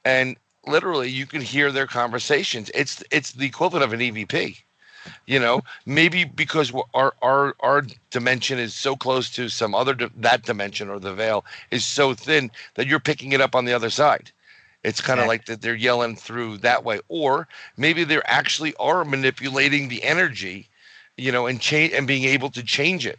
And 0.07 0.39
literally 0.67 1.11
you 1.11 1.27
can 1.27 1.43
hear 1.43 1.73
their 1.73 1.89
conversations. 1.89 2.71
It's 2.75 3.05
it's 3.13 3.33
the 3.35 3.47
equivalent 3.47 3.85
of 3.85 3.95
an 3.95 4.01
evp 4.01 4.59
you 5.27 5.41
know? 5.41 5.65
Maybe 5.87 6.25
because 6.25 6.73
our 6.95 7.15
our 7.23 7.57
our 7.61 7.85
dimension 8.11 8.61
is 8.61 8.75
so 8.75 8.97
close 8.97 9.31
to 9.33 9.51
some 9.51 9.75
other 9.75 9.95
di- 9.95 10.11
that 10.19 10.45
dimension 10.45 10.91
or 10.91 11.01
the 11.01 11.15
veil 11.15 11.47
is 11.73 11.87
so 11.87 12.15
thin 12.15 12.53
that 12.77 12.89
you're 12.89 13.01
picking 13.01 13.33
it 13.33 13.43
up 13.43 13.57
on 13.57 13.67
the 13.67 13.75
other 13.75 13.91
side. 13.91 14.33
It's 14.85 15.01
kind 15.01 15.21
of 15.21 15.29
like 15.29 15.47
that 15.47 15.63
they're 15.63 15.77
yelling 15.77 16.17
through 16.17 16.59
that 16.59 16.85
way. 16.85 17.01
Or 17.09 17.49
maybe 17.79 18.05
they 18.05 18.21
actually 18.27 18.75
are 18.81 19.07
manipulating 19.07 19.89
the 19.89 20.05
energy 20.05 20.69
you 21.17 21.33
know 21.33 21.47
and 21.47 21.61
change 21.61 21.93
and 21.93 22.07
being 22.07 22.25
able 22.25 22.51
to 22.51 22.63
change 22.63 23.07
it. 23.07 23.19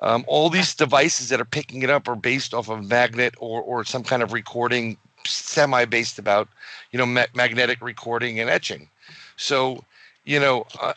Um, 0.00 0.24
all 0.26 0.50
these 0.50 0.74
devices 0.74 1.28
that 1.28 1.40
are 1.40 1.44
picking 1.44 1.82
it 1.82 1.90
up 1.90 2.08
are 2.08 2.16
based 2.16 2.54
off 2.54 2.68
of 2.68 2.88
magnet 2.88 3.34
or 3.38 3.62
or 3.62 3.84
some 3.84 4.02
kind 4.02 4.22
of 4.22 4.32
recording 4.32 4.96
semi 5.26 5.84
based 5.84 6.18
about 6.18 6.48
you 6.90 6.98
know 6.98 7.06
ma- 7.06 7.26
magnetic 7.34 7.80
recording 7.80 8.40
and 8.40 8.50
etching. 8.50 8.88
So 9.36 9.84
you 10.24 10.40
know 10.40 10.66
uh, 10.80 10.94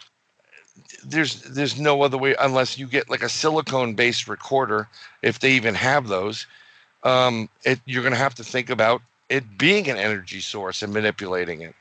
there's 1.04 1.42
there's 1.44 1.80
no 1.80 2.02
other 2.02 2.18
way 2.18 2.36
unless 2.40 2.78
you 2.78 2.88
get 2.88 3.10
like 3.10 3.24
a 3.24 3.30
silicone 3.30 3.94
based 3.94 4.28
recorder 4.28 4.88
if 5.22 5.40
they 5.40 5.52
even 5.52 5.76
have 5.76 6.08
those 6.08 6.48
um 7.04 7.50
it, 7.64 7.80
you're 7.86 8.02
going 8.04 8.14
to 8.14 8.18
have 8.18 8.36
to 8.36 8.44
think 8.44 8.70
about 8.70 9.02
it 9.30 9.58
being 9.58 9.90
an 9.90 9.98
energy 9.98 10.40
source 10.40 10.84
and 10.84 10.94
manipulating 10.94 11.62
it. 11.62 11.76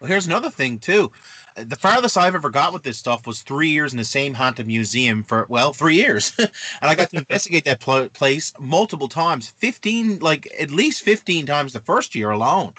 Well, 0.00 0.08
here's 0.08 0.26
another 0.26 0.50
thing 0.50 0.78
too. 0.78 1.12
The 1.56 1.76
farthest 1.76 2.18
I've 2.18 2.34
ever 2.34 2.50
got 2.50 2.72
with 2.72 2.82
this 2.82 2.98
stuff 2.98 3.26
was 3.26 3.42
three 3.42 3.68
years 3.68 3.92
in 3.92 3.98
the 3.98 4.04
same 4.04 4.34
haunted 4.34 4.66
museum 4.66 5.22
for 5.22 5.46
well, 5.48 5.72
three 5.72 5.94
years, 5.94 6.32
and 6.38 6.50
I 6.82 6.94
got 6.94 7.10
to 7.10 7.18
investigate 7.18 7.64
that 7.64 7.80
pl- 7.80 8.08
place 8.08 8.52
multiple 8.58 9.08
times. 9.08 9.50
Fifteen, 9.50 10.18
like 10.18 10.52
at 10.58 10.70
least 10.70 11.02
fifteen 11.02 11.46
times 11.46 11.72
the 11.72 11.80
first 11.80 12.14
year 12.14 12.30
alone. 12.30 12.74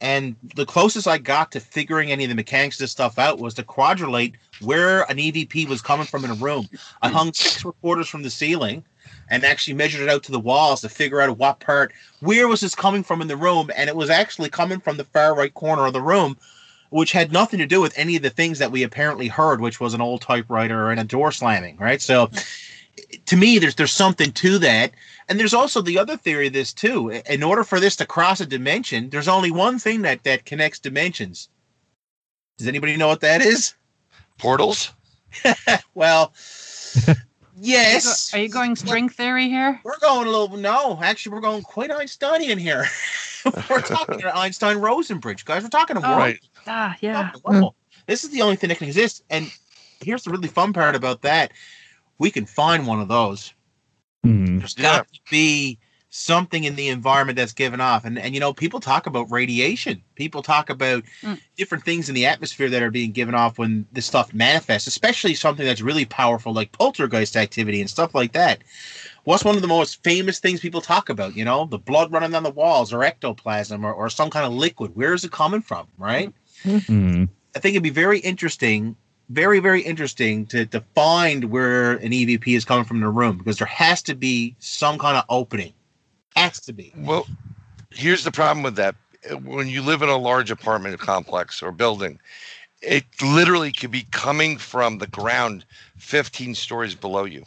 And 0.00 0.36
the 0.54 0.66
closest 0.66 1.08
I 1.08 1.18
got 1.18 1.50
to 1.52 1.60
figuring 1.60 2.12
any 2.12 2.24
of 2.24 2.28
the 2.28 2.36
mechanics 2.36 2.76
of 2.76 2.80
this 2.80 2.92
stuff 2.92 3.18
out 3.18 3.40
was 3.40 3.54
to 3.54 3.64
quadrillate 3.64 4.36
where 4.60 5.02
an 5.10 5.16
EVP 5.16 5.68
was 5.68 5.82
coming 5.82 6.06
from 6.06 6.24
in 6.24 6.30
a 6.30 6.34
room. 6.34 6.68
I 7.02 7.08
hung 7.08 7.32
six 7.32 7.64
recorders 7.64 8.08
from 8.08 8.22
the 8.22 8.30
ceiling 8.30 8.84
and 9.30 9.44
actually 9.44 9.74
measured 9.74 10.02
it 10.02 10.08
out 10.08 10.22
to 10.24 10.32
the 10.32 10.38
walls 10.38 10.80
to 10.82 10.88
figure 10.88 11.20
out 11.20 11.36
what 11.36 11.60
part, 11.60 11.92
where 12.20 12.46
was 12.46 12.60
this 12.60 12.74
coming 12.74 13.02
from 13.02 13.20
in 13.20 13.28
the 13.28 13.36
room. 13.36 13.70
And 13.74 13.88
it 13.88 13.96
was 13.96 14.10
actually 14.10 14.50
coming 14.50 14.78
from 14.80 14.98
the 14.98 15.04
far 15.04 15.34
right 15.34 15.52
corner 15.52 15.86
of 15.86 15.92
the 15.92 16.00
room, 16.00 16.36
which 16.90 17.12
had 17.12 17.32
nothing 17.32 17.58
to 17.58 17.66
do 17.66 17.80
with 17.80 17.96
any 17.98 18.16
of 18.16 18.22
the 18.22 18.30
things 18.30 18.58
that 18.58 18.72
we 18.72 18.82
apparently 18.82 19.28
heard, 19.28 19.60
which 19.60 19.80
was 19.80 19.94
an 19.94 20.00
old 20.00 20.20
typewriter 20.20 20.90
and 20.90 21.00
a 21.00 21.04
door 21.04 21.32
slamming, 21.32 21.76
right? 21.76 22.00
So 22.00 22.26
hmm. 22.26 22.38
to 23.26 23.36
me, 23.36 23.58
there's 23.58 23.74
there's 23.74 23.92
something 23.92 24.32
to 24.32 24.58
that. 24.58 24.92
And 25.28 25.38
there's 25.38 25.54
also 25.54 25.82
the 25.82 25.98
other 25.98 26.16
theory 26.16 26.46
of 26.46 26.54
this 26.54 26.72
too. 26.72 27.10
In 27.10 27.42
order 27.42 27.62
for 27.62 27.80
this 27.80 27.96
to 27.96 28.06
cross 28.06 28.40
a 28.40 28.46
dimension, 28.46 29.10
there's 29.10 29.28
only 29.28 29.50
one 29.50 29.78
thing 29.78 30.02
that 30.02 30.24
that 30.24 30.46
connects 30.46 30.78
dimensions. 30.78 31.48
Does 32.56 32.66
anybody 32.66 32.96
know 32.96 33.08
what 33.08 33.20
that 33.20 33.42
is? 33.42 33.74
Portals? 34.38 34.90
well, 35.94 36.32
yes. 37.60 38.32
Are 38.32 38.38
you 38.38 38.48
going 38.48 38.74
string 38.74 39.08
theory 39.08 39.48
here? 39.48 39.80
We're 39.84 39.98
going 39.98 40.26
a 40.26 40.30
little 40.30 40.56
no, 40.56 40.98
actually 41.02 41.34
we're 41.34 41.42
going 41.42 41.62
quite 41.62 41.90
Einsteinian 41.90 42.58
here. 42.58 42.86
we're 43.70 43.80
talking 43.80 44.20
to 44.20 44.36
Einstein 44.36 44.78
Rosen 44.78 45.18
bridge, 45.18 45.44
guys. 45.44 45.62
We're 45.62 45.68
talking 45.68 45.96
to 45.96 46.02
Oh, 46.04 46.16
Right. 46.16 46.38
Ah, 46.66 46.96
yeah. 47.00 47.30
Wow. 47.44 47.74
This 48.06 48.24
is 48.24 48.30
the 48.30 48.42
only 48.42 48.56
thing 48.56 48.68
that 48.68 48.78
can 48.78 48.88
exist. 48.88 49.22
And 49.30 49.50
here's 50.00 50.24
the 50.24 50.30
really 50.30 50.48
fun 50.48 50.72
part 50.72 50.94
about 50.94 51.22
that. 51.22 51.52
We 52.18 52.30
can 52.30 52.46
find 52.46 52.86
one 52.86 53.00
of 53.00 53.08
those. 53.08 53.52
Mhm. 54.26 54.58
There's 54.58 54.74
got 54.74 55.06
to 55.12 55.20
be 55.30 55.78
something 56.10 56.64
in 56.64 56.74
the 56.74 56.88
environment 56.88 57.36
that's 57.36 57.52
given 57.52 57.80
off. 57.80 58.04
And 58.04 58.18
and 58.18 58.34
you 58.34 58.40
know, 58.40 58.52
people 58.52 58.80
talk 58.80 59.06
about 59.06 59.30
radiation. 59.30 60.02
People 60.14 60.42
talk 60.42 60.70
about 60.70 61.04
Mm. 61.22 61.38
different 61.56 61.84
things 61.84 62.08
in 62.08 62.14
the 62.14 62.26
atmosphere 62.26 62.68
that 62.70 62.82
are 62.82 62.90
being 62.90 63.12
given 63.12 63.34
off 63.34 63.58
when 63.58 63.86
this 63.92 64.06
stuff 64.06 64.32
manifests, 64.32 64.88
especially 64.88 65.34
something 65.34 65.66
that's 65.66 65.82
really 65.82 66.06
powerful 66.06 66.52
like 66.52 66.72
poltergeist 66.72 67.36
activity 67.36 67.80
and 67.80 67.90
stuff 67.90 68.14
like 68.14 68.32
that. 68.32 68.62
What's 69.28 69.44
one 69.44 69.56
of 69.56 69.60
the 69.60 69.68
most 69.68 70.02
famous 70.02 70.38
things 70.38 70.60
people 70.60 70.80
talk 70.80 71.10
about? 71.10 71.36
You 71.36 71.44
know, 71.44 71.66
the 71.66 71.76
blood 71.76 72.10
running 72.10 72.30
down 72.30 72.44
the 72.44 72.50
walls 72.50 72.94
or 72.94 73.04
ectoplasm 73.04 73.84
or, 73.84 73.92
or 73.92 74.08
some 74.08 74.30
kind 74.30 74.46
of 74.46 74.54
liquid. 74.54 74.96
Where 74.96 75.12
is 75.12 75.22
it 75.22 75.32
coming 75.32 75.60
from? 75.60 75.86
Right? 75.98 76.32
Mhm. 76.64 77.28
I 77.54 77.58
think 77.58 77.74
it'd 77.74 77.82
be 77.82 77.90
very 77.90 78.20
interesting, 78.20 78.96
very, 79.28 79.60
very 79.60 79.82
interesting 79.82 80.46
to, 80.46 80.64
to 80.64 80.82
find 80.94 81.44
where 81.44 81.96
an 81.96 82.12
EVP 82.12 82.56
is 82.56 82.64
coming 82.64 82.86
from 82.86 82.96
in 82.96 83.02
the 83.02 83.10
room 83.10 83.36
because 83.36 83.58
there 83.58 83.66
has 83.66 84.00
to 84.04 84.14
be 84.14 84.56
some 84.60 84.96
kind 84.98 85.18
of 85.18 85.24
opening. 85.28 85.74
Has 86.34 86.58
to 86.60 86.72
be. 86.72 86.94
Well, 86.96 87.26
here's 87.90 88.24
the 88.24 88.32
problem 88.32 88.62
with 88.62 88.76
that. 88.76 88.94
When 89.42 89.68
you 89.68 89.82
live 89.82 90.00
in 90.00 90.08
a 90.08 90.16
large 90.16 90.50
apartment 90.50 90.98
complex 91.00 91.62
or 91.62 91.70
building, 91.70 92.18
it 92.80 93.04
literally 93.22 93.72
could 93.72 93.90
be 93.90 94.06
coming 94.10 94.56
from 94.56 94.96
the 94.96 95.06
ground 95.06 95.66
15 95.98 96.54
stories 96.54 96.94
below 96.94 97.26
you. 97.26 97.44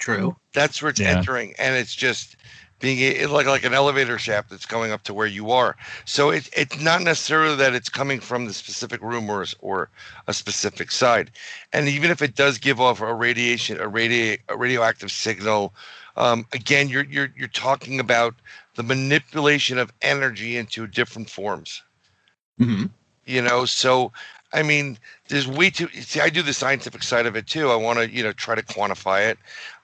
True. 0.00 0.36
That's 0.54 0.82
where 0.82 0.90
it's 0.90 1.00
Yeah. 1.00 1.06
entering, 1.06 1.54
and 1.58 1.76
it's 1.76 1.94
just 1.94 2.36
being 2.80 2.98
it, 3.00 3.30
like 3.30 3.46
like 3.46 3.64
an 3.64 3.74
elevator 3.74 4.18
shaft 4.18 4.50
that's 4.50 4.66
going 4.66 4.92
up 4.92 5.04
to 5.04 5.14
where 5.14 5.28
you 5.28 5.52
are. 5.52 5.76
So 6.06 6.30
it, 6.30 6.50
it's 6.56 6.80
not 6.80 7.02
necessarily 7.02 7.56
that 7.56 7.74
it's 7.74 7.90
coming 7.90 8.20
from 8.20 8.46
the 8.46 8.54
specific 8.54 9.02
room 9.02 9.30
or 9.30 9.46
or 9.60 9.90
a 10.28 10.34
specific 10.34 10.90
side, 10.90 11.30
and 11.72 11.88
even 11.88 12.10
if 12.10 12.22
it 12.22 12.36
does 12.36 12.58
give 12.58 12.80
off 12.80 13.00
a 13.02 13.14
radiation, 13.14 13.80
a 13.80 13.88
radio 13.88 14.36
a 14.48 14.56
radioactive 14.58 15.12
signal, 15.12 15.74
um, 16.16 16.46
again 16.52 16.88
you're 16.88 17.04
you're 17.06 17.32
you're 17.36 17.48
talking 17.48 18.00
about 18.00 18.34
the 18.76 18.82
manipulation 18.84 19.78
of 19.78 19.92
energy 20.02 20.56
into 20.56 20.86
different 20.86 21.30
forms 21.30 21.82
hmm 22.58 22.90
you 23.26 23.42
know 23.42 23.64
so 23.64 24.12
i 24.52 24.62
mean 24.62 24.98
there's 25.28 25.46
way 25.48 25.70
too 25.70 25.88
see 25.92 26.20
i 26.20 26.30
do 26.30 26.42
the 26.42 26.52
scientific 26.52 27.02
side 27.02 27.26
of 27.26 27.36
it 27.36 27.46
too 27.46 27.70
i 27.70 27.76
want 27.76 27.98
to 27.98 28.10
you 28.10 28.22
know 28.22 28.32
try 28.32 28.54
to 28.54 28.62
quantify 28.62 29.28
it 29.30 29.38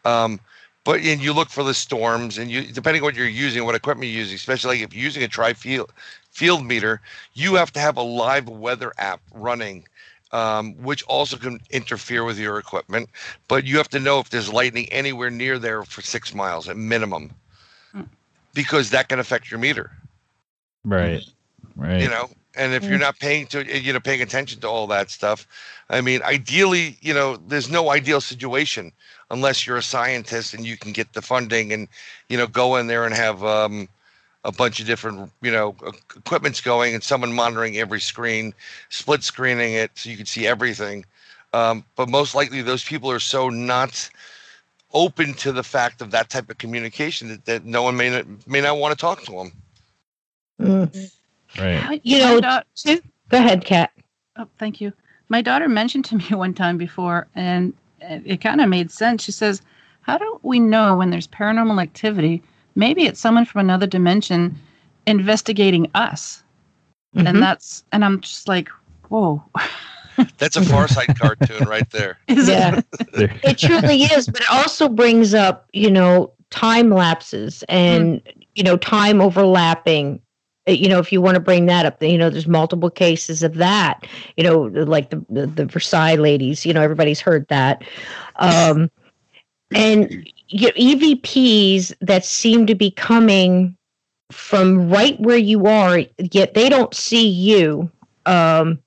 um 0.07 0.41
but 0.85 1.01
and 1.01 1.23
you 1.23 1.33
look 1.35 1.51
for 1.51 1.65
the 1.65 1.75
storms 1.75 2.39
and 2.39 2.51
you 2.51 2.63
depending 2.73 3.03
on 3.03 3.07
what 3.07 3.17
you're 3.17 3.27
using 3.47 3.65
what 3.65 3.75
equipment 3.77 4.11
you're 4.11 4.21
using 4.21 4.37
especially 4.37 4.77
like 4.77 4.85
if 4.89 4.95
you're 4.95 5.05
using 5.05 5.25
a 5.25 5.29
TriField 5.29 5.91
field 6.31 6.65
meter 6.67 7.01
you 7.35 7.55
have 7.57 7.73
to 7.73 7.81
have 7.81 7.97
a 7.99 8.03
live 8.03 8.49
weather 8.49 8.93
app 8.99 9.21
running 9.35 9.87
um, 10.33 10.75
which 10.83 11.05
also 11.05 11.37
can 11.37 11.61
interfere 11.71 12.25
with 12.25 12.39
your 12.39 12.59
equipment 12.59 13.11
but 13.49 13.65
you 13.67 13.79
have 13.79 13.91
to 13.91 14.01
know 14.01 14.21
if 14.21 14.31
there's 14.31 14.53
lightning 14.53 14.87
anywhere 14.93 15.31
near 15.31 15.59
there 15.59 15.85
for 15.85 16.03
six 16.03 16.35
miles 16.35 16.69
at 16.69 16.77
minimum 16.77 17.33
Hmm. 17.93 18.05
because 18.55 18.91
that 18.91 19.09
can 19.09 19.19
affect 19.21 19.51
your 19.51 19.61
meter 19.61 19.93
Right. 20.85 21.25
Right. 21.77 22.01
you 22.01 22.09
know 22.09 22.29
and 22.57 22.75
if 22.75 22.89
you're 22.89 22.99
not 22.99 23.19
paying 23.19 23.47
to 23.49 23.65
you 23.81 23.93
know 23.93 24.01
paying 24.01 24.23
attention 24.23 24.61
to 24.61 24.69
all 24.69 24.87
that 24.89 25.11
stuff 25.11 25.47
i 25.91 26.01
mean 26.01 26.23
ideally 26.23 26.99
you 27.03 27.15
know 27.15 27.37
there's 27.37 27.71
no 27.71 27.91
ideal 27.91 28.21
situation 28.21 28.93
unless 29.31 29.67
you're 29.67 29.77
a 29.77 29.83
scientist 29.83 30.55
and 30.55 30.67
you 30.67 30.77
can 30.77 30.93
get 30.93 31.13
the 31.13 31.23
funding 31.23 31.73
and 31.73 31.89
you 32.29 32.37
know 32.37 32.47
go 32.47 32.77
in 32.77 32.87
there 32.87 33.05
and 33.05 33.15
have 33.15 33.43
um, 33.45 33.89
a 34.45 34.53
bunch 34.53 34.81
of 34.81 34.87
different 34.87 35.31
you 35.43 35.51
know 35.51 35.75
equipments 36.17 36.61
going 36.61 36.95
and 36.95 37.03
someone 37.03 37.33
monitoring 37.33 37.77
every 37.79 38.01
screen 38.01 38.55
split 38.89 39.23
screening 39.23 39.75
it 39.75 39.91
so 39.95 40.09
you 40.11 40.17
can 40.17 40.27
see 40.27 40.47
everything 40.47 41.05
um, 41.53 41.85
but 41.97 42.09
most 42.09 42.35
likely 42.35 42.63
those 42.63 42.85
people 42.85 43.11
are 43.11 43.21
so 43.21 43.49
not 43.49 44.09
open 44.95 45.35
to 45.35 45.53
the 45.53 45.63
fact 45.63 46.01
of 46.01 46.11
that 46.11 46.31
type 46.31 46.49
of 46.49 46.59
communication 46.59 47.29
that, 47.29 47.45
that 47.45 47.65
no 47.65 47.83
one 47.83 47.97
may 47.97 48.09
not, 48.09 48.25
may 48.47 48.61
not 48.61 48.79
want 48.79 48.93
to 48.93 49.01
talk 49.01 49.23
to 49.23 49.33
them 49.33 49.53
Mm. 50.61 51.11
Right. 51.59 52.01
You 52.03 52.19
know, 52.19 52.41
daugh- 52.41 52.63
too- 52.75 53.03
Go 53.29 53.39
ahead, 53.39 53.65
Kat. 53.65 53.93
Oh, 54.37 54.49
thank 54.59 54.81
you. 54.81 54.93
My 55.29 55.43
daughter 55.43 55.69
mentioned 55.69 56.05
to 56.07 56.17
me 56.17 56.25
one 56.31 56.55
time 56.55 56.79
before, 56.79 57.27
and 57.35 57.75
it, 58.09 58.23
it 58.25 58.41
kind 58.41 58.61
of 58.61 58.69
made 58.69 58.91
sense. 58.91 59.23
She 59.23 59.33
says, 59.33 59.63
How 60.03 60.19
do 60.19 60.41
we 60.43 60.61
know 60.61 60.97
when 60.97 61.11
there's 61.11 61.27
paranormal 61.29 61.83
activity? 61.83 62.43
Maybe 62.75 63.07
it's 63.07 63.21
someone 63.21 63.45
from 63.45 63.61
another 63.61 63.87
dimension 63.87 64.59
investigating 65.07 65.91
us. 65.95 66.43
Mhm. 67.17 67.29
And 67.29 67.43
that's, 67.43 67.85
and 67.93 68.05
I'm 68.05 68.21
just 68.21 68.49
like, 68.49 68.69
Whoa. 69.09 69.43
that's 70.39 70.57
a 70.57 70.63
far 70.65 70.89
side 70.89 71.19
cartoon 71.19 71.69
right 71.69 71.89
there 71.91 72.19
Is 72.29 72.49
Yeah. 72.49 72.79
it? 72.79 73.13
There- 73.13 73.41
it 73.43 73.59
truly 73.59 74.03
is 74.05 74.27
but 74.27 74.41
it 74.41 74.51
also 74.51 74.89
brings 74.89 75.35
up 75.35 75.69
you 75.75 75.91
know 75.91 76.33
time 76.51 76.89
lapses 76.91 77.63
and 77.69 78.23
you 78.55 78.63
know 78.65 78.77
time 78.79 79.21
overlapping 79.21 80.21
you 80.67 80.89
know 80.89 80.99
if 80.99 81.13
you 81.13 81.21
want 81.21 81.35
to 81.35 81.41
bring 81.41 81.67
that 81.67 81.87
up 81.87 82.03
you 82.03 82.19
know 82.19 82.29
there's 82.31 82.49
multiple 82.49 82.91
cases 82.91 83.43
of 83.43 83.55
that 83.55 84.07
you 84.37 84.45
know 84.45 84.63
like 84.63 85.11
the 85.11 85.25
the, 85.31 85.47
the 85.47 85.67
versailles 85.67 86.17
ladies 86.17 86.67
you 86.67 86.73
know 86.73 86.83
everybody's 86.83 87.21
heard 87.21 87.47
that 87.49 87.83
um 88.37 88.91
and 89.75 90.29
your 90.49 90.73
evps 90.73 91.93
that 92.01 92.25
seem 92.25 92.67
to 92.67 92.75
be 92.75 92.91
coming 92.91 93.77
from 94.33 94.89
right 94.91 95.19
where 95.21 95.37
you 95.37 95.67
are 95.67 96.03
yet 96.33 96.55
they 96.55 96.69
don't 96.69 96.95
see 96.95 97.29
you 97.29 97.91
um 98.27 98.79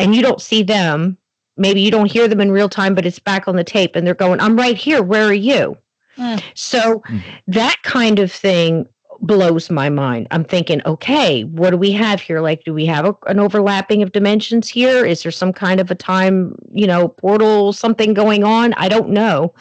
and 0.00 0.14
you 0.14 0.22
don't 0.22 0.40
see 0.40 0.62
them 0.62 1.16
maybe 1.56 1.80
you 1.80 1.90
don't 1.90 2.10
hear 2.10 2.26
them 2.26 2.40
in 2.40 2.50
real 2.50 2.68
time 2.68 2.94
but 2.94 3.06
it's 3.06 3.18
back 3.20 3.46
on 3.46 3.54
the 3.56 3.64
tape 3.64 3.94
and 3.94 4.06
they're 4.06 4.14
going 4.14 4.40
i'm 4.40 4.56
right 4.56 4.76
here 4.76 5.02
where 5.02 5.24
are 5.26 5.32
you 5.32 5.76
Mm. 6.18 6.42
so 6.54 7.00
Mm. 7.08 7.22
that 7.46 7.76
kind 7.84 8.18
of 8.18 8.30
thing 8.32 8.86
blows 9.22 9.70
my 9.70 9.88
mind. 9.88 10.26
I'm 10.30 10.44
thinking 10.44 10.80
okay 10.86 11.42
what 11.44 11.70
do 11.70 11.76
we 11.76 11.92
have 11.92 12.20
here? 12.20 12.40
Like 12.40 12.64
do 12.64 12.72
we 12.74 12.86
have 12.86 13.04
a, 13.04 13.14
an 13.26 13.38
overlapping 13.38 14.02
of 14.02 14.12
dimensions 14.12 14.68
here? 14.68 15.04
Is 15.04 15.22
there 15.22 15.32
some 15.32 15.52
kind 15.52 15.80
of 15.80 15.90
a 15.90 15.94
time 15.94 16.54
you 16.72 16.86
know 16.86 17.08
portal 17.08 17.72
something 17.72 18.14
going 18.14 18.44
on? 18.44 18.72
I 18.74 18.88
don't 18.88 19.10
know. 19.10 19.54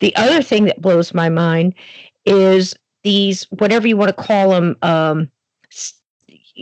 The 0.00 0.14
other 0.16 0.42
thing 0.42 0.64
that 0.66 0.80
blows 0.80 1.12
my 1.14 1.28
mind 1.28 1.74
is 2.24 2.74
these 3.04 3.44
whatever 3.50 3.86
you 3.86 3.96
want 3.96 4.16
to 4.16 4.22
call 4.22 4.50
them 4.50 4.76
um 4.82 5.30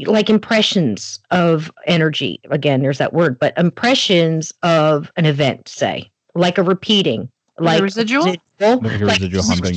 like 0.07 0.29
impressions 0.29 1.21
of 1.31 1.71
energy. 1.87 2.41
Again 2.51 2.83
there's 2.83 2.99
that 2.99 3.13
word 3.13 3.39
but 3.39 3.57
impressions 3.57 4.53
of 4.63 5.11
an 5.17 5.25
event 5.27 5.69
say 5.69 6.11
like 6.35 6.59
a 6.59 6.63
repeating 6.65 7.31
Like 7.59 7.75
like 7.75 7.83
residual? 7.83 8.25
residual, 8.25 8.81
Like 8.81 9.01
like- 9.01 9.19
residual 9.21 9.43
humping. 9.45 9.75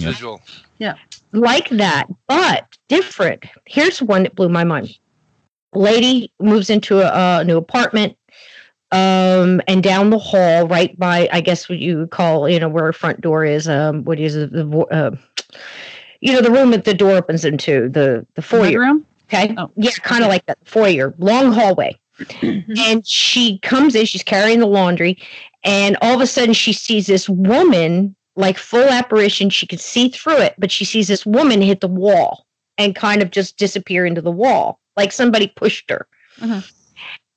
yeah. 0.79 0.95
Like 1.33 1.69
that, 1.69 2.07
but 2.27 2.65
different. 2.87 3.43
Here's 3.65 4.01
one 4.01 4.23
that 4.23 4.35
blew 4.35 4.49
my 4.49 4.63
mind. 4.63 4.97
Lady 5.73 6.31
moves 6.39 6.69
into 6.69 6.99
a, 6.99 7.39
a 7.39 7.43
new 7.43 7.57
apartment, 7.57 8.17
um, 8.91 9.61
and 9.67 9.83
down 9.83 10.09
the 10.09 10.17
hall, 10.17 10.67
right 10.67 10.97
by, 10.97 11.27
I 11.31 11.41
guess 11.41 11.67
what 11.67 11.79
you 11.79 11.99
would 11.99 12.11
call, 12.11 12.47
you 12.47 12.59
know, 12.59 12.69
where 12.69 12.85
her 12.85 12.93
front 12.93 13.21
door 13.21 13.43
is. 13.43 13.67
Um, 13.67 14.03
what 14.05 14.19
is 14.19 14.35
it? 14.35 14.51
The, 14.53 14.65
uh, 14.91 15.11
you 16.21 16.33
know, 16.33 16.41
the 16.41 16.51
room 16.51 16.71
that 16.71 16.85
the 16.85 16.93
door 16.93 17.17
opens 17.17 17.45
into 17.45 17.89
the 17.89 18.25
the 18.35 18.41
foyer. 18.41 18.63
Bedroom? 18.63 19.05
Okay. 19.25 19.53
Oh, 19.57 19.69
yeah, 19.75 19.91
kind 20.01 20.23
of 20.23 20.29
like 20.29 20.45
that. 20.45 20.57
Foyer, 20.65 21.13
long 21.17 21.51
hallway. 21.51 21.99
and 22.41 23.05
she 23.05 23.59
comes 23.59 23.93
in, 23.93 24.05
she's 24.05 24.23
carrying 24.23 24.59
the 24.59 24.65
laundry, 24.65 25.17
and 25.63 25.97
all 26.01 26.15
of 26.15 26.21
a 26.21 26.27
sudden 26.27 26.53
she 26.53 26.73
sees 26.73 27.07
this 27.07 27.29
woman, 27.29 28.15
like 28.37 28.57
full 28.57 28.87
apparition. 28.87 29.49
She 29.49 29.67
could 29.67 29.81
see 29.81 30.09
through 30.09 30.37
it, 30.37 30.55
but 30.57 30.71
she 30.71 30.85
sees 30.85 31.07
this 31.07 31.25
woman 31.25 31.61
hit 31.61 31.81
the 31.81 31.87
wall 31.87 32.45
and 32.77 32.95
kind 32.95 33.21
of 33.21 33.31
just 33.31 33.57
disappear 33.57 34.05
into 34.05 34.21
the 34.21 34.31
wall. 34.31 34.79
like 34.95 35.11
somebody 35.11 35.45
pushed 35.45 35.91
her. 35.91 36.07
Mhm. 36.39 36.67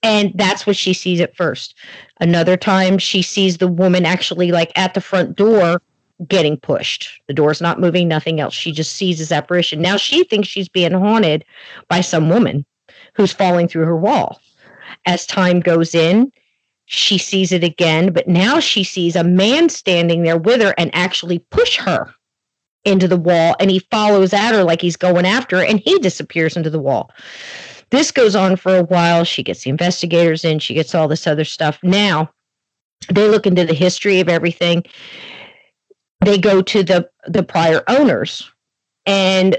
And 0.02 0.32
that's 0.34 0.66
what 0.66 0.76
she 0.76 0.94
sees 0.94 1.20
at 1.20 1.36
first. 1.36 1.74
Another 2.18 2.56
time, 2.56 2.96
she 2.96 3.20
sees 3.20 3.58
the 3.58 3.68
woman 3.68 4.06
actually 4.06 4.50
like 4.50 4.72
at 4.76 4.94
the 4.94 5.00
front 5.02 5.36
door 5.36 5.82
getting 6.26 6.56
pushed. 6.56 7.20
The 7.28 7.34
door's 7.34 7.60
not 7.60 7.78
moving, 7.78 8.08
nothing 8.08 8.40
else. 8.40 8.54
She 8.54 8.72
just 8.72 8.92
sees 8.96 9.18
this 9.18 9.30
apparition. 9.30 9.82
Now 9.82 9.98
she 9.98 10.24
thinks 10.24 10.48
she's 10.48 10.70
being 10.70 10.92
haunted 10.92 11.44
by 11.88 12.00
some 12.00 12.30
woman 12.30 12.64
who's 13.14 13.32
falling 13.32 13.68
through 13.68 13.84
her 13.84 13.96
wall. 13.96 14.40
As 15.04 15.26
time 15.26 15.60
goes 15.60 15.94
in, 15.94 16.32
she 16.92 17.18
sees 17.18 17.52
it 17.52 17.62
again, 17.62 18.12
but 18.12 18.26
now 18.26 18.58
she 18.58 18.82
sees 18.82 19.14
a 19.14 19.22
man 19.22 19.68
standing 19.68 20.24
there 20.24 20.36
with 20.36 20.60
her 20.60 20.74
and 20.76 20.90
actually 20.92 21.38
push 21.38 21.76
her 21.76 22.12
into 22.84 23.06
the 23.06 23.16
wall. 23.16 23.54
And 23.60 23.70
he 23.70 23.78
follows 23.92 24.32
at 24.32 24.54
her 24.54 24.64
like 24.64 24.82
he's 24.82 24.96
going 24.96 25.24
after 25.24 25.58
her 25.58 25.64
and 25.64 25.78
he 25.78 26.00
disappears 26.00 26.56
into 26.56 26.68
the 26.68 26.80
wall. 26.80 27.12
This 27.90 28.10
goes 28.10 28.34
on 28.34 28.56
for 28.56 28.74
a 28.76 28.82
while. 28.82 29.22
She 29.22 29.44
gets 29.44 29.62
the 29.62 29.70
investigators 29.70 30.44
in, 30.44 30.58
she 30.58 30.74
gets 30.74 30.92
all 30.92 31.06
this 31.06 31.28
other 31.28 31.44
stuff. 31.44 31.78
Now 31.84 32.32
they 33.08 33.28
look 33.28 33.46
into 33.46 33.64
the 33.64 33.72
history 33.72 34.18
of 34.18 34.28
everything. 34.28 34.82
They 36.24 36.38
go 36.38 36.60
to 36.60 36.82
the 36.82 37.08
the 37.28 37.44
prior 37.44 37.84
owners, 37.86 38.50
and 39.06 39.56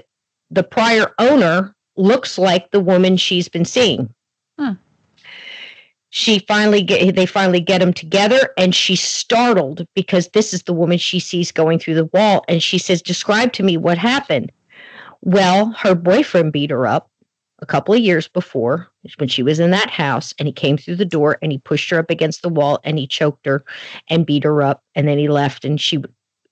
the 0.49 0.63
prior 0.63 1.13
owner 1.17 1.75
looks 1.95 2.37
like 2.37 2.71
the 2.71 2.81
woman 2.81 3.15
she's 3.15 3.47
been 3.47 3.65
seeing. 3.65 4.13
Hmm. 4.59 4.73
She 6.11 6.39
finally 6.39 6.81
get 6.81 7.15
they 7.15 7.25
finally 7.25 7.61
get 7.61 7.79
them 7.79 7.93
together, 7.93 8.53
and 8.57 8.75
she's 8.75 9.01
startled 9.01 9.87
because 9.95 10.27
this 10.29 10.53
is 10.53 10.63
the 10.63 10.73
woman 10.73 10.97
she 10.97 11.19
sees 11.19 11.51
going 11.51 11.79
through 11.79 11.95
the 11.95 12.09
wall, 12.13 12.43
and 12.47 12.61
she 12.61 12.77
says, 12.77 13.01
"Describe 13.01 13.53
to 13.53 13.63
me 13.63 13.77
what 13.77 13.97
happened." 13.97 14.51
Well, 15.21 15.71
her 15.79 15.95
boyfriend 15.95 16.51
beat 16.51 16.69
her 16.71 16.85
up 16.85 17.09
a 17.59 17.65
couple 17.65 17.93
of 17.93 18.01
years 18.01 18.27
before 18.27 18.89
when 19.17 19.29
she 19.29 19.43
was 19.43 19.59
in 19.59 19.71
that 19.71 19.89
house 19.89 20.33
and 20.39 20.47
he 20.47 20.51
came 20.51 20.77
through 20.77 20.95
the 20.95 21.05
door 21.05 21.37
and 21.41 21.51
he 21.51 21.59
pushed 21.59 21.89
her 21.91 21.99
up 21.99 22.09
against 22.09 22.41
the 22.41 22.49
wall 22.49 22.79
and 22.83 22.97
he 22.97 23.05
choked 23.07 23.45
her 23.45 23.63
and 24.09 24.25
beat 24.25 24.43
her 24.43 24.63
up 24.63 24.83
and 24.95 25.07
then 25.07 25.17
he 25.19 25.27
left 25.29 25.63
and 25.63 25.79
she 25.79 26.03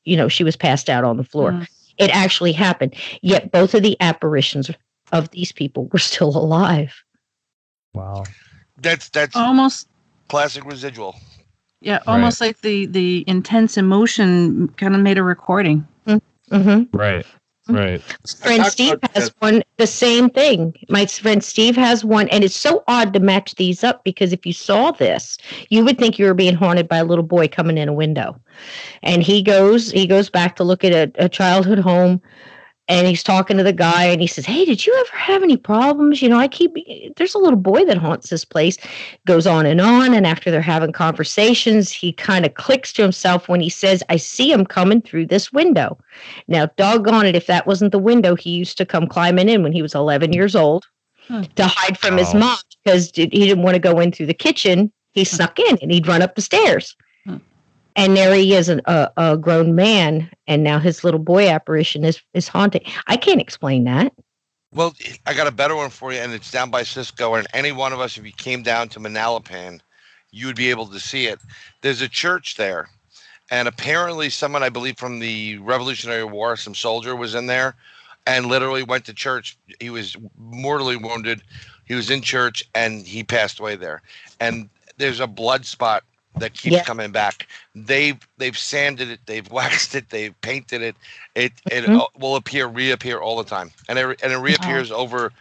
you 0.06 0.16
know 0.16 0.28
she 0.28 0.44
was 0.44 0.56
passed 0.56 0.88
out 0.90 1.04
on 1.04 1.18
the 1.18 1.24
floor 1.24 1.52
Mm. 1.52 1.68
it 1.98 2.16
actually 2.16 2.52
happened 2.52 2.94
yet 3.24 3.52
both 3.52 3.74
of 3.74 3.82
the 3.82 3.98
apparitions 4.00 4.70
of 5.12 5.30
these 5.32 5.52
people 5.52 5.88
were 5.92 6.00
still 6.00 6.30
alive 6.38 7.04
Wow. 7.96 8.24
That's 8.82 9.10
that's 9.10 9.36
Almost 9.36 9.88
classic 10.28 10.66
residual. 10.66 11.16
yeah, 11.82 12.00
almost 12.08 12.42
like 12.42 12.62
the 12.62 12.86
the 12.88 13.24
intense 13.28 13.78
emotion 13.78 14.68
kind 14.78 14.96
of 14.96 15.02
made 15.02 15.18
a 15.18 15.24
recording. 15.24 15.88
hmm 16.52 16.84
Right. 16.94 17.26
Right. 17.68 18.02
friend 18.42 18.66
Steve 18.66 18.98
has 19.14 19.30
that- 19.30 19.36
one 19.40 19.62
the 19.78 19.86
same 19.86 20.32
thing. 20.32 20.74
My 20.90 21.06
friend 21.06 21.44
Steve 21.44 21.76
has 21.76 22.04
one, 22.04 22.28
and 22.30 22.44
it's 22.44 22.56
so 22.56 22.84
odd 22.88 23.14
to 23.14 23.20
match 23.20 23.54
these 23.56 23.84
up 23.84 24.04
because 24.04 24.34
if 24.34 24.44
you 24.44 24.54
saw 24.54 24.90
this, 24.92 25.38
you 25.70 25.86
would 25.86 26.00
think 26.00 26.18
you 26.18 26.26
were 26.26 26.34
being 26.34 26.56
haunted 26.56 26.88
by 26.88 26.98
a 26.98 27.04
little 27.04 27.24
boy 27.24 27.48
coming 27.48 27.78
in 27.78 27.88
a 27.88 27.94
window. 27.94 28.36
And 29.04 29.22
he 29.22 29.44
goes, 29.44 29.92
he 29.92 30.08
goes 30.08 30.32
back 30.32 30.56
to 30.56 30.64
look 30.64 30.84
at 30.84 30.94
a, 30.94 31.26
a 31.26 31.30
childhood 31.30 31.78
home, 31.78 32.20
and 32.90 33.08
he's 33.08 33.24
talking 33.24 33.56
to 33.58 33.64
the 33.64 33.72
guy, 33.72 34.06
and 34.06 34.20
he 34.20 34.28
says, 34.28 34.46
"Hey, 34.46 34.66
did 34.66 34.86
you 34.86 34.94
ever 35.00 35.16
have 35.16 35.44
any 35.44 35.56
problems? 35.56 36.22
You 36.22 36.28
know, 36.28 36.40
I 36.40 36.48
keep 36.48 36.76
there's 37.16 37.36
a 37.36 37.40
little 37.40 37.60
boy 37.60 37.86
that 37.86 37.98
haunts 37.98 38.30
this 38.30 38.44
place." 38.44 38.78
Goes 39.26 39.48
on 39.48 39.66
and 39.66 39.80
on, 39.80 40.14
and 40.14 40.28
after 40.28 40.52
they're 40.52 40.62
having 40.62 40.92
conversations, 40.92 41.92
he 41.92 42.12
kind 42.12 42.46
of 42.46 42.56
clicks 42.56 42.92
to 42.94 43.04
himself 43.04 43.48
when 43.48 43.62
he 43.62 43.70
says, 43.70 44.04
"I 44.10 44.18
see 44.18 44.52
him 44.52 44.66
coming 44.66 45.02
through 45.02 45.28
this 45.28 45.54
window." 45.54 45.98
Now, 46.48 46.68
doggone 46.76 47.28
it, 47.28 47.36
if 47.36 47.46
that 47.46 47.68
wasn't 47.68 47.92
the 47.92 48.00
window 48.00 48.36
he 48.36 48.50
used 48.50 48.78
to 48.80 48.86
come 48.86 49.08
climbing 49.08 49.48
in 49.48 49.64
when 49.64 49.72
he 49.72 49.82
was 49.82 49.96
11 49.96 50.34
years 50.34 50.56
old 50.56 50.86
Hmm. 51.28 51.44
to 51.56 51.66
hide 51.66 51.98
from 51.98 52.18
his 52.18 52.34
mom 52.34 52.58
because 52.84 53.12
he 53.16 53.28
didn't 53.28 53.62
want 53.62 53.76
to 53.76 53.80
go 53.80 54.00
in 54.00 54.12
through 54.12 54.26
the 54.26 54.34
kitchen. 54.34 54.92
He 55.12 55.24
snuck 55.24 55.60
in 55.60 55.78
and 55.82 55.92
he'd 55.92 56.08
run 56.08 56.24
up 56.24 56.34
the 56.36 56.42
stairs. 56.42 56.96
And 58.00 58.16
there 58.16 58.34
he 58.34 58.56
is, 58.56 58.70
a, 58.70 59.12
a 59.18 59.36
grown 59.36 59.76
man, 59.76 60.32
and 60.48 60.64
now 60.64 60.80
his 60.80 61.04
little 61.04 61.20
boy 61.20 61.50
apparition 61.50 62.06
is 62.06 62.22
is 62.34 62.48
haunting. 62.48 62.84
I 63.08 63.18
can't 63.18 63.42
explain 63.42 63.84
that. 63.84 64.14
Well, 64.74 64.94
I 65.26 65.34
got 65.34 65.48
a 65.48 65.52
better 65.52 65.76
one 65.76 65.90
for 65.90 66.14
you, 66.14 66.20
and 66.20 66.32
it's 66.32 66.50
down 66.50 66.72
by 66.72 66.84
Cisco. 66.84 67.36
And 67.36 67.46
any 67.54 67.74
one 67.74 67.92
of 67.92 68.00
us, 68.00 68.18
if 68.18 68.26
you 68.26 68.32
came 68.32 68.64
down 68.64 68.88
to 68.90 69.02
Manalapan, 69.02 69.82
you 70.32 70.48
would 70.48 70.56
be 70.56 70.70
able 70.70 70.86
to 70.86 70.98
see 70.98 71.26
it. 71.26 71.42
There's 71.82 72.02
a 72.02 72.08
church 72.08 72.56
there, 72.56 72.88
and 73.52 73.68
apparently, 73.68 74.30
someone 74.30 74.64
I 74.64 74.70
believe 74.70 74.98
from 74.98 75.20
the 75.20 75.58
Revolutionary 75.58 76.24
War, 76.24 76.56
some 76.56 76.76
soldier 76.76 77.18
was 77.18 77.36
in 77.36 77.48
there, 77.48 77.76
and 78.26 78.46
literally 78.46 78.84
went 78.84 79.04
to 79.08 79.14
church. 79.14 79.58
He 79.82 79.90
was 79.90 80.16
mortally 80.38 80.96
wounded. 80.96 81.42
He 81.84 81.96
was 81.96 82.10
in 82.10 82.22
church, 82.22 82.64
and 82.74 83.06
he 83.06 83.26
passed 83.26 83.60
away 83.60 83.76
there. 83.76 84.02
And 84.40 84.70
there's 84.96 85.20
a 85.20 85.28
blood 85.28 85.66
spot 85.66 86.06
that 86.38 86.54
keeps 86.54 86.76
Yeah. 86.76 86.84
coming 86.84 87.12
back. 87.12 87.48
They've 87.76 88.18
they've 88.38 88.58
sanded 88.58 89.10
it, 89.10 89.20
they've 89.26 89.50
waxed 89.52 89.96
it, 89.96 90.10
they've 90.10 90.40
painted 90.42 90.82
it. 90.82 90.96
It 91.36 91.54
it 91.72 91.86
Mhm. 91.86 92.02
uh, 92.02 92.08
will 92.18 92.36
appear, 92.36 92.68
reappear 92.68 93.18
all 93.20 93.38
the 93.38 93.50
time, 93.50 93.72
and 93.88 93.98
it 94.00 94.20
and 94.24 94.32
it 94.32 94.38
reappears 94.38 94.92
over, 94.92 95.32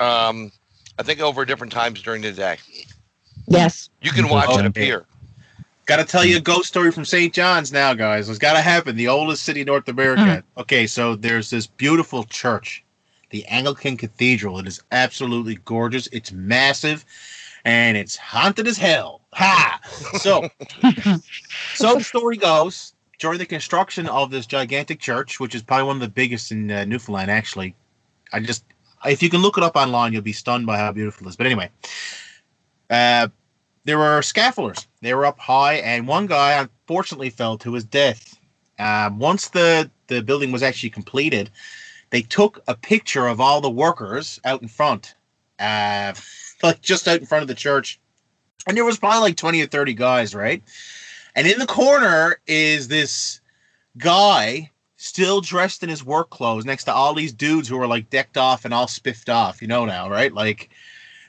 um, 0.00 0.50
I 0.98 1.02
think 1.02 1.20
over 1.20 1.44
different 1.44 1.72
times 1.72 2.02
during 2.02 2.22
the 2.22 2.32
day. 2.32 2.58
Yes. 3.46 3.88
You 4.00 4.10
can 4.12 4.28
watch 4.28 4.48
Okay. 4.48 4.60
it 4.60 4.66
appear. 4.66 5.06
Got 5.86 5.96
to 5.96 6.04
tell 6.04 6.24
you 6.24 6.36
a 6.36 6.40
ghost 6.40 6.68
story 6.68 6.92
from 6.92 7.04
St. 7.04 7.34
John's 7.34 7.72
now, 7.72 7.92
guys. 7.92 8.28
It's 8.28 8.38
got 8.38 8.52
to 8.52 8.60
happen. 8.62 8.94
The 8.96 9.08
oldest 9.08 9.42
city 9.42 9.62
in 9.62 9.66
North 9.66 9.88
America. 9.88 10.44
Okay, 10.56 10.86
so 10.86 11.16
there's 11.16 11.50
this 11.50 11.66
beautiful 11.66 12.22
church, 12.24 12.84
the 13.30 13.44
Anglican 13.46 13.96
Cathedral. 13.96 14.60
It 14.60 14.68
is 14.68 14.80
absolutely 14.92 15.56
gorgeous. 15.64 16.06
It's 16.12 16.30
massive, 16.30 17.04
and 17.64 17.96
it's 17.96 18.14
haunted 18.16 18.68
as 18.68 18.78
hell. 18.78 19.21
Ha! 19.34 19.80
So, 20.18 20.48
so 21.74 21.94
the 21.94 22.04
story 22.04 22.36
goes 22.36 22.94
during 23.18 23.38
the 23.38 23.46
construction 23.46 24.06
of 24.08 24.30
this 24.30 24.46
gigantic 24.46 25.00
church, 25.00 25.40
which 25.40 25.54
is 25.54 25.62
probably 25.62 25.86
one 25.86 25.96
of 25.96 26.00
the 26.00 26.08
biggest 26.08 26.52
in 26.52 26.70
uh, 26.70 26.84
Newfoundland. 26.84 27.30
Actually, 27.30 27.74
I 28.32 28.40
just 28.40 28.64
if 29.04 29.22
you 29.22 29.30
can 29.30 29.40
look 29.40 29.58
it 29.58 29.64
up 29.64 29.76
online, 29.76 30.12
you'll 30.12 30.22
be 30.22 30.32
stunned 30.32 30.66
by 30.66 30.78
how 30.78 30.92
beautiful 30.92 31.26
it 31.26 31.30
is. 31.30 31.36
But 31.36 31.46
anyway, 31.46 31.70
uh, 32.90 33.28
there 33.84 33.98
were 33.98 34.20
scaffolders. 34.20 34.86
They 35.00 35.14
were 35.14 35.26
up 35.26 35.38
high, 35.38 35.74
and 35.74 36.06
one 36.06 36.26
guy 36.26 36.52
unfortunately 36.60 37.30
fell 37.30 37.58
to 37.58 37.72
his 37.72 37.84
death. 37.84 38.38
Um, 38.78 39.18
once 39.18 39.48
the 39.48 39.90
the 40.08 40.22
building 40.22 40.52
was 40.52 40.62
actually 40.62 40.90
completed, 40.90 41.50
they 42.10 42.22
took 42.22 42.62
a 42.68 42.74
picture 42.74 43.26
of 43.26 43.40
all 43.40 43.60
the 43.60 43.70
workers 43.70 44.40
out 44.44 44.62
in 44.62 44.68
front, 44.68 45.14
uh, 45.58 46.12
like 46.62 46.82
just 46.82 47.08
out 47.08 47.20
in 47.20 47.26
front 47.26 47.42
of 47.42 47.48
the 47.48 47.54
church, 47.54 47.98
and 48.66 48.76
there 48.76 48.84
was 48.84 48.98
probably 48.98 49.20
like 49.20 49.36
twenty 49.36 49.62
or 49.62 49.66
thirty 49.66 49.94
guys, 49.94 50.34
right? 50.34 50.62
And 51.34 51.46
in 51.46 51.58
the 51.58 51.66
corner 51.66 52.38
is 52.46 52.88
this 52.88 53.40
guy 53.98 54.70
still 54.96 55.40
dressed 55.40 55.82
in 55.82 55.88
his 55.88 56.04
work 56.04 56.30
clothes 56.30 56.64
next 56.64 56.84
to 56.84 56.92
all 56.92 57.14
these 57.14 57.32
dudes 57.32 57.68
who 57.68 57.80
are 57.80 57.86
like 57.86 58.08
decked 58.10 58.36
off 58.36 58.64
and 58.64 58.72
all 58.72 58.86
spiffed 58.86 59.28
off, 59.28 59.60
you 59.60 59.68
know 59.68 59.84
now, 59.84 60.08
right? 60.08 60.32
Like 60.32 60.70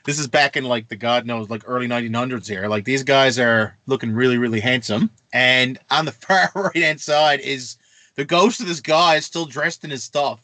this 0.04 0.18
is 0.18 0.28
back 0.28 0.56
in 0.56 0.64
like 0.64 0.88
the 0.88 0.96
god 0.96 1.26
knows 1.26 1.50
like 1.50 1.62
early 1.66 1.88
1900s 1.88 2.46
here 2.46 2.68
like 2.68 2.84
these 2.84 3.02
guys 3.02 3.38
are 3.38 3.76
looking 3.86 4.12
really 4.12 4.38
really 4.38 4.60
handsome. 4.60 5.10
And 5.32 5.78
on 5.90 6.04
the 6.04 6.12
far 6.12 6.50
right 6.54 6.76
hand 6.76 7.00
side 7.00 7.40
is 7.40 7.76
the 8.14 8.24
ghost 8.24 8.60
of 8.60 8.68
this 8.68 8.80
guy 8.80 9.16
is 9.16 9.26
still 9.26 9.46
dressed 9.46 9.82
in 9.82 9.90
his 9.90 10.04
stuff. 10.04 10.40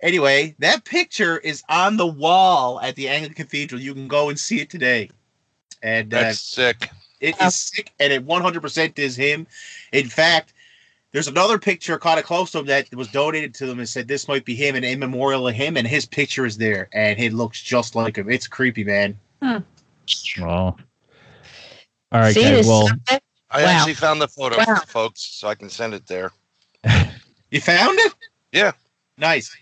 Anyway 0.00 0.54
that 0.60 0.84
picture 0.84 1.38
is 1.38 1.62
on 1.68 1.96
the 1.96 2.06
wall 2.06 2.80
at 2.80 2.96
the 2.96 3.08
anglican 3.08 3.34
cathedral. 3.34 3.80
You 3.80 3.92
can 3.92 4.08
go 4.08 4.30
and 4.30 4.38
see 4.38 4.60
it 4.60 4.70
today 4.70 5.10
and 5.82 6.12
uh, 6.12 6.20
That's 6.20 6.40
sick. 6.40 6.90
it 7.20 7.40
is 7.40 7.54
sick, 7.54 7.92
and 8.00 8.12
it 8.12 8.26
100% 8.26 8.98
is 8.98 9.16
him. 9.16 9.46
In 9.92 10.08
fact, 10.08 10.52
there's 11.12 11.28
another 11.28 11.58
picture 11.58 11.98
kind 11.98 12.18
of 12.20 12.24
close 12.24 12.52
to 12.52 12.60
him 12.60 12.66
that 12.66 12.94
was 12.94 13.08
donated 13.08 13.52
to 13.54 13.66
them 13.66 13.78
and 13.80 13.88
said 13.88 14.06
this 14.06 14.28
might 14.28 14.44
be 14.44 14.54
him, 14.54 14.76
and 14.76 14.84
in 14.84 14.98
memorial 14.98 15.48
of 15.48 15.54
him, 15.54 15.76
and 15.76 15.86
his 15.86 16.06
picture 16.06 16.46
is 16.46 16.56
there, 16.56 16.88
and 16.92 17.18
it 17.18 17.32
looks 17.32 17.60
just 17.62 17.94
like 17.94 18.16
him. 18.16 18.30
It's 18.30 18.46
creepy, 18.46 18.84
man. 18.84 19.18
Well. 19.40 20.78
All 22.12 22.20
right, 22.20 22.34
See 22.34 22.42
guys. 22.42 22.66
Well, 22.66 22.88
subject? 22.88 23.24
I 23.50 23.62
Wow. 23.64 23.68
actually 23.68 23.94
found 23.94 24.20
the 24.20 24.28
photo, 24.28 24.56
Wow. 24.58 24.82
folks, 24.86 25.22
so 25.22 25.48
I 25.48 25.54
can 25.54 25.68
send 25.68 25.94
it 25.94 26.06
there. 26.06 26.32
You 27.50 27.60
found 27.60 27.98
it? 27.98 28.14
Yeah. 28.52 28.72
Nice. 29.18 29.54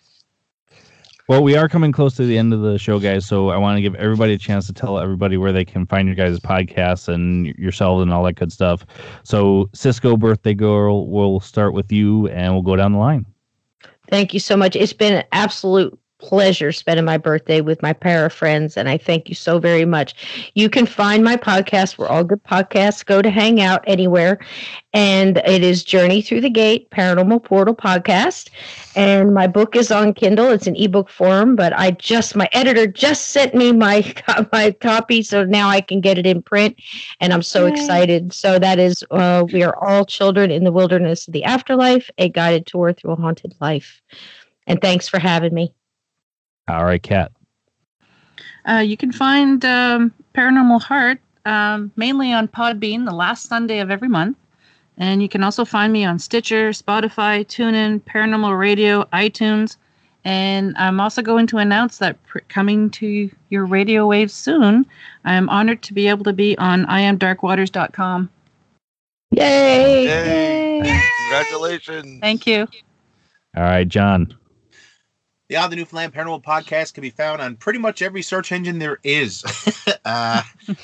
Well, 1.29 1.43
we 1.43 1.57
are 1.57 1.69
coming 1.69 1.93
close 1.93 2.15
to 2.17 2.25
the 2.25 2.39
end 2.39 2.55
of 2.55 2.63
the 2.63 2.79
show, 2.79 2.99
guys. 2.99 3.27
So 3.27 3.51
I 3.51 3.59
want 3.59 3.77
to 3.77 3.83
give 3.83 3.95
everybody 3.97 4.33
a 4.33 4.39
chance 4.39 4.67
to 4.67 4.73
tell 4.73 4.99
everybody 4.99 5.37
where 5.37 5.53
they 5.53 5.65
can 5.65 5.85
find 5.85 6.09
your 6.09 6.15
guys' 6.15 6.41
podcasts 6.41 7.07
and 7.07 7.47
yourselves 7.59 8.03
and 8.03 8.11
all 8.13 8.25
that 8.25 8.33
good 8.35 8.51
stuff. 8.51 8.87
So, 9.25 9.69
Cisco 9.75 10.17
Birthday 10.17 10.55
Girl, 10.55 11.07
we'll 11.07 11.41
start 11.41 11.75
with 11.75 11.93
you 11.93 12.29
and 12.29 12.55
we'll 12.55 12.63
go 12.63 12.77
down 12.77 12.93
the 12.93 12.99
line. 12.99 13.27
Thank 14.09 14.33
you 14.33 14.41
so 14.41 14.57
much. 14.57 14.75
It's 14.75 14.95
been 14.95 15.13
an 15.13 15.25
absolute 15.33 15.98
pleasure 16.19 16.73
spending 16.73 17.05
my 17.05 17.17
birthday 17.17 17.61
with 17.61 17.83
my 17.83 17.93
pair 17.93 18.27
of 18.27 18.33
friends, 18.33 18.77
and 18.77 18.89
I 18.89 18.99
thank 18.99 19.29
you 19.29 19.35
so 19.35 19.59
very 19.59 19.85
much. 19.85 20.51
You 20.55 20.69
can 20.69 20.87
find 20.87 21.25
my 21.25 21.37
podcast 21.37 21.99
where 21.99 22.09
all 22.09 22.25
good 22.25 22.43
podcasts 22.45 23.05
go 23.05 23.23
to 23.23 23.31
hang 23.31 23.61
out 23.61 23.83
anywhere, 23.87 24.39
and 24.93 25.39
it 25.39 25.63
is 25.63 25.85
Journey 25.85 26.23
Through 26.23 26.41
the 26.43 26.51
Gate 26.51 26.91
Paranormal 26.91 27.45
Portal 27.45 27.75
Podcast. 27.75 28.51
And 28.95 29.33
my 29.33 29.47
book 29.47 29.77
is 29.77 29.91
on 29.91 30.13
Kindle. 30.15 30.51
It's 30.51 30.67
an 30.67 30.77
ebook 30.77 31.09
form, 31.09 31.55
but 31.55 31.73
I 31.79 31.93
just 31.93 32.35
my 32.35 32.49
editor 32.53 32.87
just 32.87 33.31
sent 33.31 33.55
me 33.55 33.73
my 33.73 34.13
my 34.53 34.73
copy, 34.73 35.23
so 35.23 35.45
now 35.45 35.69
I 35.69 35.81
can 35.81 36.01
get 36.01 36.19
it 36.19 36.27
in 36.27 36.43
print, 36.43 36.77
and 37.21 37.33
I'm 37.33 37.43
so 37.43 37.67
Yay. 37.67 37.69
excited. 37.69 38.33
So 38.33 38.59
that 38.59 38.79
is, 38.79 39.05
uh, 39.11 39.45
we 39.53 39.63
are 39.63 39.77
all 39.85 40.05
children 40.05 40.51
in 40.51 40.65
the 40.65 40.73
wilderness 40.73 41.27
of 41.29 41.33
the 41.33 41.45
afterlife, 41.45 42.11
a 42.19 42.29
guided 42.29 42.67
tour 42.67 42.93
through 42.93 43.13
a 43.13 43.17
haunted 43.17 43.55
life. 43.61 44.03
And 44.67 44.81
thanks 44.81 45.09
for 45.09 45.19
having 45.19 45.55
me. 45.55 45.73
All 46.69 46.85
right, 46.85 47.03
Kat. 47.03 47.33
Uh, 48.69 48.79
you 48.79 48.97
can 48.97 49.13
find 49.13 49.65
um, 49.65 50.13
Paranormal 50.35 50.83
Heart 50.83 51.21
um, 51.47 51.91
mainly 51.97 52.33
on 52.33 52.47
Podbean 52.49 53.07
the 53.07 53.15
last 53.15 53.49
Sunday 53.49 53.79
of 53.79 53.91
every 53.91 54.09
month. 54.09 54.37
And 54.99 55.23
you 55.23 55.29
can 55.29 55.45
also 55.45 55.65
find 55.65 55.93
me 55.93 56.05
on 56.05 56.19
Stitcher, 56.19 56.71
Spotify, 56.71 57.47
TuneIn, 57.47 58.03
Paranormal 58.03 58.59
Radio, 58.59 59.05
iTunes. 59.13 59.77
And 60.25 60.77
I'm 60.77 61.01
also 61.01 61.23
going 61.23 61.47
to 61.49 61.59
announce 61.59 61.99
that 61.99 62.23
pr- 62.25 62.41
coming 62.49 62.91
to 62.91 63.31
your 63.49 63.65
radio 63.65 64.07
waves 64.07 64.35
soon, 64.35 64.85
I'm 65.25 65.49
honored 65.49 65.83
to 65.85 65.95
be 65.95 66.09
able 66.09 66.25
to 66.25 66.33
be 66.33 66.59
on 66.59 66.85
iamdarkwaters.com. 66.87 68.29
Yay! 69.31 70.05
Yay. 70.05 71.01
Congratulations. 71.23 72.21
Thank 72.21 72.47
you. 72.47 72.67
All 73.57 73.63
right, 73.63 73.89
John. 73.89 74.35
The 75.49 75.57
Odd 75.57 75.69
the 75.69 75.77
Newfoundland 75.77 76.13
Paranormal 76.13 76.43
Podcast 76.43 76.93
can 76.93 77.01
be 77.01 77.09
found 77.09 77.41
on 77.41 77.57
pretty 77.57 77.79
much 77.79 78.03
every 78.03 78.21
search 78.21 78.53
engine 78.53 78.79
there 78.79 78.99
is. 79.03 79.43
uh, 80.05 80.43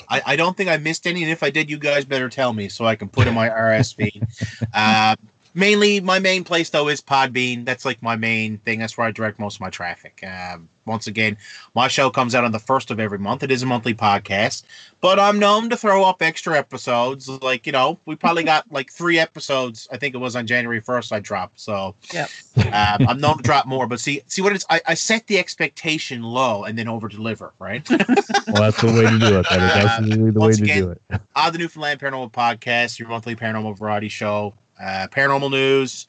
I, 0.09 0.21
I 0.25 0.35
don't 0.35 0.57
think 0.57 0.71
I 0.71 0.77
missed 0.77 1.05
any, 1.05 1.21
and 1.21 1.31
if 1.31 1.43
I 1.43 1.51
did, 1.51 1.69
you 1.69 1.77
guys 1.77 2.03
better 2.03 2.29
tell 2.29 2.51
me 2.51 2.67
so 2.67 2.83
I 2.83 2.95
can 2.95 3.07
put 3.07 3.27
in 3.27 3.35
my 3.35 3.47
RSS 3.47 3.95
feed. 3.95 4.27
Uh, 4.73 5.15
mainly, 5.55 6.01
my 6.01 6.19
main 6.19 6.43
place 6.43 6.69
though 6.69 6.89
is 6.89 7.01
Podbean. 7.01 7.65
That's 7.65 7.85
like 7.85 8.01
my 8.03 8.15
main 8.15 8.59
thing. 8.59 8.79
That's 8.79 8.97
where 8.97 9.07
I 9.07 9.11
direct 9.11 9.39
most 9.39 9.55
of 9.55 9.61
my 9.61 9.69
traffic. 9.69 10.23
Uh, 10.25 10.57
once 10.85 11.07
again, 11.07 11.35
my 11.73 11.87
show 11.87 12.11
comes 12.11 12.35
out 12.35 12.43
on 12.43 12.51
the 12.51 12.59
first 12.59 12.91
of 12.91 12.99
every 12.99 13.17
month. 13.17 13.41
It 13.41 13.51
is 13.51 13.63
a 13.63 13.65
monthly 13.65 13.95
podcast, 13.95 14.63
but 15.01 15.19
I'm 15.19 15.39
known 15.39 15.69
to 15.71 15.77
throw 15.77 16.03
up 16.03 16.21
extra 16.21 16.57
episodes. 16.57 17.27
Like 17.27 17.65
you 17.65 17.71
know, 17.71 17.97
we 18.05 18.15
probably 18.15 18.43
got 18.43 18.71
like 18.71 18.91
three 18.91 19.17
episodes. 19.17 19.87
I 19.91 19.97
think 19.97 20.13
it 20.13 20.19
was 20.19 20.35
on 20.35 20.45
January 20.45 20.81
first. 20.81 21.11
I 21.11 21.19
dropped 21.19 21.59
so. 21.59 21.95
Yep. 22.13 22.29
Um, 22.57 23.07
I'm 23.07 23.19
known 23.19 23.37
to 23.37 23.43
drop 23.43 23.65
more, 23.65 23.87
but 23.87 23.99
see, 23.99 24.21
see 24.27 24.41
what 24.41 24.53
it's. 24.53 24.65
I, 24.69 24.81
I 24.85 24.93
set 24.93 25.25
the 25.27 25.39
expectation 25.39 26.21
low 26.21 26.65
and 26.65 26.77
then 26.77 26.87
over 26.87 27.07
deliver, 27.07 27.53
right? 27.59 27.87
Well, 28.47 28.61
that's 28.61 28.79
the 28.79 28.87
way 28.87 29.01
to 29.01 29.19
do 29.19 29.39
it. 29.39 29.45
That 29.49 29.79
is 29.79 29.85
absolutely 29.85 30.31
the 30.31 30.39
way 30.39 30.51
to 30.53 30.63
again, 30.63 30.81
do 30.83 30.89
it. 30.91 31.01
Odd 31.35 31.53
the 31.53 31.57
Newfoundland 31.57 31.99
Paranormal 31.99 32.31
Podcast, 32.31 32.99
your 32.99 33.09
monthly 33.09 33.35
paranormal 33.35 33.77
variety 33.77 34.07
show, 34.07 34.53
uh, 34.81 35.07
paranormal 35.11 35.51
news. 35.51 36.07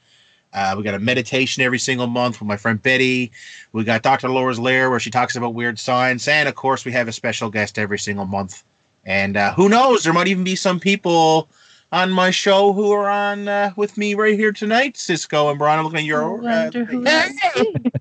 Uh, 0.52 0.74
we 0.76 0.82
got 0.82 0.94
a 0.94 0.98
meditation 0.98 1.62
every 1.62 1.78
single 1.78 2.06
month 2.06 2.40
with 2.40 2.47
my 2.48 2.56
friend 2.56 2.82
Betty. 2.82 3.30
We 3.72 3.84
got 3.84 4.02
Dr. 4.02 4.28
Laura's 4.30 4.59
Lair 4.59 4.88
where 4.90 5.01
she 5.01 5.10
talks 5.10 5.36
about 5.36 5.52
weird 5.55 5.78
science, 5.78 6.26
and 6.28 6.48
of 6.48 6.55
course, 6.55 6.84
we 6.84 6.93
have 6.93 7.09
a 7.09 7.12
special 7.12 7.51
guest 7.51 7.78
every 7.78 7.98
single 7.98 8.24
month. 8.24 8.64
And 9.05 9.36
uh, 9.36 9.52
who 9.55 9.68
knows, 9.68 10.02
there 10.05 10.12
might 10.12 10.28
even 10.28 10.44
be 10.44 10.56
some 10.56 10.80
people 10.80 11.48
on 11.93 12.10
my 12.10 12.30
show 12.30 12.72
who 12.72 12.90
are 12.93 13.09
on 13.09 13.48
uh, 13.48 13.72
with 13.76 13.97
me 13.98 14.14
right 14.14 14.34
here 14.38 14.51
tonight. 14.52 14.97
Cisco 14.97 15.51
and 15.51 15.59
Brian, 15.59 15.78
I'm 15.78 15.84
looking 15.84 16.01
at 16.01 16.05
your. 16.05 16.24
Uh, 16.38 16.64
Wonder 16.64 16.84
who- 16.86 17.02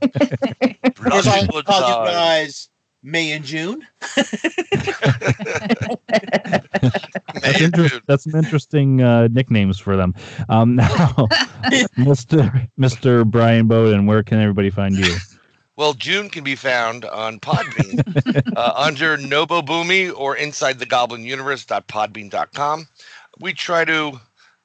of 0.02 0.96
course, 0.96 1.28
I'll 1.28 1.62
call 1.64 1.80
you 1.82 1.94
sign. 1.94 2.06
guys 2.06 2.70
May 3.06 3.32
and 3.34 3.46
June. 3.46 3.86
That's, 7.36 7.60
Man, 7.60 7.64
inter- 7.64 7.88
dude. 7.90 8.04
that's 8.08 8.24
some 8.24 8.36
interesting 8.36 9.02
uh, 9.04 9.28
nicknames 9.30 9.78
for 9.80 9.96
them. 9.96 10.16
Um, 10.50 10.76
now, 10.78 10.88
Mr. 11.98 12.68
Mr. 12.80 13.26
Brian 13.26 13.68
Bowden, 13.68 14.06
where 14.08 14.24
can 14.24 14.40
everybody 14.40 14.70
find 14.72 14.96
you? 14.96 15.16
Well, 15.76 15.94
June 15.94 16.30
can 16.30 16.44
be 16.44 16.56
found 16.56 17.06
on 17.06 17.40
Podbean 17.40 18.02
uh, 18.56 18.74
under 18.76 19.18
Nobo 19.18 19.62
Boomy 19.62 20.12
or 20.16 20.36
inside 20.36 20.80
the 20.80 20.86
Goblin 20.86 21.24
Universe.podbean.com. 21.24 22.88
We 23.40 23.54
try 23.54 23.86
to 23.86 24.20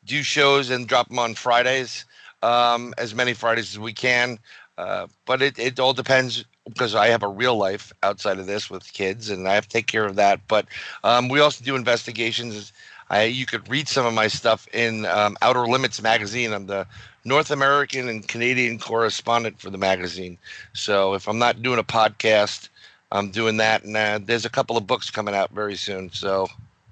do 0.04 0.22
shows 0.22 0.70
and 0.70 0.86
drop 0.86 1.08
them 1.08 1.18
on 1.18 1.34
Fridays, 1.34 2.04
um, 2.42 2.94
as 2.96 3.14
many 3.14 3.34
Fridays 3.34 3.72
as 3.72 3.78
we 3.78 3.92
can. 3.92 4.38
Uh, 4.78 5.08
but 5.26 5.42
it, 5.42 5.58
it 5.58 5.78
all 5.80 5.92
depends 5.92 6.44
because 6.70 6.94
I 6.94 7.08
have 7.08 7.22
a 7.22 7.28
real 7.28 7.56
life 7.56 7.92
outside 8.02 8.38
of 8.38 8.46
this 8.46 8.70
with 8.70 8.92
kids 8.92 9.30
and 9.30 9.46
I 9.46 9.54
have 9.54 9.64
to 9.64 9.70
take 9.70 9.86
care 9.86 10.06
of 10.06 10.16
that. 10.16 10.40
But 10.48 10.66
um, 11.04 11.28
we 11.28 11.40
also 11.40 11.64
do 11.64 11.76
investigations. 11.76 12.72
I, 13.10 13.24
you 13.24 13.46
could 13.46 13.68
read 13.68 13.88
some 13.88 14.06
of 14.06 14.14
my 14.14 14.28
stuff 14.28 14.68
in 14.72 15.04
um, 15.06 15.36
Outer 15.42 15.66
Limits 15.66 16.00
magazine. 16.02 16.52
I'm 16.52 16.66
the 16.66 16.86
North 17.24 17.50
American 17.50 18.08
and 18.08 18.26
Canadian 18.26 18.78
correspondent 18.78 19.60
for 19.60 19.70
the 19.70 19.78
magazine. 19.78 20.38
So 20.72 21.14
if 21.14 21.28
I'm 21.28 21.38
not 21.38 21.62
doing 21.62 21.78
a 21.78 21.84
podcast, 21.84 22.68
I'm 23.12 23.30
doing 23.30 23.56
that. 23.58 23.84
And 23.84 23.96
uh, 23.96 24.20
there's 24.22 24.44
a 24.44 24.50
couple 24.50 24.76
of 24.76 24.86
books 24.86 25.10
coming 25.10 25.34
out 25.34 25.50
very 25.50 25.76
soon. 25.76 26.10
So 26.12 26.48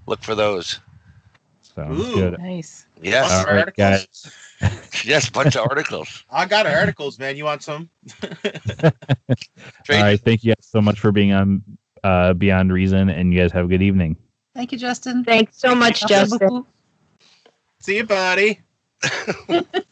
look 0.06 0.22
for 0.22 0.34
those. 0.34 0.80
Sounds 1.62 2.00
Ooh. 2.00 2.14
good. 2.14 2.38
Nice. 2.38 2.86
Yes. 3.00 3.30
All 3.30 3.46
right, 3.46 3.74
guys. 3.76 4.06
Yes. 5.04 5.30
Bunch 5.30 5.56
of 5.56 5.62
articles. 5.68 6.24
I 6.30 6.44
got 6.44 6.66
articles, 6.66 7.18
man. 7.18 7.36
You 7.36 7.44
want 7.44 7.62
some? 7.62 7.88
All 8.82 8.90
right. 9.88 10.20
Thank 10.20 10.42
you 10.42 10.54
guys 10.54 10.66
so 10.66 10.80
much 10.80 10.98
for 10.98 11.12
being 11.12 11.32
on 11.32 11.62
uh, 12.02 12.32
Beyond 12.34 12.72
Reason, 12.72 13.08
and 13.08 13.32
you 13.32 13.40
guys 13.40 13.52
have 13.52 13.66
a 13.66 13.68
good 13.68 13.82
evening. 13.82 14.16
Thank 14.54 14.72
you, 14.72 14.78
Justin. 14.78 15.24
Thanks 15.24 15.58
so 15.58 15.74
much, 15.74 16.06
Justin. 16.06 16.64
See 17.80 17.98
you, 17.98 18.04
buddy. 18.04 18.60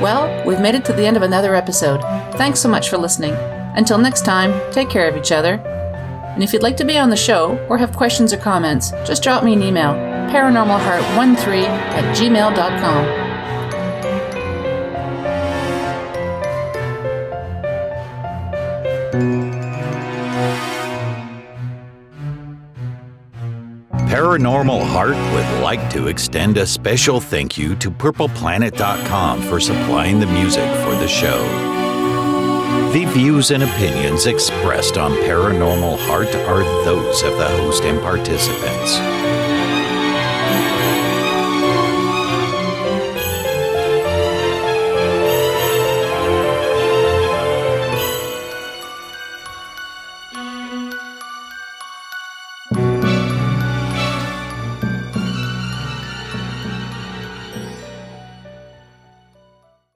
Well, 0.00 0.46
we've 0.46 0.60
made 0.60 0.76
it 0.76 0.84
to 0.84 0.92
the 0.92 1.04
end 1.04 1.16
of 1.16 1.24
another 1.24 1.56
episode. 1.56 2.00
Thanks 2.34 2.60
so 2.60 2.68
much 2.68 2.88
for 2.88 2.96
listening. 2.96 3.34
Until 3.76 3.98
next 3.98 4.24
time, 4.24 4.52
take 4.72 4.90
care 4.90 5.08
of 5.08 5.16
each 5.16 5.32
other. 5.32 5.54
And 5.54 6.42
if 6.42 6.52
you'd 6.52 6.62
like 6.62 6.76
to 6.76 6.84
be 6.84 6.98
on 6.98 7.10
the 7.10 7.16
show 7.16 7.58
or 7.68 7.78
have 7.78 7.96
questions 7.96 8.32
or 8.32 8.36
comments, 8.36 8.90
just 9.04 9.22
drop 9.22 9.42
me 9.42 9.54
an 9.54 9.62
email 9.62 9.94
paranormalheart13 10.28 11.64
at 11.64 12.16
gmail.com. 12.16 13.28
Paranormal 24.08 24.82
Heart 24.82 25.16
would 25.34 25.62
like 25.62 25.90
to 25.90 26.08
extend 26.08 26.56
a 26.58 26.66
special 26.66 27.20
thank 27.20 27.56
you 27.58 27.74
to 27.76 27.90
PurplePlanet.com 27.90 29.42
for 29.42 29.60
supplying 29.60 30.18
the 30.18 30.26
music 30.26 30.68
for 30.84 30.90
the 30.90 31.08
show. 31.08 31.77
The 32.92 33.04
views 33.04 33.50
and 33.50 33.62
opinions 33.62 34.24
expressed 34.24 34.96
on 34.96 35.12
Paranormal 35.12 35.98
Heart 36.06 36.34
are 36.34 36.64
those 36.86 37.22
of 37.22 37.36
the 37.36 37.46
host 37.46 37.84
and 37.84 38.00
participants. 38.00 39.27